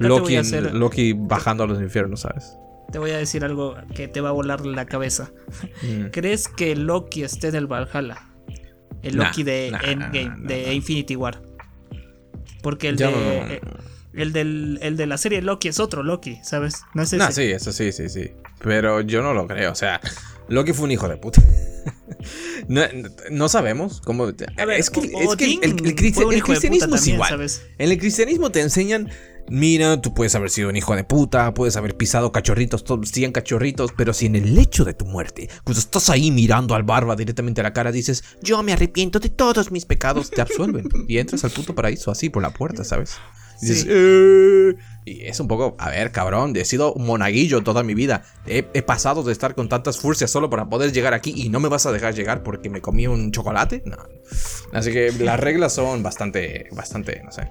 Loki, 0.00 0.36
Loki 0.72 1.12
bajando 1.14 1.64
a 1.64 1.66
los 1.66 1.80
infiernos, 1.80 2.20
¿sabes? 2.20 2.58
Te 2.90 2.98
voy 2.98 3.10
a 3.10 3.18
decir 3.18 3.44
algo 3.44 3.76
que 3.94 4.08
te 4.08 4.20
va 4.20 4.30
a 4.30 4.32
volar 4.32 4.64
la 4.66 4.86
cabeza. 4.86 5.32
Mm. 5.82 6.06
¿Crees 6.10 6.48
que 6.48 6.76
Loki 6.76 7.22
esté 7.22 7.48
en 7.48 7.56
el 7.56 7.66
Valhalla? 7.66 8.28
El 9.02 9.16
Loki 9.16 9.42
de 9.42 9.68
Endgame, 9.68 10.46
de 10.46 10.72
Infinity 10.72 11.16
War. 11.16 11.42
Porque 12.62 12.88
el 12.88 12.96
de. 12.96 13.04
Eh, 13.06 13.60
el, 14.14 14.32
del, 14.32 14.78
el 14.80 14.96
de 14.96 15.06
la 15.06 15.18
serie 15.18 15.42
Loki 15.42 15.68
es 15.68 15.80
otro 15.80 16.02
Loki, 16.02 16.38
¿sabes? 16.42 16.82
No 16.94 17.02
es 17.02 17.12
ese. 17.12 17.32
sí, 17.32 17.42
eso 17.42 17.72
sí, 17.72 17.92
sí, 17.92 18.08
sí. 18.08 18.30
Pero 18.60 19.00
yo 19.02 19.22
no 19.22 19.34
lo 19.34 19.46
creo. 19.46 19.72
O 19.72 19.74
sea, 19.74 20.00
Loki 20.48 20.72
fue 20.72 20.84
un 20.84 20.92
hijo 20.92 21.08
de 21.08 21.16
puta. 21.16 21.42
no, 23.30 23.48
sabemos 23.48 24.00
cómo. 24.00 24.28
es 24.28 24.90
que, 24.90 25.58
el, 25.62 25.94
cristianismo 25.94 26.96
es 26.96 27.06
igual. 27.06 27.46
En 27.78 27.90
el 27.90 27.98
cristianismo 27.98 28.50
te 28.50 28.60
enseñan 28.60 29.10
Mira, 29.48 30.00
tú 30.00 30.14
puedes 30.14 30.34
haber 30.34 30.50
sido 30.50 30.70
un 30.70 30.76
hijo 30.76 30.96
de 30.96 31.04
puta, 31.04 31.52
puedes 31.52 31.76
haber 31.76 31.96
pisado 31.96 32.32
cachorritos, 32.32 32.84
todos 32.84 33.10
100 33.10 33.32
cachorritos, 33.32 33.92
pero 33.96 34.14
si 34.14 34.26
en 34.26 34.36
el 34.36 34.54
lecho 34.54 34.84
de 34.84 34.94
tu 34.94 35.04
muerte, 35.04 35.48
cuando 35.64 35.80
estás 35.80 36.08
ahí 36.08 36.30
mirando 36.30 36.74
al 36.74 36.82
barba 36.82 37.14
directamente 37.14 37.60
a 37.60 37.64
la 37.64 37.72
cara, 37.72 37.92
dices, 37.92 38.24
yo 38.42 38.62
me 38.62 38.72
arrepiento 38.72 39.20
de 39.20 39.28
todos 39.28 39.70
mis 39.70 39.84
pecados, 39.84 40.30
te 40.30 40.40
absuelven 40.40 40.88
y 41.08 41.18
entras 41.18 41.44
al 41.44 41.50
puto 41.50 41.74
paraíso 41.74 42.10
así 42.10 42.30
por 42.30 42.42
la 42.42 42.50
puerta, 42.50 42.84
¿sabes? 42.84 43.16
Y 43.60 43.66
dices, 43.66 43.86
eh". 43.88 44.74
Y 45.06 45.26
es 45.26 45.38
un 45.38 45.48
poco, 45.48 45.76
a 45.78 45.90
ver, 45.90 46.12
cabrón, 46.12 46.56
he 46.56 46.64
sido 46.64 46.94
monaguillo 46.94 47.62
toda 47.62 47.82
mi 47.82 47.94
vida. 47.94 48.24
He, 48.46 48.62
pasado 48.82 49.22
de 49.22 49.32
estar 49.32 49.54
con 49.54 49.68
tantas 49.68 49.98
furcias 49.98 50.30
solo 50.30 50.48
para 50.48 50.68
poder 50.68 50.92
llegar 50.92 51.12
aquí 51.12 51.34
y 51.36 51.50
no 51.50 51.60
me 51.60 51.68
vas 51.68 51.84
a 51.84 51.92
dejar 51.92 52.14
llegar 52.14 52.42
porque 52.42 52.70
me 52.70 52.80
comí 52.80 53.06
un 53.06 53.30
chocolate. 53.30 53.82
No. 53.84 53.98
Así 54.72 54.92
que 54.92 55.12
las 55.12 55.38
reglas 55.38 55.74
son 55.74 56.02
bastante, 56.02 56.68
bastante, 56.72 57.22
no 57.22 57.32
sé. 57.32 57.50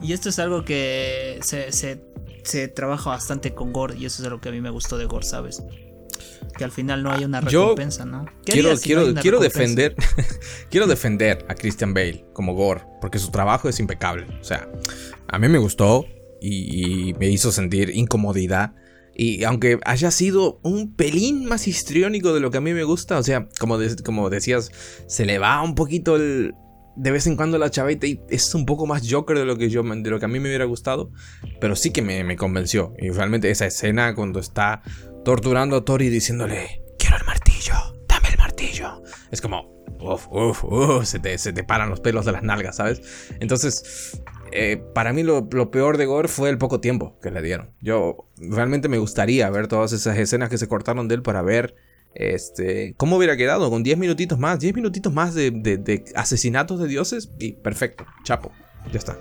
Y 0.00 0.12
esto 0.12 0.28
es 0.28 0.38
algo 0.38 0.64
que 0.64 1.38
se, 1.42 1.72
se, 1.72 2.68
trabaja 2.68 3.10
bastante 3.10 3.54
con 3.54 3.72
Gore 3.72 3.96
y 3.96 4.06
eso 4.06 4.22
es 4.22 4.26
algo 4.26 4.40
que 4.40 4.48
a 4.48 4.52
mí 4.52 4.60
me 4.60 4.70
gustó 4.70 4.98
de 4.98 5.06
Gore, 5.06 5.26
¿sabes? 5.26 5.62
Que 6.56 6.64
al 6.64 6.70
final 6.70 7.02
no 7.02 7.12
hay 7.12 7.24
una 7.24 7.40
recompensa, 7.40 8.04
¿no? 8.04 8.26
Quiero, 8.44 8.76
quiero, 8.76 9.14
quiero 9.14 9.40
defender 9.40 9.94
quiero 10.70 10.86
defender 10.86 11.44
a 11.48 11.54
Christian 11.54 11.92
Bale 11.92 12.24
como 12.32 12.54
Gore 12.54 12.82
porque 13.00 13.18
su 13.18 13.30
trabajo 13.30 13.68
es 13.68 13.80
impecable. 13.80 14.26
O 14.40 14.44
sea, 14.44 14.68
a 15.28 15.38
mí 15.38 15.48
me 15.48 15.58
gustó 15.58 16.06
y, 16.40 17.14
me 17.18 17.28
hizo 17.28 17.52
sentir 17.52 17.90
incomodidad. 17.94 18.74
Y 19.14 19.44
aunque 19.44 19.80
haya 19.84 20.10
sido 20.10 20.60
un 20.62 20.94
pelín 20.94 21.46
más 21.46 21.66
histriónico 21.66 22.34
de 22.34 22.40
lo 22.40 22.50
que 22.50 22.58
a 22.58 22.60
mí 22.60 22.74
me 22.74 22.84
gusta, 22.84 23.18
o 23.18 23.22
sea, 23.22 23.48
como, 23.58 23.78
como 24.04 24.28
decías, 24.28 24.70
se 25.06 25.24
le 25.24 25.38
va 25.38 25.62
un 25.62 25.74
poquito 25.74 26.16
el, 26.16 26.54
de 26.96 27.10
vez 27.10 27.26
en 27.26 27.36
cuando 27.36 27.58
la 27.58 27.70
chavita 27.70 28.06
es 28.28 28.54
un 28.54 28.66
poco 28.66 28.86
más 28.86 29.02
Joker 29.08 29.38
de 29.38 29.44
lo 29.44 29.56
que 29.56 29.68
yo 29.68 29.82
de 29.82 30.10
lo 30.10 30.18
que 30.18 30.24
a 30.24 30.28
mí 30.28 30.40
me 30.40 30.48
hubiera 30.48 30.64
gustado, 30.64 31.10
pero 31.60 31.76
sí 31.76 31.92
que 31.92 32.02
me, 32.02 32.36
convenció. 32.36 32.94
Y 32.98 33.10
realmente 33.10 33.50
esa 33.50 33.66
escena 33.66 34.14
cuando 34.14 34.40
está 34.40 34.82
torturando 35.24 35.76
a 35.76 35.84
Tori 35.84 36.08
diciéndole, 36.08 36.82
quiero 36.98 37.16
el 37.16 37.24
martillo, 37.24 37.74
dame 38.08 38.28
el 38.30 38.38
martillo. 38.38 39.02
Es 39.30 39.40
como, 39.40 39.84
uff, 40.00 40.26
uff, 40.30 40.64
uff, 40.64 41.04
se 41.04 41.18
te, 41.18 41.36
se 41.38 41.52
te 41.52 41.64
paran 41.64 41.90
los 41.90 42.00
pelos 42.00 42.24
de 42.24 42.32
las 42.32 42.42
nalgas, 42.42 42.76
¿sabes? 42.76 43.02
Entonces, 43.40 44.22
eh, 44.52 44.82
para 44.94 45.12
mí 45.12 45.22
lo, 45.22 45.48
lo, 45.52 45.70
peor 45.70 45.98
de 45.98 46.06
Gore 46.06 46.28
fue 46.28 46.48
el 46.48 46.58
poco 46.58 46.80
tiempo 46.80 47.18
que 47.20 47.30
le 47.30 47.42
dieron. 47.42 47.74
Yo 47.80 48.30
realmente 48.38 48.88
me 48.88 48.98
gustaría 48.98 49.50
ver 49.50 49.68
todas 49.68 49.92
esas 49.92 50.16
escenas 50.18 50.48
que 50.48 50.58
se 50.58 50.68
cortaron 50.68 51.08
de 51.08 51.16
él 51.16 51.22
para 51.22 51.42
ver 51.42 51.74
Este, 52.18 52.94
¿cómo 52.96 53.16
hubiera 53.18 53.36
quedado? 53.36 53.68
Con 53.68 53.82
10 53.82 53.98
minutitos 53.98 54.38
más, 54.38 54.58
10 54.58 54.74
minutitos 54.74 55.12
más 55.12 55.34
de, 55.34 55.50
de 55.50 56.04
asesinatos 56.14 56.80
de 56.80 56.88
dioses 56.88 57.30
y 57.38 57.52
perfecto, 57.52 58.06
chapo, 58.24 58.52
ya 58.90 58.98
está. 58.98 59.18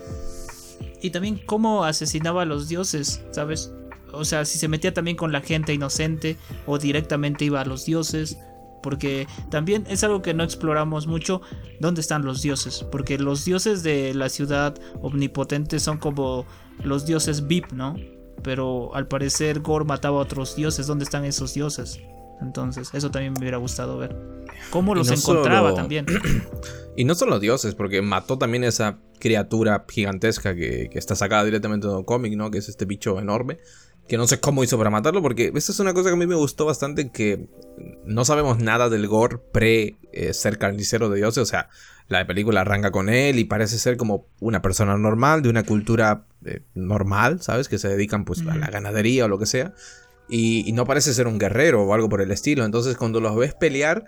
Y 1.01 1.09
también 1.09 1.41
cómo 1.45 1.83
asesinaba 1.83 2.43
a 2.43 2.45
los 2.45 2.69
dioses, 2.69 3.21
¿sabes? 3.31 3.73
O 4.13 4.23
sea, 4.23 4.45
si 4.45 4.57
se 4.57 4.69
metía 4.69 4.93
también 4.93 5.17
con 5.17 5.33
la 5.33 5.41
gente 5.41 5.73
inocente 5.73 6.37
o 6.65 6.77
directamente 6.77 7.43
iba 7.43 7.59
a 7.59 7.65
los 7.65 7.85
dioses 7.85 8.37
porque 8.81 9.27
también 9.49 9.83
es 9.89 10.03
algo 10.03 10.21
que 10.21 10.33
no 10.33 10.43
exploramos 10.43 11.05
mucho, 11.07 11.41
¿dónde 11.79 12.01
están 12.01 12.23
los 12.23 12.43
dioses? 12.43 12.85
Porque 12.91 13.17
los 13.17 13.43
dioses 13.43 13.83
de 13.83 14.13
la 14.13 14.29
ciudad 14.29 14.75
omnipotente 15.01 15.79
son 15.79 15.97
como 15.97 16.45
los 16.83 17.05
dioses 17.05 17.47
VIP, 17.47 17.71
¿no? 17.71 17.95
Pero 18.43 18.93
al 18.95 19.07
parecer 19.07 19.61
Gore 19.61 19.85
mataba 19.85 20.19
a 20.19 20.21
otros 20.21 20.55
dioses, 20.55 20.85
¿dónde 20.85 21.03
están 21.03 21.25
esos 21.25 21.55
dioses? 21.55 21.99
Entonces, 22.41 22.89
eso 22.93 23.11
también 23.11 23.33
me 23.33 23.39
hubiera 23.39 23.57
gustado 23.57 23.97
ver. 23.97 24.15
¿Cómo 24.69 24.95
los 24.95 25.09
encontraba 25.09 25.73
también? 25.73 26.05
y 26.97 27.05
no 27.05 27.15
solo 27.15 27.39
dioses, 27.39 27.75
porque 27.75 28.01
mató 28.01 28.37
también 28.37 28.63
esa 28.63 28.99
criatura 29.19 29.85
gigantesca 29.89 30.55
que, 30.55 30.89
que 30.91 30.99
está 30.99 31.15
sacada 31.15 31.43
directamente 31.45 31.87
de 31.87 31.95
un 31.95 32.03
cómic, 32.03 32.33
¿no? 32.35 32.51
Que 32.51 32.57
es 32.59 32.69
este 32.69 32.85
bicho 32.85 33.19
enorme 33.19 33.59
que 34.07 34.17
no 34.17 34.27
sé 34.27 34.39
cómo 34.39 34.63
hizo 34.63 34.77
para 34.77 34.89
matarlo, 34.89 35.21
porque 35.21 35.51
esta 35.55 35.71
es 35.71 35.79
una 35.79 35.93
cosa 35.93 36.09
que 36.09 36.13
a 36.13 36.17
mí 36.17 36.27
me 36.27 36.35
gustó 36.35 36.65
bastante, 36.65 37.09
que 37.09 37.47
no 38.05 38.23
sabemos 38.23 38.59
nada 38.59 38.89
del 38.89 39.07
gore 39.07 39.39
pre 39.51 39.97
eh, 40.11 40.33
ser 40.33 40.57
carnicero 40.57 41.09
de 41.09 41.17
dioses, 41.17 41.41
o 41.41 41.45
sea, 41.45 41.69
la 42.07 42.25
película 42.27 42.61
arranca 42.61 42.91
con 42.91 43.09
él 43.09 43.39
y 43.39 43.45
parece 43.45 43.79
ser 43.79 43.97
como 43.97 44.27
una 44.39 44.61
persona 44.61 44.95
normal, 44.97 45.41
de 45.41 45.49
una 45.49 45.63
cultura 45.63 46.27
eh, 46.45 46.61
normal, 46.75 47.41
¿sabes? 47.41 47.67
Que 47.67 47.79
se 47.79 47.87
dedican 47.87 48.25
pues 48.25 48.41
a 48.41 48.55
la 48.55 48.67
ganadería 48.67 49.25
o 49.25 49.27
lo 49.27 49.39
que 49.39 49.47
sea, 49.47 49.73
y, 50.29 50.71
no 50.73 50.85
parece 50.85 51.13
ser 51.13 51.27
un 51.27 51.37
guerrero 51.37 51.83
o 51.83 51.93
algo 51.93 52.09
por 52.09 52.21
el 52.21 52.31
estilo, 52.31 52.65
entonces 52.65 52.97
cuando 52.97 53.21
los 53.21 53.35
ves 53.35 53.53
pelear 53.53 54.05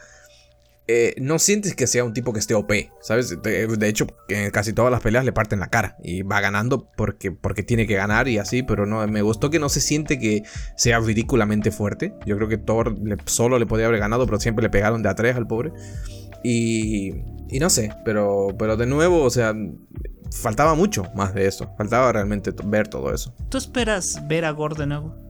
eh, 0.89 1.15
no 1.20 1.38
sientes 1.38 1.76
que 1.76 1.86
sea 1.86 2.05
un 2.05 2.13
tipo 2.13 2.32
que 2.32 2.39
esté 2.39 2.53
OP, 2.53 2.72
¿sabes? 3.01 3.41
De, 3.41 3.88
hecho, 3.89 4.07
casi 4.53 4.72
todas 4.72 4.89
las 4.89 5.01
peleas 5.01 5.26
le 5.26 5.34
parten 5.34 5.59
la 5.59 5.68
cara 5.68 5.97
y 6.01 6.22
va 6.22 6.39
ganando 6.39 6.89
porque, 6.95 7.30
porque 7.32 7.61
tiene 7.61 7.86
que 7.88 7.95
ganar 7.95 8.30
y 8.30 8.38
así, 8.38 8.63
pero 8.63 8.86
no, 8.86 9.05
me 9.05 9.22
gustó 9.22 9.49
que 9.49 9.59
no 9.59 9.68
se 9.68 9.82
siente 9.82 10.18
que 10.18 10.43
sea 10.78 10.99
ridículamente 10.99 11.72
fuerte. 11.72 12.13
Yo 12.26 12.38
creo 12.38 12.47
que 12.47 12.57
Thor 12.57 12.95
solo 13.26 13.59
le 13.59 13.65
podía 13.65 13.88
haber 13.88 13.99
ganado, 13.99 14.26
pero 14.26 14.39
siempre 14.39 14.63
le 14.63 14.70
pegaron 14.70 15.03
de 15.03 15.09
a 15.09 15.15
tres 15.15 15.36
al 15.36 15.45
pobre. 15.45 15.74
Y, 16.41 17.15
y 17.49 17.59
no 17.59 17.70
sé, 17.70 17.91
pero, 18.05 18.55
pero 18.57 18.78
de 18.78 18.86
nuevo, 18.86 19.24
o 19.24 19.30
sea, 19.30 19.53
faltaba 20.32 20.74
mucho 20.76 21.03
más 21.15 21.34
de 21.34 21.47
eso. 21.47 21.70
Faltaba 21.78 22.13
realmente 22.13 22.53
ver 22.63 22.88
todo 22.88 23.13
eso. 23.13 23.34
¿Tú 23.49 23.57
esperas 23.57 24.26
ver 24.30 24.45
a 24.45 24.51
Gordon 24.51 24.88
de 24.89 24.95
nuevo? 24.95 25.26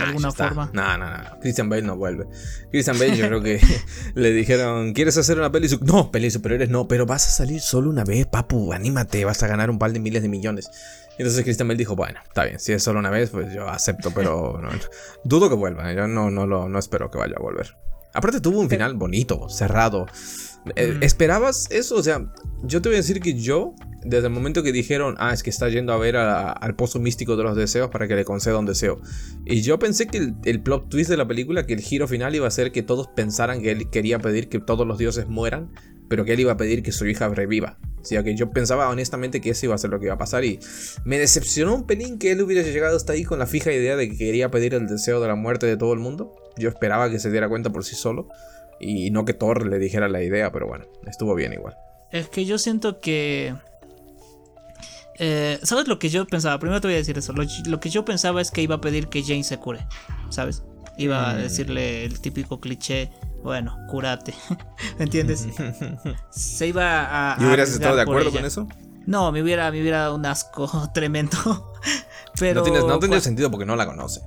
De 0.00 0.06
alguna 0.06 0.32
forma. 0.32 0.70
No, 0.72 0.96
no, 0.96 1.10
no. 1.10 1.40
Christian 1.40 1.68
Bale 1.68 1.82
no 1.82 1.96
vuelve. 1.96 2.26
Christian 2.70 2.98
Bale, 2.98 3.16
yo 3.16 3.26
creo 3.26 3.42
que 3.42 3.60
le 4.14 4.32
dijeron: 4.32 4.94
¿Quieres 4.94 5.16
hacer 5.18 5.38
una 5.38 5.52
peli? 5.52 5.68
No, 5.82 6.10
peli 6.10 6.26
de 6.26 6.30
superhéroes 6.30 6.70
no, 6.70 6.88
pero 6.88 7.04
vas 7.04 7.26
a 7.26 7.30
salir 7.30 7.60
solo 7.60 7.90
una 7.90 8.04
vez, 8.04 8.26
papu. 8.26 8.72
Anímate, 8.72 9.24
vas 9.24 9.42
a 9.42 9.48
ganar 9.48 9.70
un 9.70 9.78
par 9.78 9.92
de 9.92 10.00
miles 10.00 10.22
de 10.22 10.28
millones. 10.28 10.70
Y 11.18 11.22
entonces 11.22 11.44
Christian 11.44 11.68
Bale 11.68 11.78
dijo: 11.78 11.94
Bueno, 11.94 12.20
está 12.26 12.44
bien, 12.44 12.58
si 12.58 12.72
es 12.72 12.82
solo 12.82 12.98
una 12.98 13.10
vez, 13.10 13.30
pues 13.30 13.52
yo 13.52 13.68
acepto, 13.68 14.12
pero 14.14 14.60
dudo 15.24 15.48
que 15.48 15.54
vuelva. 15.54 15.92
Yo 15.92 16.08
no, 16.08 16.30
no, 16.30 16.46
lo, 16.46 16.68
no 16.68 16.78
espero 16.78 17.10
que 17.10 17.18
vaya 17.18 17.34
a 17.36 17.42
volver. 17.42 17.76
Aparte, 18.14 18.40
tuvo 18.40 18.60
un 18.60 18.68
final 18.68 18.94
bonito, 18.94 19.48
cerrado. 19.48 20.06
Eh, 20.76 20.94
mm. 20.98 21.02
¿Esperabas 21.02 21.68
eso? 21.70 21.96
O 21.96 22.02
sea, 22.02 22.32
yo 22.62 22.82
te 22.82 22.88
voy 22.88 22.96
a 22.96 23.00
decir 23.00 23.20
que 23.20 23.34
yo 23.34 23.74
desde 24.04 24.26
el 24.26 24.32
momento 24.32 24.62
que 24.62 24.72
dijeron, 24.72 25.14
ah, 25.18 25.32
es 25.32 25.42
que 25.42 25.50
está 25.50 25.68
yendo 25.68 25.92
a 25.92 25.96
ver 25.96 26.16
al 26.16 26.74
pozo 26.76 26.98
místico 26.98 27.36
de 27.36 27.44
los 27.44 27.56
deseos 27.56 27.88
para 27.90 28.08
que 28.08 28.16
le 28.16 28.24
conceda 28.24 28.58
un 28.58 28.66
deseo. 28.66 29.00
Y 29.44 29.62
yo 29.62 29.78
pensé 29.78 30.06
que 30.06 30.32
el, 30.44 30.62
plot 30.62 30.88
twist 30.88 31.10
de 31.10 31.16
la 31.16 31.26
película, 31.26 31.66
que 31.66 31.74
el 31.74 31.80
giro 31.80 32.08
final 32.08 32.34
iba 32.34 32.46
a 32.46 32.50
ser 32.50 32.72
que 32.72 32.82
todos 32.82 33.08
pensaran 33.08 33.62
que 33.62 33.70
él 33.70 33.90
quería 33.90 34.18
pedir 34.18 34.48
que 34.48 34.58
todos 34.58 34.86
los 34.86 34.98
dioses 34.98 35.28
mueran, 35.28 35.72
pero 36.08 36.24
que 36.24 36.32
él 36.32 36.40
iba 36.40 36.52
a 36.52 36.56
pedir 36.56 36.82
que 36.82 36.92
su 36.92 37.06
hija 37.06 37.28
reviva. 37.28 37.78
O 38.00 38.04
sea 38.04 38.24
que 38.24 38.34
yo 38.34 38.50
pensaba 38.50 38.88
honestamente 38.88 39.40
que 39.40 39.50
eso 39.50 39.66
iba 39.66 39.76
a 39.76 39.78
ser 39.78 39.90
lo 39.90 40.00
que 40.00 40.06
iba 40.06 40.14
a 40.14 40.18
pasar 40.18 40.44
y 40.44 40.58
me 41.04 41.18
decepcionó 41.18 41.72
un 41.74 41.86
pelín 41.86 42.18
que 42.18 42.32
él 42.32 42.42
hubiera 42.42 42.62
llegado 42.62 42.96
hasta 42.96 43.12
ahí 43.12 43.22
con 43.22 43.38
la 43.38 43.46
fija 43.46 43.72
idea 43.72 43.94
de 43.94 44.08
que 44.10 44.16
quería 44.16 44.50
pedir 44.50 44.74
el 44.74 44.88
deseo 44.88 45.20
de 45.20 45.28
la 45.28 45.36
muerte 45.36 45.66
de 45.66 45.76
todo 45.76 45.92
el 45.92 46.00
mundo. 46.00 46.34
Yo 46.58 46.68
esperaba 46.68 47.08
que 47.10 47.20
se 47.20 47.30
diera 47.30 47.48
cuenta 47.48 47.70
por 47.70 47.84
sí 47.84 47.94
solo 47.94 48.28
y 48.82 49.10
no 49.10 49.24
que 49.24 49.32
Thor 49.32 49.66
le 49.66 49.78
dijera 49.78 50.08
la 50.08 50.22
idea, 50.22 50.52
pero 50.52 50.66
bueno, 50.66 50.84
estuvo 51.06 51.34
bien 51.34 51.52
igual. 51.52 51.76
Es 52.10 52.28
que 52.28 52.44
yo 52.44 52.58
siento 52.58 53.00
que 53.00 53.54
eh, 55.18 55.60
¿Sabes 55.62 55.88
lo 55.88 55.98
que 55.98 56.08
yo 56.08 56.26
pensaba? 56.26 56.58
Primero 56.58 56.80
te 56.80 56.88
voy 56.88 56.94
a 56.94 56.98
decir 56.98 57.16
eso. 57.18 57.32
Lo, 57.32 57.80
que 57.80 57.90
yo 57.90 58.04
pensaba 58.04 58.40
es 58.40 58.50
que 58.50 58.62
iba 58.62 58.76
a 58.76 58.80
pedir 58.80 59.08
que 59.08 59.22
Jane 59.22 59.44
se 59.44 59.58
cure. 59.58 59.86
¿Sabes? 60.30 60.62
Iba 60.96 61.30
a 61.30 61.34
mm. 61.34 61.38
decirle 61.38 62.04
el 62.04 62.20
típico 62.20 62.60
cliché. 62.60 63.10
Bueno, 63.42 63.76
cúrate. 63.88 64.34
¿Me 64.98 65.04
entiendes? 65.04 65.46
se 66.30 66.66
iba 66.66 67.34
a. 67.34 67.40
¿Y 67.40 67.44
hubieras 67.44 67.70
estado 67.70 67.96
de 67.96 68.02
acuerdo 68.02 68.32
con 68.32 68.44
eso? 68.44 68.66
No, 69.06 69.32
me 69.32 69.42
hubiera, 69.42 69.70
me 69.70 69.80
hubiera 69.80 70.00
dado 70.00 70.14
un 70.14 70.26
asco 70.26 70.90
tremendo. 70.94 71.72
Pero. 72.38 72.64
No, 72.64 72.98
tendría 72.98 73.20
sentido 73.20 73.50
porque 73.50 73.66
no 73.66 73.76
la 73.76 73.86
conoce. 73.86 74.22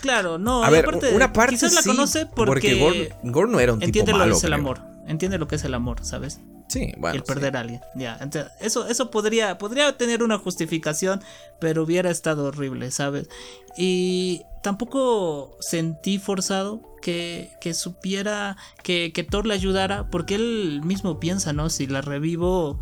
Claro, 0.00 0.38
no. 0.38 0.64
A 0.64 0.70
ver, 0.70 0.88
una 1.12 1.32
parte 1.32 1.54
quizás 1.54 1.74
la 1.74 1.82
conoce 1.82 2.26
porque, 2.26 3.10
Gore, 3.22 3.50
no 3.50 3.60
era 3.60 3.72
un 3.72 3.80
tipo 3.80 4.00
entiende 4.00 4.12
lo 4.12 4.24
que 4.24 4.30
es 4.30 4.44
el 4.44 4.52
amor. 4.52 4.80
Entiende 5.06 5.38
lo 5.38 5.48
que 5.48 5.56
es 5.56 5.64
el 5.64 5.74
amor, 5.74 5.98
¿sabes? 6.02 6.40
Sí, 6.68 6.92
bueno. 6.98 7.16
el 7.16 7.24
perder 7.24 7.56
a 7.56 7.60
alguien. 7.60 7.80
Ya. 7.96 8.18
eso, 8.60 8.86
eso 8.86 9.10
podría, 9.10 9.58
podría 9.58 9.96
tener 9.96 10.22
una 10.22 10.38
justificación, 10.38 11.20
pero 11.60 11.82
hubiera 11.82 12.10
estado 12.10 12.44
horrible, 12.44 12.92
¿sabes? 12.92 13.28
Y 13.76 14.42
tampoco 14.62 15.56
sentí 15.60 16.18
forzado 16.18 16.80
que, 17.02 17.50
que 17.60 17.74
supiera 17.74 18.56
que, 18.84 19.12
que 19.12 19.24
Thor 19.24 19.46
le 19.46 19.54
ayudara, 19.54 20.08
porque 20.10 20.36
él 20.36 20.80
mismo 20.84 21.18
piensa, 21.18 21.52
¿no? 21.52 21.70
Si 21.70 21.88
la 21.88 22.02
revivo, 22.02 22.78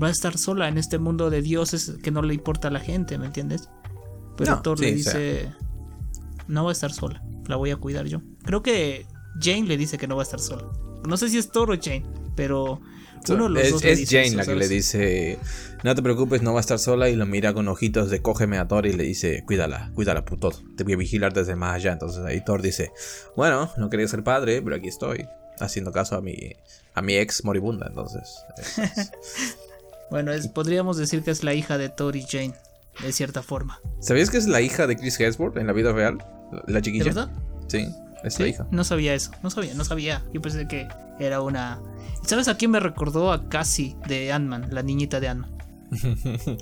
va 0.00 0.08
a 0.08 0.10
estar 0.10 0.36
sola 0.36 0.68
en 0.68 0.76
este 0.76 0.98
mundo 0.98 1.30
de 1.30 1.40
dioses 1.40 1.92
que 2.02 2.10
no 2.10 2.20
le 2.20 2.34
importa 2.34 2.68
a 2.68 2.70
la 2.70 2.80
gente, 2.80 3.16
¿me 3.16 3.26
entiendes? 3.26 3.70
Pero 4.36 4.60
Thor 4.60 4.80
le 4.80 4.92
dice, 4.92 5.52
no 6.48 6.64
va 6.64 6.70
a 6.70 6.72
estar 6.72 6.92
sola, 6.92 7.22
la 7.46 7.56
voy 7.56 7.70
a 7.70 7.76
cuidar 7.76 8.06
yo. 8.06 8.22
Creo 8.44 8.62
que 8.62 9.06
Jane 9.40 9.64
le 9.64 9.76
dice 9.76 9.98
que 9.98 10.06
no 10.06 10.16
va 10.16 10.22
a 10.22 10.24
estar 10.24 10.40
sola. 10.40 10.64
No 11.06 11.16
sé 11.16 11.28
si 11.28 11.38
es 11.38 11.50
Thor 11.50 11.70
o 11.70 11.76
Jane, 11.80 12.04
pero 12.36 12.80
es, 13.24 14.10
Jane 14.10 14.30
la 14.32 14.44
que 14.44 14.54
le 14.54 14.68
dice, 14.68 15.38
no 15.84 15.94
te 15.94 16.02
preocupes, 16.02 16.42
no 16.42 16.52
va 16.52 16.60
a 16.60 16.62
estar 16.62 16.78
sola 16.78 17.08
y 17.08 17.16
lo 17.16 17.26
mira 17.26 17.54
con 17.54 17.68
ojitos 17.68 18.10
de 18.10 18.20
cógeme 18.20 18.58
a 18.58 18.66
Thor 18.66 18.86
y 18.86 18.92
le 18.92 19.04
dice, 19.04 19.44
cuídala, 19.46 19.90
cuídala, 19.94 20.24
puto, 20.24 20.50
te 20.76 20.84
voy 20.84 20.94
a 20.94 20.96
vigilar 20.96 21.32
desde 21.32 21.54
más 21.54 21.76
allá. 21.76 21.92
Entonces 21.92 22.24
ahí 22.24 22.42
Thor 22.44 22.62
dice, 22.62 22.92
bueno, 23.36 23.70
no 23.76 23.90
quería 23.90 24.08
ser 24.08 24.24
padre, 24.24 24.60
pero 24.62 24.76
aquí 24.76 24.88
estoy, 24.88 25.26
haciendo 25.60 25.92
caso 25.92 26.16
a 26.16 26.20
mi, 26.20 26.36
a 26.94 27.02
mi 27.02 27.14
ex 27.14 27.44
moribunda, 27.44 27.86
entonces. 27.88 28.44
bueno, 30.10 30.32
podríamos 30.52 30.96
decir 30.96 31.22
que 31.22 31.30
es 31.30 31.44
la 31.44 31.54
hija 31.54 31.78
de 31.78 31.88
Thor 31.88 32.16
y 32.16 32.22
Jane, 32.22 32.54
de 33.00 33.12
cierta 33.12 33.42
forma. 33.42 33.80
¿Sabías 34.00 34.30
que 34.30 34.38
es 34.38 34.46
la 34.46 34.60
hija 34.60 34.86
de 34.86 34.96
Chris 34.96 35.18
Hemsworth 35.18 35.56
en 35.56 35.66
la 35.66 35.72
vida 35.72 35.92
real? 35.92 36.18
La 36.66 36.82
chiquilla. 36.82 37.04
¿De 37.04 37.10
verdad? 37.10 37.32
Sí, 37.68 37.88
es 38.24 38.38
la 38.38 38.48
hija. 38.48 38.66
No 38.70 38.84
sabía 38.84 39.14
eso, 39.14 39.30
no 39.42 39.50
sabía, 39.50 39.74
no 39.74 39.84
sabía. 39.84 40.22
Yo 40.32 40.42
pensé 40.42 40.68
que 40.68 40.88
era 41.18 41.40
una 41.40 41.80
¿Sabes 42.24 42.48
a 42.48 42.56
quién 42.56 42.70
me 42.70 42.80
recordó? 42.80 43.32
A 43.32 43.48
Cassie 43.48 43.96
de 44.06 44.32
Ant-Man, 44.32 44.68
la 44.70 44.82
niñita 44.82 45.20
de 45.20 45.28
Ant-Man. 45.28 45.56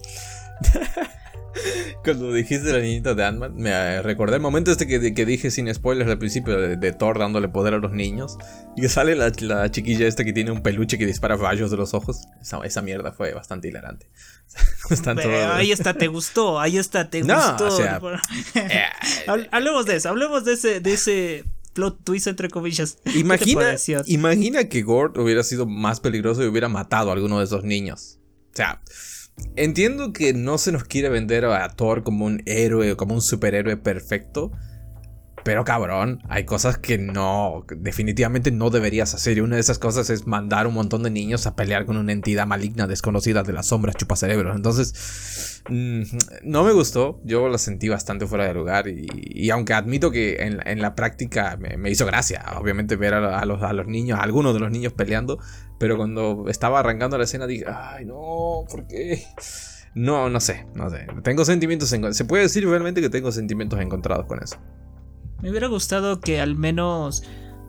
Cuando 2.05 2.33
dijiste 2.33 2.73
la 2.73 2.81
niñita 2.81 3.15
de 3.15 3.25
Ant-Man, 3.25 3.55
me 3.57 3.71
eh, 3.71 4.03
recordé 4.03 4.37
el 4.37 4.43
momento 4.43 4.71
este 4.71 4.87
que, 4.87 4.99
dije 4.99 5.51
sin 5.51 5.73
spoilers 5.73 6.11
al 6.11 6.19
principio 6.19 6.57
de, 6.57 6.93
Thor 6.93 7.19
dándole 7.19 7.49
poder 7.49 7.75
a 7.75 7.79
los 7.79 7.93
niños. 7.93 8.39
Y 8.77 8.83
que 8.83 8.89
sale 8.89 9.15
la, 9.15 9.71
chiquilla 9.71 10.07
esta 10.07 10.25
que 10.25 10.33
tiene 10.33 10.51
un 10.51 10.63
peluche 10.63 10.99
que 10.99 11.07
dispara 11.07 11.37
rayos 11.37 11.71
de 11.71 11.77
los 11.77 11.95
ojos. 11.95 12.23
Esa, 12.65 12.83
mierda 12.83 13.13
fue 13.13 13.35
bastante 13.35 13.69
hilarante. 13.69 14.09
Ahí 15.55 15.73
está, 15.73 15.95
te 15.95 16.09
gustó, 16.09 16.59
ahí 16.59 16.79
está, 16.79 17.09
te 17.09 17.23
gustó. 17.23 17.69
Eh, 18.55 19.47
hablemos 19.53 19.87
de 19.87 19.97
eso, 19.97 20.09
hablemos 20.09 20.45
de 20.45 20.55
ese, 20.55 20.81
de 20.81 20.93
ese 20.93 21.45
plot 21.73 22.05
twist 22.05 22.27
entre 22.27 22.49
comillas. 22.49 22.99
Imagina, 23.15 23.77
imagina 24.07 24.65
que 24.69 24.83
Gord 24.83 25.19
hubiera 25.19 25.43
sido 25.43 25.67
más 25.67 26.01
peligroso 26.01 26.43
y 26.43 26.47
hubiera 26.47 26.69
matado 26.69 27.11
a 27.11 27.13
alguno 27.15 27.39
de 27.39 27.45
esos 27.45 27.65
niños. 27.65 28.19
O 28.53 28.57
sea, 28.57 28.83
entiendo 29.57 30.13
que 30.13 30.33
no 30.33 30.59
se 30.59 30.73
nos 30.73 30.85
quiere 30.85 31.09
vender 31.09 31.45
a 31.45 31.69
Thor 31.71 32.03
como 32.03 32.25
un 32.25 32.43
héroe, 32.47 32.97
como 32.97 33.15
un 33.15 33.23
superhéroe 33.23 33.77
perfecto. 33.77 34.53
Pero 35.43 35.65
cabrón, 35.65 36.21
hay 36.29 36.45
cosas 36.45 36.79
que 36.79 36.99
no, 36.99 37.65
definitivamente 37.77 38.51
no 38.51 38.71
deberías 38.71 39.15
hacer. 39.15 39.39
Y 39.39 39.41
una 39.41 39.57
de 39.57 39.61
esas 39.61 39.79
cosas 39.79 40.11
es 40.11 40.27
mandar 40.27 40.67
un 40.67 40.75
montón 40.75 41.03
de 41.03 41.11
niños 41.11 41.47
a 41.47 41.57
pelear 41.57 41.87
con 41.87 41.97
una 41.97 42.13
entidad 42.13 42.47
maligna 42.47 42.87
desconocida 42.87 43.43
de 43.43 43.53
las 43.53 43.67
sombras 43.67 43.97
chupacerebros. 43.97 44.55
Entonces, 44.55 45.63
mm, 45.69 46.03
no 46.45 46.65
me 46.65 46.73
gustó. 46.73 47.21
Yo 47.25 47.49
la 47.49 47.59
sentí 47.59 47.89
bastante 47.89 48.27
fuera 48.27 48.45
de 48.45 48.55
lugar. 48.55 48.87
Y, 48.89 49.51
aunque 49.51 49.73
admito 49.73 50.11
que 50.11 50.37
en, 50.41 50.81
la 50.81 50.95
práctica 50.95 51.57
me, 51.57 51.91
hizo 51.91 52.07
gracia, 52.07 52.45
obviamente, 52.59 52.97
ver 52.97 53.15
a, 53.15 53.45
los, 53.47 53.63
a 53.63 53.73
los 53.73 53.87
niños, 53.87 54.19
a 54.19 54.23
algunos 54.23 54.53
de 54.53 54.61
los 54.61 54.71
niños 54.71 54.93
peleando. 54.93 55.39
Pero 55.79 55.97
cuando 55.97 56.45
estaba 56.49 56.81
arrancando 56.81 57.17
la 57.17 57.25
escena 57.25 57.47
dije, 57.47 57.65
ay 57.67 58.05
no, 58.05 58.65
¿por 58.71 58.87
qué? 58.87 59.25
No, 59.95 60.29
no 60.29 60.39
sé, 60.39 60.67
no 60.75 60.89
sé. 60.89 61.07
Tengo 61.25 61.45
sentimientos, 61.45 61.89
se 61.89 62.25
puede 62.25 62.45
decir 62.45 62.69
realmente 62.69 63.01
que 63.01 63.11
tengo 63.11 63.33
sentimientos 63.33 63.81
encontrados 63.81 64.27
con 64.27 64.43
eso. 64.43 64.57
Me 65.43 65.51
hubiera 65.51 65.69
gustado 65.69 66.21
que 66.21 66.41
al 66.41 66.57
menos 66.57 67.23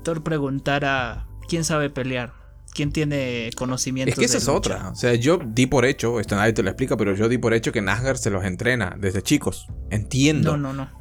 Thor 0.03 0.23
preguntara 0.23 1.27
quién 1.47 1.63
sabe 1.63 1.89
pelear, 1.89 2.33
quién 2.73 2.91
tiene 2.91 3.49
conocimiento. 3.55 4.11
Es 4.11 4.19
que 4.19 4.25
esa 4.25 4.37
es 4.37 4.47
otra. 4.47 4.89
O 4.89 4.95
sea, 4.95 5.13
yo 5.15 5.39
di 5.43 5.67
por 5.67 5.85
hecho, 5.85 6.19
esto 6.19 6.35
nadie 6.35 6.53
te 6.53 6.63
lo 6.63 6.69
explica, 6.69 6.97
pero 6.97 7.15
yo 7.15 7.29
di 7.29 7.37
por 7.37 7.53
hecho 7.53 7.71
que 7.71 7.81
Nazgar 7.81 8.17
se 8.17 8.29
los 8.29 8.43
entrena 8.43 8.95
desde 8.99 9.21
chicos. 9.21 9.67
Entiendo. 9.89 10.57
No, 10.57 10.73
no, 10.73 10.73
no. 10.73 11.00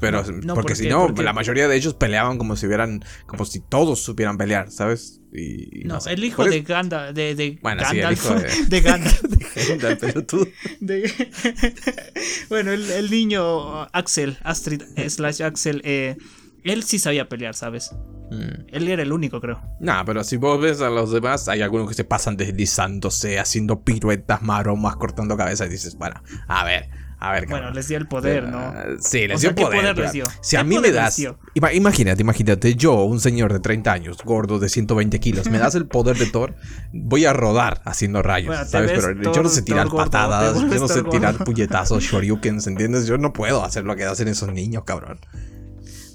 Pero, 0.00 0.24
porque 0.54 0.74
si 0.74 0.88
no, 0.88 1.08
la 1.08 1.32
mayoría 1.32 1.68
de 1.68 1.76
ellos 1.76 1.94
peleaban 1.94 2.38
como 2.38 2.56
si 2.56 2.66
hubieran, 2.66 3.04
como 3.26 3.44
si 3.44 3.60
todos 3.60 4.02
supieran 4.02 4.36
pelear, 4.36 4.70
¿sabes? 4.70 5.20
Y, 5.32 5.84
no, 5.84 5.98
el 6.06 6.24
hijo 6.24 6.44
de 6.44 6.62
Gandalf, 6.62 7.14
de, 7.14 7.34
de 7.34 7.58
bueno, 7.62 7.82
Gandalf, 7.82 8.20
sí, 8.20 8.28
el 8.28 8.34
hijo 8.34 8.42
de, 8.42 8.66
de 8.68 8.80
Gandalf. 8.80 9.22
de 9.22 9.96
pero 9.96 10.24
tú. 10.24 10.48
bueno, 12.48 12.72
el, 12.72 12.90
el, 12.90 13.10
niño 13.10 13.82
Axel, 13.92 14.38
Astrid 14.42 14.82
slash 15.08 15.42
Axel, 15.42 15.80
eh, 15.84 16.16
él 16.64 16.82
sí 16.82 16.98
sabía 16.98 17.28
pelear, 17.28 17.54
¿sabes? 17.54 17.92
Mm. 18.30 18.66
Él 18.68 18.88
era 18.88 19.02
el 19.02 19.12
único, 19.12 19.40
creo. 19.40 19.62
Nah, 19.78 20.04
pero 20.04 20.24
si 20.24 20.36
vos 20.36 20.60
ves 20.60 20.80
a 20.80 20.90
los 20.90 21.12
demás, 21.12 21.48
hay 21.48 21.62
algunos 21.62 21.88
que 21.88 21.94
se 21.94 22.04
pasan 22.04 22.36
deslizándose, 22.36 23.38
haciendo 23.38 23.82
piruetas, 23.82 24.42
maromas, 24.42 24.96
cortando 24.96 25.36
cabezas 25.36 25.68
y 25.68 25.70
dices, 25.70 25.96
bueno, 25.96 26.20
a 26.48 26.64
ver, 26.64 26.88
a 27.18 27.32
ver, 27.32 27.46
bueno, 27.48 27.70
les 27.70 27.88
dio 27.88 27.96
el 27.96 28.06
poder, 28.06 28.44
¿no? 28.44 28.74
Sí, 29.00 29.26
les 29.26 29.40
dio 29.40 29.50
el 29.50 29.56
poder. 29.56 29.96
les 29.96 30.12
dio? 30.12 30.24
Si 30.42 30.56
a 30.56 30.64
mí 30.64 30.78
me 30.78 30.92
das. 30.92 31.20
Imagínate, 31.54 32.20
imagínate, 32.20 32.74
yo, 32.74 33.04
un 33.04 33.20
señor 33.20 33.52
de 33.52 33.60
30 33.60 33.92
años, 33.92 34.18
gordo 34.22 34.58
de 34.58 34.68
120 34.68 35.18
kilos, 35.20 35.48
me 35.48 35.58
das 35.58 35.74
el 35.74 35.86
poder 35.86 36.18
de 36.18 36.26
Thor, 36.26 36.54
voy 36.92 37.24
a 37.24 37.32
rodar 37.32 37.80
haciendo 37.84 38.22
rayos, 38.22 38.54
¿sabes? 38.68 38.92
Pero 38.92 39.32
yo 39.32 39.42
no 39.42 39.48
sé 39.48 39.62
tirar 39.62 39.88
patadas, 39.88 40.60
yo 40.60 40.78
no 40.78 40.88
sé 40.88 41.02
tirar 41.04 41.42
puñetazos, 41.44 42.02
shoryukens, 42.04 42.66
¿entiendes? 42.66 43.06
Yo 43.06 43.16
no 43.18 43.32
puedo 43.32 43.64
hacer 43.64 43.84
lo 43.84 43.96
que 43.96 44.04
hacen 44.04 44.28
esos 44.28 44.52
niños, 44.52 44.84
cabrón. 44.84 45.18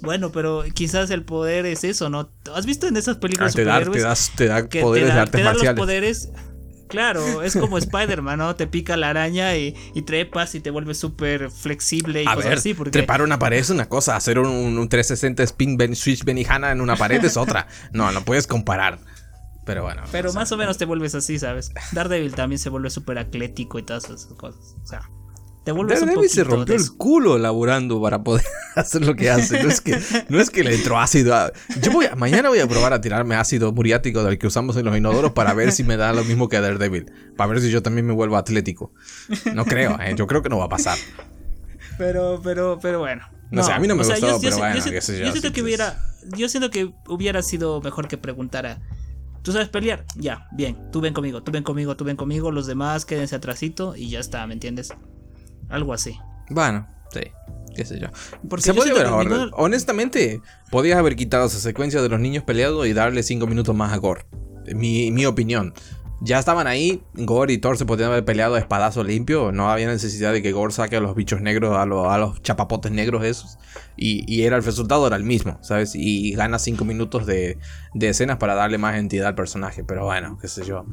Bueno, 0.01 0.31
pero 0.31 0.63
quizás 0.73 1.11
el 1.11 1.23
poder 1.23 1.65
es 1.65 1.83
eso, 1.83 2.09
¿no? 2.09 2.31
¿Has 2.55 2.65
visto 2.65 2.87
en 2.87 2.97
esas 2.97 3.17
películas 3.17 3.53
ah, 3.53 3.55
te, 3.55 3.65
da, 3.65 3.83
te, 3.83 4.01
das, 4.01 4.31
te 4.35 4.47
da 4.47 4.67
poderes 4.67 5.13
de 5.13 5.19
artes 5.19 5.31
te 5.31 5.43
da 5.43 5.51
marciales. 5.51 5.77
Los 5.77 5.85
poderes 5.85 6.29
Claro, 6.91 7.41
es 7.41 7.55
como 7.55 7.77
Spider-Man, 7.77 8.37
¿no? 8.37 8.55
Te 8.55 8.67
pica 8.67 8.97
la 8.97 9.09
araña 9.09 9.55
y, 9.55 9.73
trepas 10.05 10.53
y 10.55 10.59
te 10.59 10.69
vuelves 10.69 10.97
súper 10.97 11.49
flexible 11.49 12.23
y 12.23 12.27
a 12.27 12.35
ver, 12.35 12.53
así. 12.53 12.73
Trepar 12.73 13.21
una 13.21 13.39
pared 13.39 13.57
es 13.57 13.69
una 13.69 13.87
cosa, 13.87 14.15
hacer 14.15 14.37
un, 14.39 14.89
360 14.89 15.43
spin 15.43 15.77
ben, 15.77 15.95
switch 15.95 16.23
Benihana 16.23 16.71
en 16.71 16.81
una 16.81 16.95
pared 16.95 17.23
es 17.23 17.37
otra. 17.37 17.67
No, 17.93 18.11
no 18.11 18.23
puedes 18.23 18.45
comparar. 18.45 18.99
Pero 19.65 19.83
bueno. 19.83 20.01
Pero 20.11 20.33
más 20.33 20.51
o 20.51 20.57
menos 20.57 20.77
te 20.77 20.85
vuelves 20.85 21.15
así, 21.15 21.39
¿sabes? 21.39 21.71
Daredevil 21.91 22.33
también 22.35 22.59
se 22.59 22.69
vuelve 22.69 22.89
súper 22.89 23.19
atlético 23.19 23.79
y 23.79 23.83
todas 23.83 24.05
esas 24.05 24.25
cosas. 24.33 24.75
O 24.83 24.87
sea. 24.87 25.09
Te 25.63 25.71
vuelves 25.71 26.01
un 26.01 26.27
se 26.27 26.43
rompió 26.43 26.73
el 26.73 26.91
culo 26.97 27.37
laburando 27.37 28.01
para 28.01 28.23
poder 28.23 28.43
hacer 28.75 29.05
lo 29.05 29.15
que 29.15 29.29
hace. 29.29 29.61
No 29.63 29.69
es 29.69 29.79
que, 29.79 29.99
no 30.29 30.39
es 30.39 30.49
que 30.49 30.63
le 30.63 30.73
entró 30.73 30.99
ácido. 30.99 31.35
Yo 31.81 31.91
voy 31.91 32.07
mañana 32.17 32.49
voy 32.49 32.59
a 32.59 32.67
probar 32.67 32.93
a 32.93 33.01
tirarme 33.01 33.35
ácido 33.35 33.71
muriático 33.71 34.23
del 34.23 34.39
que 34.39 34.47
usamos 34.47 34.75
en 34.77 34.85
los 34.85 34.97
inodoros 34.97 35.33
para 35.33 35.53
ver 35.53 35.71
si 35.71 35.83
me 35.83 35.97
da 35.97 36.13
lo 36.13 36.23
mismo 36.23 36.49
que 36.49 36.57
a 36.57 36.61
Daredevil. 36.61 37.11
Para 37.37 37.51
ver 37.51 37.61
si 37.61 37.69
yo 37.69 37.83
también 37.83 38.07
me 38.07 38.13
vuelvo 38.13 38.37
atlético. 38.37 38.91
No 39.53 39.65
creo, 39.65 39.99
¿eh? 40.01 40.15
yo 40.15 40.25
creo 40.25 40.41
que 40.41 40.49
no 40.49 40.57
va 40.57 40.65
a 40.65 40.69
pasar. 40.69 40.97
Pero, 41.97 42.41
pero, 42.43 42.79
pero 42.81 42.99
bueno. 42.99 43.23
No, 43.51 43.63
sé, 43.63 43.71
a 43.71 43.79
mí 43.79 43.87
no 43.87 43.95
me 43.95 44.03
gustó, 44.03 44.39
pero 44.41 44.57
bueno, 44.57 44.75
yo, 44.77 44.91
yo, 44.91 45.01
siento 45.01 45.51
que 45.51 45.61
hubiera, 45.61 46.01
yo 46.37 46.47
siento 46.47 46.71
que 46.71 46.91
hubiera 47.07 47.43
sido 47.43 47.81
mejor 47.81 48.07
que 48.07 48.17
preguntara. 48.17 48.79
¿Tú 49.43 49.51
sabes 49.51 49.69
pelear? 49.69 50.05
Ya, 50.15 50.47
bien. 50.51 50.77
Tú 50.91 51.01
ven 51.01 51.13
conmigo, 51.13 51.43
tú 51.43 51.51
ven 51.51 51.63
conmigo, 51.63 51.95
tú 51.97 52.05
ven 52.05 52.15
conmigo. 52.15 52.51
Los 52.51 52.65
demás 52.65 53.05
quédense 53.05 53.35
atrasito 53.35 53.95
y 53.95 54.09
ya 54.09 54.19
está, 54.19 54.47
¿me 54.47 54.53
entiendes? 54.53 54.93
Algo 55.71 55.93
así. 55.93 56.19
Bueno, 56.49 56.87
sí. 57.11 57.21
Qué 57.75 57.85
sé 57.85 57.99
yo. 57.99 58.07
Se 58.57 58.73
puede 58.73 58.93
ver 58.93 59.05
ahora. 59.05 59.49
Honestamente, 59.53 60.41
podías 60.69 60.97
haber 60.97 61.15
quitado 61.15 61.47
esa 61.47 61.59
secuencia 61.59 62.01
de 62.01 62.09
los 62.09 62.19
niños 62.19 62.43
peleando 62.43 62.85
y 62.85 62.93
darle 62.93 63.23
5 63.23 63.47
minutos 63.47 63.75
más 63.75 63.93
a 63.93 63.97
Gore. 63.97 64.25
Mi, 64.75 65.11
mi 65.11 65.25
opinión. 65.25 65.73
Ya 66.23 66.37
estaban 66.37 66.67
ahí, 66.67 67.01
Gore 67.15 67.51
y 67.51 67.57
Thor 67.57 67.79
se 67.79 67.85
podían 67.85 68.11
haber 68.11 68.23
peleado 68.23 68.53
a 68.53 68.59
espadazo 68.59 69.03
limpio. 69.03 69.51
No 69.51 69.71
había 69.71 69.87
necesidad 69.87 70.31
de 70.31 70.43
que 70.43 70.51
Gore 70.51 70.71
saque 70.71 70.97
a 70.97 70.99
los 70.99 71.15
bichos 71.15 71.41
negros, 71.41 71.75
a, 71.75 71.81
a 71.81 72.17
los 72.17 72.43
chapapotes 72.43 72.91
negros 72.91 73.23
esos. 73.23 73.57
Y, 73.97 74.43
era 74.43 74.57
el 74.57 74.63
resultado 74.63 75.07
era 75.07 75.15
el 75.15 75.23
mismo, 75.23 75.57
¿sabes? 75.63 75.93
Y 75.95 76.33
gana 76.33 76.59
5 76.59 76.85
minutos 76.85 77.25
de, 77.25 77.57
de, 77.95 78.09
escenas 78.09 78.37
para 78.37 78.53
darle 78.53 78.77
más 78.77 78.97
entidad 78.97 79.29
al 79.29 79.35
personaje. 79.35 79.83
Pero 79.83 80.05
bueno, 80.05 80.37
qué 80.39 80.47
sé 80.47 80.63
yo. 80.63 80.85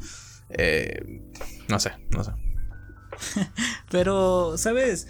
Eh, 0.49 1.21
no 1.67 1.79
sé, 1.79 1.91
no 2.09 2.23
sé. 2.23 2.31
Pero, 3.91 4.57
¿sabes? 4.57 5.07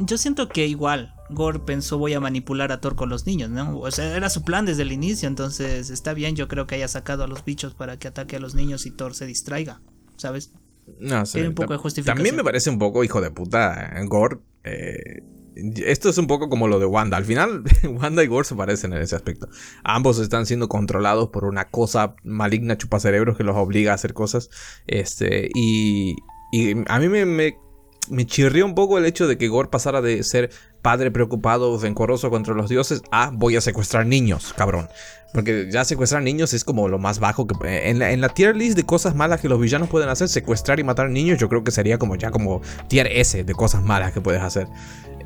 Yo 0.00 0.18
siento 0.18 0.48
que 0.48 0.66
igual 0.66 1.14
Gore 1.30 1.60
pensó 1.60 1.98
voy 1.98 2.14
a 2.14 2.20
manipular 2.20 2.72
a 2.72 2.80
Thor 2.80 2.96
con 2.96 3.08
los 3.08 3.26
niños, 3.26 3.50
¿no? 3.50 3.78
O 3.78 3.90
sea, 3.90 4.16
era 4.16 4.28
su 4.28 4.42
plan 4.42 4.66
desde 4.66 4.82
el 4.82 4.92
inicio, 4.92 5.28
entonces 5.28 5.90
está 5.90 6.14
bien, 6.14 6.36
yo 6.36 6.48
creo 6.48 6.66
que 6.66 6.74
haya 6.74 6.88
sacado 6.88 7.24
a 7.24 7.26
los 7.26 7.44
bichos 7.44 7.74
para 7.74 7.98
que 7.98 8.08
ataque 8.08 8.36
a 8.36 8.40
los 8.40 8.54
niños 8.54 8.86
y 8.86 8.90
Thor 8.90 9.14
se 9.14 9.26
distraiga, 9.26 9.80
¿sabes? 10.16 10.52
No 10.98 11.24
sé. 11.24 11.46
un 11.46 11.54
poco 11.54 11.72
de 11.72 11.78
justificación. 11.78 12.16
También 12.16 12.36
me 12.36 12.44
parece 12.44 12.70
un 12.70 12.78
poco 12.78 13.04
hijo 13.04 13.20
de 13.20 13.30
puta 13.30 13.98
eh, 13.98 14.04
Gore. 14.06 14.38
Eh, 14.64 15.22
esto 15.56 16.08
es 16.08 16.18
un 16.18 16.26
poco 16.26 16.48
como 16.48 16.68
lo 16.68 16.78
de 16.78 16.86
Wanda. 16.86 17.16
Al 17.16 17.24
final, 17.24 17.62
Wanda 17.84 18.22
y 18.22 18.26
Gore 18.26 18.46
se 18.46 18.54
parecen 18.54 18.92
en 18.92 19.00
ese 19.00 19.16
aspecto. 19.16 19.48
Ambos 19.82 20.18
están 20.18 20.46
siendo 20.46 20.68
controlados 20.68 21.30
por 21.30 21.44
una 21.44 21.66
cosa 21.66 22.16
maligna 22.22 22.76
chupacerebros 22.76 23.36
que 23.36 23.44
los 23.44 23.56
obliga 23.56 23.92
a 23.92 23.94
hacer 23.94 24.12
cosas. 24.14 24.50
Este, 24.86 25.48
y, 25.54 26.16
y 26.56 26.84
a 26.86 27.00
mí 27.00 27.08
me, 27.08 27.26
me, 27.26 28.26
chirrió 28.26 28.64
un 28.64 28.76
poco 28.76 28.96
el 28.96 29.06
hecho 29.06 29.26
de 29.26 29.36
que 29.36 29.48
Gore 29.48 29.70
pasara 29.70 30.00
de 30.00 30.22
ser 30.22 30.50
padre 30.82 31.10
preocupado, 31.10 31.76
rencoroso 31.80 32.30
contra 32.30 32.54
los 32.54 32.68
dioses, 32.68 33.02
a 33.10 33.30
voy 33.32 33.56
a 33.56 33.60
secuestrar 33.60 34.06
niños, 34.06 34.54
cabrón. 34.56 34.88
Porque 35.32 35.68
ya 35.68 35.84
secuestrar 35.84 36.22
niños 36.22 36.54
es 36.54 36.62
como 36.62 36.86
lo 36.86 37.00
más 37.00 37.18
bajo 37.18 37.48
que... 37.48 37.56
En 37.90 37.98
la, 37.98 38.12
en 38.12 38.20
la 38.20 38.28
tier 38.28 38.54
list 38.54 38.76
de 38.76 38.84
cosas 38.84 39.16
malas 39.16 39.40
que 39.40 39.48
los 39.48 39.58
villanos 39.58 39.88
pueden 39.88 40.08
hacer, 40.08 40.28
secuestrar 40.28 40.78
y 40.78 40.84
matar 40.84 41.10
niños, 41.10 41.40
yo 41.40 41.48
creo 41.48 41.64
que 41.64 41.72
sería 41.72 41.98
como 41.98 42.14
ya 42.14 42.30
como 42.30 42.62
tier 42.86 43.08
S 43.10 43.42
de 43.42 43.54
cosas 43.54 43.82
malas 43.82 44.12
que 44.12 44.20
puedes 44.20 44.40
hacer. 44.40 44.68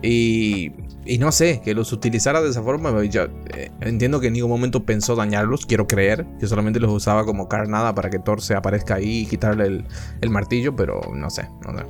Y, 0.03 0.73
y 1.05 1.19
no 1.19 1.33
sé, 1.33 1.61
que 1.65 1.75
los 1.75 1.93
utilizara 1.93 2.41
de 2.41 2.51
esa 2.51 2.63
forma. 2.63 3.05
Yo, 3.05 3.25
eh, 3.55 3.71
entiendo 3.81 4.21
que 4.21 4.29
en 4.29 4.35
ningún 4.35 4.51
momento 4.51 4.85
pensó 4.85 5.17
dañarlos, 5.17 5.67
quiero 5.67 5.87
creer. 5.87 6.27
Que 6.39 6.47
solamente 6.47 6.81
los 6.81 6.91
usaba 6.93 7.25
como 7.25 7.49
carnada 7.49 7.95
para 7.95 8.11
que 8.11 8.19
Thor 8.19 8.41
se 8.41 8.55
aparezca 8.55 8.97
ahí 8.97 9.21
y 9.21 9.27
quitarle 9.27 9.67
el, 9.67 9.85
el 10.21 10.31
martillo, 10.31 10.77
pero 10.77 11.01
no 11.15 11.31
sé, 11.31 11.49
no 11.67 11.77
sé. 11.77 11.85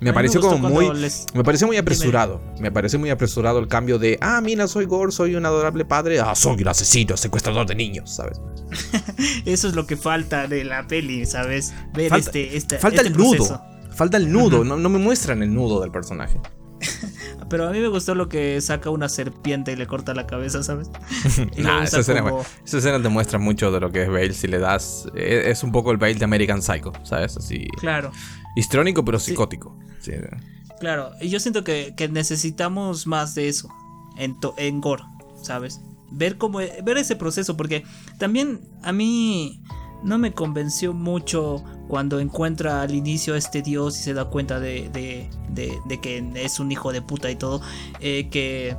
Me 0.00 0.14
pareció 0.14 0.40
como 0.40 0.70
muy. 0.70 0.90
Me 1.34 1.44
pareció 1.44 1.66
muy 1.66 1.76
apresurado. 1.76 2.40
Me 2.58 2.72
pareció 2.72 2.98
muy 2.98 3.10
apresurado 3.10 3.58
el 3.58 3.68
cambio 3.68 3.98
de. 3.98 4.18
Ah, 4.20 4.40
mira, 4.40 4.66
soy 4.66 4.86
Gore, 4.86 5.12
soy 5.12 5.34
un 5.34 5.44
adorable 5.44 5.84
padre. 5.84 6.20
Ah, 6.20 6.34
soy 6.34 6.62
un 6.62 6.68
asesino, 6.68 7.16
secuestrador 7.16 7.66
de 7.66 7.74
niños, 7.74 8.14
¿sabes? 8.14 8.40
Eso 9.44 9.68
es 9.68 9.74
lo 9.74 9.86
que 9.86 9.96
falta 9.96 10.46
de 10.46 10.64
la 10.64 10.86
peli, 10.86 11.26
¿sabes? 11.26 11.74
Ver 11.92 12.08
falta, 12.08 12.28
este, 12.28 12.56
este. 12.56 12.78
Falta 12.78 13.02
el 13.02 13.14
nudo. 13.14 13.62
Falta 13.94 14.16
el 14.16 14.32
nudo. 14.32 14.64
no, 14.64 14.76
no 14.76 14.88
me 14.88 14.98
muestran 14.98 15.42
el 15.42 15.52
nudo 15.52 15.80
del 15.80 15.90
personaje. 15.90 16.40
Pero 17.48 17.68
a 17.68 17.70
mí 17.70 17.78
me 17.80 17.88
gustó 17.88 18.14
lo 18.14 18.28
que 18.28 18.60
saca 18.60 18.90
una 18.90 19.08
serpiente 19.08 19.72
y 19.72 19.76
le 19.76 19.86
corta 19.86 20.14
la 20.14 20.26
cabeza, 20.26 20.62
¿sabes? 20.62 20.90
nah, 21.56 21.82
esa, 21.82 22.00
escena, 22.00 23.02
te 23.02 23.08
muestra 23.08 23.38
mucho 23.38 23.70
de 23.72 23.80
lo 23.80 23.90
que 23.90 24.02
es 24.02 24.08
Bale. 24.08 24.32
Si 24.32 24.46
le 24.46 24.58
das. 24.58 25.08
E, 25.14 25.50
es, 25.50 25.62
un 25.62 25.72
poco 25.72 25.90
el 25.90 25.96
Bale 25.96 26.14
de 26.14 26.24
American 26.24 26.62
Psycho, 26.62 26.92
¿sabes? 27.02 27.36
Así. 27.36 27.66
Claro. 27.78 28.12
Histrónico, 28.56 29.04
pero 29.04 29.18
psicótico. 29.18 29.76
Claro, 30.80 31.12
y 31.20 31.28
yo 31.28 31.40
siento 31.40 31.62
que, 31.62 31.94
necesitamos 32.10 33.06
más 33.06 33.34
de 33.34 33.48
eso 33.48 33.68
en, 34.16 34.36
en 34.56 34.80
Gore, 34.80 35.04
¿sabes? 35.42 35.80
Ver 36.10 36.38
cómo. 36.38 36.58
Ver 36.58 36.96
ese 36.96 37.16
proceso, 37.16 37.56
porque 37.56 37.84
también 38.18 38.60
a 38.82 38.92
mí 38.92 39.62
no 40.02 40.18
me 40.18 40.32
convenció 40.32 40.92
mucho 40.92 41.62
cuando 41.88 42.20
encuentra 42.20 42.82
al 42.82 42.94
inicio 42.94 43.34
a 43.34 43.38
este 43.38 43.62
dios 43.62 43.98
y 43.98 44.02
se 44.02 44.14
da 44.14 44.26
cuenta 44.26 44.60
de, 44.60 44.88
de, 44.88 46.00
que 46.00 46.24
es 46.36 46.60
un 46.60 46.72
hijo 46.72 46.92
de 46.92 47.02
puta 47.02 47.30
y 47.30 47.36
todo, 47.36 47.60
eh, 48.00 48.28
que, 48.30 48.76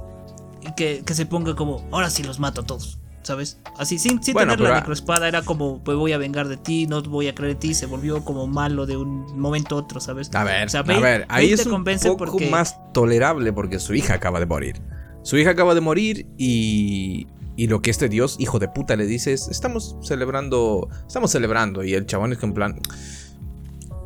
que, 0.76 1.14
se 1.14 1.26
ponga 1.26 1.56
como, 1.56 1.86
ahora 1.92 2.10
sí 2.10 2.24
los 2.24 2.40
mato 2.40 2.62
a 2.62 2.66
todos. 2.66 2.98
¿Sabes? 3.24 3.60
Así, 3.78 4.00
sin, 4.00 4.24
sin 4.24 4.34
tener 4.34 4.60
la 4.60 4.80
necroespada, 4.80 5.28
era 5.28 5.44
como, 5.44 5.84
pues 5.84 5.96
voy 5.96 6.12
a 6.12 6.18
vengar 6.18 6.48
de 6.48 6.58
ti, 6.58 6.88
no 6.88 7.04
voy 7.04 7.28
a 7.28 7.36
creer 7.36 7.52
en 7.52 7.60
ti, 7.60 7.76
se 7.76 7.86
volvió 7.86 8.26
como 8.26 8.48
malo 8.48 8.88
de 8.88 8.98
un 8.98 9.40
momento 9.40 9.76
a 9.76 9.78
otro, 9.78 10.00
¿sabes? 10.00 10.34
A 10.34 10.44
ver, 10.44 10.76
a 10.76 10.82
ver, 10.82 11.28
ahí 11.30 11.54
es 11.54 11.68
un 11.68 11.84
poco 11.84 12.40
más 12.50 12.80
tolerable 12.94 13.54
porque 13.54 13.78
su 13.78 13.94
hija 13.94 14.16
acaba 14.16 14.40
de 14.40 14.48
morir. 14.48 14.82
Su 15.22 15.38
hija 15.38 15.52
acaba 15.52 15.76
de 15.76 15.82
morir 15.82 16.26
y, 16.40 17.28
y 17.56 17.68
lo 17.68 17.82
que 17.82 17.92
este 17.92 18.10
dios, 18.10 18.38
hijo 18.40 18.60
de 18.60 18.68
puta, 18.68 18.96
le 18.96 19.06
dice 19.06 19.34
es, 19.34 19.48
estamos 19.48 19.96
celebrando, 20.02 20.90
estamos 21.06 21.32
celebrando. 21.32 21.84
Y 21.84 21.94
el 21.94 22.06
chabón 22.06 22.32
es 22.32 22.40
que 22.40 22.46
en 22.46 22.54
plan, 22.54 22.80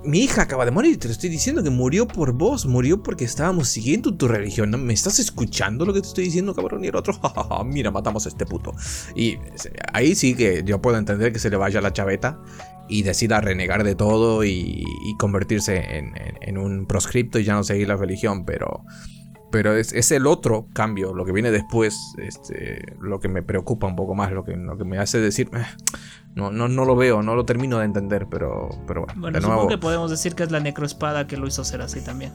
mi 0.04 0.20
hija 0.20 0.44
acaba 0.44 0.66
de 0.66 0.72
morir, 0.72 1.00
te 1.00 1.08
lo 1.08 1.12
estoy 1.12 1.30
diciendo 1.30 1.64
que 1.64 1.70
murió 1.70 2.08
por 2.08 2.34
vos, 2.34 2.66
murió 2.66 3.02
porque 3.02 3.26
estábamos 3.26 3.70
siguiendo 3.70 4.16
tu 4.16 4.28
religión. 4.28 4.72
¿Me 4.84 4.94
estás 4.94 5.20
escuchando 5.20 5.86
lo 5.86 5.94
que 5.94 6.02
te 6.02 6.08
estoy 6.08 6.26
diciendo, 6.26 6.54
cabrón? 6.54 6.84
Y 6.84 6.88
el 6.88 6.96
otro, 6.96 7.20
mira, 7.66 7.92
matamos 7.92 8.26
a 8.26 8.30
este 8.30 8.46
puto. 8.46 8.74
Y 9.16 9.38
ahí 9.94 10.16
sí 10.16 10.36
que 10.36 10.64
yo 10.66 10.82
puedo 10.82 10.98
entender 10.98 11.34
que 11.34 11.40
se 11.40 11.50
le 11.50 11.58
vaya 11.58 11.82
la 11.82 11.94
chaveta 11.94 12.40
y 12.88 13.02
decida 13.02 13.42
renegar 13.42 13.84
de 13.84 13.96
todo 13.96 14.44
y, 14.44 14.84
convertirse 15.18 15.98
en, 15.98 16.14
en 16.42 16.58
un 16.58 16.86
proscripto 16.86 17.40
y 17.40 17.44
ya 17.44 17.54
no 17.54 17.64
seguir 17.64 17.88
la 17.88 17.96
religión, 17.96 18.44
pero 18.46 18.84
pero 19.56 19.74
es, 19.74 20.12
el 20.12 20.28
otro 20.28 20.68
cambio, 20.74 21.14
lo 21.14 21.24
que 21.24 21.32
viene 21.32 21.50
después, 21.50 21.98
este, 22.18 22.94
lo 23.00 23.22
que 23.22 23.30
me 23.30 23.42
preocupa 23.42 23.88
un 23.88 23.96
poco 23.96 24.14
más, 24.14 24.34
lo 24.34 24.44
que, 24.44 24.54
lo 24.54 24.78
que 24.78 24.84
me 24.84 25.00
hace 25.00 25.18
decir, 25.22 25.50
eh, 25.54 25.64
no, 26.34 26.52
no, 26.52 26.68
no 26.68 26.84
lo 26.84 26.98
veo, 26.98 27.24
no 27.24 27.36
lo 27.36 27.46
termino 27.46 27.80
de 27.80 27.86
entender, 27.86 28.28
pero, 28.30 28.68
pero 28.86 29.06
bueno. 29.06 29.22
Bueno, 29.22 29.40
supongo 29.40 29.70
que 29.70 29.78
podemos 29.78 30.12
decir 30.12 30.36
que 30.36 30.44
es 30.44 30.52
la 30.52 30.60
necroespada 30.60 31.26
que 31.26 31.38
lo 31.38 31.48
hizo 31.48 31.64
ser 31.64 31.82
así 31.82 32.02
también. 32.02 32.34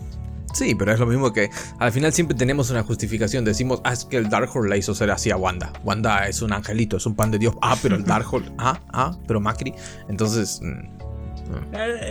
Sí, 0.55 0.75
pero 0.75 0.95
es 0.95 0.99
lo 0.99 1.05
mismo 1.05 1.31
que 1.31 1.51
al 1.79 1.93
final 1.93 2.11
siempre 2.15 2.35
tenemos 2.35 2.71
una 2.71 2.85
justificación. 2.85 3.45
Decimos, 3.45 3.83
ah, 3.85 3.93
es 3.93 4.07
que 4.07 4.17
el 4.17 4.31
Darkhold 4.31 4.71
la 4.71 4.79
hizo 4.79 4.95
ser 4.95 5.11
así 5.11 5.31
a 5.31 5.37
Wanda. 5.37 5.75
Wanda 5.85 6.27
es 6.27 6.41
un 6.41 6.55
angelito, 6.55 6.97
es 6.97 7.05
un 7.05 7.17
pan 7.17 7.31
de 7.31 7.39
Dios. 7.39 7.55
Ah, 7.61 7.77
pero 7.83 7.97
el 7.97 8.05
Darkhold, 8.05 8.51
ah, 8.57 8.81
ah, 8.95 9.15
pero 9.29 9.43
Macri. 9.43 9.75
Entonces, 10.09 10.59
mm, 10.63 11.10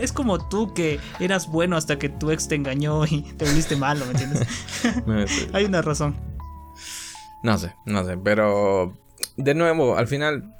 es 0.00 0.12
como 0.12 0.48
tú 0.48 0.72
que 0.74 1.00
eras 1.18 1.48
bueno 1.48 1.76
hasta 1.76 1.98
que 1.98 2.08
tu 2.08 2.30
ex 2.30 2.48
te 2.48 2.54
engañó 2.54 3.04
y 3.06 3.22
te 3.22 3.44
volviste 3.44 3.76
malo, 3.76 4.04
¿me 4.06 4.12
entiendes? 4.12 4.46
Hay 5.52 5.64
una 5.64 5.82
razón. 5.82 6.16
No 7.42 7.56
sé, 7.58 7.74
no 7.86 8.04
sé, 8.04 8.18
pero 8.18 8.94
de 9.36 9.54
nuevo, 9.54 9.96
al 9.96 10.06
final 10.06 10.54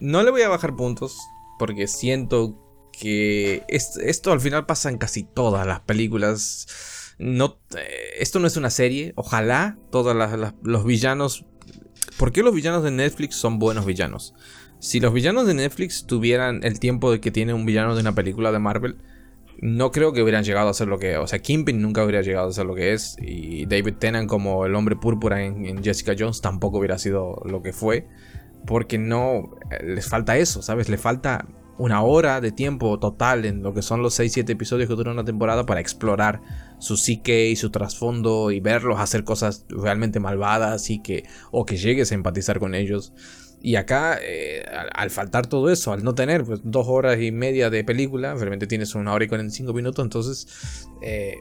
no 0.00 0.22
le 0.22 0.30
voy 0.30 0.42
a 0.42 0.48
bajar 0.48 0.76
puntos 0.76 1.18
porque 1.58 1.86
siento 1.86 2.60
que 2.92 3.64
esto 3.68 4.32
al 4.32 4.40
final 4.40 4.66
pasa 4.66 4.88
en 4.88 4.98
casi 4.98 5.24
todas 5.24 5.66
las 5.66 5.80
películas. 5.80 7.14
No, 7.18 7.58
eh, 7.76 8.14
esto 8.18 8.38
no 8.38 8.46
es 8.46 8.56
una 8.56 8.70
serie. 8.70 9.12
Ojalá 9.16 9.78
todos 9.90 10.16
los 10.62 10.84
villanos. 10.84 11.44
¿Por 12.18 12.32
qué 12.32 12.42
los 12.42 12.54
villanos 12.54 12.82
de 12.82 12.90
Netflix 12.90 13.36
son 13.36 13.58
buenos 13.58 13.86
villanos? 13.86 14.34
Si 14.84 15.00
los 15.00 15.14
villanos 15.14 15.46
de 15.46 15.54
Netflix 15.54 16.04
tuvieran 16.04 16.60
el 16.62 16.78
tiempo 16.78 17.10
de 17.10 17.18
que 17.18 17.30
tiene 17.30 17.54
un 17.54 17.64
villano 17.64 17.94
de 17.94 18.02
una 18.02 18.14
película 18.14 18.52
de 18.52 18.58
Marvel, 18.58 18.98
no 19.62 19.90
creo 19.90 20.12
que 20.12 20.22
hubieran 20.22 20.44
llegado 20.44 20.68
a 20.68 20.74
ser 20.74 20.88
lo 20.88 20.98
que. 20.98 21.16
O 21.16 21.26
sea, 21.26 21.38
Kingpin 21.38 21.80
nunca 21.80 22.04
hubiera 22.04 22.20
llegado 22.20 22.50
a 22.50 22.52
ser 22.52 22.66
lo 22.66 22.74
que 22.74 22.92
es. 22.92 23.16
Y 23.18 23.64
David 23.64 23.94
Tennant, 23.94 24.28
como 24.28 24.66
el 24.66 24.74
hombre 24.74 24.94
púrpura 24.94 25.42
en, 25.42 25.82
Jessica 25.82 26.12
Jones, 26.18 26.42
tampoco 26.42 26.80
hubiera 26.80 26.98
sido 26.98 27.40
lo 27.46 27.62
que 27.62 27.72
fue. 27.72 28.06
Porque 28.66 28.98
no. 28.98 29.56
Eh, 29.70 29.84
les 29.86 30.06
falta 30.06 30.36
eso, 30.36 30.60
¿sabes? 30.60 30.90
Le 30.90 30.98
falta 30.98 31.48
una 31.78 32.02
hora 32.02 32.42
de 32.42 32.52
tiempo 32.52 32.98
total 32.98 33.46
en 33.46 33.62
lo 33.62 33.72
que 33.72 33.80
son 33.80 34.02
los 34.02 34.20
6-7 34.20 34.50
episodios 34.50 34.86
que 34.86 34.96
dura 34.96 35.12
una 35.12 35.24
temporada 35.24 35.64
para 35.64 35.80
explorar 35.80 36.42
su 36.78 36.98
psique 36.98 37.48
y 37.48 37.56
su 37.56 37.70
trasfondo 37.70 38.50
y 38.50 38.60
verlos 38.60 39.00
hacer 39.00 39.24
cosas 39.24 39.64
realmente 39.70 40.20
malvadas 40.20 40.90
y 40.90 41.00
que. 41.00 41.24
o 41.52 41.64
que 41.64 41.78
llegues 41.78 42.12
a 42.12 42.16
empatizar 42.16 42.58
con 42.58 42.74
ellos. 42.74 43.14
Y 43.64 43.76
acá, 43.76 44.18
eh, 44.20 44.62
al, 44.92 45.08
faltar 45.08 45.46
todo 45.46 45.70
eso, 45.70 45.94
al 45.94 46.04
no 46.04 46.14
tener 46.14 46.44
pues, 46.44 46.60
dos 46.64 46.86
horas 46.86 47.18
y 47.18 47.32
media 47.32 47.70
de 47.70 47.82
película, 47.82 48.34
realmente 48.34 48.66
tienes 48.66 48.94
una 48.94 49.14
hora 49.14 49.24
y 49.24 49.28
45 49.28 49.72
minutos, 49.72 50.04
entonces, 50.04 50.86
eh, 51.00 51.36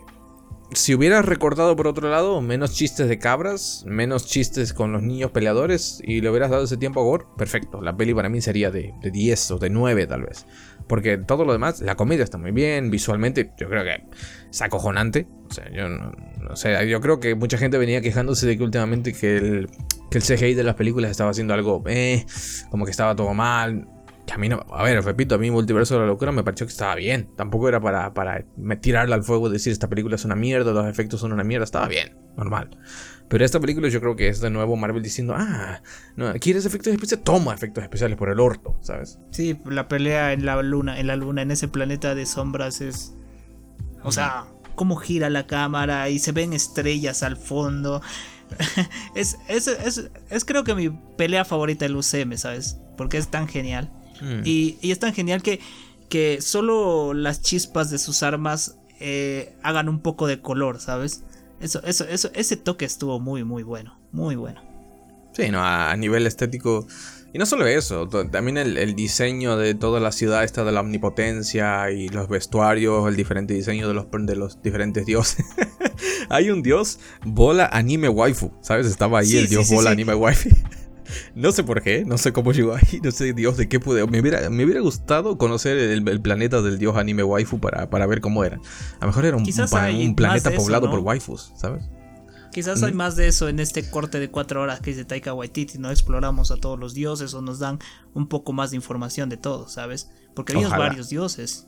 si 0.72 0.96
hubieras 0.96 1.26
recordado 1.26 1.76
por 1.76 1.86
otro 1.86 2.10
lado, 2.10 2.40
menos 2.40 2.72
chistes 2.72 3.10
de 3.10 3.20
cabras, 3.20 3.84
menos 3.86 4.26
chistes 4.26 4.72
con 4.72 4.94
los 4.94 5.04
niños 5.04 5.32
peleadores, 5.32 6.02
y 6.02 6.22
le 6.22 6.30
hubieras 6.30 6.50
dado 6.50 6.64
ese 6.64 6.78
tiempo 6.78 7.02
a 7.02 7.04
Gore, 7.04 7.26
perfecto, 7.38 7.82
la 7.82 7.98
peli 7.98 8.14
para 8.14 8.30
mí 8.30 8.40
sería 8.40 8.72
de, 8.72 8.94
de 9.02 9.12
10 9.12 9.52
o 9.52 9.58
de 9.58 9.70
9 9.70 10.08
tal 10.08 10.22
vez. 10.22 10.46
Porque 10.88 11.18
todo 11.18 11.46
lo 11.46 11.54
demás, 11.54 11.82
la 11.82 11.96
comedia 11.96 12.24
está 12.24 12.38
muy 12.38 12.52
bien, 12.52 12.90
visualmente, 12.90 13.52
yo 13.58 13.70
creo 13.70 13.84
que 13.84 14.04
es 14.50 14.62
acojonante. 14.62 15.28
O 15.50 15.54
sea, 15.54 15.72
yo 15.72 15.88
no, 15.90 16.56
sé, 16.56 16.88
yo 16.88 17.02
creo 17.02 17.20
que 17.20 17.36
mucha 17.36 17.58
gente 17.58 17.78
venía 17.78 18.02
quejándose 18.02 18.48
de 18.48 18.58
que 18.58 18.64
últimamente 18.64 19.14
que 19.14 19.38
el, 19.38 19.70
que 20.10 20.18
el 20.18 20.24
CGI 20.24 20.54
de 20.54 20.64
las 20.64 20.76
películas 20.76 21.12
estaba 21.12 21.32
haciendo 21.32 21.54
algo, 21.54 21.84
eh, 21.88 22.26
como 22.70 22.86
que 22.86 22.92
estaba 22.92 23.16
todo 23.16 23.34
mal. 23.34 23.88
a 24.32 24.38
mí 24.38 24.50
no, 24.50 24.66
a 24.72 24.84
ver, 24.84 25.04
repito, 25.04 25.36
a 25.36 25.38
mí 25.38 25.52
Multiverso 25.52 25.96
de 25.96 26.02
la 26.02 26.08
Locura 26.08 26.32
me 26.32 26.44
pareció 26.44 26.66
que 26.66 26.72
estaba 26.72 26.96
bien. 26.96 27.30
Tampoco 27.36 27.70
era 27.70 27.80
para, 27.80 28.14
para 28.14 28.44
tirarla 28.82 29.16
al 29.16 29.24
fuego 29.24 29.48
y 29.50 29.54
decir 29.54 29.72
esta 29.72 29.90
película 29.90 30.16
es 30.16 30.26
una 30.26 30.36
mierda, 30.36 30.72
los 30.72 30.88
efectos 30.88 31.20
son 31.20 31.34
una 31.34 31.44
mierda, 31.44 31.66
estaba 31.66 31.88
bien, 31.88 32.18
normal. 32.36 32.78
Pero 33.34 33.46
esta 33.46 33.60
película 33.60 33.90
yo 33.90 34.00
creo 34.00 34.16
que 34.16 34.28
es 34.28 34.42
de 34.42 34.52
nuevo 34.52 34.76
Marvel 34.76 35.02
diciendo, 35.02 35.34
ah, 35.36 35.82
no, 36.16 36.32
¿quieres 36.36 36.68
efectos 36.68 36.94
especiales? 36.94 37.26
Toma 37.26 37.56
efectos 37.56 37.84
especiales 37.84 38.16
por 38.16 38.30
el 38.30 38.40
orto, 38.40 38.78
¿sabes? 38.82 39.18
Sí, 39.32 39.58
la 39.66 39.88
pelea 39.88 40.34
en 40.34 40.46
la 40.46 40.62
luna, 40.62 41.00
en 41.00 41.08
la 41.08 41.16
luna, 41.16 41.42
en 41.42 41.50
ese 41.50 41.68
planeta 41.68 42.14
de 42.14 42.28
sombras 42.28 42.80
es... 42.80 43.16
O 44.04 44.12
sea, 44.12 44.46
cómo 44.76 44.98
gira 44.98 45.32
la 45.32 45.48
cámara 45.48 46.10
y 46.10 46.20
se 46.20 46.32
ven 46.32 46.54
estrellas 46.54 47.24
al 47.24 47.36
fondo. 47.36 48.04
es, 49.16 49.40
es, 49.48 49.66
es, 49.66 50.12
es, 50.30 50.46
creo 50.46 50.64
que 50.64 50.76
mi 50.76 50.92
pelea 51.18 51.44
favorita 51.44 51.86
del 51.86 51.96
UCM, 51.96 52.38
¿sabes? 52.38 52.78
Porque 52.98 53.18
es 53.18 53.30
tan 53.30 53.48
genial. 53.48 53.92
Mm. 54.22 54.42
Y, 54.46 54.78
y, 54.80 54.92
es 54.92 55.00
tan 55.00 55.12
genial 55.12 55.42
que, 55.42 55.60
que 56.08 56.40
solo 56.40 57.16
las 57.16 57.42
chispas 57.42 57.90
de 57.90 57.98
sus 57.98 58.22
armas 58.22 58.78
eh, 59.00 59.56
hagan 59.64 59.90
un 59.90 60.02
poco 60.02 60.28
de 60.28 60.40
color, 60.40 60.80
¿sabes? 60.80 61.24
Eso, 61.64 61.82
eso, 61.84 62.06
eso, 62.06 62.30
ese 62.34 62.58
toque 62.58 62.86
estuvo 62.86 63.20
muy, 63.20 63.44
muy 63.44 63.64
bueno. 63.64 63.98
Muy 64.12 64.36
bueno. 64.36 64.62
Sí, 65.34 65.50
no, 65.50 65.64
a 65.64 65.96
nivel 65.96 66.28
estético 66.28 66.86
y 67.34 67.40
no 67.40 67.48
solo 67.48 67.66
eso, 67.66 68.08
también 68.08 68.58
el, 68.60 68.94
diseño 68.94 69.58
de 69.58 69.74
toda 69.74 70.00
la 70.00 70.12
ciudad 70.12 70.44
esta 70.44 70.64
de 70.64 70.72
la 70.72 70.82
omnipotencia 70.82 71.90
y 71.90 72.08
los 72.10 72.30
vestuarios, 72.30 73.08
el 73.08 73.16
diferente 73.16 73.56
diseño 73.56 73.88
de 73.88 73.96
los, 73.96 74.06
de 74.12 74.36
los 74.36 74.62
diferentes 74.62 75.08
dioses. 75.08 75.44
Hay 76.30 76.52
un 76.52 76.62
dios 76.62 77.00
bola 77.26 77.66
anime 77.74 78.08
waifu, 78.08 78.52
¿sabes? 78.62 78.86
Estaba 78.86 79.20
ahí 79.20 79.36
el 79.36 79.50
dios 79.50 79.68
bola 79.72 79.90
anime 79.90 80.14
waifu. 80.14 80.50
no 81.36 81.52
sé 81.52 81.64
por 81.64 81.82
qué, 81.82 82.06
no 82.06 82.18
sé 82.18 82.34
cómo 82.34 82.52
llegó 82.52 82.76
ahí, 82.76 83.00
no 83.04 83.12
sé 83.12 83.34
dios 83.34 83.58
de 83.58 83.68
qué 83.68 83.80
pude. 83.80 84.06
Me 84.08 84.20
hubiera, 84.20 84.50
me 84.50 84.64
hubiera 84.66 84.82
gustado 84.82 85.38
conocer 85.38 85.78
el, 85.78 86.22
planeta 86.22 86.62
del 86.62 86.78
dios 86.78 86.96
anime 86.98 87.24
waifu 87.24 87.60
para, 87.60 87.90
para 87.90 88.06
ver 88.06 88.22
cómo 88.22 88.44
era. 88.44 88.58
A 89.00 89.06
lo 89.06 89.08
mejor 89.08 89.26
era 89.26 89.38
un, 89.38 89.44
un 89.44 90.16
planeta 90.16 90.52
poblado 90.52 90.90
por 90.90 91.00
waifus, 91.00 91.52
¿sabes? 91.56 91.84
Quizás 92.54 92.84
hay 92.84 92.94
más 92.94 93.16
de 93.16 93.28
eso 93.28 93.50
en 93.50 93.60
este 93.60 93.90
corte 93.90 94.20
de 94.20 94.30
cuatro 94.30 94.62
horas 94.62 94.80
que 94.80 94.92
dice 94.92 95.06
Taika 95.06 95.34
Waititi, 95.34 95.80
no 95.80 95.90
exploramos 95.90 96.52
a 96.52 96.58
todos 96.58 96.80
los 96.80 96.94
dioses 96.94 97.34
o 97.34 97.42
nos 97.42 97.58
dan 97.58 97.80
un 98.14 98.28
poco 98.28 98.54
más 98.54 98.70
de 98.70 98.76
información 98.76 99.28
de 99.28 99.38
todo, 99.38 99.68
¿sabes? 99.68 100.12
Porque 100.36 100.56
hay 100.56 100.66
varios 100.66 101.10
dioses. 101.10 101.66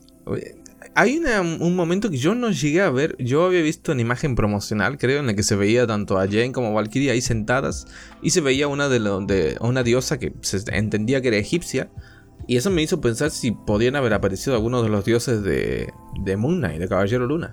Hay 0.97 1.21
un 1.59 1.75
momento 1.75 2.09
que 2.09 2.15
yo 2.15 2.35
no 2.35 2.51
llegué 2.51 2.79
a 2.81 2.89
ver, 2.89 3.17
yo 3.19 3.43
había 3.43 3.61
visto 3.61 3.91
una 3.91 3.99
imagen 3.99 4.33
promocional, 4.33 4.97
creo, 4.97 5.19
en 5.19 5.27
la 5.27 5.33
que 5.33 5.43
se 5.43 5.57
veía 5.57 5.85
tanto 5.85 6.17
a 6.17 6.25
Jane 6.25 6.53
como 6.53 6.69
a 6.69 6.71
Valkyrie 6.71 7.11
ahí 7.11 7.19
sentadas 7.19 7.85
y 8.21 8.29
se 8.29 8.39
veía 8.39 8.69
una 8.69 8.87
de, 8.87 9.57
una 9.59 9.83
diosa 9.83 10.17
que 10.19 10.31
se 10.39 10.63
entendía 10.73 11.21
que 11.21 11.27
era 11.27 11.37
egipcia. 11.37 11.89
Y 12.47 12.55
eso 12.55 12.71
me 12.71 12.81
hizo 12.81 13.01
pensar 13.01 13.31
si 13.31 13.51
podían 13.51 13.97
haber 13.97 14.13
aparecido 14.13 14.55
algunos 14.55 14.83
de 14.83 14.89
los 14.89 15.03
dioses 15.03 15.43
de, 15.43 15.91
de 16.23 16.37
Moon 16.37 16.59
Knight, 16.59 16.79
de 16.79 16.87
Caballero 16.87 17.25
Luna. 17.25 17.51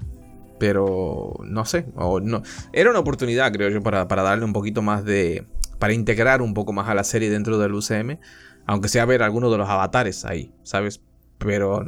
Pero 0.60 1.34
no 1.42 1.64
sé, 1.64 1.86
o 1.96 2.20
no. 2.20 2.44
Era 2.72 2.90
una 2.90 3.00
oportunidad, 3.00 3.52
creo 3.52 3.70
yo, 3.70 3.82
para, 3.82 4.04
darle 4.04 4.44
un 4.44 4.52
poquito 4.52 4.82
más 4.82 5.04
de. 5.04 5.46
para 5.80 5.94
integrar 5.94 6.42
un 6.42 6.54
poco 6.54 6.72
más 6.72 6.88
a 6.88 6.94
la 6.94 7.02
serie 7.02 7.28
dentro 7.28 7.58
del 7.58 7.74
UCM. 7.74 8.20
Aunque 8.66 8.88
sea 8.88 9.04
ver 9.04 9.24
algunos 9.24 9.50
de 9.50 9.58
los 9.58 9.68
avatares 9.68 10.24
ahí, 10.24 10.52
¿sabes? 10.62 11.00
Pero. 11.38 11.84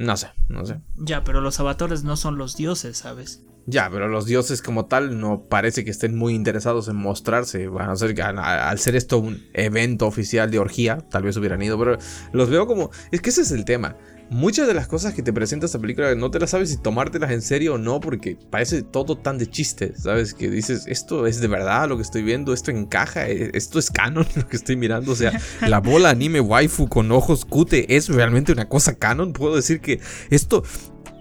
No 0.00 0.16
sé, 0.16 0.28
no 0.48 0.64
sé. 0.64 0.80
Ya, 0.96 1.24
pero 1.24 1.42
los 1.42 1.60
avatares 1.60 2.04
no 2.04 2.16
son 2.16 2.38
los 2.38 2.56
dioses, 2.56 2.96
¿sabes? 2.96 3.44
Ya, 3.66 3.90
pero 3.90 4.08
los 4.08 4.24
dioses 4.24 4.62
como 4.62 4.86
tal 4.86 5.20
no 5.20 5.42
parece 5.42 5.84
que 5.84 5.90
estén 5.90 6.16
muy 6.16 6.34
interesados 6.34 6.88
en 6.88 6.96
mostrarse. 6.96 7.68
Bueno, 7.68 7.92
al 7.92 8.78
ser 8.78 8.96
esto 8.96 9.18
un 9.18 9.44
evento 9.52 10.06
oficial 10.06 10.50
de 10.50 10.58
orgía, 10.58 11.06
tal 11.10 11.24
vez 11.24 11.36
hubieran 11.36 11.60
ido, 11.60 11.78
pero 11.78 11.98
los 12.32 12.48
veo 12.48 12.66
como... 12.66 12.90
Es 13.10 13.20
que 13.20 13.28
ese 13.28 13.42
es 13.42 13.52
el 13.52 13.66
tema 13.66 13.98
muchas 14.30 14.66
de 14.66 14.74
las 14.74 14.86
cosas 14.86 15.12
que 15.12 15.22
te 15.22 15.32
presenta 15.32 15.66
esta 15.66 15.78
película 15.78 16.14
no 16.14 16.30
te 16.30 16.38
las 16.38 16.50
sabes 16.50 16.70
si 16.70 16.76
tomártelas 16.76 17.30
en 17.32 17.42
serio 17.42 17.74
o 17.74 17.78
no, 17.78 18.00
porque 18.00 18.38
parece 18.48 18.82
todo 18.82 19.18
tan 19.18 19.38
de 19.38 19.48
chiste, 19.48 19.92
¿sabes? 19.96 20.34
Que 20.34 20.48
dices, 20.48 20.84
esto 20.86 21.26
es 21.26 21.40
de 21.40 21.48
verdad 21.48 21.88
lo 21.88 21.96
que 21.96 22.02
estoy 22.02 22.22
viendo, 22.22 22.54
esto 22.54 22.70
encaja, 22.70 23.28
e, 23.28 23.50
esto 23.54 23.78
es 23.78 23.90
canon 23.90 24.26
lo 24.36 24.46
que 24.46 24.56
estoy 24.56 24.76
mirando, 24.76 25.12
o 25.12 25.16
sea, 25.16 25.38
la 25.66 25.80
bola 25.80 26.10
anime 26.10 26.40
waifu 26.40 26.88
con 26.88 27.10
ojos 27.12 27.44
cute 27.44 27.96
es 27.96 28.08
realmente 28.08 28.52
una 28.52 28.68
cosa 28.68 28.94
canon, 28.94 29.32
puedo 29.32 29.56
decir 29.56 29.80
que 29.80 30.00
esto... 30.30 30.62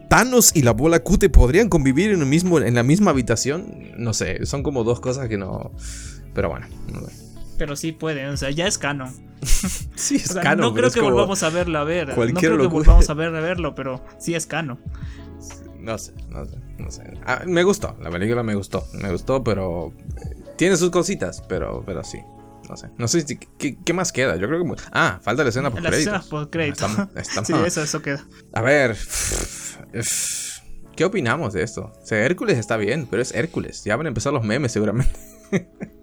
Thanos 0.09 0.55
y 0.55 0.63
la 0.63 0.71
bola 0.71 1.01
cute 1.03 1.29
podrían 1.29 1.69
convivir 1.69 2.09
en, 2.09 2.21
el 2.21 2.25
mismo, 2.25 2.59
en 2.59 2.73
la 2.73 2.81
misma 2.81 3.11
habitación. 3.11 3.91
No 3.95 4.15
sé, 4.15 4.43
son 4.47 4.63
como 4.63 4.83
dos 4.83 4.99
cosas 4.99 5.29
que 5.29 5.37
no. 5.37 5.71
Pero 6.33 6.49
bueno, 6.49 6.65
no 6.91 7.01
sé 7.01 7.29
pero 7.59 7.75
sí 7.75 7.91
pueden, 7.91 8.29
o 8.29 8.37
sea, 8.37 8.49
ya 8.49 8.65
es 8.65 8.79
canon. 8.79 9.13
sí, 9.95 10.15
es 10.15 10.33
canon. 10.33 10.59
No 10.59 10.73
creo 10.73 10.91
que 10.91 11.01
volvamos 11.01 11.43
a 11.43 11.49
verlo 11.49 11.79
a 11.79 11.83
ver. 11.83 12.09
No 12.09 12.39
creo 12.39 12.57
que 12.57 12.67
volvamos 12.67 13.09
a 13.09 13.13
ver 13.13 13.35
a 13.35 13.41
verlo, 13.41 13.75
pero 13.75 14.03
sí 14.19 14.35
es 14.35 14.45
canon. 14.45 14.79
No 15.79 15.97
sé, 15.97 16.13
no 16.29 16.45
sé, 16.45 16.57
no 16.77 16.91
sé. 16.91 17.03
Ah, 17.25 17.43
me 17.45 17.63
gustó, 17.63 17.97
la 18.01 18.11
película 18.11 18.43
me 18.43 18.53
gustó, 18.53 18.85
me 18.93 19.11
gustó, 19.11 19.43
pero 19.43 19.93
eh, 20.17 20.35
tiene 20.57 20.75
sus 20.75 20.89
cositas, 20.89 21.41
pero, 21.47 21.83
pero 21.85 22.03
sí. 22.03 22.19
No 22.69 22.77
sé, 22.77 22.89
no 22.99 23.07
sé 23.07 23.25
¿qué, 23.57 23.93
más 23.93 24.11
queda. 24.11 24.35
Yo 24.35 24.47
creo 24.47 24.63
que. 24.63 24.81
Ah, 24.91 25.19
falta 25.23 25.43
la 25.43 25.49
escena 25.49 25.71
por 25.71 25.81
créditos. 25.81 26.13
La 26.13 26.19
escena 26.19 26.29
por 26.29 26.49
créditos. 26.51 26.91
sí, 27.47 27.53
eso, 27.65 27.81
eso 27.81 28.01
queda. 28.01 28.23
A 28.53 28.61
ver. 28.61 28.95
¿Qué 30.95 31.05
opinamos 31.05 31.53
de 31.53 31.63
esto? 31.63 31.93
O 31.99 32.05
sea, 32.05 32.19
Hércules 32.19 32.57
está 32.59 32.77
bien, 32.77 33.07
pero 33.09 33.23
es 33.23 33.33
Hércules. 33.33 33.85
Ya 33.85 33.95
van 33.95 34.05
a 34.05 34.09
empezar 34.09 34.33
los 34.33 34.43
memes 34.43 34.71
seguramente. 34.71 35.17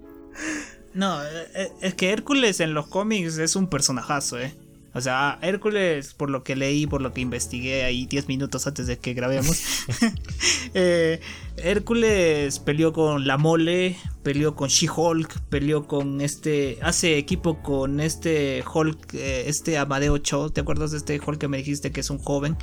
No, 0.97 1.23
eh, 1.23 1.29
eh, 1.55 1.73
es 1.83 1.95
que 1.95 2.11
Hércules 2.11 2.59
en 2.61 2.75
los 2.75 2.89
cómics 2.89 3.39
es 3.39 3.55
un 3.55 3.69
personajazo, 3.69 4.41
¿eh? 4.41 4.53
O 4.97 5.01
sea, 5.03 5.39
Hércules, 5.43 6.15
por 6.15 6.31
lo 6.31 6.43
que 6.43 6.57
leí, 6.57 6.87
por 6.87 7.03
lo 7.03 7.13
que 7.13 7.21
investigué 7.21 7.85
ahí 7.85 8.07
10 8.07 8.29
minutos 8.29 8.67
antes 8.67 8.87
de 8.87 8.99
que 8.99 9.13
grabemos, 9.13 9.63
eh, 10.75 11.21
Hércules 11.59 12.59
peleó 12.61 12.95
con 12.95 13.27
La 13.27 13.37
Mole, 13.37 13.99
peleó 14.23 14.55
con 14.55 14.71
She-Hulk, 14.71 15.39
peleó 15.51 15.87
con 15.87 16.23
este, 16.23 16.79
hace 16.81 17.19
equipo 17.19 17.63
con 17.63 18.01
este 18.01 18.65
Hulk, 18.73 19.13
eh, 19.13 19.45
este 19.49 19.77
Amadeo 19.77 20.17
Cho, 20.17 20.49
¿te 20.49 20.63
acuerdas 20.63 20.93
de 20.93 20.97
este 20.97 21.21
Hulk 21.21 21.39
que 21.39 21.49
me 21.49 21.59
dijiste 21.59 21.93
que 21.93 22.01
es 22.01 22.09
un 22.09 22.19
joven? 22.19 22.57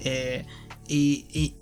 Eh, 0.00 0.46
y, 0.88 1.54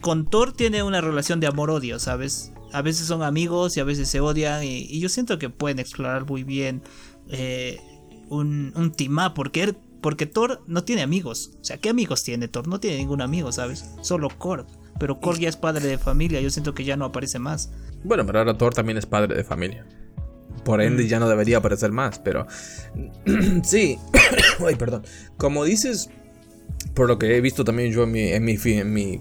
con 0.00 0.28
Thor 0.28 0.52
tiene 0.54 0.82
una 0.82 1.00
relación 1.00 1.38
de 1.38 1.46
amor-odio, 1.46 2.00
¿sabes? 2.00 2.50
A 2.72 2.82
veces 2.82 3.06
son 3.06 3.22
amigos 3.22 3.76
y 3.76 3.80
a 3.80 3.84
veces 3.84 4.08
se 4.08 4.20
odian 4.20 4.62
y, 4.62 4.98
yo 5.00 5.08
siento 5.08 5.38
que 5.38 5.50
pueden 5.50 5.78
explorar 5.78 6.26
muy 6.26 6.44
bien 6.44 6.82
un, 8.28 8.72
un 8.74 8.92
team 8.92 9.18
up, 9.18 9.34
porque, 9.34 9.74
porque 10.00 10.26
Thor 10.26 10.62
no 10.66 10.84
tiene 10.84 11.02
amigos. 11.02 11.52
O 11.60 11.64
sea, 11.64 11.78
¿qué 11.78 11.88
amigos 11.88 12.22
tiene 12.24 12.48
Thor? 12.48 12.68
No 12.68 12.80
tiene 12.80 12.98
ningún 12.98 13.20
amigo, 13.20 13.52
¿sabes? 13.52 13.90
Solo 14.02 14.28
Korg. 14.36 14.66
Pero 14.98 15.20
Korg 15.20 15.38
ya 15.38 15.48
es 15.48 15.56
padre 15.56 15.86
de 15.86 15.98
familia, 15.98 16.40
yo 16.40 16.50
siento 16.50 16.74
que 16.74 16.84
ya 16.84 16.96
no 16.96 17.04
aparece 17.04 17.38
más. 17.38 17.70
Bueno, 18.04 18.26
pero 18.26 18.40
ahora 18.40 18.56
Thor 18.56 18.74
también 18.74 18.98
es 18.98 19.06
padre 19.06 19.34
de 19.34 19.44
familia. 19.44 19.86
Por 20.64 20.82
ende 20.82 21.04
mm. 21.04 21.06
ya 21.06 21.20
no 21.20 21.28
debería 21.28 21.58
aparecer 21.58 21.92
más, 21.92 22.18
pero... 22.18 22.46
sí. 23.62 23.98
Ay, 24.66 24.74
perdón. 24.74 25.04
Como 25.36 25.64
dices, 25.64 26.10
por 26.94 27.08
lo 27.08 27.18
que 27.18 27.36
he 27.36 27.40
visto 27.40 27.64
también 27.64 27.92
yo 27.92 28.02
en 28.02 28.10
mi, 28.10 28.28
en 28.28 28.44
mi, 28.44 28.56
en 28.64 28.92
mi 28.92 29.18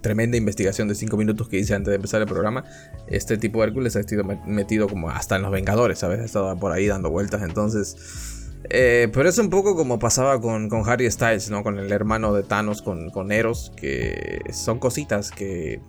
tremenda 0.00 0.36
investigación 0.36 0.88
de 0.88 0.94
5 0.94 1.16
minutos 1.16 1.48
que 1.48 1.58
hice 1.58 1.74
antes 1.74 1.90
de 1.90 1.96
empezar 1.96 2.20
el 2.20 2.26
programa, 2.26 2.64
este 3.06 3.36
tipo 3.36 3.60
de 3.60 3.68
Hércules 3.68 3.96
ha 3.96 4.00
estado 4.00 4.24
metido 4.46 4.88
como 4.88 5.10
hasta 5.10 5.36
en 5.36 5.42
los 5.42 5.50
Vengadores, 5.50 5.98
¿sabes? 5.98 6.20
Ha 6.20 6.24
estado 6.24 6.56
por 6.56 6.72
ahí 6.72 6.86
dando 6.86 7.10
vueltas, 7.10 7.42
entonces... 7.42 8.36
Eh, 8.68 9.08
pero 9.12 9.28
es 9.28 9.38
un 9.38 9.48
poco 9.48 9.74
como 9.74 9.98
pasaba 9.98 10.40
con, 10.40 10.68
con, 10.68 10.88
Harry 10.88 11.10
Styles, 11.10 11.50
¿no? 11.50 11.62
Con 11.62 11.78
el 11.78 11.90
hermano 11.90 12.34
de 12.34 12.42
Thanos, 12.42 12.82
con, 12.82 13.10
con 13.10 13.32
Eros, 13.32 13.72
que 13.76 14.40
son 14.52 14.78
cositas 14.78 15.30
que... 15.30 15.80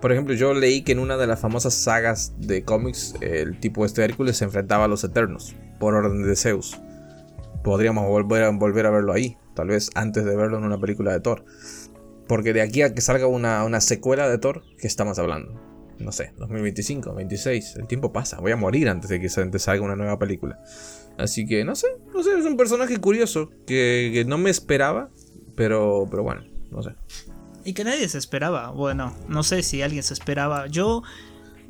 Por 0.00 0.12
ejemplo, 0.12 0.34
yo 0.34 0.54
leí 0.54 0.82
que 0.82 0.92
en 0.92 1.00
una 1.00 1.16
de 1.16 1.26
las 1.26 1.40
famosas 1.40 1.74
sagas 1.74 2.32
de 2.38 2.62
cómics, 2.62 3.14
el 3.20 3.58
tipo 3.58 3.84
este 3.84 4.04
Hércules 4.04 4.36
se 4.36 4.44
enfrentaba 4.44 4.84
a 4.84 4.88
los 4.88 5.02
Eternos, 5.02 5.56
por 5.80 5.94
orden 5.94 6.22
de 6.22 6.36
Zeus. 6.36 6.78
Podríamos 7.64 8.06
volver 8.06 8.44
a, 8.44 8.50
volver 8.50 8.86
a 8.86 8.90
verlo 8.90 9.12
ahí, 9.12 9.36
tal 9.54 9.68
vez 9.68 9.90
antes 9.94 10.24
de 10.24 10.36
verlo 10.36 10.58
en 10.58 10.64
una 10.64 10.78
película 10.78 11.12
de 11.12 11.20
Thor. 11.20 11.44
Porque 12.28 12.52
de 12.52 12.60
aquí 12.60 12.82
a 12.82 12.94
que 12.94 13.00
salga 13.00 13.26
una, 13.26 13.80
secuela 13.80 14.28
de 14.28 14.38
Thor, 14.38 14.62
¿qué 14.78 14.86
estamos 14.86 15.18
hablando? 15.18 15.60
No 15.98 16.12
sé, 16.12 16.32
2025, 16.36 17.14
26, 17.14 17.76
el 17.76 17.86
tiempo 17.88 18.12
pasa, 18.12 18.38
voy 18.38 18.52
a 18.52 18.56
morir 18.56 18.88
antes 18.88 19.10
de 19.10 19.18
que 19.18 19.28
salga 19.28 19.82
una 19.82 19.96
nueva 19.96 20.18
película. 20.18 20.60
Así 21.16 21.46
que 21.46 21.64
no 21.64 21.74
sé, 21.74 21.88
no 22.14 22.22
sé, 22.22 22.38
es 22.38 22.44
un 22.44 22.56
personaje 22.56 22.98
curioso 22.98 23.50
que, 23.66 24.24
no 24.28 24.38
me 24.38 24.50
esperaba, 24.50 25.10
pero, 25.56 26.06
pero 26.08 26.22
bueno, 26.22 26.44
no 26.70 26.82
sé. 26.82 26.90
Y 27.64 27.72
que 27.72 27.82
nadie 27.82 28.08
se 28.08 28.18
esperaba, 28.18 28.70
bueno, 28.70 29.16
no 29.28 29.42
sé 29.42 29.62
si 29.62 29.82
alguien 29.82 30.04
se 30.04 30.14
esperaba. 30.14 30.68
Yo 30.68 31.02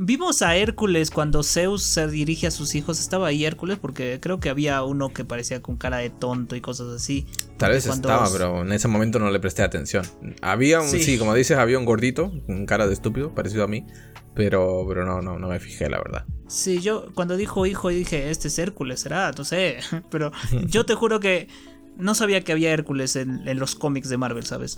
Vimos 0.00 0.42
a 0.42 0.56
Hércules 0.56 1.10
cuando 1.10 1.42
Zeus 1.42 1.82
se 1.82 2.06
dirige 2.06 2.46
a 2.46 2.50
sus 2.52 2.76
hijos. 2.76 3.00
Estaba 3.00 3.26
ahí 3.26 3.44
Hércules 3.44 3.78
porque 3.78 4.20
creo 4.20 4.38
que 4.38 4.48
había 4.48 4.84
uno 4.84 5.12
que 5.12 5.24
parecía 5.24 5.60
con 5.60 5.76
cara 5.76 5.98
de 5.98 6.08
tonto 6.08 6.54
y 6.54 6.60
cosas 6.60 6.86
así. 6.88 7.26
Tal 7.56 7.72
vez 7.72 7.84
estaba, 7.86 8.30
pero 8.30 8.62
en 8.62 8.72
ese 8.72 8.86
momento 8.86 9.18
no 9.18 9.28
le 9.30 9.40
presté 9.40 9.62
atención. 9.62 10.04
Había 10.40 10.80
un, 10.80 10.88
sí. 10.88 11.18
como 11.18 11.34
dices, 11.34 11.58
había 11.58 11.80
un 11.80 11.84
gordito 11.84 12.32
con 12.46 12.64
cara 12.64 12.86
de 12.86 12.92
estúpido, 12.92 13.34
parecido 13.34 13.64
a 13.64 13.66
mí. 13.66 13.86
Pero, 14.34 14.84
pero 14.86 15.04
no, 15.04 15.20
no, 15.20 15.36
no 15.36 15.48
me 15.48 15.58
fijé, 15.58 15.90
la 15.90 15.98
verdad. 15.98 16.24
Sí, 16.46 16.78
yo 16.80 17.06
cuando 17.14 17.36
dijo 17.36 17.66
hijo 17.66 17.88
dije, 17.88 18.30
este 18.30 18.46
es 18.46 18.58
Hércules, 18.60 19.00
será, 19.00 19.32
no 19.32 19.44
sé. 19.44 19.78
Pero 20.10 20.30
yo 20.68 20.86
te 20.86 20.94
juro 20.94 21.18
que 21.18 21.48
no 21.96 22.14
sabía 22.14 22.44
que 22.44 22.52
había 22.52 22.72
Hércules 22.72 23.16
en, 23.16 23.42
los 23.58 23.74
cómics 23.74 24.08
de 24.08 24.16
Marvel, 24.16 24.44
¿sabes? 24.44 24.76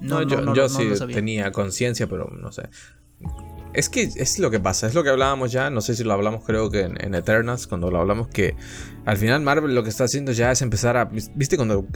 No, 0.00 0.22
yo, 0.22 0.54
yo 0.54 0.68
sí 0.70 0.88
tenía 1.12 1.52
conciencia, 1.52 2.08
pero 2.08 2.28
no 2.30 2.50
sé. 2.50 2.70
Es 3.74 3.88
que 3.88 4.02
es 4.02 4.38
lo 4.38 4.50
que 4.50 4.60
pasa, 4.60 4.86
es 4.86 4.94
lo 4.94 5.02
que 5.02 5.08
hablábamos 5.08 5.50
ya, 5.50 5.70
no 5.70 5.80
sé 5.80 5.94
si 5.94 6.04
lo 6.04 6.12
hablamos 6.12 6.44
creo 6.44 6.70
que 6.70 6.82
en, 6.82 7.14
Eternals, 7.14 7.66
cuando 7.66 7.90
lo 7.90 8.00
hablamos 8.00 8.28
que 8.28 8.54
al 9.06 9.16
final 9.16 9.40
Marvel 9.40 9.74
lo 9.74 9.82
que 9.82 9.88
está 9.88 10.04
haciendo 10.04 10.32
ya 10.32 10.52
es 10.52 10.60
empezar 10.60 10.98
a, 10.98 11.06
viste 11.06 11.56
cuando 11.56 11.86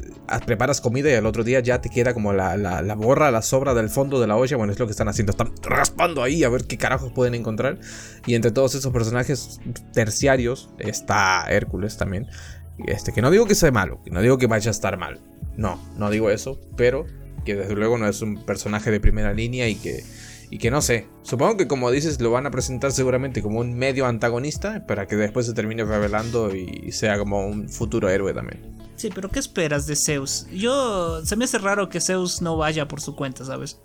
preparas 0.47 0.81
comida 0.81 1.11
y 1.11 1.15
al 1.15 1.27
otro 1.27 1.44
día 1.44 1.61
ya 1.61 1.82
te 1.82 1.90
queda 1.90 2.15
como 2.15 2.32
la, 2.32 2.57
la, 2.57 2.94
borra, 2.94 3.31
la 3.31 3.43
sobra 3.43 3.74
del 3.74 3.90
fondo 3.90 4.19
de 4.20 4.27
la 4.27 4.36
olla, 4.36 4.57
bueno 4.57 4.73
es 4.73 4.78
lo 4.78 4.86
que 4.86 4.93
están 4.93 5.09
haciendo, 5.09 5.32
están 5.32 5.53
raspando 5.62 6.23
ahí 6.23 6.44
a 6.44 6.48
ver 6.48 6.65
qué 6.65 6.78
carajos 6.78 7.12
pueden 7.12 7.35
encontrar. 7.35 7.78
Y 8.27 8.35
entre 8.35 8.53
todos 8.53 8.74
esos 8.74 8.93
personajes 8.93 9.61
terciarios 9.93 10.70
está 10.78 11.44
Hércules 11.51 11.98
también, 11.98 12.27
este, 12.86 13.12
que 13.12 13.20
no 13.20 13.31
digo 13.31 13.47
que 13.47 13.55
sea 13.55 13.70
malo, 13.70 14.01
que 14.03 14.11
no 14.11 14.23
digo 14.23 14.39
que 14.39 14.47
vaya 14.47 14.70
a 14.70 14.73
estar 14.73 14.97
mal, 14.97 15.20
no, 15.57 15.78
no 15.98 16.11
digo 16.11 16.31
eso, 16.31 16.59
pero 16.77 17.05
que 17.44 17.55
desde 17.55 17.74
luego 17.74 17.98
no 17.98 18.09
es 18.09 18.23
un 18.23 18.44
personaje 18.44 18.90
de 18.90 18.98
primera 18.98 19.32
línea 19.32 19.69
y 19.69 19.77
que 19.77 20.05
y 20.51 20.59
que 20.59 20.70
no 20.70 20.81
sé, 20.81 21.09
supongo 21.23 21.56
que 21.56 21.66
como 21.66 21.90
dices 21.90 22.20
lo 22.20 22.31
van 22.31 22.47
a 22.47 22.51
presentar 22.51 22.93
seguramente 22.93 23.43
como 23.43 23.60
un 23.60 23.74
medio 23.74 24.06
antagonista 24.06 24.86
para 24.86 25.06
que 25.06 25.16
después 25.16 25.47
se 25.47 25.55
termine 25.55 25.85
revelando 25.85 26.55
y 26.55 26.93
sea 26.93 27.18
como 27.18 27.47
un 27.47 27.68
futuro 27.68 28.09
héroe 28.09 28.32
también. 28.32 28.77
Sí, 28.97 29.10
pero 29.14 29.28
¿qué 29.28 29.39
esperas 29.39 29.86
de 29.86 29.94
Zeus? 29.94 30.47
Yo 30.52 31.24
se 31.24 31.36
me 31.36 31.44
hace 31.44 31.59
raro 31.59 31.89
que 31.89 32.01
Zeus 32.01 32.40
no 32.40 32.56
vaya 32.56 32.89
por 32.89 33.01
su 33.01 33.14
cuenta, 33.14 33.44
¿sabes? 33.44 33.78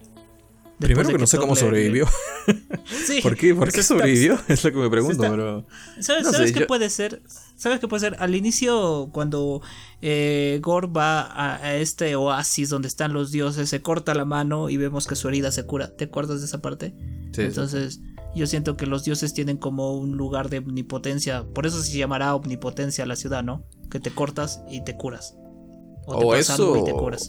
Primero 0.81 1.09
que, 1.09 1.17
no 1.17 1.27
sé 1.27 1.37
cómo 1.37 1.55
sobrevivió. 1.55 2.07
¿Por 3.23 3.35
qué, 3.35 3.55
¿Por 3.55 3.71
qué 3.71 3.83
sobrevivió? 3.83 4.39
es 4.47 4.63
lo 4.63 4.71
que 4.71 4.77
me 4.77 4.89
pregunto, 4.89 5.21
pero. 5.21 5.65
¿Sabes, 5.99 6.51
qué 6.51 6.65
puede 6.65 6.89
ser? 6.89 7.21
¿Sabes 7.55 7.79
qué 7.79 7.87
puede 7.87 8.01
ser? 8.01 8.15
Al 8.19 8.35
inicio, 8.35 9.09
cuando 9.11 9.61
eh, 10.01 10.59
Gore 10.61 10.87
va 10.87 11.29
a, 11.33 11.75
este 11.75 12.15
oasis 12.15 12.69
donde 12.69 12.87
están 12.87 13.13
los 13.13 13.31
dioses, 13.31 13.69
se 13.69 13.81
corta 13.81 14.15
la 14.15 14.25
mano 14.25 14.69
y 14.69 14.77
vemos 14.77 15.07
que 15.07 15.15
su 15.15 15.29
herida 15.29 15.51
se 15.51 15.65
cura. 15.65 15.95
¿Te 15.95 16.05
acuerdas 16.05 16.39
de 16.39 16.47
esa 16.47 16.61
parte? 16.61 16.93
Sí. 17.33 17.43
Entonces, 17.43 18.01
yo 18.35 18.47
siento 18.47 18.77
que 18.77 18.85
los 18.85 19.03
dioses 19.03 19.33
tienen 19.33 19.57
como 19.57 19.93
un 19.97 20.17
lugar 20.17 20.49
de 20.49 20.59
omnipotencia. 20.59 21.43
Por 21.43 21.65
eso 21.65 21.81
se 21.81 21.97
llamará 21.97 22.33
omnipotencia 22.35 23.05
la 23.05 23.15
ciudad, 23.15 23.43
¿no? 23.43 23.63
Que 23.89 23.99
te 23.99 24.11
cortas 24.11 24.61
y 24.69 24.83
te 24.83 24.95
curas. 24.95 25.35
O, 26.05 26.35
eso, 26.35 26.83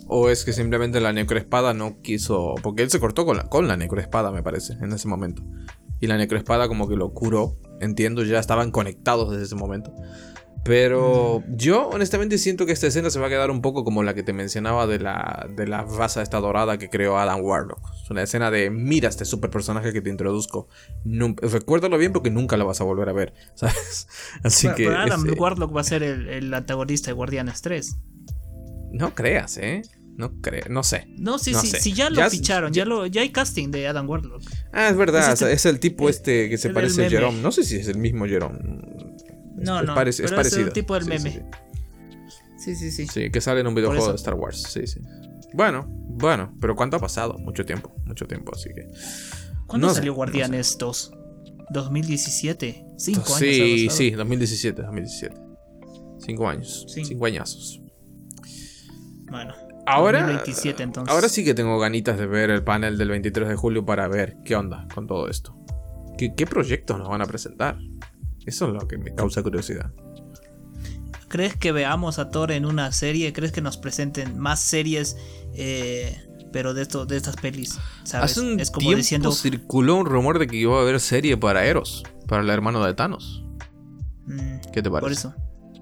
o 0.09 0.29
es 0.31 0.45
que 0.45 0.53
simplemente 0.53 1.01
la 1.01 1.13
necroespada 1.13 1.75
no 1.75 2.01
quiso. 2.01 2.55
Porque 2.63 2.83
él 2.83 2.91
se 2.91 3.01
cortó 3.01 3.25
con 3.27 3.37
la, 3.37 3.45
con 3.45 3.69
la 3.69 3.77
necroespada, 3.77 4.33
me 4.33 4.43
parece, 4.43 4.75
en 4.81 4.93
ese 4.93 5.09
momento. 5.09 5.43
Y 6.01 6.07
la 6.07 6.17
necroespada 6.17 6.69
como 6.69 6.89
que 6.89 6.97
lo 6.97 7.13
curó. 7.13 7.59
Entiendo, 7.81 8.25
ya 8.25 8.39
estaban 8.39 8.71
conectados 8.71 9.31
desde 9.31 9.45
ese 9.45 9.55
momento. 9.57 9.95
Pero 10.65 11.43
mm. 11.47 11.57
yo 11.57 11.89
honestamente 11.89 12.39
siento 12.39 12.67
que 12.67 12.73
esta 12.73 12.87
escena 12.87 13.11
se 13.11 13.19
va 13.19 13.27
a 13.27 13.31
quedar 13.31 13.51
un 13.51 13.63
poco 13.63 13.85
como 13.85 14.03
la 14.03 14.15
que 14.15 14.23
te 14.23 14.33
mencionaba 14.33 14.87
de 14.87 15.01
la, 15.01 15.49
de 15.55 15.67
la 15.67 15.83
raza 15.83 16.23
esta 16.23 16.39
dorada 16.39 16.79
que 16.79 16.89
creó 16.89 17.19
Adam 17.19 17.41
Warlock. 17.43 17.81
Es 18.03 18.11
una 18.11 18.23
escena 18.23 18.51
de 18.51 18.71
mira 18.71 19.09
este 19.09 19.25
super 19.25 19.51
personaje 19.51 19.93
que 19.93 20.01
te 20.01 20.11
introduzco. 20.11 20.69
recuérdalo 21.05 21.99
bien 21.99 22.13
porque 22.13 22.31
nunca 22.31 22.57
lo 22.57 22.67
vas 22.67 22.81
a 22.81 22.85
volver 22.85 23.09
a 23.09 23.13
ver, 23.13 23.35
¿sabes? 23.55 24.09
Así 24.45 24.69
que... 24.77 24.89
Adam 24.89 25.25
Warlock 25.37 25.75
va 25.75 25.81
a 25.81 25.85
ser 25.85 26.03
el, 26.03 26.29
el 26.29 26.55
antagonista 26.55 27.09
de 27.09 27.15
Guardianes 27.15 27.61
3. 27.63 27.99
No 28.93 29.15
creas, 29.15 29.59
¿eh? 29.59 29.83
No 30.17 30.41
creo, 30.41 30.65
no 30.69 30.83
sé. 30.83 31.07
No, 31.17 31.39
sí, 31.39 31.55
sí, 31.55 31.69
sí, 31.69 31.93
ya 31.95 32.11
lo 32.11 32.29
ficharon, 32.29 32.73
ya, 32.73 32.85
lo, 32.85 33.07
ya 33.07 33.23
hay 33.23 33.31
casting 33.31 33.71
de 33.71 33.89
Adam 33.89 34.09
Warlock. 34.09 34.43
Ah, 34.73 34.89
es 34.89 34.97
verdad, 34.97 35.33
este 35.33 35.53
es, 35.53 35.65
el 35.65 35.81
tipo 35.81 36.09
este 36.09 36.51
que 36.51 36.59
se 36.59 36.71
parece 36.71 37.07
a 37.07 37.11
Jerome. 37.11 37.41
No 37.41 37.51
sé 37.51 37.65
si 37.65 37.77
es 37.77 37.89
el 37.89 37.99
mismo 37.99 38.27
Jerome. 38.27 38.59
No, 39.57 39.83
no, 39.83 40.01
es, 40.03 40.21
pero 40.21 40.41
es 40.41 40.53
el 40.53 40.73
tipo 40.73 40.95
del 40.95 41.07
meme. 41.07 41.45
Sí 42.59 42.77
sí. 42.77 42.91
sí, 42.91 43.07
sí, 43.07 43.31
que 43.31 43.41
sale 43.41 43.61
en 43.61 43.67
un 43.67 43.75
videojuego 43.75 44.11
de 44.11 44.17
Star 44.17 44.35
Wars. 44.35 44.63
Sí, 44.63 44.87
sí. 44.87 45.01
Bueno, 45.55 45.87
bueno, 45.89 46.55
pero 46.61 46.77
¿cuánto 46.77 46.99
ha 46.99 47.01
pasado? 47.01 47.39
Mucho 47.39 47.65
tiempo, 47.65 47.95
mucho 48.05 48.27
tiempo, 48.27 48.53
así 48.55 48.69
que. 48.75 48.89
¿Cuándo 49.67 49.93
salió 49.93 50.15
Guardianes 50.15 50.77
2? 50.79 51.13
2017. 51.71 52.85
Cinco 52.99 53.35
años. 53.35 53.39
Sí, 53.39 53.89
sí, 53.91 54.11
2017, 54.11 54.83
2017. 54.83 55.37
Cinco 56.19 56.49
años. 56.49 56.87
Cinco 56.89 57.27
añazos. 57.27 57.82
Bueno. 59.33 59.55
Ahora, 59.87 60.43
ahora 61.09 61.29
sí 61.29 61.43
que 61.43 61.55
tengo 61.55 61.79
ganitas 61.79 62.19
de 62.19 62.27
ver 62.27 62.51
el 62.51 62.63
panel 62.63 62.99
del 62.99 63.09
23 63.09 63.49
de 63.49 63.57
julio 63.57 63.85
para 63.85 64.07
ver 64.07 64.37
qué 64.45 64.55
onda 64.55 64.87
con 64.95 65.07
todo 65.07 65.29
esto. 65.29 65.57
¿Qué, 66.19 66.47
proyectos 66.47 66.99
nos 66.99 67.09
van 67.09 67.23
a 67.23 67.27
presentar? 67.27 67.79
Eso 68.47 68.69
es 68.69 68.75
lo 68.75 68.87
que 68.87 68.99
me 68.99 69.15
causa 69.15 69.43
curiosidad. 69.43 69.91
¿Crees 71.29 71.57
que 71.57 71.73
veamos 71.73 72.19
a 72.19 72.31
Thor 72.31 72.53
en 72.53 72.67
una 72.67 72.93
serie? 72.93 73.33
¿Crees 73.33 73.53
que 73.53 73.63
nos 73.63 73.79
presenten 73.79 74.39
más 74.39 74.61
series, 74.61 75.17
eh, 75.55 76.17
pero 76.53 76.75
de, 76.75 76.83
esto, 76.83 77.07
de 77.07 77.17
estas 77.17 77.37
pelis? 77.37 77.79
¿sabes? 78.05 78.33
Hace 78.33 78.41
un 78.41 78.61
es 78.61 78.71
como 78.71 78.95
diciendo... 78.95 79.33
circuló 79.33 79.97
un 79.97 80.07
rumor 80.07 80.39
de 80.39 80.47
que 80.47 80.57
iba 80.57 80.77
a 80.77 80.83
haber 80.83 81.01
serie 81.01 81.39
para 81.39 81.65
Eros, 81.65 82.05
para 82.29 82.43
el 82.43 82.51
hermano 82.51 82.85
de 82.85 82.93
Thanos. 82.93 83.45
Mm, 84.27 84.59
¿Qué 84.73 84.83
te 84.83 84.91
parece? 84.91 85.01
Por 85.01 85.13
eso. 85.13 85.35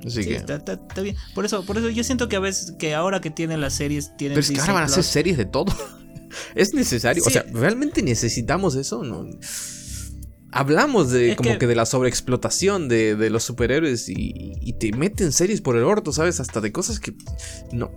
Así 0.06 0.24
que... 0.24 0.36
Está, 0.36 0.78
bien. 1.02 1.16
Por 1.34 1.44
eso, 1.44 1.64
por 1.64 1.78
eso 1.78 1.88
yo 1.88 2.04
siento 2.04 2.28
que 2.28 2.36
a 2.36 2.40
veces, 2.40 2.72
que 2.78 2.94
ahora 2.94 3.20
que 3.20 3.30
tienen 3.30 3.60
las 3.60 3.74
series, 3.74 4.16
tienen. 4.16 4.34
Pero 4.34 4.40
es 4.40 4.50
que 4.50 4.60
ahora 4.60 4.72
van 4.72 4.82
a 4.84 4.86
hacer 4.86 5.04
series 5.04 5.36
de 5.36 5.44
todo. 5.44 5.74
es 6.54 6.74
necesario. 6.74 7.22
O 7.26 7.30
sea, 7.30 7.44
¿realmente 7.52 8.02
necesitamos 8.02 8.76
eso? 8.76 9.02
No. 9.04 9.26
hablamos 10.52 11.10
de 11.10 11.36
como 11.36 11.58
que... 11.58 11.66
de 11.66 11.74
la 11.74 11.86
sobreexplotación 11.86 12.88
de, 12.88 13.16
de 13.16 13.30
los 13.30 13.44
superhéroes 13.44 14.08
y, 14.08 14.54
y, 14.60 14.72
te 14.74 14.92
meten 14.92 15.32
series 15.32 15.60
por 15.60 15.76
el 15.76 15.84
orto, 15.84 16.12
¿sabes? 16.12 16.40
Hasta 16.40 16.60
de 16.60 16.72
cosas 16.72 17.00
que 17.00 17.14
no. 17.72 17.90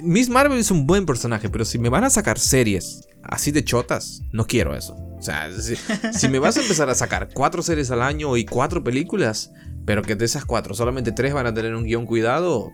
Miss 0.00 0.28
Marvel 0.28 0.58
es 0.58 0.70
un 0.70 0.86
buen 0.86 1.06
personaje, 1.06 1.48
pero 1.48 1.64
si 1.64 1.78
me 1.78 1.88
van 1.88 2.04
a 2.04 2.10
sacar 2.10 2.38
series 2.38 3.08
así 3.22 3.50
de 3.50 3.64
chotas, 3.64 4.22
no 4.32 4.46
quiero 4.46 4.74
eso. 4.76 4.94
O 5.18 5.22
sea, 5.22 5.50
si, 5.52 5.74
si 6.16 6.28
me 6.28 6.38
vas 6.38 6.56
a 6.56 6.62
empezar 6.62 6.88
a 6.88 6.94
sacar 6.94 7.30
cuatro 7.34 7.62
series 7.62 7.90
al 7.90 8.02
año 8.02 8.36
y 8.36 8.44
cuatro 8.44 8.84
películas, 8.84 9.50
pero 9.88 10.02
que 10.02 10.16
de 10.16 10.26
esas 10.26 10.44
cuatro 10.44 10.74
solamente 10.74 11.12
tres 11.12 11.32
van 11.32 11.46
a 11.46 11.54
tener 11.54 11.74
un 11.74 11.82
guion 11.82 12.04
cuidado, 12.04 12.70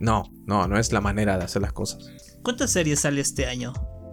no, 0.00 0.24
no, 0.44 0.66
no 0.66 0.76
es 0.76 0.92
la 0.92 1.00
manera 1.00 1.38
de 1.38 1.44
hacer 1.44 1.62
las 1.62 1.72
cosas. 1.72 2.10
¿Cuántas 2.42 2.72
series 2.72 2.98
salió 2.98 3.22
este 3.22 3.46
año? 3.46 3.72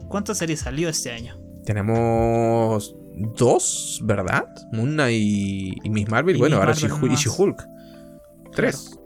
¿Cuántas 0.09 0.37
series 0.37 0.59
salió 0.59 0.87
este 0.87 1.09
año? 1.11 1.39
Tenemos 1.65 2.95
dos, 3.35 3.99
¿verdad? 4.03 4.45
Muna 4.71 5.09
y, 5.09 5.73
y 5.83 5.89
Miss 5.89 6.07
Marvel. 6.07 6.35
Y 6.35 6.39
bueno, 6.39 6.57
Miss 6.57 6.59
ahora 6.59 6.73
Marvel 6.75 6.91
She- 6.91 7.05
y 7.05 7.09
nomás. 7.09 7.23
She-Hulk. 7.23 7.67
Tres. 8.53 8.99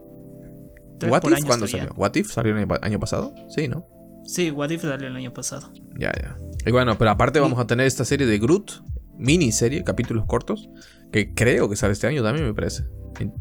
Tres 0.99 1.09
¿What 1.09 1.21
If 1.31 1.45
cuándo 1.45 1.65
salió? 1.65 1.93
¿What 1.95 2.15
If 2.15 2.31
salió 2.33 2.51
el 2.51 2.59
año, 2.63 2.75
año 2.81 2.99
pasado? 2.99 3.33
Sí, 3.47 3.69
¿no? 3.69 3.87
Sí, 4.25 4.51
What 4.51 4.69
If 4.71 4.81
salió 4.81 5.07
el 5.07 5.15
año 5.15 5.31
pasado. 5.33 5.71
Ya, 5.97 6.11
ya. 6.11 6.37
Y 6.65 6.71
bueno, 6.71 6.97
pero 6.97 7.11
aparte 7.11 7.39
vamos 7.39 7.57
a 7.57 7.65
tener 7.67 7.87
esta 7.87 8.03
serie 8.03 8.27
de 8.27 8.37
Groot, 8.37 8.83
miniserie, 9.17 9.85
capítulos 9.85 10.25
cortos, 10.25 10.69
que 11.13 11.33
creo 11.33 11.69
que 11.69 11.77
sale 11.77 11.93
este 11.93 12.05
año 12.07 12.21
también, 12.21 12.45
me 12.45 12.53
parece. 12.53 12.83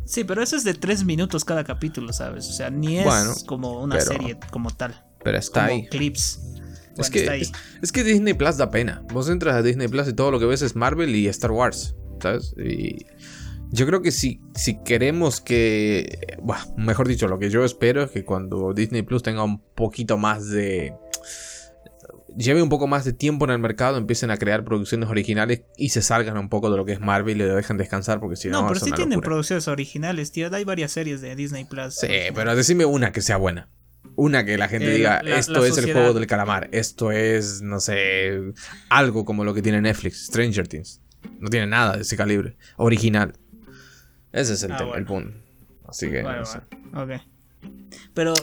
Sí, 0.04 0.24
pero 0.24 0.42
eso 0.42 0.56
es 0.56 0.64
de 0.64 0.74
tres 0.74 1.04
minutos 1.04 1.44
cada 1.44 1.64
capítulo, 1.64 2.12
¿sabes? 2.12 2.48
O 2.48 2.52
sea, 2.52 2.70
ni 2.70 2.98
es 2.98 3.04
Bueno, 3.04 3.34
como 3.46 3.80
una 3.82 3.96
pero 3.96 4.06
serie 4.12 4.38
como 4.50 4.70
tal. 4.70 5.04
Pero 5.22 5.38
está 5.38 5.66
como 5.66 5.74
ahí. 5.80 5.88
clips. 5.88 6.40
Es 6.40 6.96
Bueno, 6.96 7.12
que, 7.12 7.18
está 7.20 7.32
ahí. 7.32 7.42
es, 7.42 7.52
es 7.82 7.92
que 7.92 8.04
Disney 8.04 8.34
Plus 8.34 8.56
da 8.56 8.70
pena. 8.70 9.02
Vos 9.12 9.28
entras 9.28 9.54
a 9.54 9.62
Disney 9.62 9.88
Plus 9.88 10.08
y 10.08 10.12
todo 10.12 10.30
lo 10.30 10.40
que 10.40 10.46
ves 10.46 10.62
es 10.62 10.74
Marvel 10.76 11.14
y 11.14 11.28
Star 11.28 11.50
Wars, 11.52 11.94
¿sabes? 12.20 12.54
Y 12.58 13.06
yo 13.70 13.86
creo 13.86 14.00
que 14.02 14.10
si, 14.10 14.40
si 14.54 14.82
queremos 14.82 15.40
que... 15.40 16.36
Buah, 16.42 16.58
mejor 16.76 17.06
dicho, 17.06 17.28
lo 17.28 17.38
que 17.38 17.50
yo 17.50 17.64
espero 17.64 18.02
es 18.02 18.10
que 18.10 18.24
cuando 18.24 18.72
Disney 18.72 19.02
Plus 19.02 19.22
tenga 19.22 19.42
un 19.44 19.60
poquito 19.74 20.16
más 20.18 20.48
de... 20.48 20.94
Lleve 22.38 22.62
un 22.62 22.68
poco 22.68 22.86
más 22.86 23.04
de 23.04 23.12
tiempo 23.12 23.44
en 23.46 23.50
el 23.50 23.58
mercado, 23.58 23.96
empiecen 23.98 24.30
a 24.30 24.36
crear 24.36 24.64
producciones 24.64 25.08
originales 25.08 25.62
y 25.76 25.88
se 25.88 26.02
salgan 26.02 26.38
un 26.38 26.48
poco 26.48 26.70
de 26.70 26.76
lo 26.76 26.84
que 26.84 26.92
es 26.92 27.00
Marvel 27.00 27.36
y 27.36 27.44
lo 27.44 27.56
dejen 27.56 27.76
descansar 27.78 28.20
porque 28.20 28.36
si 28.36 28.48
no... 28.48 28.62
No, 28.62 28.68
pero 28.68 28.78
sí 28.78 28.92
tienen 28.92 29.14
locura. 29.16 29.24
producciones 29.26 29.66
originales, 29.66 30.30
tío. 30.30 30.48
Hay 30.54 30.62
varias 30.62 30.92
series 30.92 31.20
de 31.20 31.34
Disney 31.34 31.64
Plus. 31.64 31.94
Sí, 31.94 32.06
pero 32.34 32.54
decime 32.54 32.84
una 32.84 33.10
que 33.10 33.22
sea 33.22 33.38
buena. 33.38 33.68
Una 34.14 34.44
que 34.44 34.56
la 34.56 34.68
gente 34.68 34.88
Eh, 34.92 34.94
diga, 34.96 35.20
la- 35.24 35.36
esto 35.36 35.60
la 35.60 35.66
es 35.66 35.78
el 35.78 35.92
juego 35.92 36.12
del 36.14 36.28
calamar, 36.28 36.68
esto 36.70 37.10
es, 37.10 37.60
no 37.60 37.80
sé, 37.80 38.52
algo 38.88 39.24
como 39.24 39.42
lo 39.44 39.52
que 39.52 39.60
tiene 39.62 39.80
Netflix, 39.80 40.26
Stranger 40.26 40.68
Things. 40.68 41.00
No 41.40 41.48
tiene 41.50 41.66
nada 41.66 41.96
de 41.96 42.02
ese 42.02 42.16
calibre, 42.16 42.56
original. 42.76 43.34
Ese 44.32 44.54
es 44.54 44.62
el, 44.62 44.72
Ah, 44.72 44.76
tema, 44.76 44.96
el 44.96 45.04
punto. 45.04 45.36
Así 45.88 46.08
que, 46.08 46.22
Bueno, 46.22 46.38
no 46.38 46.44
sé. 46.46 46.60
bueno, 46.92 47.14
ok. 47.16 47.20
Pero 48.14 48.34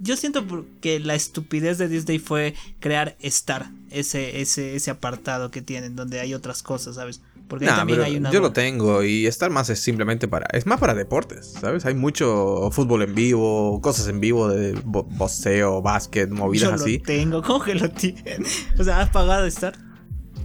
yo 0.00 0.16
siento 0.16 0.44
que 0.80 0.98
la 1.00 1.14
estupidez 1.14 1.78
de 1.78 1.88
Disney 1.88 2.18
fue 2.18 2.54
crear 2.80 3.16
Star, 3.20 3.70
ese, 3.90 4.40
ese, 4.40 4.74
ese 4.76 4.90
apartado 4.90 5.50
que 5.50 5.62
tienen, 5.62 5.94
donde 5.96 6.20
hay 6.20 6.34
otras 6.34 6.62
cosas, 6.62 6.96
¿sabes? 6.96 7.20
Porque 7.48 7.66
Nah, 7.66 7.76
también 7.76 8.00
hay 8.00 8.16
una. 8.16 8.30
yo 8.30 8.40
lo 8.40 8.52
tengo 8.52 9.02
y 9.02 9.26
estar 9.26 9.50
más 9.50 9.68
es 9.70 9.80
simplemente 9.80 10.28
para. 10.28 10.46
Es 10.56 10.66
más 10.66 10.78
para 10.78 10.94
deportes, 10.94 11.54
¿sabes? 11.60 11.84
Hay 11.84 11.94
mucho 11.94 12.70
fútbol 12.70 13.02
en 13.02 13.14
vivo, 13.14 13.80
cosas 13.80 14.06
en 14.06 14.20
vivo 14.20 14.48
de 14.48 14.72
bo- 14.84 15.02
boxeo, 15.02 15.82
básquet, 15.82 16.30
movidas 16.30 16.68
Yo 16.68 16.74
así. 16.76 16.98
lo 16.98 17.04
tengo, 17.04 17.42
¿cómo 17.46 17.64
que 17.64 17.74
lo 17.74 17.90
tienen? 17.90 18.44
O 18.78 18.84
sea, 18.84 19.00
¿has 19.00 19.10
pagado 19.10 19.46
Star? 19.46 19.74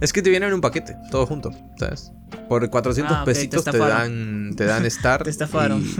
Es 0.00 0.12
que 0.12 0.20
te 0.20 0.30
vienen 0.30 0.48
en 0.48 0.56
un 0.56 0.60
paquete, 0.60 0.96
todo 1.10 1.26
junto, 1.26 1.50
¿sabes? 1.78 2.10
Por 2.48 2.68
400 2.68 3.16
Ah, 3.18 3.24
pesitos 3.24 3.64
te, 3.64 3.78
dan 3.78 4.54
te 4.56 4.64
dan 4.64 4.84
Star 4.86 5.22
Te 5.22 5.30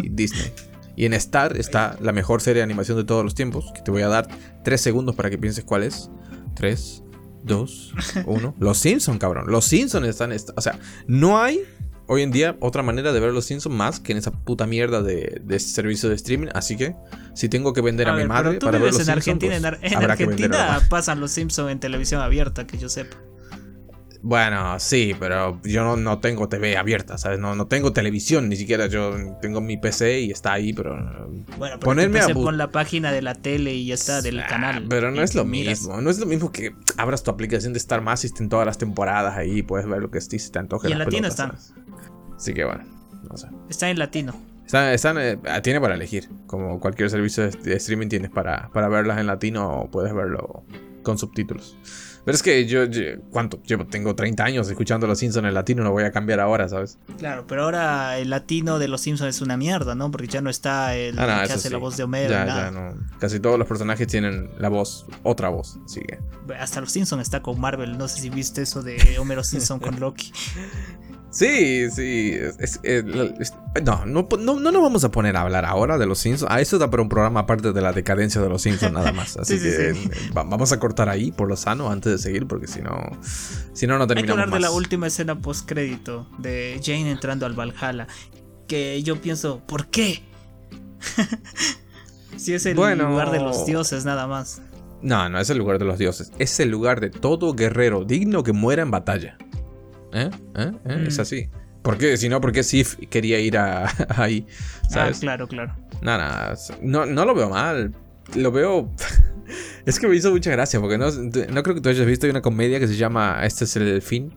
y 0.03 0.09
Disney. 0.09 0.53
Y 0.97 1.05
en 1.05 1.13
Star 1.15 1.57
está 1.57 1.97
la 2.01 2.13
mejor 2.13 2.41
serie 2.41 2.61
de 2.61 2.65
animación 2.65 2.97
de 2.97 3.05
todos 3.05 3.23
los 3.23 3.35
tiempos, 3.35 3.71
que 3.75 3.83
te 3.83 3.91
voy 3.91 4.03
a 4.03 4.09
dar 4.09 4.29
3 4.65 4.81
segundos 4.81 5.15
para 5.15 5.29
que 5.31 5.39
pienses 5.39 5.63
cuál 5.65 5.83
es. 5.83 6.11
3, 6.55 7.03
2, 7.45 7.95
1. 8.27 8.55
Los 8.59 8.79
Simpsons, 8.79 9.19
cabrón. 9.19 9.45
Los 9.51 9.67
Simpsons 9.67 10.07
están... 10.09 10.33
est- 10.33 10.51
O 10.57 10.61
sea, 10.61 10.79
no 11.07 11.39
hay 11.41 11.61
hoy 12.09 12.23
en 12.23 12.31
día 12.31 12.57
otra 12.61 12.83
manera 12.83 13.13
de 13.13 13.19
ver 13.21 13.33
los 13.33 13.45
Simpsons 13.45 13.75
más 13.75 14.01
que 14.01 14.13
en 14.13 14.19
esa 14.19 14.31
puta 14.31 14.67
mierda 14.67 15.03
de, 15.03 15.43
servicio 15.61 16.09
de 16.09 16.15
streaming. 16.15 16.49
Así 16.55 16.77
que 16.77 16.95
si 17.35 17.49
tengo 17.49 17.73
que 17.73 17.83
vender 17.83 18.09
a, 18.09 18.13
mi 18.13 18.19
ver, 18.21 18.29
madre 18.29 18.59
para 18.59 18.79
ver 18.79 18.93
los 18.93 19.01
en 19.01 19.05
Simpsons, 19.07 19.17
Argentina. 19.19 19.51
pues, 19.79 19.93
en 19.93 19.97
Ar- 19.99 20.05
en. 20.05 20.11
Argentina 20.11 20.81
pasan 20.89 21.21
los 21.21 21.31
Simpsons 21.33 21.71
en 21.73 21.79
televisión 21.81 22.23
abierta, 22.23 22.67
que 22.67 22.79
yo 22.79 22.89
sepa. 22.89 23.17
Bueno, 24.29 24.81
sí, 24.81 25.15
pero 25.21 25.61
yo 25.63 25.85
no, 25.85 25.97
no 25.97 26.19
tengo 26.19 26.49
TV 26.49 26.77
abierta, 26.77 27.17
¿sabes? 27.17 27.39
No, 27.39 27.55
no 27.55 27.69
tengo 27.69 27.93
televisión, 27.93 28.49
ni 28.49 28.57
siquiera 28.57 28.89
yo 28.89 29.15
tengo 29.41 29.61
mi 29.61 29.77
PC 29.77 30.19
y 30.23 30.33
está 30.33 30.55
ahí, 30.55 30.73
pero... 30.73 30.97
Bueno, 30.97 31.47
pero 31.59 31.79
Ponerme 31.79 32.19
a 32.19 32.27
pon 32.31 32.59
la 32.59 32.73
página 32.73 33.13
de 33.13 33.23
la 33.23 33.37
tele 33.37 33.73
y 33.75 33.87
ya 33.87 33.95
está, 33.95 34.23
del 34.23 34.41
Ah, 34.41 34.47
canal. 34.49 34.87
Pero 34.89 35.13
no 35.13 35.23
es 35.23 35.37
lo 35.37 35.45
miras. 35.45 35.83
mismo, 35.83 36.01
no 36.01 36.11
es 36.11 36.19
lo 36.19 36.27
mismo 36.27 36.51
que 36.51 36.75
abras 36.97 37.23
tu 37.23 37.31
aplicación 37.31 37.73
de 37.73 37.79
Star 37.79 38.01
Más 38.03 38.25
y 38.25 38.27
estén 38.27 38.49
todas 38.49 38.67
las 38.67 38.79
temporadas 38.79 39.37
ahí, 39.37 39.63
puedes 39.63 39.87
ver 39.87 40.01
lo 40.03 40.11
que 40.11 40.19
esté, 40.19 40.41
si 40.41 40.51
te 40.51 40.59
antoje 40.59 40.89
Y 40.89 40.93
en 40.93 40.99
latino 40.99 41.29
están. 41.29 41.53
Así 42.37 42.53
que 42.53 42.65
bueno, 42.65 42.83
no 43.31 43.37
sé. 43.37 43.47
Está 43.71 43.91
en 43.91 43.99
latino. 44.01 44.35
Están, 44.65 44.93
están, 44.93 45.19
eh, 45.21 45.39
tiene 45.63 45.81
para 45.81 45.95
elegir, 45.95 46.29
como 46.49 46.81
cualquier 46.81 47.11
servicio 47.11 47.45
de, 47.45 47.51
de 47.51 47.77
streaming 47.77 48.09
tienes 48.09 48.33
para, 48.33 48.71
para 48.73 48.89
verlas 48.89 49.21
en 49.21 49.29
latino 49.29 49.69
o 49.83 49.89
puedes 49.89 50.13
verlo 50.13 50.65
con 51.05 51.17
subtítulos. 51.17 51.79
Pero 52.27 52.35
es 52.37 52.43
que 52.43 52.67
yo, 52.67 52.85
yo- 52.85 53.03
¿cuánto? 53.31 53.63
Llevo, 53.63 53.87
tengo 53.87 54.15
30 54.15 54.45
años 54.45 54.69
escuchando 54.69 55.07
Los 55.07 55.21
Simpsons 55.21 55.47
en 55.47 55.55
latino, 55.55 55.83
no 55.85 55.93
voy 55.93 56.03
a 56.05 56.11
cambiar 56.11 56.41
ahora, 56.41 56.69
¿sabes? 56.69 56.99
Claro, 57.19 57.47
pero 57.47 57.63
ahora 57.63 58.19
el 58.19 58.29
latino 58.31 58.79
de 58.81 58.89
los 58.89 59.01
Simpsons 59.01 59.37
es 59.37 59.41
una 59.43 59.57
mierda, 59.57 59.95
¿no? 59.95 60.11
Porque 60.11 60.27
ya 60.27 60.41
no 60.43 60.51
está 60.51 60.97
el 60.97 61.19
Ah, 61.19 61.41
no, 61.43 61.47
que 61.47 61.53
hace 61.55 61.71
la 61.71 61.79
voz 61.79 61.97
de 61.97 62.03
Homero. 62.03 62.29
Ya, 62.31 62.45
nada. 62.45 62.65
ya, 62.65 62.71
no. 62.73 62.95
Casi 63.21 63.39
todos 63.41 63.59
los 63.59 63.67
personajes 63.69 64.07
tienen 64.09 64.51
la 64.59 64.69
voz, 64.69 65.07
otra 65.23 65.49
voz, 65.49 65.79
así 65.87 66.01
que. 66.01 66.19
Hasta 66.59 66.81
los 66.81 66.91
Simpsons 66.93 67.23
está 67.23 67.41
con 67.43 67.61
Marvel. 67.61 67.97
No 67.97 68.09
sé 68.09 68.21
si 68.21 68.29
viste 68.29 68.61
eso 68.63 68.83
de 68.83 69.17
Homero 69.21 69.45
Simpson 69.45 69.79
con 69.79 69.99
Loki. 70.01 70.33
Sí, 71.37 71.91
sí. 71.91 72.33
es- 72.59 72.81
es- 72.83 73.05
no, 73.85 74.07
no, 74.07 74.27
no, 74.39 74.59
no 74.59 74.73
nos 74.73 74.83
vamos 74.83 75.05
a 75.05 75.11
poner 75.11 75.37
a 75.37 75.43
hablar 75.43 75.67
ahora 75.67 75.99
de 75.99 76.07
los 76.07 76.19
Simpsons. 76.19 76.51
A 76.51 76.61
eso 76.63 76.79
da 76.79 76.91
para 76.91 77.03
un 77.03 77.09
programa 77.11 77.41
aparte 77.41 77.73
de 77.73 77.81
la 77.83 77.93
decadencia 77.93 78.41
de 78.41 78.49
los 78.49 78.63
Simpsons, 78.63 78.93
nada 78.93 79.13
más. 79.13 79.37
Así 79.39 79.59
Sí, 79.59 79.71
sí, 79.71 79.77
que 79.77 79.95
sí. 79.95 80.09
eh, 80.13 80.31
va- 80.37 80.45
vamos 80.45 80.73
a 80.73 80.79
cortar 80.81 81.09
ahí 81.11 81.33
por 81.33 81.49
lo 81.49 81.57
sano 81.57 81.91
antes 81.91 82.13
de 82.13 82.19
seguir, 82.19 82.47
porque 82.47 82.67
si 82.67 82.81
no, 82.81 82.91
si 83.75 83.87
no, 83.87 83.99
no 83.99 84.05
Hay 84.05 84.09
que 84.09 84.15
terminamos 84.15 84.43
hablar 84.45 84.55
de 84.55 84.61
la 84.61 84.71
última 84.71 85.07
escena 85.09 85.39
post 85.39 85.69
crédito 85.69 86.27
de 86.39 86.81
Jane 86.83 87.11
entrando 87.11 87.45
al 87.45 87.53
Valhalla. 87.53 88.07
Que 88.67 89.03
yo 89.03 89.21
pienso, 89.21 89.61
¿por 89.67 89.89
qué? 89.89 90.23
si 92.37 92.55
es 92.55 92.67
el 92.67 92.75
Bueno. 92.77 93.09
lugar 93.11 93.31
de 93.31 93.41
los 93.41 93.67
dioses, 93.67 94.05
nada 94.05 94.27
más. 94.27 94.63
No, 95.03 95.29
no 95.29 95.39
es 95.39 95.51
el 95.51 95.59
lugar 95.59 95.79
de 95.79 95.85
los 95.85 95.99
dioses. 95.99 96.33
Es 96.39 96.59
el 96.61 96.71
lugar 96.71 97.01
de 97.01 97.11
todo 97.11 97.53
guerrero 97.55 98.05
digno 98.05 98.43
que 98.43 98.53
muera 98.53 98.83
en 98.83 98.91
batalla. 98.91 99.37
¿Eh? 100.17 100.31
¿Eh? 100.57 100.73
¿Eh? 100.87 101.05
Es 101.09 101.19
Mm. 101.19 101.21
así. 101.21 101.49
¿Por 101.83 101.99
qué? 101.99 102.17
Si 102.17 102.29
no, 102.29 102.41
¿por 102.41 102.51
qué 102.53 102.63
Sif 102.63 102.97
quería 103.11 103.39
ir 103.39 103.57
a, 103.59 103.87
ahí? 104.17 104.47
¿Sabes? 104.91 105.19
Ah, 105.19 105.21
claro, 105.21 105.47
claro. 105.47 105.77
Nada, 106.03 106.55
no, 106.83 107.07
no 107.07 107.25
lo 107.25 107.35
veo 107.35 107.49
mal. 107.51 107.95
Lo 108.35 108.51
veo. 108.51 108.91
es 109.87 110.01
que 110.01 110.09
me 110.09 110.17
hizo 110.17 110.31
mucha 110.33 110.51
gracia, 110.51 110.81
porque 110.81 110.99
no, 110.99 111.07
no 111.11 111.63
creo 111.63 111.75
que 111.77 111.81
tú 111.81 111.89
hayas 111.89 112.07
visto 112.07 112.27
hay 112.27 112.31
una 112.31 112.43
comedia 112.43 112.81
que 112.81 112.89
se 112.89 112.97
llama 112.97 113.41
Este 113.45 113.65
es 113.65 113.77
el 113.77 114.03
fin. 114.03 114.35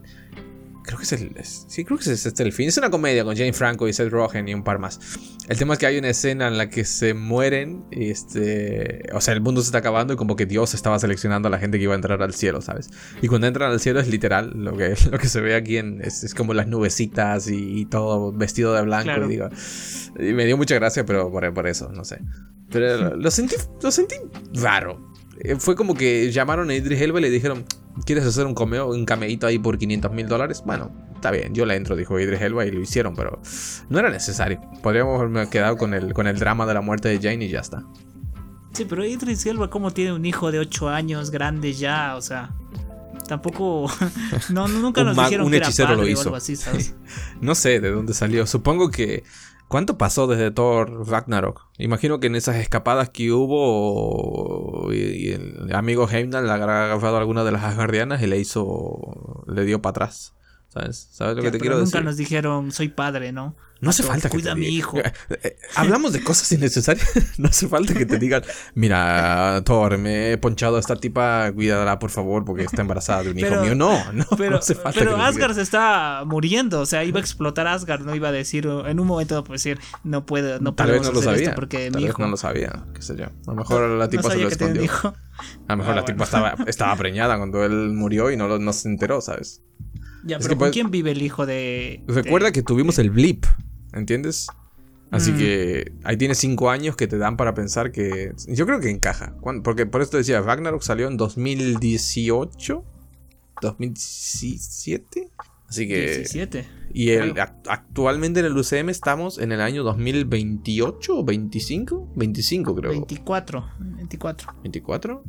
Creo 0.90 0.98
que 0.98 1.04
es 1.04 1.12
el. 1.12 1.32
es- 1.38 1.66
sí, 1.68 1.86
creo 1.86 2.00
que 2.00 2.04
es 2.06 2.26
Este 2.26 2.30
es 2.30 2.40
el 2.48 2.52
fin. 2.52 2.68
Es 2.68 2.76
una 2.80 2.90
comedia 2.90 3.24
con 3.24 3.36
Jane 3.36 3.54
Franco 3.54 3.88
y 3.88 3.94
Seth 3.94 4.10
Rogen 4.10 4.48
y 4.48 4.56
un 4.56 4.64
par 4.64 4.80
más. 4.80 5.00
El 5.48 5.56
tema 5.56 5.74
es 5.74 5.80
que 5.80 5.86
hay 5.86 6.00
una 6.00 6.10
escena 6.10 6.48
en 6.48 6.58
la 6.58 6.72
que 6.72 6.84
se 6.84 7.14
mueren. 7.14 7.86
Y 7.92 8.10
este. 8.10 9.04
O 9.14 9.22
sea, 9.22 9.36
el 9.36 9.42
mundo 9.42 9.62
se 9.62 9.68
está 9.68 9.78
acabando 9.78 10.14
y 10.14 10.16
como 10.16 10.36
que 10.36 10.48
Dios 10.48 10.74
estaba 10.74 10.98
seleccionando 10.98 11.48
a 11.48 11.52
la 11.52 11.60
gente 11.60 11.78
que 11.78 11.84
iba 11.84 11.94
a 11.94 11.96
entrar 11.96 12.24
al 12.24 12.34
cielo, 12.34 12.62
¿sabes? 12.62 12.90
Y 13.22 13.28
cuando 13.28 13.46
entran 13.46 13.72
al 13.72 13.80
cielo 13.80 14.00
es 14.00 14.08
literal. 14.08 14.52
Lo 14.56 14.76
que, 14.76 14.96
lo 15.12 15.20
que 15.20 15.28
se 15.30 15.42
ve 15.42 15.54
aquí 15.54 15.78
en, 15.78 16.02
es, 16.04 16.24
es 16.24 16.34
como 16.34 16.56
las 16.56 16.66
nubecitas 16.68 17.48
y, 17.50 17.82
y 17.82 17.86
todo 17.86 18.32
vestido 18.34 18.74
de 18.74 18.82
blanco. 18.82 19.04
Claro. 19.06 19.26
Y 19.28 19.30
digo. 19.30 19.50
Y 20.18 20.34
me 20.34 20.46
dio 20.48 20.58
mucha 20.58 20.74
gracia, 20.74 21.06
pero 21.06 21.32
por, 21.32 21.54
por 21.54 21.68
eso, 21.68 21.92
no 21.94 22.04
sé. 22.04 22.20
Pero 22.72 22.98
lo, 22.98 23.16
lo 23.16 23.30
sentí, 23.32 23.56
lo 23.84 23.92
sentí 23.92 24.16
raro. 24.56 25.09
Eh, 25.40 25.56
Fue 25.58 25.76
como 25.76 25.94
que 25.96 26.32
llamaron 26.32 26.70
a 26.70 26.76
Idris 26.76 27.02
Elba 27.02 27.20
y 27.20 27.24
le 27.24 27.30
dijeron, 27.30 27.66
¿quieres 28.06 28.26
hacer 28.26 28.46
un 28.46 28.56
cameo, 28.56 28.90
un 28.90 29.06
cameíto 29.06 29.48
ahí 29.48 29.60
por 29.60 29.78
500 29.78 30.12
mil 30.12 30.28
dólares? 30.28 30.64
Bueno, 30.66 30.92
está 31.16 31.32
bien, 31.32 31.54
yo 31.54 31.66
le 31.66 31.76
entro, 31.76 31.96
dijo 31.96 32.20
Idris 32.20 32.42
Elba 32.42 32.66
y 32.66 32.72
lo 32.72 32.82
hicieron, 32.82 33.16
pero 33.16 33.42
no 33.90 34.00
era 34.00 34.10
necesario. 34.10 34.60
Podríamos 34.82 35.18
haberme 35.20 35.50
quedado 35.50 35.78
con 35.78 35.94
el, 35.94 36.14
con 36.14 36.28
el 36.28 36.38
drama 36.40 36.66
de 36.66 36.74
la 36.74 36.82
muerte 36.82 37.10
de 37.10 37.20
Jane 37.20 37.46
y 37.46 37.50
ya 37.50 37.60
está. 37.60 37.84
Sí, 38.74 38.86
pero 38.86 39.04
Idris 39.06 39.46
Elba, 39.46 39.70
como 39.70 39.92
tiene 39.92 40.14
un 40.14 40.26
hijo 40.26 40.52
de 40.52 40.60
8 40.60 40.90
años, 40.90 41.32
grande 41.32 41.74
ya, 41.74 42.16
o 42.16 42.22
sea. 42.22 42.52
Tampoco. 43.28 43.90
No, 44.50 44.68
nunca 44.68 45.02
Un 45.02 45.08
nos 45.08 45.16
dijeron 45.18 45.46
un 45.46 45.52
que 45.52 45.58
era 45.58 45.68
lo 45.70 45.76
padre 45.76 46.02
o 46.02 46.08
hizo. 46.08 46.22
algo 46.24 46.36
así, 46.36 46.56
¿sabes? 46.56 46.96
No 47.42 47.56
sé 47.56 47.80
de 47.80 47.92
dónde 47.92 48.14
salió. 48.14 48.46
Supongo 48.46 48.90
que. 48.92 49.24
¿Cuánto 49.70 50.00
pasó 50.00 50.26
desde 50.26 50.50
Thor 50.50 51.08
Ragnarok? 51.08 51.68
Imagino 51.78 52.20
que 52.20 52.26
en 52.26 52.36
esas 52.36 52.56
escapadas 52.56 53.12
que 53.12 53.32
hubo. 53.32 54.92
Y, 54.92 55.30
el 55.30 55.76
amigo 55.76 56.10
Heimdall 56.10 56.48
le 56.48 56.52
habrá 56.52 56.86
agarrado 56.86 57.18
alguna 57.18 57.44
de 57.44 57.52
las 57.52 57.64
Asgardianas 57.64 58.20
y 58.24 58.26
le 58.26 58.40
hizo. 58.40 59.44
Le 59.46 59.66
dio 59.66 59.80
para 59.80 59.92
atrás. 59.92 60.34
¿Sabes? 60.70 61.08
¿Sabes 61.12 61.36
lo 61.36 61.42
Ya, 61.42 61.48
que 61.48 61.52
te 61.52 61.58
pero 61.58 61.62
quiero 61.62 61.76
nunca 61.78 61.98
decir? 61.98 62.04
nos 62.06 62.18
dijeron, 62.18 62.72
soy 62.72 62.90
padre, 62.90 63.32
¿no? 63.32 63.56
No 63.82 63.92
hace 63.92 64.04
falta 64.04 64.30
que 64.30 64.36
cuida 64.36 64.48
te 64.48 64.52
a 64.52 64.56
mi 64.56 64.68
hijo. 64.68 64.98
Hablamos 65.76 66.12
de 66.14 66.22
cosas 66.22 66.52
innecesarias. 66.52 67.08
No 67.40 67.48
hace 67.48 67.68
falta 67.70 67.94
que 67.94 68.06
te 68.06 68.20
digan, 68.20 68.44
mira, 68.76 69.62
Thor, 69.66 69.98
me 69.98 70.34
he 70.34 70.38
ponchado 70.38 70.76
a 70.76 70.80
esta 70.82 70.96
tipa, 70.98 71.52
cuídala 71.54 71.98
por 71.98 72.10
favor 72.10 72.44
porque 72.44 72.64
está 72.64 72.82
embarazada 72.82 73.24
de 73.24 73.32
un 73.32 73.40
hijo 73.40 73.48
Pero- 73.50 73.62
mío. 73.64 73.76
No, 73.76 74.12
no, 74.12 74.26
Pero, 74.38 74.52
no 74.52 74.58
hace 74.58 74.76
falta 74.76 75.00
pero 75.00 75.16
que 75.16 75.22
Asgard 75.22 75.54
se 75.56 75.62
está 75.62 76.24
muriendo, 76.26 76.82
o 76.82 76.86
sea, 76.86 77.04
iba 77.06 77.20
a 77.20 77.22
explotar 77.22 77.66
Asgard, 77.68 78.02
no 78.02 78.14
iba 78.14 78.28
a 78.28 78.32
decir, 78.34 78.68
en 78.86 79.00
un 79.00 79.08
momento 79.08 79.44
pues 79.46 79.64
decir, 79.64 79.80
no 80.04 80.26
puedo, 80.26 80.60
no 80.60 80.74
Tal 80.76 80.92
vez 80.92 81.02
no 81.04 81.12
lo 81.14 81.22
sabía. 81.22 81.56
porque 81.56 81.90
Tal 81.90 82.02
mi 82.02 82.04
vez 82.04 82.12
hijo 82.14 82.22
no 82.22 82.28
lo 82.28 82.38
sabía, 82.38 82.86
qué 82.94 83.02
sé 83.02 83.16
yo. 83.16 83.26
A 83.26 83.32
lo 83.48 83.56
mejor 83.56 83.90
la 83.90 84.06
no 84.06 84.10
tipa 84.10 84.30
se 84.30 84.38
lo 84.38 84.48
escondió. 84.50 84.84
hijo. 84.84 85.16
A 85.68 85.72
lo 85.74 85.78
mejor 85.78 85.94
Ah, 85.94 85.96
la 86.02 86.06
tipa 86.06 86.26
estaba, 86.26 86.56
estaba 86.68 86.96
preñada 86.98 87.38
cuando 87.38 87.64
él 87.64 87.92
murió 87.94 88.30
y 88.30 88.36
no, 88.38 88.48
lo- 88.50 88.60
no 88.60 88.74
se 88.74 88.90
enteró, 88.90 89.22
¿sabes? 89.22 89.64
Ya, 90.26 90.38
Es 90.38 90.44
pero 90.44 90.56
¿con 90.56 90.60
pues- 90.60 90.72
quién 90.72 90.92
vive 90.92 91.12
el 91.12 91.22
hijo 91.22 91.46
de...? 91.46 92.04
Recuerda 92.08 92.48
de- 92.48 92.54
que 92.54 92.62
tuvimos 92.64 93.00
el 93.00 93.10
blip, 93.10 93.46
¿entiendes? 93.94 94.48
Así 95.12 95.32
Mm. 95.32 95.38
que 95.38 95.92
ahí 96.04 96.18
tienes 96.18 96.38
cinco 96.38 96.70
años 96.70 96.96
que 96.96 97.08
te 97.08 97.18
dan 97.18 97.36
para 97.38 97.54
pensar 97.56 97.92
que... 97.92 98.34
Yo 98.48 98.66
creo 98.68 98.80
que 98.80 98.90
encaja. 98.92 99.36
Porque 99.64 99.86
por 99.88 100.02
esto 100.02 100.18
decía, 100.18 100.40
Ragnarok 100.42 100.82
salió 100.84 101.08
en 101.08 101.18
2018, 101.18 102.84
2017. 103.62 105.30
Así 105.68 105.88
que... 105.88 106.06
17. 106.18 106.68
Y 106.94 107.10
el, 107.12 107.36
actualmente 107.68 108.40
en 108.40 108.48
el 108.48 108.58
UCM 108.58 108.90
estamos 108.90 109.38
en 109.38 109.52
el 109.52 109.62
año 109.62 109.84
2028 109.84 111.18
o 111.20 111.24
25? 111.24 112.12
25 112.16 112.76
creo. 112.76 112.92
24. 112.92 113.66
24. 113.80 114.54
¿24? 114.64 115.22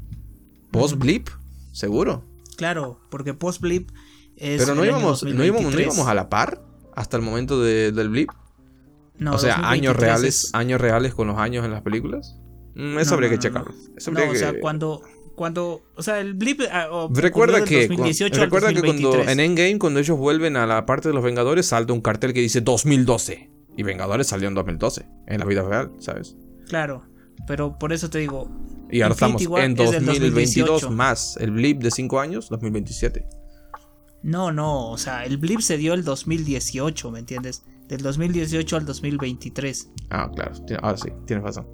¿Post-blip? 0.70 1.28
¿Seguro? 1.72 2.24
Claro, 2.56 3.00
porque 3.10 3.34
post-blip 3.34 3.90
es. 4.40 4.62
Pero 4.62 4.74
no 4.74 4.84
íbamos, 4.84 5.22
no, 5.22 5.28
íbamos, 5.28 5.62
no 5.62 5.68
2023. 5.68 5.86
íbamos 5.94 6.08
a 6.10 6.14
la 6.14 6.28
par 6.28 6.62
hasta 6.96 7.16
el 7.16 7.22
momento 7.22 7.60
de- 7.62 7.92
del 7.92 8.08
blip. 8.08 8.30
No, 9.18 9.34
o 9.34 9.38
sea, 9.38 9.56
2023 9.56 9.70
años 9.90 9.96
reales, 9.96 10.44
es- 10.44 10.54
años 10.54 10.80
reales 10.80 11.14
con 11.14 11.28
los 11.28 11.38
años 11.38 11.64
en 11.64 11.70
las 11.72 11.82
películas. 11.82 12.36
Mm, 12.74 12.98
eso 12.98 13.10
No, 13.10 13.14
habría 13.14 13.30
que 13.30 13.38
checarlo. 13.38 13.74
Eso 13.96 14.10
habría 14.10 14.28
o 14.28 14.32
que- 14.32 14.38
sea, 14.38 14.58
cuando. 14.60 15.02
Cuando. 15.36 15.82
O 15.96 16.02
sea, 16.02 16.20
el 16.20 16.34
blip. 16.34 16.60
ah, 16.70 16.88
Recuerda 17.12 17.64
que, 17.64 17.78
del 17.80 17.88
2018 17.88 18.30
cu- 18.32 18.36
al 18.36 18.46
recuerda 18.46 18.68
que 18.74 18.80
cuando 18.80 19.08
2023. 19.08 19.32
en 19.32 19.40
Endgame, 19.40 19.78
cuando 19.78 20.00
ellos 20.00 20.18
vuelven 20.18 20.56
a 20.56 20.66
la 20.66 20.84
parte 20.86 21.08
de 21.08 21.14
los 21.14 21.22
Vengadores, 21.24 21.66
salta 21.66 21.92
un 21.92 22.00
cartel 22.02 22.32
que 22.34 22.40
dice 22.40 22.60
2012. 22.60 23.50
Y 23.76 23.82
Vengadores 23.82 24.26
salió 24.26 24.48
en 24.48 24.54
2012, 24.54 25.06
en 25.26 25.38
la 25.40 25.46
vida 25.46 25.62
real, 25.62 25.92
¿sabes? 25.98 26.36
Claro, 26.68 27.04
pero 27.46 27.78
por 27.78 27.92
eso 27.94 28.10
te 28.10 28.18
digo. 28.18 28.50
Y 28.90 29.00
ahora 29.02 29.14
estamos 29.14 29.40
en 29.42 29.72
es 29.72 29.76
del 29.92 30.04
2022 30.04 30.68
2018. 30.82 30.90
más 30.90 31.36
el 31.38 31.52
blip 31.52 31.80
de 31.82 31.90
5 31.90 32.20
años, 32.20 32.48
2027. 32.50 33.26
No, 34.22 34.52
no, 34.52 34.90
o 34.90 34.98
sea, 34.98 35.24
el 35.24 35.38
blip 35.38 35.60
se 35.60 35.76
dio 35.78 35.94
el 35.94 36.04
2018, 36.04 37.10
¿me 37.10 37.20
entiendes? 37.20 37.62
Del 37.88 38.02
2018 38.02 38.76
al 38.76 38.84
2023. 38.86 39.90
Ah, 40.10 40.30
claro, 40.34 40.52
ahora 40.82 40.96
sí, 40.98 41.08
tienes 41.26 41.44
razón. 41.44 41.66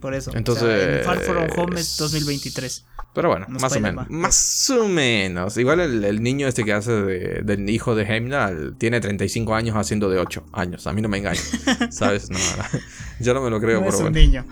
Por 0.00 0.14
eso. 0.14 0.32
Entonces, 0.34 0.64
o 0.64 0.66
sea, 0.66 0.98
en 0.98 1.04
Far 1.04 1.18
From 1.20 1.46
Home 1.56 1.80
es 1.80 1.96
2023. 1.96 2.86
Pero 3.14 3.28
bueno, 3.28 3.46
No 3.48 3.60
más 3.60 3.76
o 3.76 3.80
menos. 3.80 4.10
Más 4.10 4.70
o 4.70 4.88
menos. 4.88 5.56
Igual 5.58 5.78
el, 5.80 6.02
el 6.02 6.22
niño 6.22 6.48
este 6.48 6.64
que 6.64 6.72
hace 6.72 6.90
de- 6.90 7.42
del 7.44 7.68
hijo 7.70 7.94
de 7.94 8.02
Heimdall 8.04 8.74
tiene 8.78 9.00
35 9.00 9.54
años 9.54 9.76
haciendo 9.76 10.08
de 10.10 10.18
8 10.18 10.46
años. 10.54 10.86
A 10.88 10.92
mí 10.92 11.02
no 11.02 11.08
me 11.08 11.18
engaña. 11.18 11.40
¿Sabes? 11.90 12.30
No, 12.30 12.38
no. 12.38 12.80
Yo 13.20 13.32
no 13.34 13.42
me 13.42 13.50
lo 13.50 13.60
creo, 13.60 13.74
No 13.80 13.84
pero 13.86 13.90
es 13.90 14.00
un 14.02 14.10
bueno. 14.12 14.18
niño. 14.18 14.46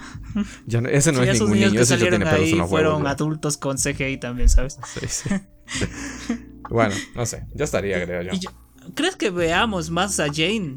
Yo 0.66 0.82
no- 0.82 0.88
ese 0.88 1.10
no 1.10 1.22
Sí, 1.22 1.28
es 1.30 1.34
esos 1.36 1.48
ningún 1.48 1.55
niños 1.59 1.72
niño. 1.72 1.78
que 1.80 1.82
Ese 1.82 1.94
ya 1.94 1.98
salieron 1.98 2.20
tiene 2.20 2.36
ahí 2.60 2.68
fueron 2.68 2.94
huevos. 3.02 3.10
adultos 3.10 3.56
con 3.56 3.76
CGI 3.76 4.18
también, 4.20 4.48
¿sabes? 4.48 4.78
Sí, 5.01 5.06
sí. 5.09 5.30
bueno, 6.70 6.94
no 7.14 7.26
sé. 7.26 7.44
Ya 7.55 7.64
estaría, 7.64 8.05
creo 8.05 8.22
yo. 8.22 8.51
¿Crees 8.94 9.16
que 9.16 9.30
veamos 9.30 9.90
más 9.90 10.18
a 10.20 10.26
Jane? 10.26 10.76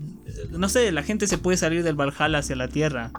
No 0.51 0.69
sé, 0.69 0.91
la 0.91 1.03
gente 1.03 1.27
se 1.27 1.37
puede 1.37 1.57
salir 1.57 1.83
del 1.83 1.95
Valhalla 1.95 2.39
hacia 2.39 2.55
la 2.55 2.67
Tierra. 2.67 3.11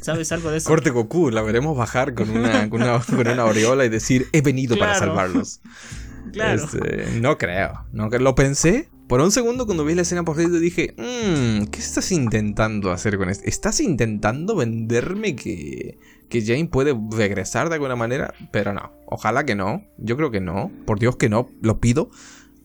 ¿Sabes 0.00 0.32
algo 0.32 0.50
de 0.50 0.58
eso? 0.58 0.68
Corte 0.68 0.90
Goku, 0.90 1.30
la 1.30 1.42
veremos 1.42 1.76
bajar 1.76 2.14
con 2.14 2.28
una, 2.28 2.68
con 2.68 2.82
una, 2.82 2.98
con 3.06 3.20
una 3.26 3.42
aureola 3.42 3.84
y 3.84 3.88
decir, 3.88 4.26
he 4.32 4.40
venido 4.40 4.76
para 4.76 4.94
salvarlos. 4.94 5.60
Claro. 6.32 6.64
Este, 6.64 7.20
no 7.20 7.36
creo. 7.36 7.84
No, 7.92 8.08
lo 8.08 8.34
pensé. 8.34 8.88
Por 9.06 9.20
un 9.20 9.30
segundo 9.32 9.66
cuando 9.66 9.84
vi 9.84 9.94
la 9.94 10.00
escena 10.00 10.24
por 10.24 10.36
crédito 10.36 10.58
dije, 10.60 10.94
"Mm, 10.96 11.64
¿qué 11.66 11.78
estás 11.78 12.10
intentando 12.10 12.90
hacer 12.90 13.18
con 13.18 13.28
esto? 13.28 13.44
¿Estás 13.46 13.80
intentando 13.80 14.56
venderme 14.56 15.36
que, 15.36 15.98
que 16.32 16.44
Jane 16.44 16.66
puede 16.66 16.98
regresar 17.10 17.68
de 17.68 17.74
alguna 17.74 17.94
manera? 17.94 18.32
Pero 18.50 18.72
no. 18.72 18.90
Ojalá 19.06 19.44
que 19.44 19.54
no. 19.54 19.84
Yo 19.98 20.16
creo 20.16 20.30
que 20.30 20.40
no. 20.40 20.70
Por 20.86 20.98
Dios 20.98 21.16
que 21.16 21.28
no. 21.28 21.50
Lo 21.60 21.78
pido. 21.78 22.10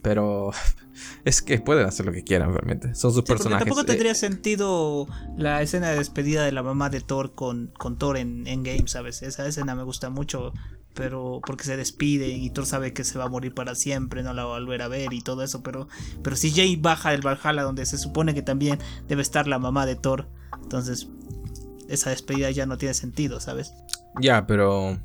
Pero 0.02 0.52
es 1.26 1.42
que 1.42 1.60
pueden 1.60 1.86
hacer 1.86 2.06
lo 2.06 2.14
que 2.14 2.24
quieran 2.24 2.54
realmente. 2.54 2.96
Son 2.96 3.12
sus 3.12 3.24
Sí, 3.24 3.28
personajes. 3.28 3.66
tampoco 3.66 3.82
Eh, 3.82 3.86
tendría 3.86 4.16
sentido 4.16 5.08
la 5.38 5.62
escena 5.62 5.90
de 5.90 5.98
despedida 5.98 6.46
de 6.46 6.52
la 6.54 6.64
mamá 6.64 6.90
de 6.90 7.02
Thor 7.02 7.36
con, 7.36 7.74
con 7.78 7.98
Thor 7.98 8.18
en, 8.18 8.48
en 8.48 8.64
Game, 8.64 8.88
¿sabes? 8.88 9.22
Esa 9.22 9.46
escena 9.46 9.76
me 9.76 9.84
gusta 9.84 10.10
mucho, 10.10 10.54
pero 10.94 11.42
porque 11.46 11.66
se 11.66 11.76
despide 11.76 12.30
y 12.30 12.50
Thor 12.52 12.66
sabe 12.66 12.94
que 12.94 13.04
se 13.04 13.20
va 13.20 13.26
a 13.26 13.30
morir 13.30 13.54
para 13.54 13.76
siempre, 13.76 14.24
no 14.24 14.34
la 14.34 14.46
va 14.46 14.56
a 14.56 14.60
volver 14.60 14.82
a 14.82 14.88
ver 14.88 15.12
y 15.14 15.22
todo 15.22 15.44
eso, 15.44 15.62
pero, 15.62 15.88
pero 16.24 16.36
si 16.36 16.52
Jay 16.52 16.76
baja 16.78 17.12
del 17.12 17.22
Valhalla 17.22 17.64
donde 17.64 17.86
se 17.86 17.98
supone 17.98 18.34
que 18.34 18.42
también 18.42 18.80
debe 19.08 19.22
estar 19.22 19.48
la 19.48 19.60
mamá 19.60 19.86
de 19.86 19.96
Thor, 19.98 20.28
entonces 20.64 21.08
esa 21.90 22.10
despedida 22.10 22.52
ya 22.52 22.66
no 22.66 22.78
tiene 22.78 22.94
sentido, 22.94 23.40
¿sabes? 23.40 23.74
Ya, 24.22 24.46
pero. 24.48 25.00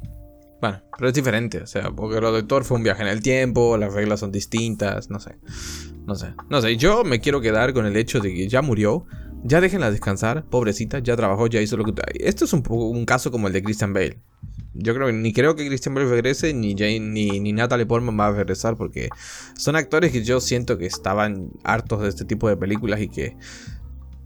Bueno, 0.61 0.81
pero 0.97 1.09
es 1.09 1.15
diferente. 1.15 1.59
O 1.59 1.67
sea, 1.67 1.91
porque 1.91 2.21
lo 2.21 2.33
de 2.33 2.45
Thor 2.45 2.65
fue 2.65 2.77
un 2.77 2.85
viaje 2.85 3.03
en 3.03 3.09
el 3.09 3.21
tiempo, 3.21 3.77
las 3.77 3.93
reglas 3.93 4.21
son 4.21 4.31
distintas, 4.31 5.11
no 5.11 5.19
sé. 5.19 5.37
No 6.07 6.15
sé. 6.15 6.35
No 6.51 6.61
sé, 6.61 6.77
yo 6.77 7.05
me 7.05 7.21
quiero 7.21 7.41
quedar 7.41 7.73
con 7.73 7.87
el 7.87 7.97
hecho 7.97 8.21
de 8.21 8.33
que 8.33 8.49
ya 8.49 8.63
murió. 8.63 9.05
Ya 9.45 9.61
déjenla 9.61 9.91
descansar, 9.91 10.45
pobrecita, 10.45 11.01
ya 11.01 11.17
trabajó, 11.17 11.49
ya 11.49 11.61
hizo 11.61 11.77
lo 11.77 11.85
que. 11.85 11.93
Esto 12.15 12.45
es 12.45 12.53
un, 12.53 12.63
un 12.69 13.05
caso 13.05 13.33
como 13.33 13.49
el 13.49 13.53
de 13.53 13.63
Christian 13.63 13.93
Bale. 13.93 14.21
Yo 14.75 14.95
creo 14.95 15.13
ni 15.13 15.33
creo 15.33 15.55
que 15.55 15.67
Christian 15.67 15.95
Bale 15.95 16.09
regrese, 16.09 16.55
ni 16.55 16.73
Jane, 16.73 17.01
ni, 17.01 17.41
ni 17.41 17.53
Natalie 17.53 17.85
Portman 17.85 18.19
va 18.19 18.29
a 18.29 18.33
regresar, 18.33 18.77
porque 18.77 19.11
son 19.57 19.77
actores 19.77 20.13
que 20.13 20.25
yo 20.25 20.41
siento 20.41 20.79
que 20.79 20.87
estaban 20.87 21.51
hartos 21.65 22.01
de 22.03 22.09
este 22.09 22.25
tipo 22.25 22.49
de 22.49 22.57
películas 22.57 23.01
y 23.01 23.09
que 23.09 23.37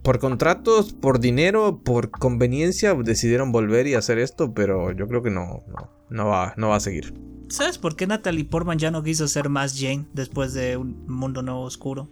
por 0.07 0.19
contratos, 0.19 0.93
por 0.93 1.19
dinero, 1.19 1.81
por 1.83 2.11
conveniencia 2.11 2.93
decidieron 2.93 3.51
volver 3.51 3.87
y 3.87 3.95
hacer 3.95 4.19
esto, 4.19 4.53
pero 4.53 4.93
yo 4.93 5.05
creo 5.05 5.21
que 5.21 5.31
no, 5.31 5.65
no, 5.67 5.91
no 6.09 6.27
va, 6.27 6.53
no 6.55 6.69
va 6.69 6.77
a 6.77 6.79
seguir. 6.79 7.13
¿Sabes 7.49 7.77
por 7.77 7.97
qué 7.97 8.07
Natalie 8.07 8.45
Portman 8.45 8.79
ya 8.79 8.89
no 8.89 9.03
quiso 9.03 9.27
ser 9.27 9.49
más 9.49 9.77
Jane 9.77 10.05
después 10.13 10.53
de 10.53 10.77
un 10.77 11.05
mundo 11.07 11.41
nuevo 11.41 11.63
oscuro? 11.63 12.09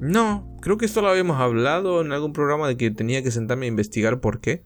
No, 0.00 0.56
creo 0.62 0.78
que 0.78 0.86
esto 0.86 1.02
lo 1.02 1.08
habíamos 1.08 1.40
hablado 1.40 2.00
en 2.00 2.12
algún 2.12 2.32
programa 2.32 2.68
de 2.68 2.76
que 2.76 2.92
tenía 2.92 3.24
que 3.24 3.32
sentarme 3.32 3.66
a 3.66 3.70
investigar 3.70 4.20
por 4.20 4.38
qué. 4.38 4.62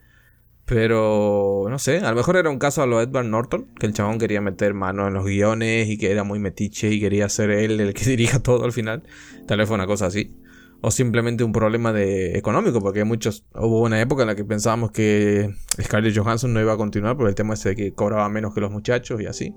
Pero 0.66 1.64
no 1.70 1.78
sé, 1.78 2.00
a 2.00 2.10
lo 2.10 2.16
mejor 2.16 2.36
era 2.36 2.50
un 2.50 2.58
caso 2.58 2.82
a 2.82 2.86
lo 2.86 3.00
Edward 3.00 3.24
Norton, 3.24 3.68
que 3.78 3.86
el 3.86 3.94
chabón 3.94 4.18
quería 4.18 4.42
meter 4.42 4.74
mano 4.74 5.08
en 5.08 5.14
los 5.14 5.24
guiones 5.24 5.88
y 5.88 5.96
que 5.96 6.12
era 6.12 6.24
muy 6.24 6.38
metiche 6.38 6.90
y 6.90 7.00
quería 7.00 7.26
ser 7.30 7.50
él 7.50 7.80
el 7.80 7.94
que 7.94 8.04
dirija 8.08 8.40
todo 8.40 8.66
al 8.66 8.72
final. 8.72 9.02
Tal 9.46 9.56
vez 9.56 9.66
fue 9.66 9.76
una 9.76 9.86
cosa 9.86 10.04
así. 10.04 10.36
O 10.82 10.90
simplemente 10.90 11.44
un 11.44 11.52
problema 11.52 11.92
de 11.92 12.38
económico, 12.38 12.80
porque 12.80 13.04
muchos 13.04 13.44
hubo 13.54 13.82
una 13.82 14.00
época 14.00 14.22
en 14.22 14.28
la 14.28 14.34
que 14.34 14.44
pensábamos 14.44 14.90
que 14.92 15.54
Scarlett 15.80 16.16
Johansson 16.16 16.54
no 16.54 16.60
iba 16.60 16.72
a 16.72 16.76
continuar 16.78 17.16
por 17.16 17.28
el 17.28 17.34
tema 17.34 17.52
ese 17.54 17.70
de 17.70 17.76
que 17.76 17.92
cobraba 17.92 18.28
menos 18.30 18.54
que 18.54 18.60
los 18.62 18.70
muchachos 18.70 19.20
y 19.20 19.26
así. 19.26 19.54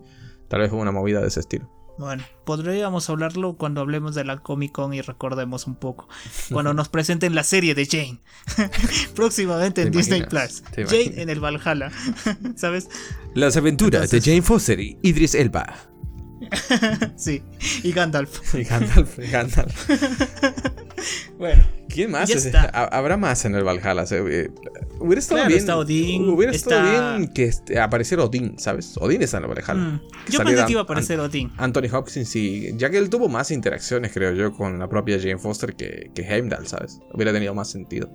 Tal 0.50 0.60
vez 0.60 0.70
fue 0.70 0.80
una 0.80 0.92
movida 0.92 1.22
de 1.22 1.28
ese 1.30 1.40
estilo. 1.40 1.70
Bueno, 1.98 2.24
podríamos 2.44 3.08
hablarlo 3.10 3.56
cuando 3.56 3.80
hablemos 3.80 4.16
de 4.16 4.26
la 4.26 4.40
Comic 4.40 4.72
Con 4.72 4.94
y 4.96 5.02
recordemos 5.02 5.68
un 5.68 5.76
poco. 5.76 6.10
Cuando 6.52 6.74
nos 6.74 6.90
presenten 6.90 7.36
la 7.36 7.44
serie 7.44 7.76
de 7.76 7.86
Jane. 7.86 8.20
Próximamente 9.16 9.84
en 9.84 9.92
¿Te 9.92 9.98
Disney 10.00 10.20
imaginas? 10.22 10.62
Plus. 10.62 10.72
¿Te 10.72 10.86
Jane 10.86 11.02
imaginas? 11.04 11.22
en 11.24 11.30
el 11.30 11.40
Valhalla. 11.40 11.92
¿Sabes? 12.56 12.90
Las 13.36 13.56
aventuras 13.58 14.04
Entonces- 14.06 14.26
de 14.26 14.32
Jane 14.32 14.42
Foster 14.42 14.80
y 14.80 14.98
Idris 15.04 15.36
Elba. 15.36 15.74
Sí. 17.16 17.42
Y 17.84 17.94
Gandalf. 17.94 18.54
Y 18.54 18.64
Gandalf, 18.64 19.18
y 19.20 19.28
Gandalf. 19.32 19.90
Bueno. 21.38 21.64
¿Quién 21.90 22.10
más? 22.12 22.28
Ya 22.30 22.36
es- 22.36 22.46
está. 22.46 22.70
ha- 22.74 22.86
Habrá 22.98 23.18
más 23.18 23.46
en 23.46 23.54
el 23.56 23.64
Valhalla. 23.64 24.04
eh, 24.12 24.50
hubiera 25.00 25.20
estado 25.20 25.38
Claro, 25.38 25.48
bien. 25.50 25.60
está 25.60 25.78
Odín, 25.78 26.30
Hubiera 26.30 26.52
estado 26.52 26.84
está- 26.86 27.18
bien 27.18 27.34
que 27.34 27.44
este- 27.46 27.80
apareciera 27.80 28.24
Odín, 28.24 28.58
¿sabes? 28.58 28.96
Odín 28.98 29.22
está 29.22 29.38
en 29.38 29.44
el 29.44 29.50
Valhalla. 29.50 29.74
Mm, 29.74 30.02
Yo 30.32 30.40
pensé 30.40 30.66
que 30.66 30.72
iba 30.72 30.80
a 30.80 30.84
An- 30.84 30.86
aparecer 30.86 31.20
Odín. 31.20 31.52
Anthony 31.58 31.90
Hopkins 31.94 32.36
y 32.36 32.76
ya 32.78 32.90
que 32.90 32.98
él 32.98 33.10
tuvo 33.10 33.30
más 33.30 33.52
interacciones, 33.52 34.12
creo 34.14 34.34
yo, 34.34 34.54
con 34.54 34.80
la 34.80 34.88
propia 34.90 35.20
Jane 35.20 35.38
Foster 35.38 35.76
que, 35.76 36.10
que 36.16 36.22
Heimdall, 36.24 36.66
¿sabes? 36.68 37.00
Hubiera 37.14 37.32
tenido 37.32 37.54
más 37.54 37.70
sentido. 37.70 38.10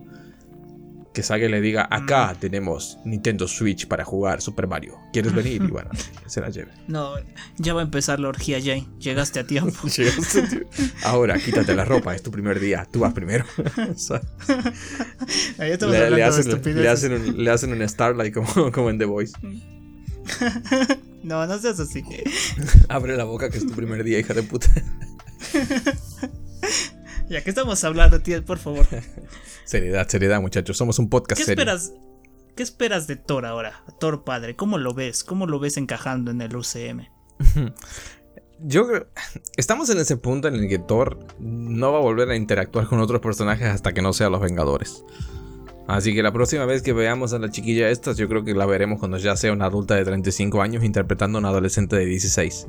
Que 1.18 1.24
salga 1.24 1.46
y 1.46 1.50
le 1.50 1.60
diga, 1.60 1.88
acá 1.90 2.32
Mm. 2.32 2.38
tenemos 2.38 2.98
Nintendo 3.04 3.48
Switch 3.48 3.88
para 3.88 4.04
jugar 4.04 4.40
Super 4.40 4.68
Mario. 4.68 4.98
¿Quieres 5.12 5.34
venir? 5.34 5.60
Y 5.60 5.66
bueno, 5.66 5.90
se 6.28 6.40
la 6.40 6.48
lleve. 6.48 6.70
No, 6.86 7.14
ya 7.56 7.74
va 7.74 7.80
a 7.80 7.82
empezar 7.82 8.20
la 8.20 8.28
orgía, 8.28 8.60
Jane. 8.60 8.86
Llegaste 9.00 9.40
a 9.40 9.44
tiempo. 9.44 9.88
Llegaste, 9.96 10.42
tío. 10.42 10.60
Ahora, 11.02 11.36
quítate 11.40 11.74
la 11.74 11.84
ropa, 11.84 12.14
es 12.14 12.22
tu 12.22 12.30
primer 12.30 12.60
día, 12.60 12.86
tú 12.92 13.00
vas 13.00 13.14
primero. 13.14 13.44
Hacen, 16.22 16.52
hacen 16.88 17.12
un, 17.14 17.42
le 17.44 17.50
hacen 17.50 17.72
un 17.72 17.88
Starlight 17.88 18.32
como, 18.32 18.70
como 18.70 18.90
en 18.90 18.98
The 18.98 19.04
Voice. 19.06 19.32
No, 21.24 21.44
no 21.48 21.58
seas 21.58 21.80
así. 21.80 22.04
Abre 22.88 23.16
la 23.16 23.24
boca 23.24 23.50
que 23.50 23.58
es 23.58 23.66
tu 23.66 23.72
primer 23.72 24.04
día, 24.04 24.20
hija 24.20 24.34
de 24.34 24.44
puta. 24.44 24.68
Ya 27.28 27.42
que 27.42 27.50
estamos 27.50 27.82
hablando, 27.84 28.20
tío, 28.20 28.44
por 28.44 28.59
favor. 28.59 28.86
seriedad, 29.64 30.09
seriedad, 30.09 30.40
muchachos. 30.40 30.76
Somos 30.76 30.98
un 30.98 31.09
podcast 31.09 31.38
¿Qué 31.38 31.44
serio. 31.44 31.62
esperas? 31.62 31.92
¿Qué 32.56 32.62
esperas 32.62 33.06
de 33.06 33.16
Thor 33.16 33.46
ahora? 33.46 33.84
Thor 34.00 34.24
padre, 34.24 34.56
¿cómo 34.56 34.78
lo 34.78 34.92
ves? 34.94 35.22
¿Cómo 35.22 35.46
lo 35.46 35.60
ves 35.60 35.76
encajando 35.76 36.30
en 36.30 36.40
el 36.40 36.56
UCM? 36.56 37.06
Yo 38.60 38.88
creo. 38.88 39.06
Estamos 39.56 39.88
en 39.90 39.98
ese 39.98 40.16
punto 40.16 40.48
en 40.48 40.56
el 40.56 40.68
que 40.68 40.80
Thor 40.80 41.20
no 41.38 41.92
va 41.92 41.98
a 41.98 42.02
volver 42.02 42.28
a 42.30 42.36
interactuar 42.36 42.86
con 42.88 42.98
otros 42.98 43.20
personajes 43.20 43.68
hasta 43.68 43.92
que 43.92 44.02
no 44.02 44.12
sean 44.12 44.32
los 44.32 44.40
Vengadores. 44.40 45.05
Así 45.86 46.14
que 46.14 46.22
la 46.22 46.32
próxima 46.32 46.66
vez 46.66 46.82
que 46.82 46.92
veamos 46.92 47.32
a 47.32 47.38
la 47.38 47.50
chiquilla 47.50 47.88
esta, 47.88 48.12
yo 48.12 48.28
creo 48.28 48.44
que 48.44 48.55
la 48.55 48.66
veremos 48.66 48.98
cuando 48.98 49.16
ya 49.18 49.36
sea 49.36 49.52
una 49.52 49.66
adulta 49.66 49.94
de 49.94 50.05
35 50.05 50.60
años 50.60 50.84
interpretando 50.84 51.38
a 51.38 51.40
una 51.40 51.48
adolescente 51.50 51.96
de 51.96 52.05
16. 52.05 52.66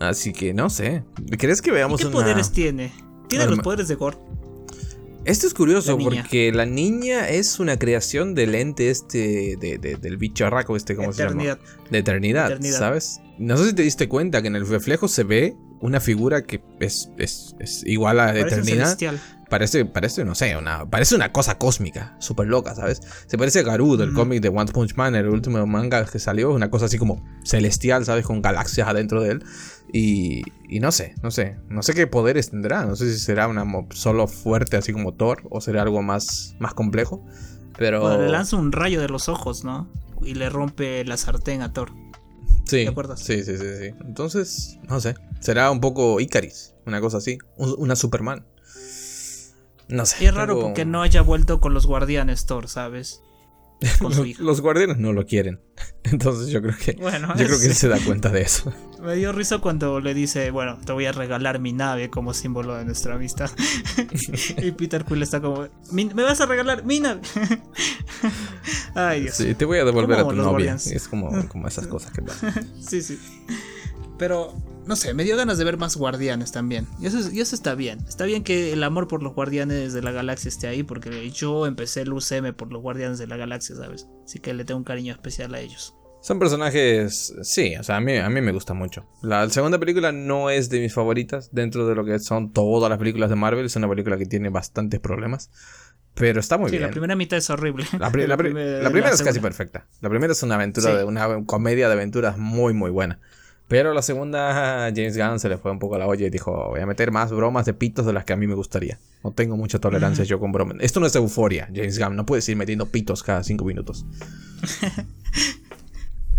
Así 0.00 0.32
que 0.32 0.54
no 0.54 0.70
sé. 0.70 1.04
¿Crees 1.38 1.60
que 1.60 1.70
veamos 1.70 2.00
¿Y 2.00 2.04
¿Qué 2.04 2.08
una... 2.08 2.16
poderes 2.16 2.50
tiene? 2.50 2.92
Tiene 3.28 3.46
los 3.46 3.58
poderes 3.60 3.88
de 3.88 3.94
Gore. 3.94 4.16
Esto 5.24 5.46
es 5.46 5.52
curioso 5.52 5.98
La 5.98 6.04
porque 6.04 6.52
la 6.52 6.64
niña 6.64 7.28
es 7.28 7.60
una 7.60 7.78
creación 7.78 8.34
del 8.34 8.54
ente 8.54 8.88
este, 8.88 9.56
de, 9.60 9.76
de- 9.78 9.96
del 9.96 10.16
bicharraco 10.16 10.74
este, 10.76 10.96
¿cómo 10.96 11.10
Eternidad. 11.10 11.58
se 11.58 11.64
llama? 11.66 11.88
De 11.90 11.98
eternidad, 11.98 12.46
Eternidad. 12.46 12.78
¿sabes? 12.78 13.20
No 13.38 13.56
sé 13.58 13.66
si 13.68 13.72
te 13.74 13.82
diste 13.82 14.08
cuenta 14.08 14.40
que 14.40 14.48
en 14.48 14.56
el 14.56 14.66
reflejo 14.66 15.06
se 15.06 15.24
ve 15.24 15.54
una 15.80 16.00
figura 16.00 16.42
que 16.44 16.62
es, 16.80 17.10
es, 17.18 17.54
es 17.58 17.82
igual 17.84 18.20
a 18.20 18.26
Parece 18.28 18.46
eternidad. 18.60 18.96
Parece, 19.50 19.84
parece, 19.86 20.24
no 20.24 20.34
sé, 20.34 20.56
una, 20.56 20.88
parece 20.90 21.14
una 21.14 21.32
cosa 21.32 21.56
cósmica, 21.56 22.16
súper 22.20 22.46
loca, 22.48 22.74
¿sabes? 22.74 23.00
Se 23.26 23.38
parece 23.38 23.60
a 23.60 23.62
Garou 23.62 23.96
del 23.96 24.10
Ujú. 24.10 24.18
cómic 24.18 24.42
de 24.42 24.48
One 24.50 24.70
Punch 24.72 24.94
Man, 24.94 25.14
el 25.14 25.26
último 25.28 25.66
manga 25.66 26.04
que 26.04 26.18
salió, 26.18 26.52
una 26.52 26.70
cosa 26.70 26.84
así 26.86 26.98
como 26.98 27.24
celestial, 27.44 28.04
¿sabes? 28.04 28.26
Con 28.26 28.42
galaxias 28.42 28.88
adentro 28.88 29.22
de 29.22 29.32
él. 29.32 29.44
Y, 29.92 30.42
y 30.68 30.80
no 30.80 30.92
sé, 30.92 31.14
no 31.22 31.30
sé, 31.30 31.56
no 31.68 31.82
sé 31.82 31.94
qué 31.94 32.06
poderes 32.06 32.50
tendrá, 32.50 32.84
no 32.84 32.94
sé 32.94 33.10
si 33.12 33.18
será 33.18 33.48
una 33.48 33.64
solo 33.94 34.26
fuerte 34.26 34.76
así 34.76 34.92
como 34.92 35.14
Thor 35.14 35.42
o 35.50 35.60
será 35.62 35.82
algo 35.82 36.02
más, 36.02 36.54
más 36.58 36.74
complejo. 36.74 37.24
Pero... 37.78 38.00
Bueno, 38.02 38.22
le 38.22 38.28
lanza 38.28 38.56
un 38.56 38.72
rayo 38.72 39.00
de 39.00 39.08
los 39.08 39.28
ojos, 39.28 39.64
¿no? 39.64 39.88
Y 40.22 40.34
le 40.34 40.50
rompe 40.50 41.04
la 41.04 41.16
sartén 41.16 41.62
a 41.62 41.72
Thor. 41.72 41.92
Sí, 42.66 42.82
¿Te 42.84 42.88
acuerdas? 42.88 43.20
sí, 43.20 43.42
sí, 43.44 43.56
sí, 43.56 43.64
sí. 43.80 43.94
Entonces, 44.04 44.78
no 44.88 45.00
sé. 45.00 45.14
Será 45.40 45.70
un 45.70 45.80
poco 45.80 46.20
Icaris, 46.20 46.74
una 46.86 47.00
cosa 47.00 47.16
así. 47.18 47.38
un- 47.56 47.74
una 47.78 47.96
Superman. 47.96 48.44
No 49.88 50.04
sé. 50.04 50.22
Y 50.22 50.26
es 50.26 50.34
raro 50.34 50.54
tengo- 50.54 50.66
porque 50.66 50.84
no 50.84 51.00
haya 51.02 51.22
vuelto 51.22 51.60
con 51.60 51.72
los 51.72 51.86
guardianes 51.86 52.44
Thor, 52.44 52.68
¿sabes? 52.68 53.22
Con 54.00 54.12
su 54.12 54.18
Los, 54.20 54.26
hija. 54.28 54.42
los 54.42 54.60
guardianes 54.60 54.98
no 54.98 55.12
lo 55.12 55.24
quieren. 55.24 55.60
Entonces 56.04 56.48
yo 56.48 56.60
creo 56.62 56.74
que. 56.76 56.92
Bueno, 57.00 57.28
Yo 57.36 57.46
creo 57.46 57.58
que 57.60 57.66
él 57.66 57.74
se 57.74 57.88
da 57.88 57.98
cuenta 58.00 58.30
de 58.30 58.42
eso. 58.42 58.72
me 59.02 59.14
dio 59.14 59.30
risa 59.32 59.58
cuando 59.58 60.00
le 60.00 60.14
dice, 60.14 60.50
bueno, 60.50 60.78
te 60.84 60.92
voy 60.92 61.06
a 61.06 61.12
regalar 61.12 61.60
mi 61.60 61.72
nave 61.72 62.10
como 62.10 62.34
símbolo 62.34 62.74
de 62.76 62.84
nuestra 62.84 63.14
amistad. 63.14 63.50
y 64.58 64.72
Peter 64.72 65.04
Quill 65.04 65.22
está 65.22 65.40
como, 65.40 65.68
"Mi- 65.92 66.06
¿me 66.06 66.22
vas 66.24 66.40
a 66.40 66.46
regalar 66.46 66.84
mi 66.84 66.98
nave? 67.00 67.20
Ay, 68.94 69.22
Dios. 69.22 69.36
Sí, 69.36 69.54
te 69.54 69.64
voy 69.64 69.78
a 69.78 69.84
devolver 69.84 70.18
a 70.18 70.22
tu 70.24 70.32
novia. 70.32 70.48
Guardians. 70.50 70.86
Es 70.88 71.06
como, 71.08 71.48
como 71.48 71.68
esas 71.68 71.86
cosas 71.86 72.10
que 72.12 72.22
pasan. 72.22 72.52
Sí, 72.80 73.02
sí. 73.02 73.18
Pero, 74.18 74.52
no 74.86 74.96
sé, 74.96 75.14
me 75.14 75.22
dio 75.24 75.36
ganas 75.36 75.58
de 75.58 75.64
ver 75.64 75.76
más 75.76 75.96
guardianes 75.96 76.50
también. 76.52 76.86
Y 77.00 77.06
eso, 77.06 77.18
es- 77.18 77.32
y 77.32 77.40
eso 77.40 77.54
está 77.54 77.74
bien. 77.74 78.00
Está 78.08 78.24
bien 78.24 78.42
que 78.42 78.72
el 78.72 78.82
amor 78.82 79.06
por 79.08 79.22
los 79.22 79.34
guardianes 79.34 79.92
de 79.92 80.02
la 80.02 80.10
galaxia 80.10 80.48
esté 80.48 80.66
ahí, 80.66 80.82
porque 80.82 81.30
yo 81.30 81.66
empecé 81.66 82.02
el 82.02 82.12
UCM 82.12 82.52
por 82.54 82.72
los 82.72 82.82
guardianes 82.82 83.18
de 83.18 83.26
la 83.28 83.36
galaxia, 83.36 83.76
¿sabes? 83.76 84.08
Así 84.24 84.40
que 84.40 84.54
le 84.54 84.64
tengo 84.64 84.78
un 84.78 84.84
cariño 84.84 85.12
especial 85.12 85.54
a 85.54 85.60
ellos. 85.60 85.94
Son 86.20 86.40
personajes. 86.40 87.32
Sí, 87.42 87.76
o 87.76 87.84
sea, 87.84 87.96
a 87.96 88.00
mí, 88.00 88.16
a 88.16 88.28
mí 88.28 88.40
me 88.40 88.50
gusta 88.50 88.74
mucho. 88.74 89.06
La 89.22 89.48
segunda 89.50 89.78
película 89.78 90.10
no 90.10 90.50
es 90.50 90.68
de 90.68 90.80
mis 90.80 90.92
favoritas. 90.92 91.50
Dentro 91.52 91.86
de 91.86 91.94
lo 91.94 92.04
que 92.04 92.18
son 92.18 92.52
todas 92.52 92.90
las 92.90 92.98
películas 92.98 93.30
de 93.30 93.36
Marvel. 93.36 93.66
Es 93.66 93.76
una 93.76 93.88
película 93.88 94.18
que 94.18 94.26
tiene 94.26 94.48
bastantes 94.48 94.98
problemas. 94.98 95.48
Pero 96.14 96.40
está 96.40 96.58
muy 96.58 96.70
sí, 96.70 96.76
bien. 96.78 96.88
la 96.88 96.90
primera 96.90 97.14
mitad 97.14 97.38
es 97.38 97.48
horrible. 97.50 97.86
La, 98.00 98.10
pri- 98.10 98.26
la 98.26 98.36
pri- 98.36 98.48
primer- 98.50 98.82
la 98.82 98.90
primera 98.90 99.12
es 99.14 99.22
casi 99.22 99.38
perfecta. 99.38 99.86
La 100.00 100.10
primera 100.10 100.32
es 100.32 100.42
una 100.42 100.56
aventura 100.56 100.90
Sí. 100.90 100.96
de 100.96 101.04
una 101.04 101.44
comedia 101.46 101.86
de 101.86 101.94
aventuras 101.94 102.36
muy 102.36 102.74
muy 102.74 102.90
buena. 102.90 103.20
Pero 103.68 103.92
la 103.92 104.02
segunda 104.02 104.90
James 104.94 105.16
Gunn 105.16 105.38
se 105.38 105.48
le 105.48 105.58
fue 105.58 105.70
un 105.70 105.78
poco 105.78 105.94
a 105.94 105.98
la 105.98 106.06
olla 106.06 106.26
y 106.26 106.30
dijo, 106.30 106.70
voy 106.70 106.80
a 106.80 106.86
meter 106.86 107.12
más 107.12 107.30
bromas 107.30 107.66
de 107.66 107.74
pitos 107.74 108.06
de 108.06 108.12
las 108.12 108.24
que 108.24 108.32
a 108.32 108.36
mí 108.36 108.46
me 108.46 108.54
gustaría. 108.54 108.98
No 109.22 109.32
tengo 109.32 109.56
mucha 109.56 109.78
tolerancia 109.78 110.24
yo 110.24 110.40
con 110.40 110.52
bromas. 110.52 110.78
Esto 110.80 111.00
no 111.00 111.06
es 111.06 111.14
euforia, 111.14 111.68
James 111.74 111.98
Gunn. 111.98 112.16
No 112.16 112.26
puedes 112.26 112.48
ir 112.48 112.56
metiendo 112.56 112.86
pitos 112.86 113.22
cada 113.22 113.44
cinco 113.44 113.64
minutos. 113.64 114.04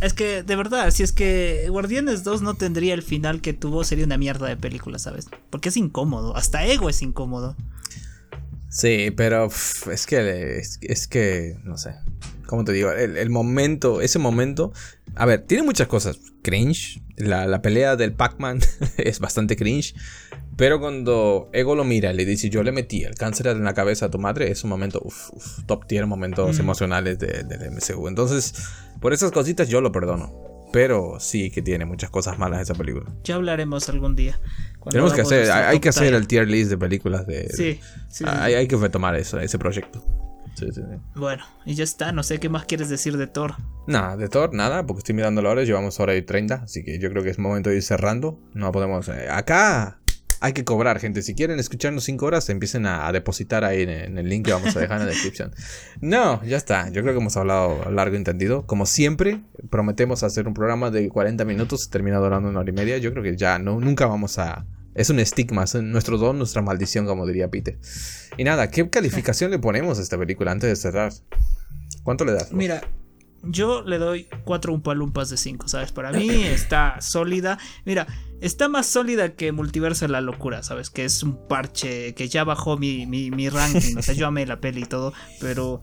Es 0.01 0.13
que, 0.13 0.43
de 0.43 0.55
verdad, 0.55 0.91
si 0.91 1.03
es 1.03 1.11
que 1.11 1.67
Guardianes 1.69 2.23
2 2.23 2.41
no 2.41 2.53
tendría 2.53 2.93
el 2.93 3.03
final 3.03 3.41
que 3.41 3.51
tuvo, 3.53 3.83
sería 3.83 4.05
una 4.05 4.17
mierda 4.17 4.47
de 4.47 4.55
película, 4.55 4.97
¿sabes? 4.97 5.27
Porque 5.49 5.69
es 5.69 5.77
incómodo. 5.77 6.37
Hasta 6.37 6.65
Ego 6.65 6.89
es 6.89 7.01
incómodo. 7.01 7.57
Sí, 8.69 9.11
pero 9.17 9.49
pff, 9.49 9.87
es 9.87 10.05
que 10.05 10.59
es, 10.59 10.79
es 10.81 11.07
que 11.07 11.57
no 11.63 11.77
sé. 11.77 11.95
¿Cómo 12.45 12.63
te 12.63 12.71
digo? 12.71 12.91
El, 12.91 13.17
el 13.17 13.29
momento, 13.29 13.99
ese 14.01 14.19
momento. 14.19 14.71
A 15.15 15.25
ver, 15.25 15.41
tiene 15.41 15.63
muchas 15.63 15.87
cosas. 15.87 16.19
Cringe. 16.41 17.01
La, 17.17 17.45
la 17.47 17.61
pelea 17.61 17.95
del 17.97 18.13
Pac-Man 18.13 18.59
es 18.97 19.19
bastante 19.19 19.55
cringe. 19.55 19.93
Pero 20.55 20.79
cuando 20.79 21.49
Ego 21.53 21.75
lo 21.75 21.83
mira 21.83 22.11
y 22.11 22.15
le 22.15 22.25
dice, 22.25 22.49
yo 22.49 22.63
le 22.63 22.71
metí 22.71 23.03
el 23.03 23.15
cáncer 23.15 23.47
en 23.47 23.63
la 23.63 23.73
cabeza 23.73 24.07
a 24.07 24.09
tu 24.11 24.19
madre, 24.19 24.51
es 24.51 24.63
un 24.63 24.69
momento, 24.69 25.01
uf, 25.03 25.29
uf, 25.33 25.63
top 25.65 25.85
tier 25.87 26.05
momentos 26.05 26.57
Mm. 26.57 26.61
emocionales 26.61 27.17
de- 27.19 27.43
del 27.43 27.71
MCU. 27.71 28.07
Entonces, 28.07 28.53
por 28.99 29.13
esas 29.13 29.31
cositas 29.31 29.67
yo 29.69 29.79
lo 29.81 29.91
perdono. 29.91 30.33
Pero 30.71 31.17
sí 31.19 31.49
que 31.49 31.61
tiene 31.63 31.85
muchas 31.85 32.09
cosas 32.11 32.37
malas 32.37 32.61
esa 32.61 32.75
película. 32.75 33.11
Ya 33.23 33.35
hablaremos 33.35 33.89
algún 33.89 34.15
día. 34.15 34.39
Tenemos 34.89 35.13
que 35.13 35.21
hacer, 35.21 35.49
hay, 35.49 35.63
hay 35.73 35.79
que 35.79 35.89
hacer 35.89 36.13
el 36.13 36.27
tier 36.27 36.47
list 36.47 36.69
de 36.69 36.77
películas 36.77 37.25
de... 37.25 37.49
Sí, 37.49 37.79
sí, 38.07 38.23
sí. 38.23 38.25
hay, 38.27 38.53
hay 38.53 38.67
que 38.67 38.75
retomar 38.75 39.15
eso, 39.15 39.39
ese 39.39 39.57
proyecto. 39.57 40.03
Sí, 40.59 40.65
sí, 40.73 40.81
sí. 40.81 40.97
Bueno, 41.15 41.43
y 41.65 41.75
ya 41.75 41.83
está. 41.83 42.11
No 42.11 42.23
sé 42.23 42.39
qué 42.39 42.49
más 42.49 42.65
quieres 42.65 42.89
decir 42.89 43.17
de 43.17 43.27
Thor. 43.27 43.55
Nada, 43.87 44.17
de 44.17 44.27
Thor, 44.29 44.53
nada, 44.53 44.85
porque 44.85 44.99
estoy 44.99 45.15
mirando 45.15 45.41
la 45.41 45.49
hora, 45.49 45.63
llevamos 45.63 45.99
hora 45.99 46.15
y 46.15 46.21
30, 46.21 46.55
así 46.55 46.83
que 46.83 46.99
yo 46.99 47.09
creo 47.09 47.23
que 47.23 47.29
es 47.29 47.39
momento 47.39 47.69
de 47.69 47.77
ir 47.77 47.83
cerrando. 47.83 48.39
No 48.53 48.71
podemos. 48.71 49.07
eh, 49.09 49.27
acá 49.29 49.99
hay 50.41 50.53
que 50.53 50.63
cobrar, 50.63 50.99
gente. 50.99 51.21
Si 51.21 51.33
quieren 51.35 51.59
escucharnos 51.59 52.03
5 52.05 52.25
horas, 52.25 52.49
empiecen 52.49 52.85
a, 52.85 53.07
a 53.07 53.11
depositar 53.11 53.65
ahí 53.65 53.81
en, 53.81 53.89
en 53.89 54.17
el 54.17 54.29
link 54.29 54.45
que 54.45 54.53
vamos 54.53 54.75
a 54.75 54.79
dejar 54.79 54.99
en 55.01 55.07
la 55.07 55.11
descripción. 55.11 55.51
No, 56.01 56.41
ya 56.45 56.55
está. 56.57 56.89
Yo 56.89 57.01
creo 57.01 57.13
que 57.13 57.19
hemos 57.19 57.35
hablado 57.35 57.91
largo 57.91 58.15
y 58.15 58.17
entendido. 58.17 58.65
Como 58.65 58.85
siempre, 58.85 59.41
prometemos 59.69 60.23
hacer 60.23 60.47
un 60.47 60.53
programa 60.53 60.91
de 60.91 61.09
40 61.09 61.43
minutos, 61.45 61.89
termina 61.89 62.17
durando 62.19 62.47
una 62.49 62.59
hora 62.59 62.69
y 62.69 62.73
media. 62.73 62.97
Yo 62.99 63.11
creo 63.11 63.23
que 63.23 63.35
ya 63.35 63.59
no, 63.59 63.79
nunca 63.79 64.05
vamos 64.05 64.37
a. 64.39 64.65
Es 64.95 65.09
un 65.09 65.19
estigma, 65.19 65.63
es 65.63 65.75
nuestro 65.75 66.17
don, 66.17 66.37
nuestra 66.37 66.61
maldición, 66.61 67.05
como 67.05 67.25
diría 67.25 67.49
Peter. 67.49 67.77
Y 68.37 68.43
nada, 68.43 68.69
¿qué 68.69 68.89
calificación 68.89 69.51
le 69.51 69.59
ponemos 69.59 69.99
a 69.99 70.01
esta 70.01 70.17
película 70.17 70.51
antes 70.51 70.69
de 70.69 70.75
cerrar? 70.75 71.13
¿Cuánto 72.03 72.25
le 72.25 72.33
das? 72.33 72.49
vos? 72.49 72.53
Mira, 72.53 72.81
yo 73.43 73.81
le 73.83 73.97
doy 73.97 74.27
4 74.43 74.73
umpalumpas 74.73 75.29
de 75.29 75.37
5, 75.37 75.67
¿sabes? 75.67 75.91
Para 75.91 76.11
mí 76.11 76.29
está 76.45 76.99
sólida. 77.01 77.57
Mira, 77.85 78.07
está 78.41 78.67
más 78.67 78.87
sólida 78.87 79.33
que 79.33 79.51
Multiverso 79.51 80.05
de 80.05 80.11
la 80.11 80.21
Locura, 80.21 80.63
¿sabes? 80.63 80.89
Que 80.89 81.05
es 81.05 81.23
un 81.23 81.47
parche 81.47 82.13
que 82.15 82.27
ya 82.27 82.43
bajó 82.43 82.77
mi, 82.77 83.05
mi, 83.05 83.31
mi 83.31 83.49
ranking. 83.49 83.97
O 83.97 84.01
sea, 84.01 84.13
yo 84.13 84.27
amé 84.27 84.45
la 84.45 84.59
peli 84.59 84.81
y 84.81 84.85
todo, 84.85 85.13
pero... 85.39 85.81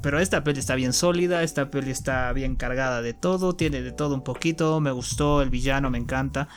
Pero 0.00 0.20
esta 0.20 0.44
peli 0.44 0.60
está 0.60 0.76
bien 0.76 0.92
sólida, 0.92 1.42
esta 1.42 1.70
peli 1.70 1.90
está 1.90 2.32
bien 2.32 2.54
cargada 2.54 3.02
de 3.02 3.14
todo, 3.14 3.54
tiene 3.54 3.82
de 3.82 3.90
todo 3.90 4.14
un 4.14 4.22
poquito, 4.22 4.80
me 4.80 4.92
gustó, 4.92 5.42
el 5.42 5.50
villano 5.50 5.90
me 5.90 5.98
encanta. 5.98 6.48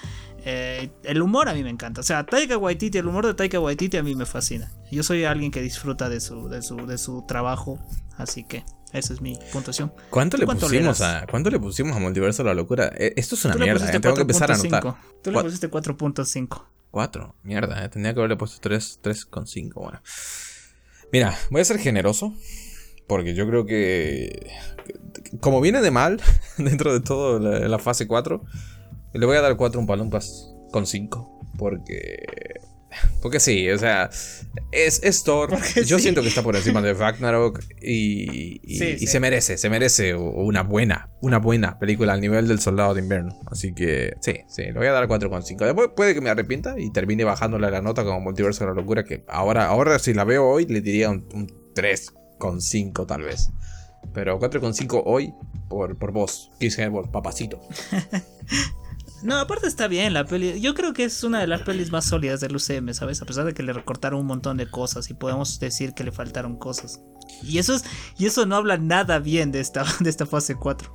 Eh, 0.48 0.92
el 1.04 1.22
humor 1.22 1.50
a 1.50 1.54
mí 1.56 1.64
me 1.64 1.70
encanta. 1.72 2.02
O 2.02 2.04
sea, 2.04 2.24
Taika 2.26 2.58
Waititi, 2.58 3.00
el 3.00 3.08
humor 3.08 3.26
de 3.26 3.34
Taika 3.34 3.60
Waititi 3.60 3.98
a 3.98 4.04
mí 4.04 4.16
me 4.16 4.26
fascina. 4.28 4.72
Yo 4.92 5.02
soy 5.04 5.24
alguien 5.26 5.50
que 5.52 5.62
disfruta 5.62 6.08
de 6.08 6.20
su, 6.22 6.48
de 6.50 6.62
su, 6.62 6.76
de 6.86 6.98
su 7.00 7.26
trabajo, 7.28 7.80
así 8.18 8.44
que 8.44 8.64
esa 8.94 9.14
es 9.14 9.22
mi 9.22 9.38
puntuación. 9.52 9.92
¿Cuánto 10.12 10.38
¿Tú 10.38 10.42
le 10.42 10.46
cuánto 10.46 10.68
pusimos 10.68 11.02
a 11.02 11.26
cuánto 11.30 11.50
le 11.50 11.60
pusimos 11.60 11.96
a 11.98 12.00
Multiverso 12.00 12.44
la 12.44 12.54
locura? 12.54 12.92
Eh, 12.96 13.14
Esto 13.18 13.34
es 13.36 13.44
una 13.46 13.56
mierda, 13.56 13.90
eh, 13.92 14.00
tengo 14.00 14.16
que 14.16 14.22
empezar 14.22 14.52
a 14.52 14.56
4.5. 14.56 14.68
anotar. 14.68 14.96
Tú 15.24 15.32
le 15.32 15.42
pusiste 15.42 15.70
4.5. 15.70 16.64
4, 16.92 17.36
mierda, 17.44 17.90
tendría 17.90 18.14
que 18.14 18.20
haberle 18.20 18.38
puesto 18.38 18.58
3, 18.62 19.00
3,5, 19.04 19.74
bueno. 19.74 20.00
Mira, 21.12 21.38
voy 21.50 21.62
a 21.62 21.66
ser 21.66 21.80
generoso 21.80 22.34
porque 23.08 23.34
yo 23.34 23.48
creo 23.48 23.66
que 23.66 24.48
que- 24.86 25.38
como 25.40 25.60
viene 25.60 25.82
de 25.82 25.92
mal 25.92 26.22
dentro 26.58 26.94
de 26.94 27.00
todo 27.02 27.40
la, 27.40 27.68
la 27.68 27.80
fase 27.80 28.08
4, 28.08 28.44
le 29.18 29.26
voy 29.26 29.38
a 29.38 29.42
dar 29.42 29.56
4 29.58 29.80
un 29.80 29.88
palumpas 29.88 30.54
con 30.72 30.86
5 30.86 31.54
porque 31.58 32.24
porque 33.22 33.40
sí, 33.40 33.70
o 33.70 33.78
sea, 33.78 34.10
es, 34.72 35.02
es 35.04 35.24
Thor. 35.24 35.50
Porque 35.56 35.84
Yo 35.84 35.98
sí. 35.98 36.04
siento 36.04 36.22
que 36.22 36.28
está 36.30 36.44
por 36.44 36.56
encima 36.56 36.82
de 36.82 36.94
Ragnarok 36.94 37.62
y, 37.82 38.60
y, 38.64 38.78
Sí, 38.78 38.86
y 38.86 39.00
sí. 39.00 39.08
se 39.08 39.20
merece, 39.20 39.58
se 39.58 39.70
merece 39.70 40.16
una 40.16 40.64
buena, 40.64 41.10
una 41.22 41.40
buena 41.40 41.78
película 41.80 42.14
al 42.14 42.22
nivel 42.22 42.48
del 42.48 42.60
Soldado 42.60 42.94
de 42.94 43.02
Invierno. 43.02 43.38
Así 43.48 43.74
que 43.74 44.14
sí, 44.22 44.42
sí, 44.48 44.64
le 44.64 44.74
voy 44.74 44.88
a 44.88 44.92
dar 44.92 45.08
4,5. 45.08 45.66
Después 45.66 45.90
puede 45.96 46.14
que 46.14 46.22
me 46.22 46.30
arrepienta 46.30 46.76
y 46.80 46.92
termine 46.92 47.24
bajándole 47.24 47.70
la 47.70 47.82
nota 47.82 48.04
como 48.04 48.22
Multiverso 48.22 48.64
de 48.64 48.70
la 48.70 48.76
Locura, 48.76 49.04
que 49.04 49.24
ahora, 49.28 49.66
ahora 49.68 50.00
si 50.00 50.14
la 50.14 50.24
veo 50.24 50.46
hoy 50.48 50.66
le 50.66 50.82
diría 50.82 51.10
un, 51.10 51.28
un 51.34 51.48
3,5 51.76 53.06
tal 53.08 53.24
vez. 53.24 53.50
Pero 54.14 54.40
4,5 54.40 55.02
hoy 55.06 55.34
por, 55.68 55.98
por 55.98 56.12
vos, 56.12 56.52
Chris 56.60 56.78
Hemsworth, 56.78 57.12
papacito. 57.12 57.60
No, 59.26 59.40
aparte 59.40 59.68
está 59.68 59.88
bien 59.88 60.14
la 60.14 60.24
peli. 60.24 60.62
Yo 60.62 60.76
creo 60.76 60.94
que 60.94 61.04
es 61.04 61.24
una 61.24 61.40
de 61.40 61.48
las 61.48 61.64
pelis 61.64 61.92
más 61.92 62.06
sólidas 62.06 62.42
del 62.42 62.56
UCM, 62.56 62.94
¿sabes? 62.94 63.24
A 63.24 63.26
pesar 63.26 63.44
de 63.46 63.56
que 63.56 63.64
le 63.64 63.74
recortaron 63.74 64.20
un 64.20 64.28
montón 64.28 64.56
de 64.56 64.70
cosas 64.70 65.10
y 65.10 65.16
podemos 65.16 65.60
decir 65.60 65.94
que 65.94 66.04
le 66.04 66.12
faltaron 66.12 66.58
cosas. 66.58 67.02
Y 67.42 67.58
eso, 67.58 67.74
es, 67.74 67.84
y 68.20 68.28
eso 68.28 68.46
no 68.46 68.56
habla 68.56 68.78
nada 68.78 69.18
bien 69.18 69.52
de 69.52 69.62
esta, 69.62 69.84
de 70.00 70.12
esta 70.12 70.28
fase 70.28 70.56
4. 70.56 70.94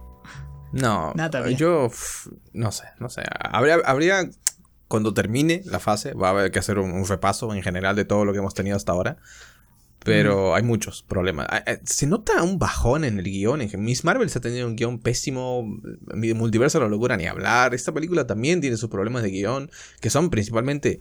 No, 0.73 1.12
nada 1.16 1.40
bien. 1.40 1.59
yo 1.59 1.90
no 2.52 2.70
sé, 2.70 2.85
no 3.01 3.09
sé. 3.09 3.23
Habría, 3.40 3.78
habría, 3.85 4.31
cuando 4.86 5.12
termine 5.12 5.62
la 5.65 5.81
fase, 5.81 6.15
va 6.15 6.28
a 6.28 6.31
haber 6.31 6.52
que 6.52 6.61
hacer 6.61 6.78
un 6.78 7.05
repaso 7.09 7.52
en 7.52 7.65
general 7.65 7.97
de 7.97 8.05
todo 8.05 8.24
lo 8.24 8.32
que 8.32 8.39
hemos 8.39 8.55
tenido 8.55 8.77
hasta 8.77 8.93
ahora. 8.93 9.16
Pero 10.05 10.55
hay 10.55 10.62
muchos 10.62 11.02
problemas. 11.02 11.47
Ah, 11.51 11.62
eh, 11.66 11.81
se 11.85 12.06
nota 12.06 12.43
un 12.43 12.59
bajón 12.59 13.05
en 13.05 13.18
el 13.18 13.24
guion. 13.24 13.60
Miss 13.78 14.05
Marvel 14.05 14.31
se 14.31 14.39
ha 14.39 14.40
tenido 14.40 14.66
un 14.66 14.74
guion 14.74 14.98
pésimo. 14.98 15.62
Multiverso 16.35 16.78
no 16.78 16.86
lo 16.86 16.90
locura 16.90 17.16
ni 17.16 17.27
hablar. 17.27 17.74
Esta 17.74 17.93
película 17.93 18.27
también 18.27 18.60
tiene 18.60 18.77
sus 18.78 18.89
problemas 18.89 19.22
de 19.22 19.31
guion. 19.31 19.70
Que 20.01 20.09
son 20.09 20.31
principalmente 20.31 21.01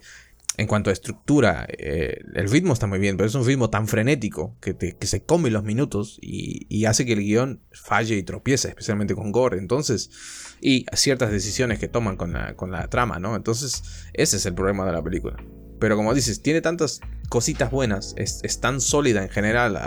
en 0.58 0.66
cuanto 0.66 0.90
a 0.90 0.92
estructura. 0.92 1.66
Eh, 1.70 2.20
el 2.34 2.50
ritmo 2.50 2.74
está 2.74 2.86
muy 2.86 2.98
bien. 2.98 3.16
Pero 3.16 3.28
es 3.28 3.34
un 3.34 3.46
ritmo 3.46 3.70
tan 3.70 3.88
frenético 3.88 4.58
que, 4.60 4.76
que 4.76 5.06
se 5.06 5.22
come 5.22 5.50
los 5.50 5.64
minutos. 5.64 6.18
Y, 6.20 6.66
y, 6.68 6.84
hace 6.84 7.06
que 7.06 7.14
el 7.14 7.20
guion 7.20 7.62
falle 7.72 8.16
y 8.16 8.22
tropiece. 8.22 8.68
Especialmente 8.68 9.14
con 9.14 9.32
Gore. 9.32 9.58
Entonces. 9.58 10.10
Y 10.60 10.84
ciertas 10.92 11.32
decisiones 11.32 11.78
que 11.78 11.88
toman 11.88 12.18
con 12.18 12.34
la, 12.34 12.54
con 12.54 12.70
la 12.70 12.86
trama, 12.88 13.18
¿no? 13.18 13.34
Entonces. 13.34 13.82
Ese 14.12 14.36
es 14.36 14.44
el 14.44 14.54
problema 14.54 14.84
de 14.84 14.92
la 14.92 15.02
película. 15.02 15.42
Pero 15.80 15.96
como 15.96 16.14
dices, 16.14 16.42
tiene 16.42 16.60
tantas 16.60 17.00
cositas 17.28 17.70
buenas, 17.70 18.14
es, 18.16 18.60
tan 18.60 18.80
sólida 18.80 19.22
en 19.22 19.30
general 19.30 19.78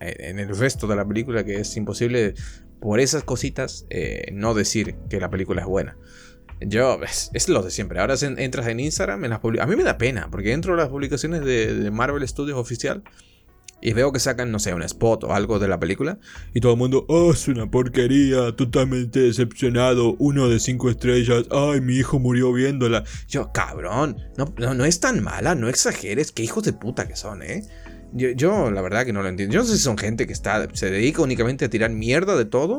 en 0.00 0.38
el 0.38 0.56
resto 0.56 0.86
de 0.86 0.96
la 0.96 1.06
película 1.06 1.44
que 1.44 1.60
es 1.60 1.76
imposible 1.76 2.34
por 2.80 3.00
esas 3.00 3.24
cositas 3.24 3.86
eh, 3.90 4.30
no 4.32 4.54
decir 4.54 4.96
que 5.08 5.20
la 5.20 5.30
película 5.30 5.62
es 5.62 5.66
buena. 5.66 5.96
Yo, 6.60 7.00
es, 7.02 7.48
lo 7.48 7.62
de 7.62 7.70
siempre. 7.70 8.00
Ahora 8.00 8.14
entras 8.20 8.66
en 8.66 8.80
Instagram, 8.80 9.22
las 9.22 9.40
a 9.42 9.66
mí 9.66 9.76
me 9.76 9.82
da 9.82 9.96
pena, 9.96 10.28
porque 10.30 10.52
entro 10.52 10.74
a 10.74 10.76
las 10.76 10.88
publicaciones 10.88 11.42
de 11.44 11.90
Marvel 11.90 12.26
Studios 12.28 12.58
oficial 12.58 13.02
y 13.82 13.92
veo 13.92 14.12
que 14.12 14.20
sacan, 14.20 14.50
no 14.50 14.58
sé, 14.58 14.74
un 14.74 14.82
spot 14.82 15.24
o 15.24 15.34
algo 15.34 15.58
de 15.58 15.68
la 15.68 15.80
película. 15.80 16.18
Y 16.54 16.60
todo 16.60 16.72
el 16.72 16.78
mundo, 16.78 17.04
oh, 17.08 17.32
es 17.32 17.48
una 17.48 17.70
porquería, 17.70 18.54
totalmente 18.56 19.20
decepcionado, 19.20 20.16
uno 20.18 20.48
de 20.48 20.60
cinco 20.60 20.90
estrellas, 20.90 21.44
ay, 21.50 21.80
mi 21.80 21.96
hijo 21.96 22.18
murió 22.18 22.52
viéndola. 22.52 23.04
Yo, 23.28 23.52
cabrón, 23.52 24.16
no, 24.36 24.74
no, 24.74 24.84
es 24.84 25.00
tan 25.00 25.22
mala, 25.22 25.54
no 25.54 25.68
exageres, 25.68 26.32
qué 26.32 26.42
hijos 26.42 26.64
de 26.64 26.72
puta 26.72 27.08
que 27.08 27.16
son, 27.16 27.42
¿eh? 27.42 27.64
Yo, 28.12 28.30
yo, 28.30 28.70
la 28.70 28.82
verdad 28.82 29.04
que 29.04 29.12
no 29.12 29.22
lo 29.22 29.28
entiendo. 29.28 29.54
Yo 29.54 29.60
no 29.60 29.66
sé 29.66 29.76
si 29.76 29.82
son 29.82 29.96
gente 29.96 30.26
que 30.26 30.32
está, 30.32 30.68
se 30.72 30.90
dedica 30.90 31.22
únicamente 31.22 31.64
a 31.64 31.70
tirar 31.70 31.90
mierda 31.90 32.36
de 32.36 32.44
todo. 32.44 32.78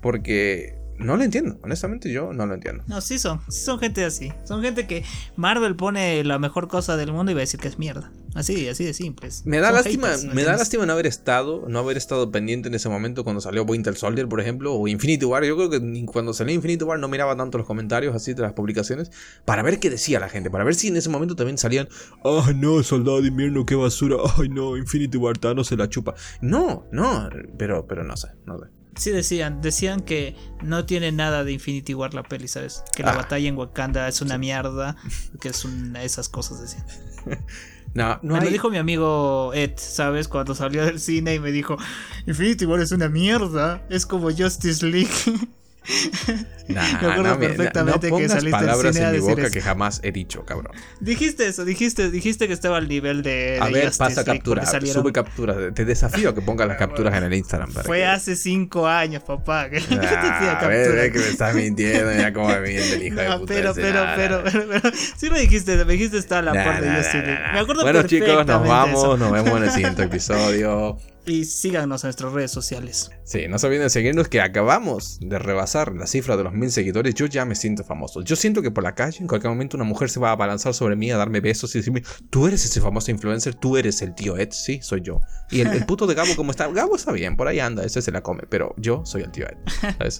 Porque 0.00 0.78
no 0.98 1.16
lo 1.16 1.22
entiendo, 1.22 1.58
honestamente 1.62 2.12
yo 2.12 2.32
no 2.32 2.46
lo 2.46 2.54
entiendo. 2.54 2.84
No, 2.86 3.00
sí 3.00 3.18
son, 3.18 3.40
sí 3.48 3.60
son 3.60 3.78
gente 3.78 4.04
así. 4.04 4.32
Son 4.44 4.62
gente 4.62 4.86
que 4.86 5.04
Marvel 5.36 5.76
pone 5.76 6.22
la 6.24 6.38
mejor 6.38 6.68
cosa 6.68 6.96
del 6.96 7.12
mundo 7.12 7.32
y 7.32 7.34
va 7.34 7.40
a 7.40 7.42
decir 7.42 7.60
que 7.60 7.68
es 7.68 7.78
mierda. 7.78 8.10
Así, 8.34 8.68
así 8.68 8.84
de 8.84 8.94
simples. 8.94 9.42
Me 9.46 9.58
da 9.58 9.72
lástima, 9.72 10.08
me 10.32 10.44
da 10.44 10.56
lástima 10.56 10.86
no 10.86 10.92
haber 10.92 11.06
estado, 11.06 11.64
no 11.68 11.78
haber 11.78 11.96
estado 11.96 12.30
pendiente 12.30 12.68
en 12.68 12.74
ese 12.74 12.88
momento 12.88 13.24
cuando 13.24 13.40
salió 13.40 13.64
Winter 13.64 13.96
Soldier, 13.96 14.28
por 14.28 14.40
ejemplo, 14.40 14.74
o 14.74 14.86
Infinity 14.86 15.24
War. 15.24 15.44
Yo 15.44 15.56
creo 15.56 15.70
que 15.70 16.06
cuando 16.06 16.32
salió 16.32 16.54
Infinity 16.54 16.84
War 16.84 16.98
no 16.98 17.08
miraba 17.08 17.36
tanto 17.36 17.58
los 17.58 17.66
comentarios 17.66 18.14
así 18.14 18.34
de 18.34 18.42
las 18.42 18.52
publicaciones 18.52 19.10
para 19.44 19.62
ver 19.62 19.80
qué 19.80 19.90
decía 19.90 20.20
la 20.20 20.28
gente, 20.28 20.50
para 20.50 20.64
ver 20.64 20.74
si 20.74 20.88
en 20.88 20.96
ese 20.96 21.08
momento 21.08 21.36
también 21.36 21.58
salían, 21.58 21.88
"Ay, 22.22 22.54
no, 22.54 22.82
Soldado 22.82 23.20
de 23.22 23.28
Invierno, 23.28 23.64
qué 23.66 23.74
basura. 23.74 24.16
Ay, 24.36 24.48
no, 24.48 24.76
Infinity 24.76 25.16
War 25.16 25.36
no 25.54 25.64
se 25.64 25.76
la 25.76 25.88
chupa." 25.88 26.14
No, 26.40 26.86
no, 26.92 27.28
pero 27.56 27.86
pero 27.86 28.04
no 28.04 28.16
sé, 28.16 28.28
no 28.46 28.58
sé. 28.58 28.77
Sí 28.98 29.10
decían, 29.10 29.60
decían 29.62 30.00
que 30.00 30.36
no 30.62 30.84
tiene 30.84 31.12
nada 31.12 31.44
de 31.44 31.52
Infinity 31.52 31.94
War 31.94 32.14
la 32.14 32.24
peli, 32.24 32.48
¿sabes? 32.48 32.82
Que 32.94 33.02
la 33.02 33.12
ah. 33.12 33.16
batalla 33.16 33.48
en 33.48 33.56
Wakanda 33.56 34.06
es 34.08 34.20
una 34.20 34.38
mierda, 34.38 34.96
que 35.40 35.48
es 35.48 35.64
una 35.64 36.02
esas 36.02 36.28
cosas 36.28 36.60
decían. 36.60 36.84
No, 37.94 38.18
no 38.22 38.34
me 38.34 38.44
lo 38.44 38.50
dijo 38.50 38.68
mi 38.68 38.76
amigo 38.76 39.52
Ed, 39.54 39.72
¿sabes? 39.76 40.28
Cuando 40.28 40.54
salió 40.54 40.84
del 40.84 41.00
cine 41.00 41.34
y 41.34 41.40
me 41.40 41.50
dijo, 41.50 41.78
Infinity 42.26 42.66
War 42.66 42.80
es 42.80 42.92
una 42.92 43.08
mierda, 43.08 43.82
es 43.88 44.04
como 44.04 44.30
Justice 44.30 44.86
League. 44.86 45.08
Nah, 46.68 46.82
me 46.82 47.08
acuerdo 47.08 47.22
no, 47.22 47.38
perfectamente 47.38 48.10
no 48.10 48.18
que 48.18 48.28
saliste 48.28 48.50
palabras 48.50 48.94
en 48.94 49.12
mi 49.12 49.18
boca 49.20 49.50
que 49.50 49.62
jamás 49.62 50.00
he 50.02 50.12
dicho, 50.12 50.44
cabrón. 50.44 50.76
Dijiste 51.00 51.46
eso, 51.46 51.64
dijiste, 51.64 52.10
dijiste 52.10 52.46
que 52.46 52.52
estaba 52.52 52.76
al 52.76 52.88
nivel 52.88 53.22
de. 53.22 53.58
A 53.58 53.70
ver, 53.70 53.90
pasa 53.96 54.22
captura, 54.22 54.66
sube 54.66 55.12
captura. 55.12 55.72
Te 55.72 55.86
desafío 55.86 56.28
a 56.28 56.34
que 56.34 56.42
pongas 56.42 56.68
las 56.68 56.76
capturas 56.78 57.16
en 57.16 57.24
el 57.24 57.32
Instagram. 57.32 57.72
Fue 57.72 58.04
hace 58.04 58.36
cinco 58.36 58.86
años, 58.86 59.22
papá. 59.22 59.70
Que 59.70 59.80
nah, 59.96 60.58
a 60.58 60.68
ver, 60.68 61.10
que 61.10 61.18
me 61.18 61.28
estás 61.28 61.54
mintiendo, 61.54 62.10
mira 62.10 62.34
cómo 62.34 62.48
me 62.48 62.60
miente 62.60 62.94
el 62.94 63.02
hijo 63.04 63.16
de 63.16 63.38
puta. 63.38 63.54
Pero, 63.54 63.74
pero, 63.74 64.06
pero, 64.14 64.42
pero, 64.44 64.68
pero, 64.68 64.96
sí 65.16 65.30
me 65.30 65.40
dijiste, 65.40 65.82
me 65.86 65.94
dijiste 65.94 66.18
está 66.18 66.42
la 66.42 66.52
parte 66.52 66.84
de 66.84 66.96
Justice 66.96 67.38
Me 67.54 67.60
acuerdo 67.60 67.82
Bueno, 67.82 68.02
chicos, 68.02 68.46
nos 68.46 68.68
vamos, 68.68 69.18
nos 69.18 69.32
vemos 69.32 69.56
en 69.56 69.64
el 69.64 69.70
siguiente 69.70 70.02
episodio. 70.02 70.98
Y 71.28 71.44
síganos 71.44 72.04
en 72.04 72.08
nuestras 72.08 72.32
redes 72.32 72.50
sociales. 72.50 73.10
Sí, 73.24 73.46
no 73.48 73.58
se 73.58 73.66
olviden 73.66 73.84
de 73.84 73.90
seguirnos 73.90 74.28
que 74.28 74.40
acabamos 74.40 75.18
de 75.20 75.38
rebasar 75.38 75.94
la 75.94 76.06
cifra 76.06 76.38
de 76.38 76.44
los 76.44 76.54
mil 76.54 76.70
seguidores. 76.70 77.14
Yo 77.14 77.26
ya 77.26 77.44
me 77.44 77.54
siento 77.54 77.84
famoso. 77.84 78.22
Yo 78.22 78.34
siento 78.34 78.62
que 78.62 78.70
por 78.70 78.82
la 78.82 78.94
calle 78.94 79.18
en 79.20 79.26
cualquier 79.26 79.50
momento 79.50 79.76
una 79.76 79.84
mujer 79.84 80.08
se 80.08 80.20
va 80.20 80.30
a 80.30 80.32
abalanzar 80.32 80.72
sobre 80.72 80.96
mí 80.96 81.10
a 81.10 81.18
darme 81.18 81.40
besos 81.40 81.74
y 81.74 81.80
decirme, 81.80 82.02
tú 82.30 82.46
eres 82.46 82.64
ese 82.64 82.80
famoso 82.80 83.10
influencer, 83.10 83.54
tú 83.54 83.76
eres 83.76 84.00
el 84.00 84.14
tío 84.14 84.38
Ed. 84.38 84.48
Sí, 84.52 84.80
soy 84.80 85.02
yo. 85.02 85.20
Y 85.50 85.60
el, 85.60 85.84
puto 85.84 86.06
de 86.06 86.14
Gabo, 86.14 86.34
¿cómo 86.34 86.50
está? 86.50 86.66
Gabo 86.68 86.96
está 86.96 87.12
bien, 87.12 87.36
por 87.36 87.46
ahí 87.46 87.60
anda, 87.60 87.84
ese 87.84 88.00
se 88.00 88.10
la 88.10 88.22
come. 88.22 88.44
Pero 88.48 88.74
yo 88.78 89.04
soy 89.04 89.20
el 89.20 89.30
tío 89.30 89.46
Ed. 89.46 89.58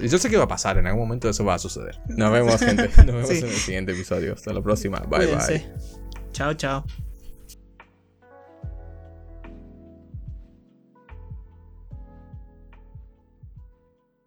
Y 0.01 0.09
yo 0.09 0.19
sé 0.19 0.29
que 0.29 0.37
va 0.37 0.45
a 0.45 0.49
pasar, 0.49 0.77
en 0.77 0.87
algún 0.87 1.05
momento 1.05 1.31
eso 1.31 1.43
va 1.43 1.55
a 1.55 1.59
suceder. 1.59 1.99
Nos 2.09 2.31
vemos, 2.31 2.61
gente. 2.61 2.91
Nos 2.99 3.07
vemos 3.07 3.31
en 3.31 3.47
el 3.47 3.53
siguiente 3.53 3.93
episodio. 3.93 4.35
Hasta 4.35 4.53
la 4.53 4.61
próxima. 4.61 4.99
Bye, 5.09 5.27
bye. 5.27 5.67
Chao, 6.33 6.53
chao. 6.53 6.85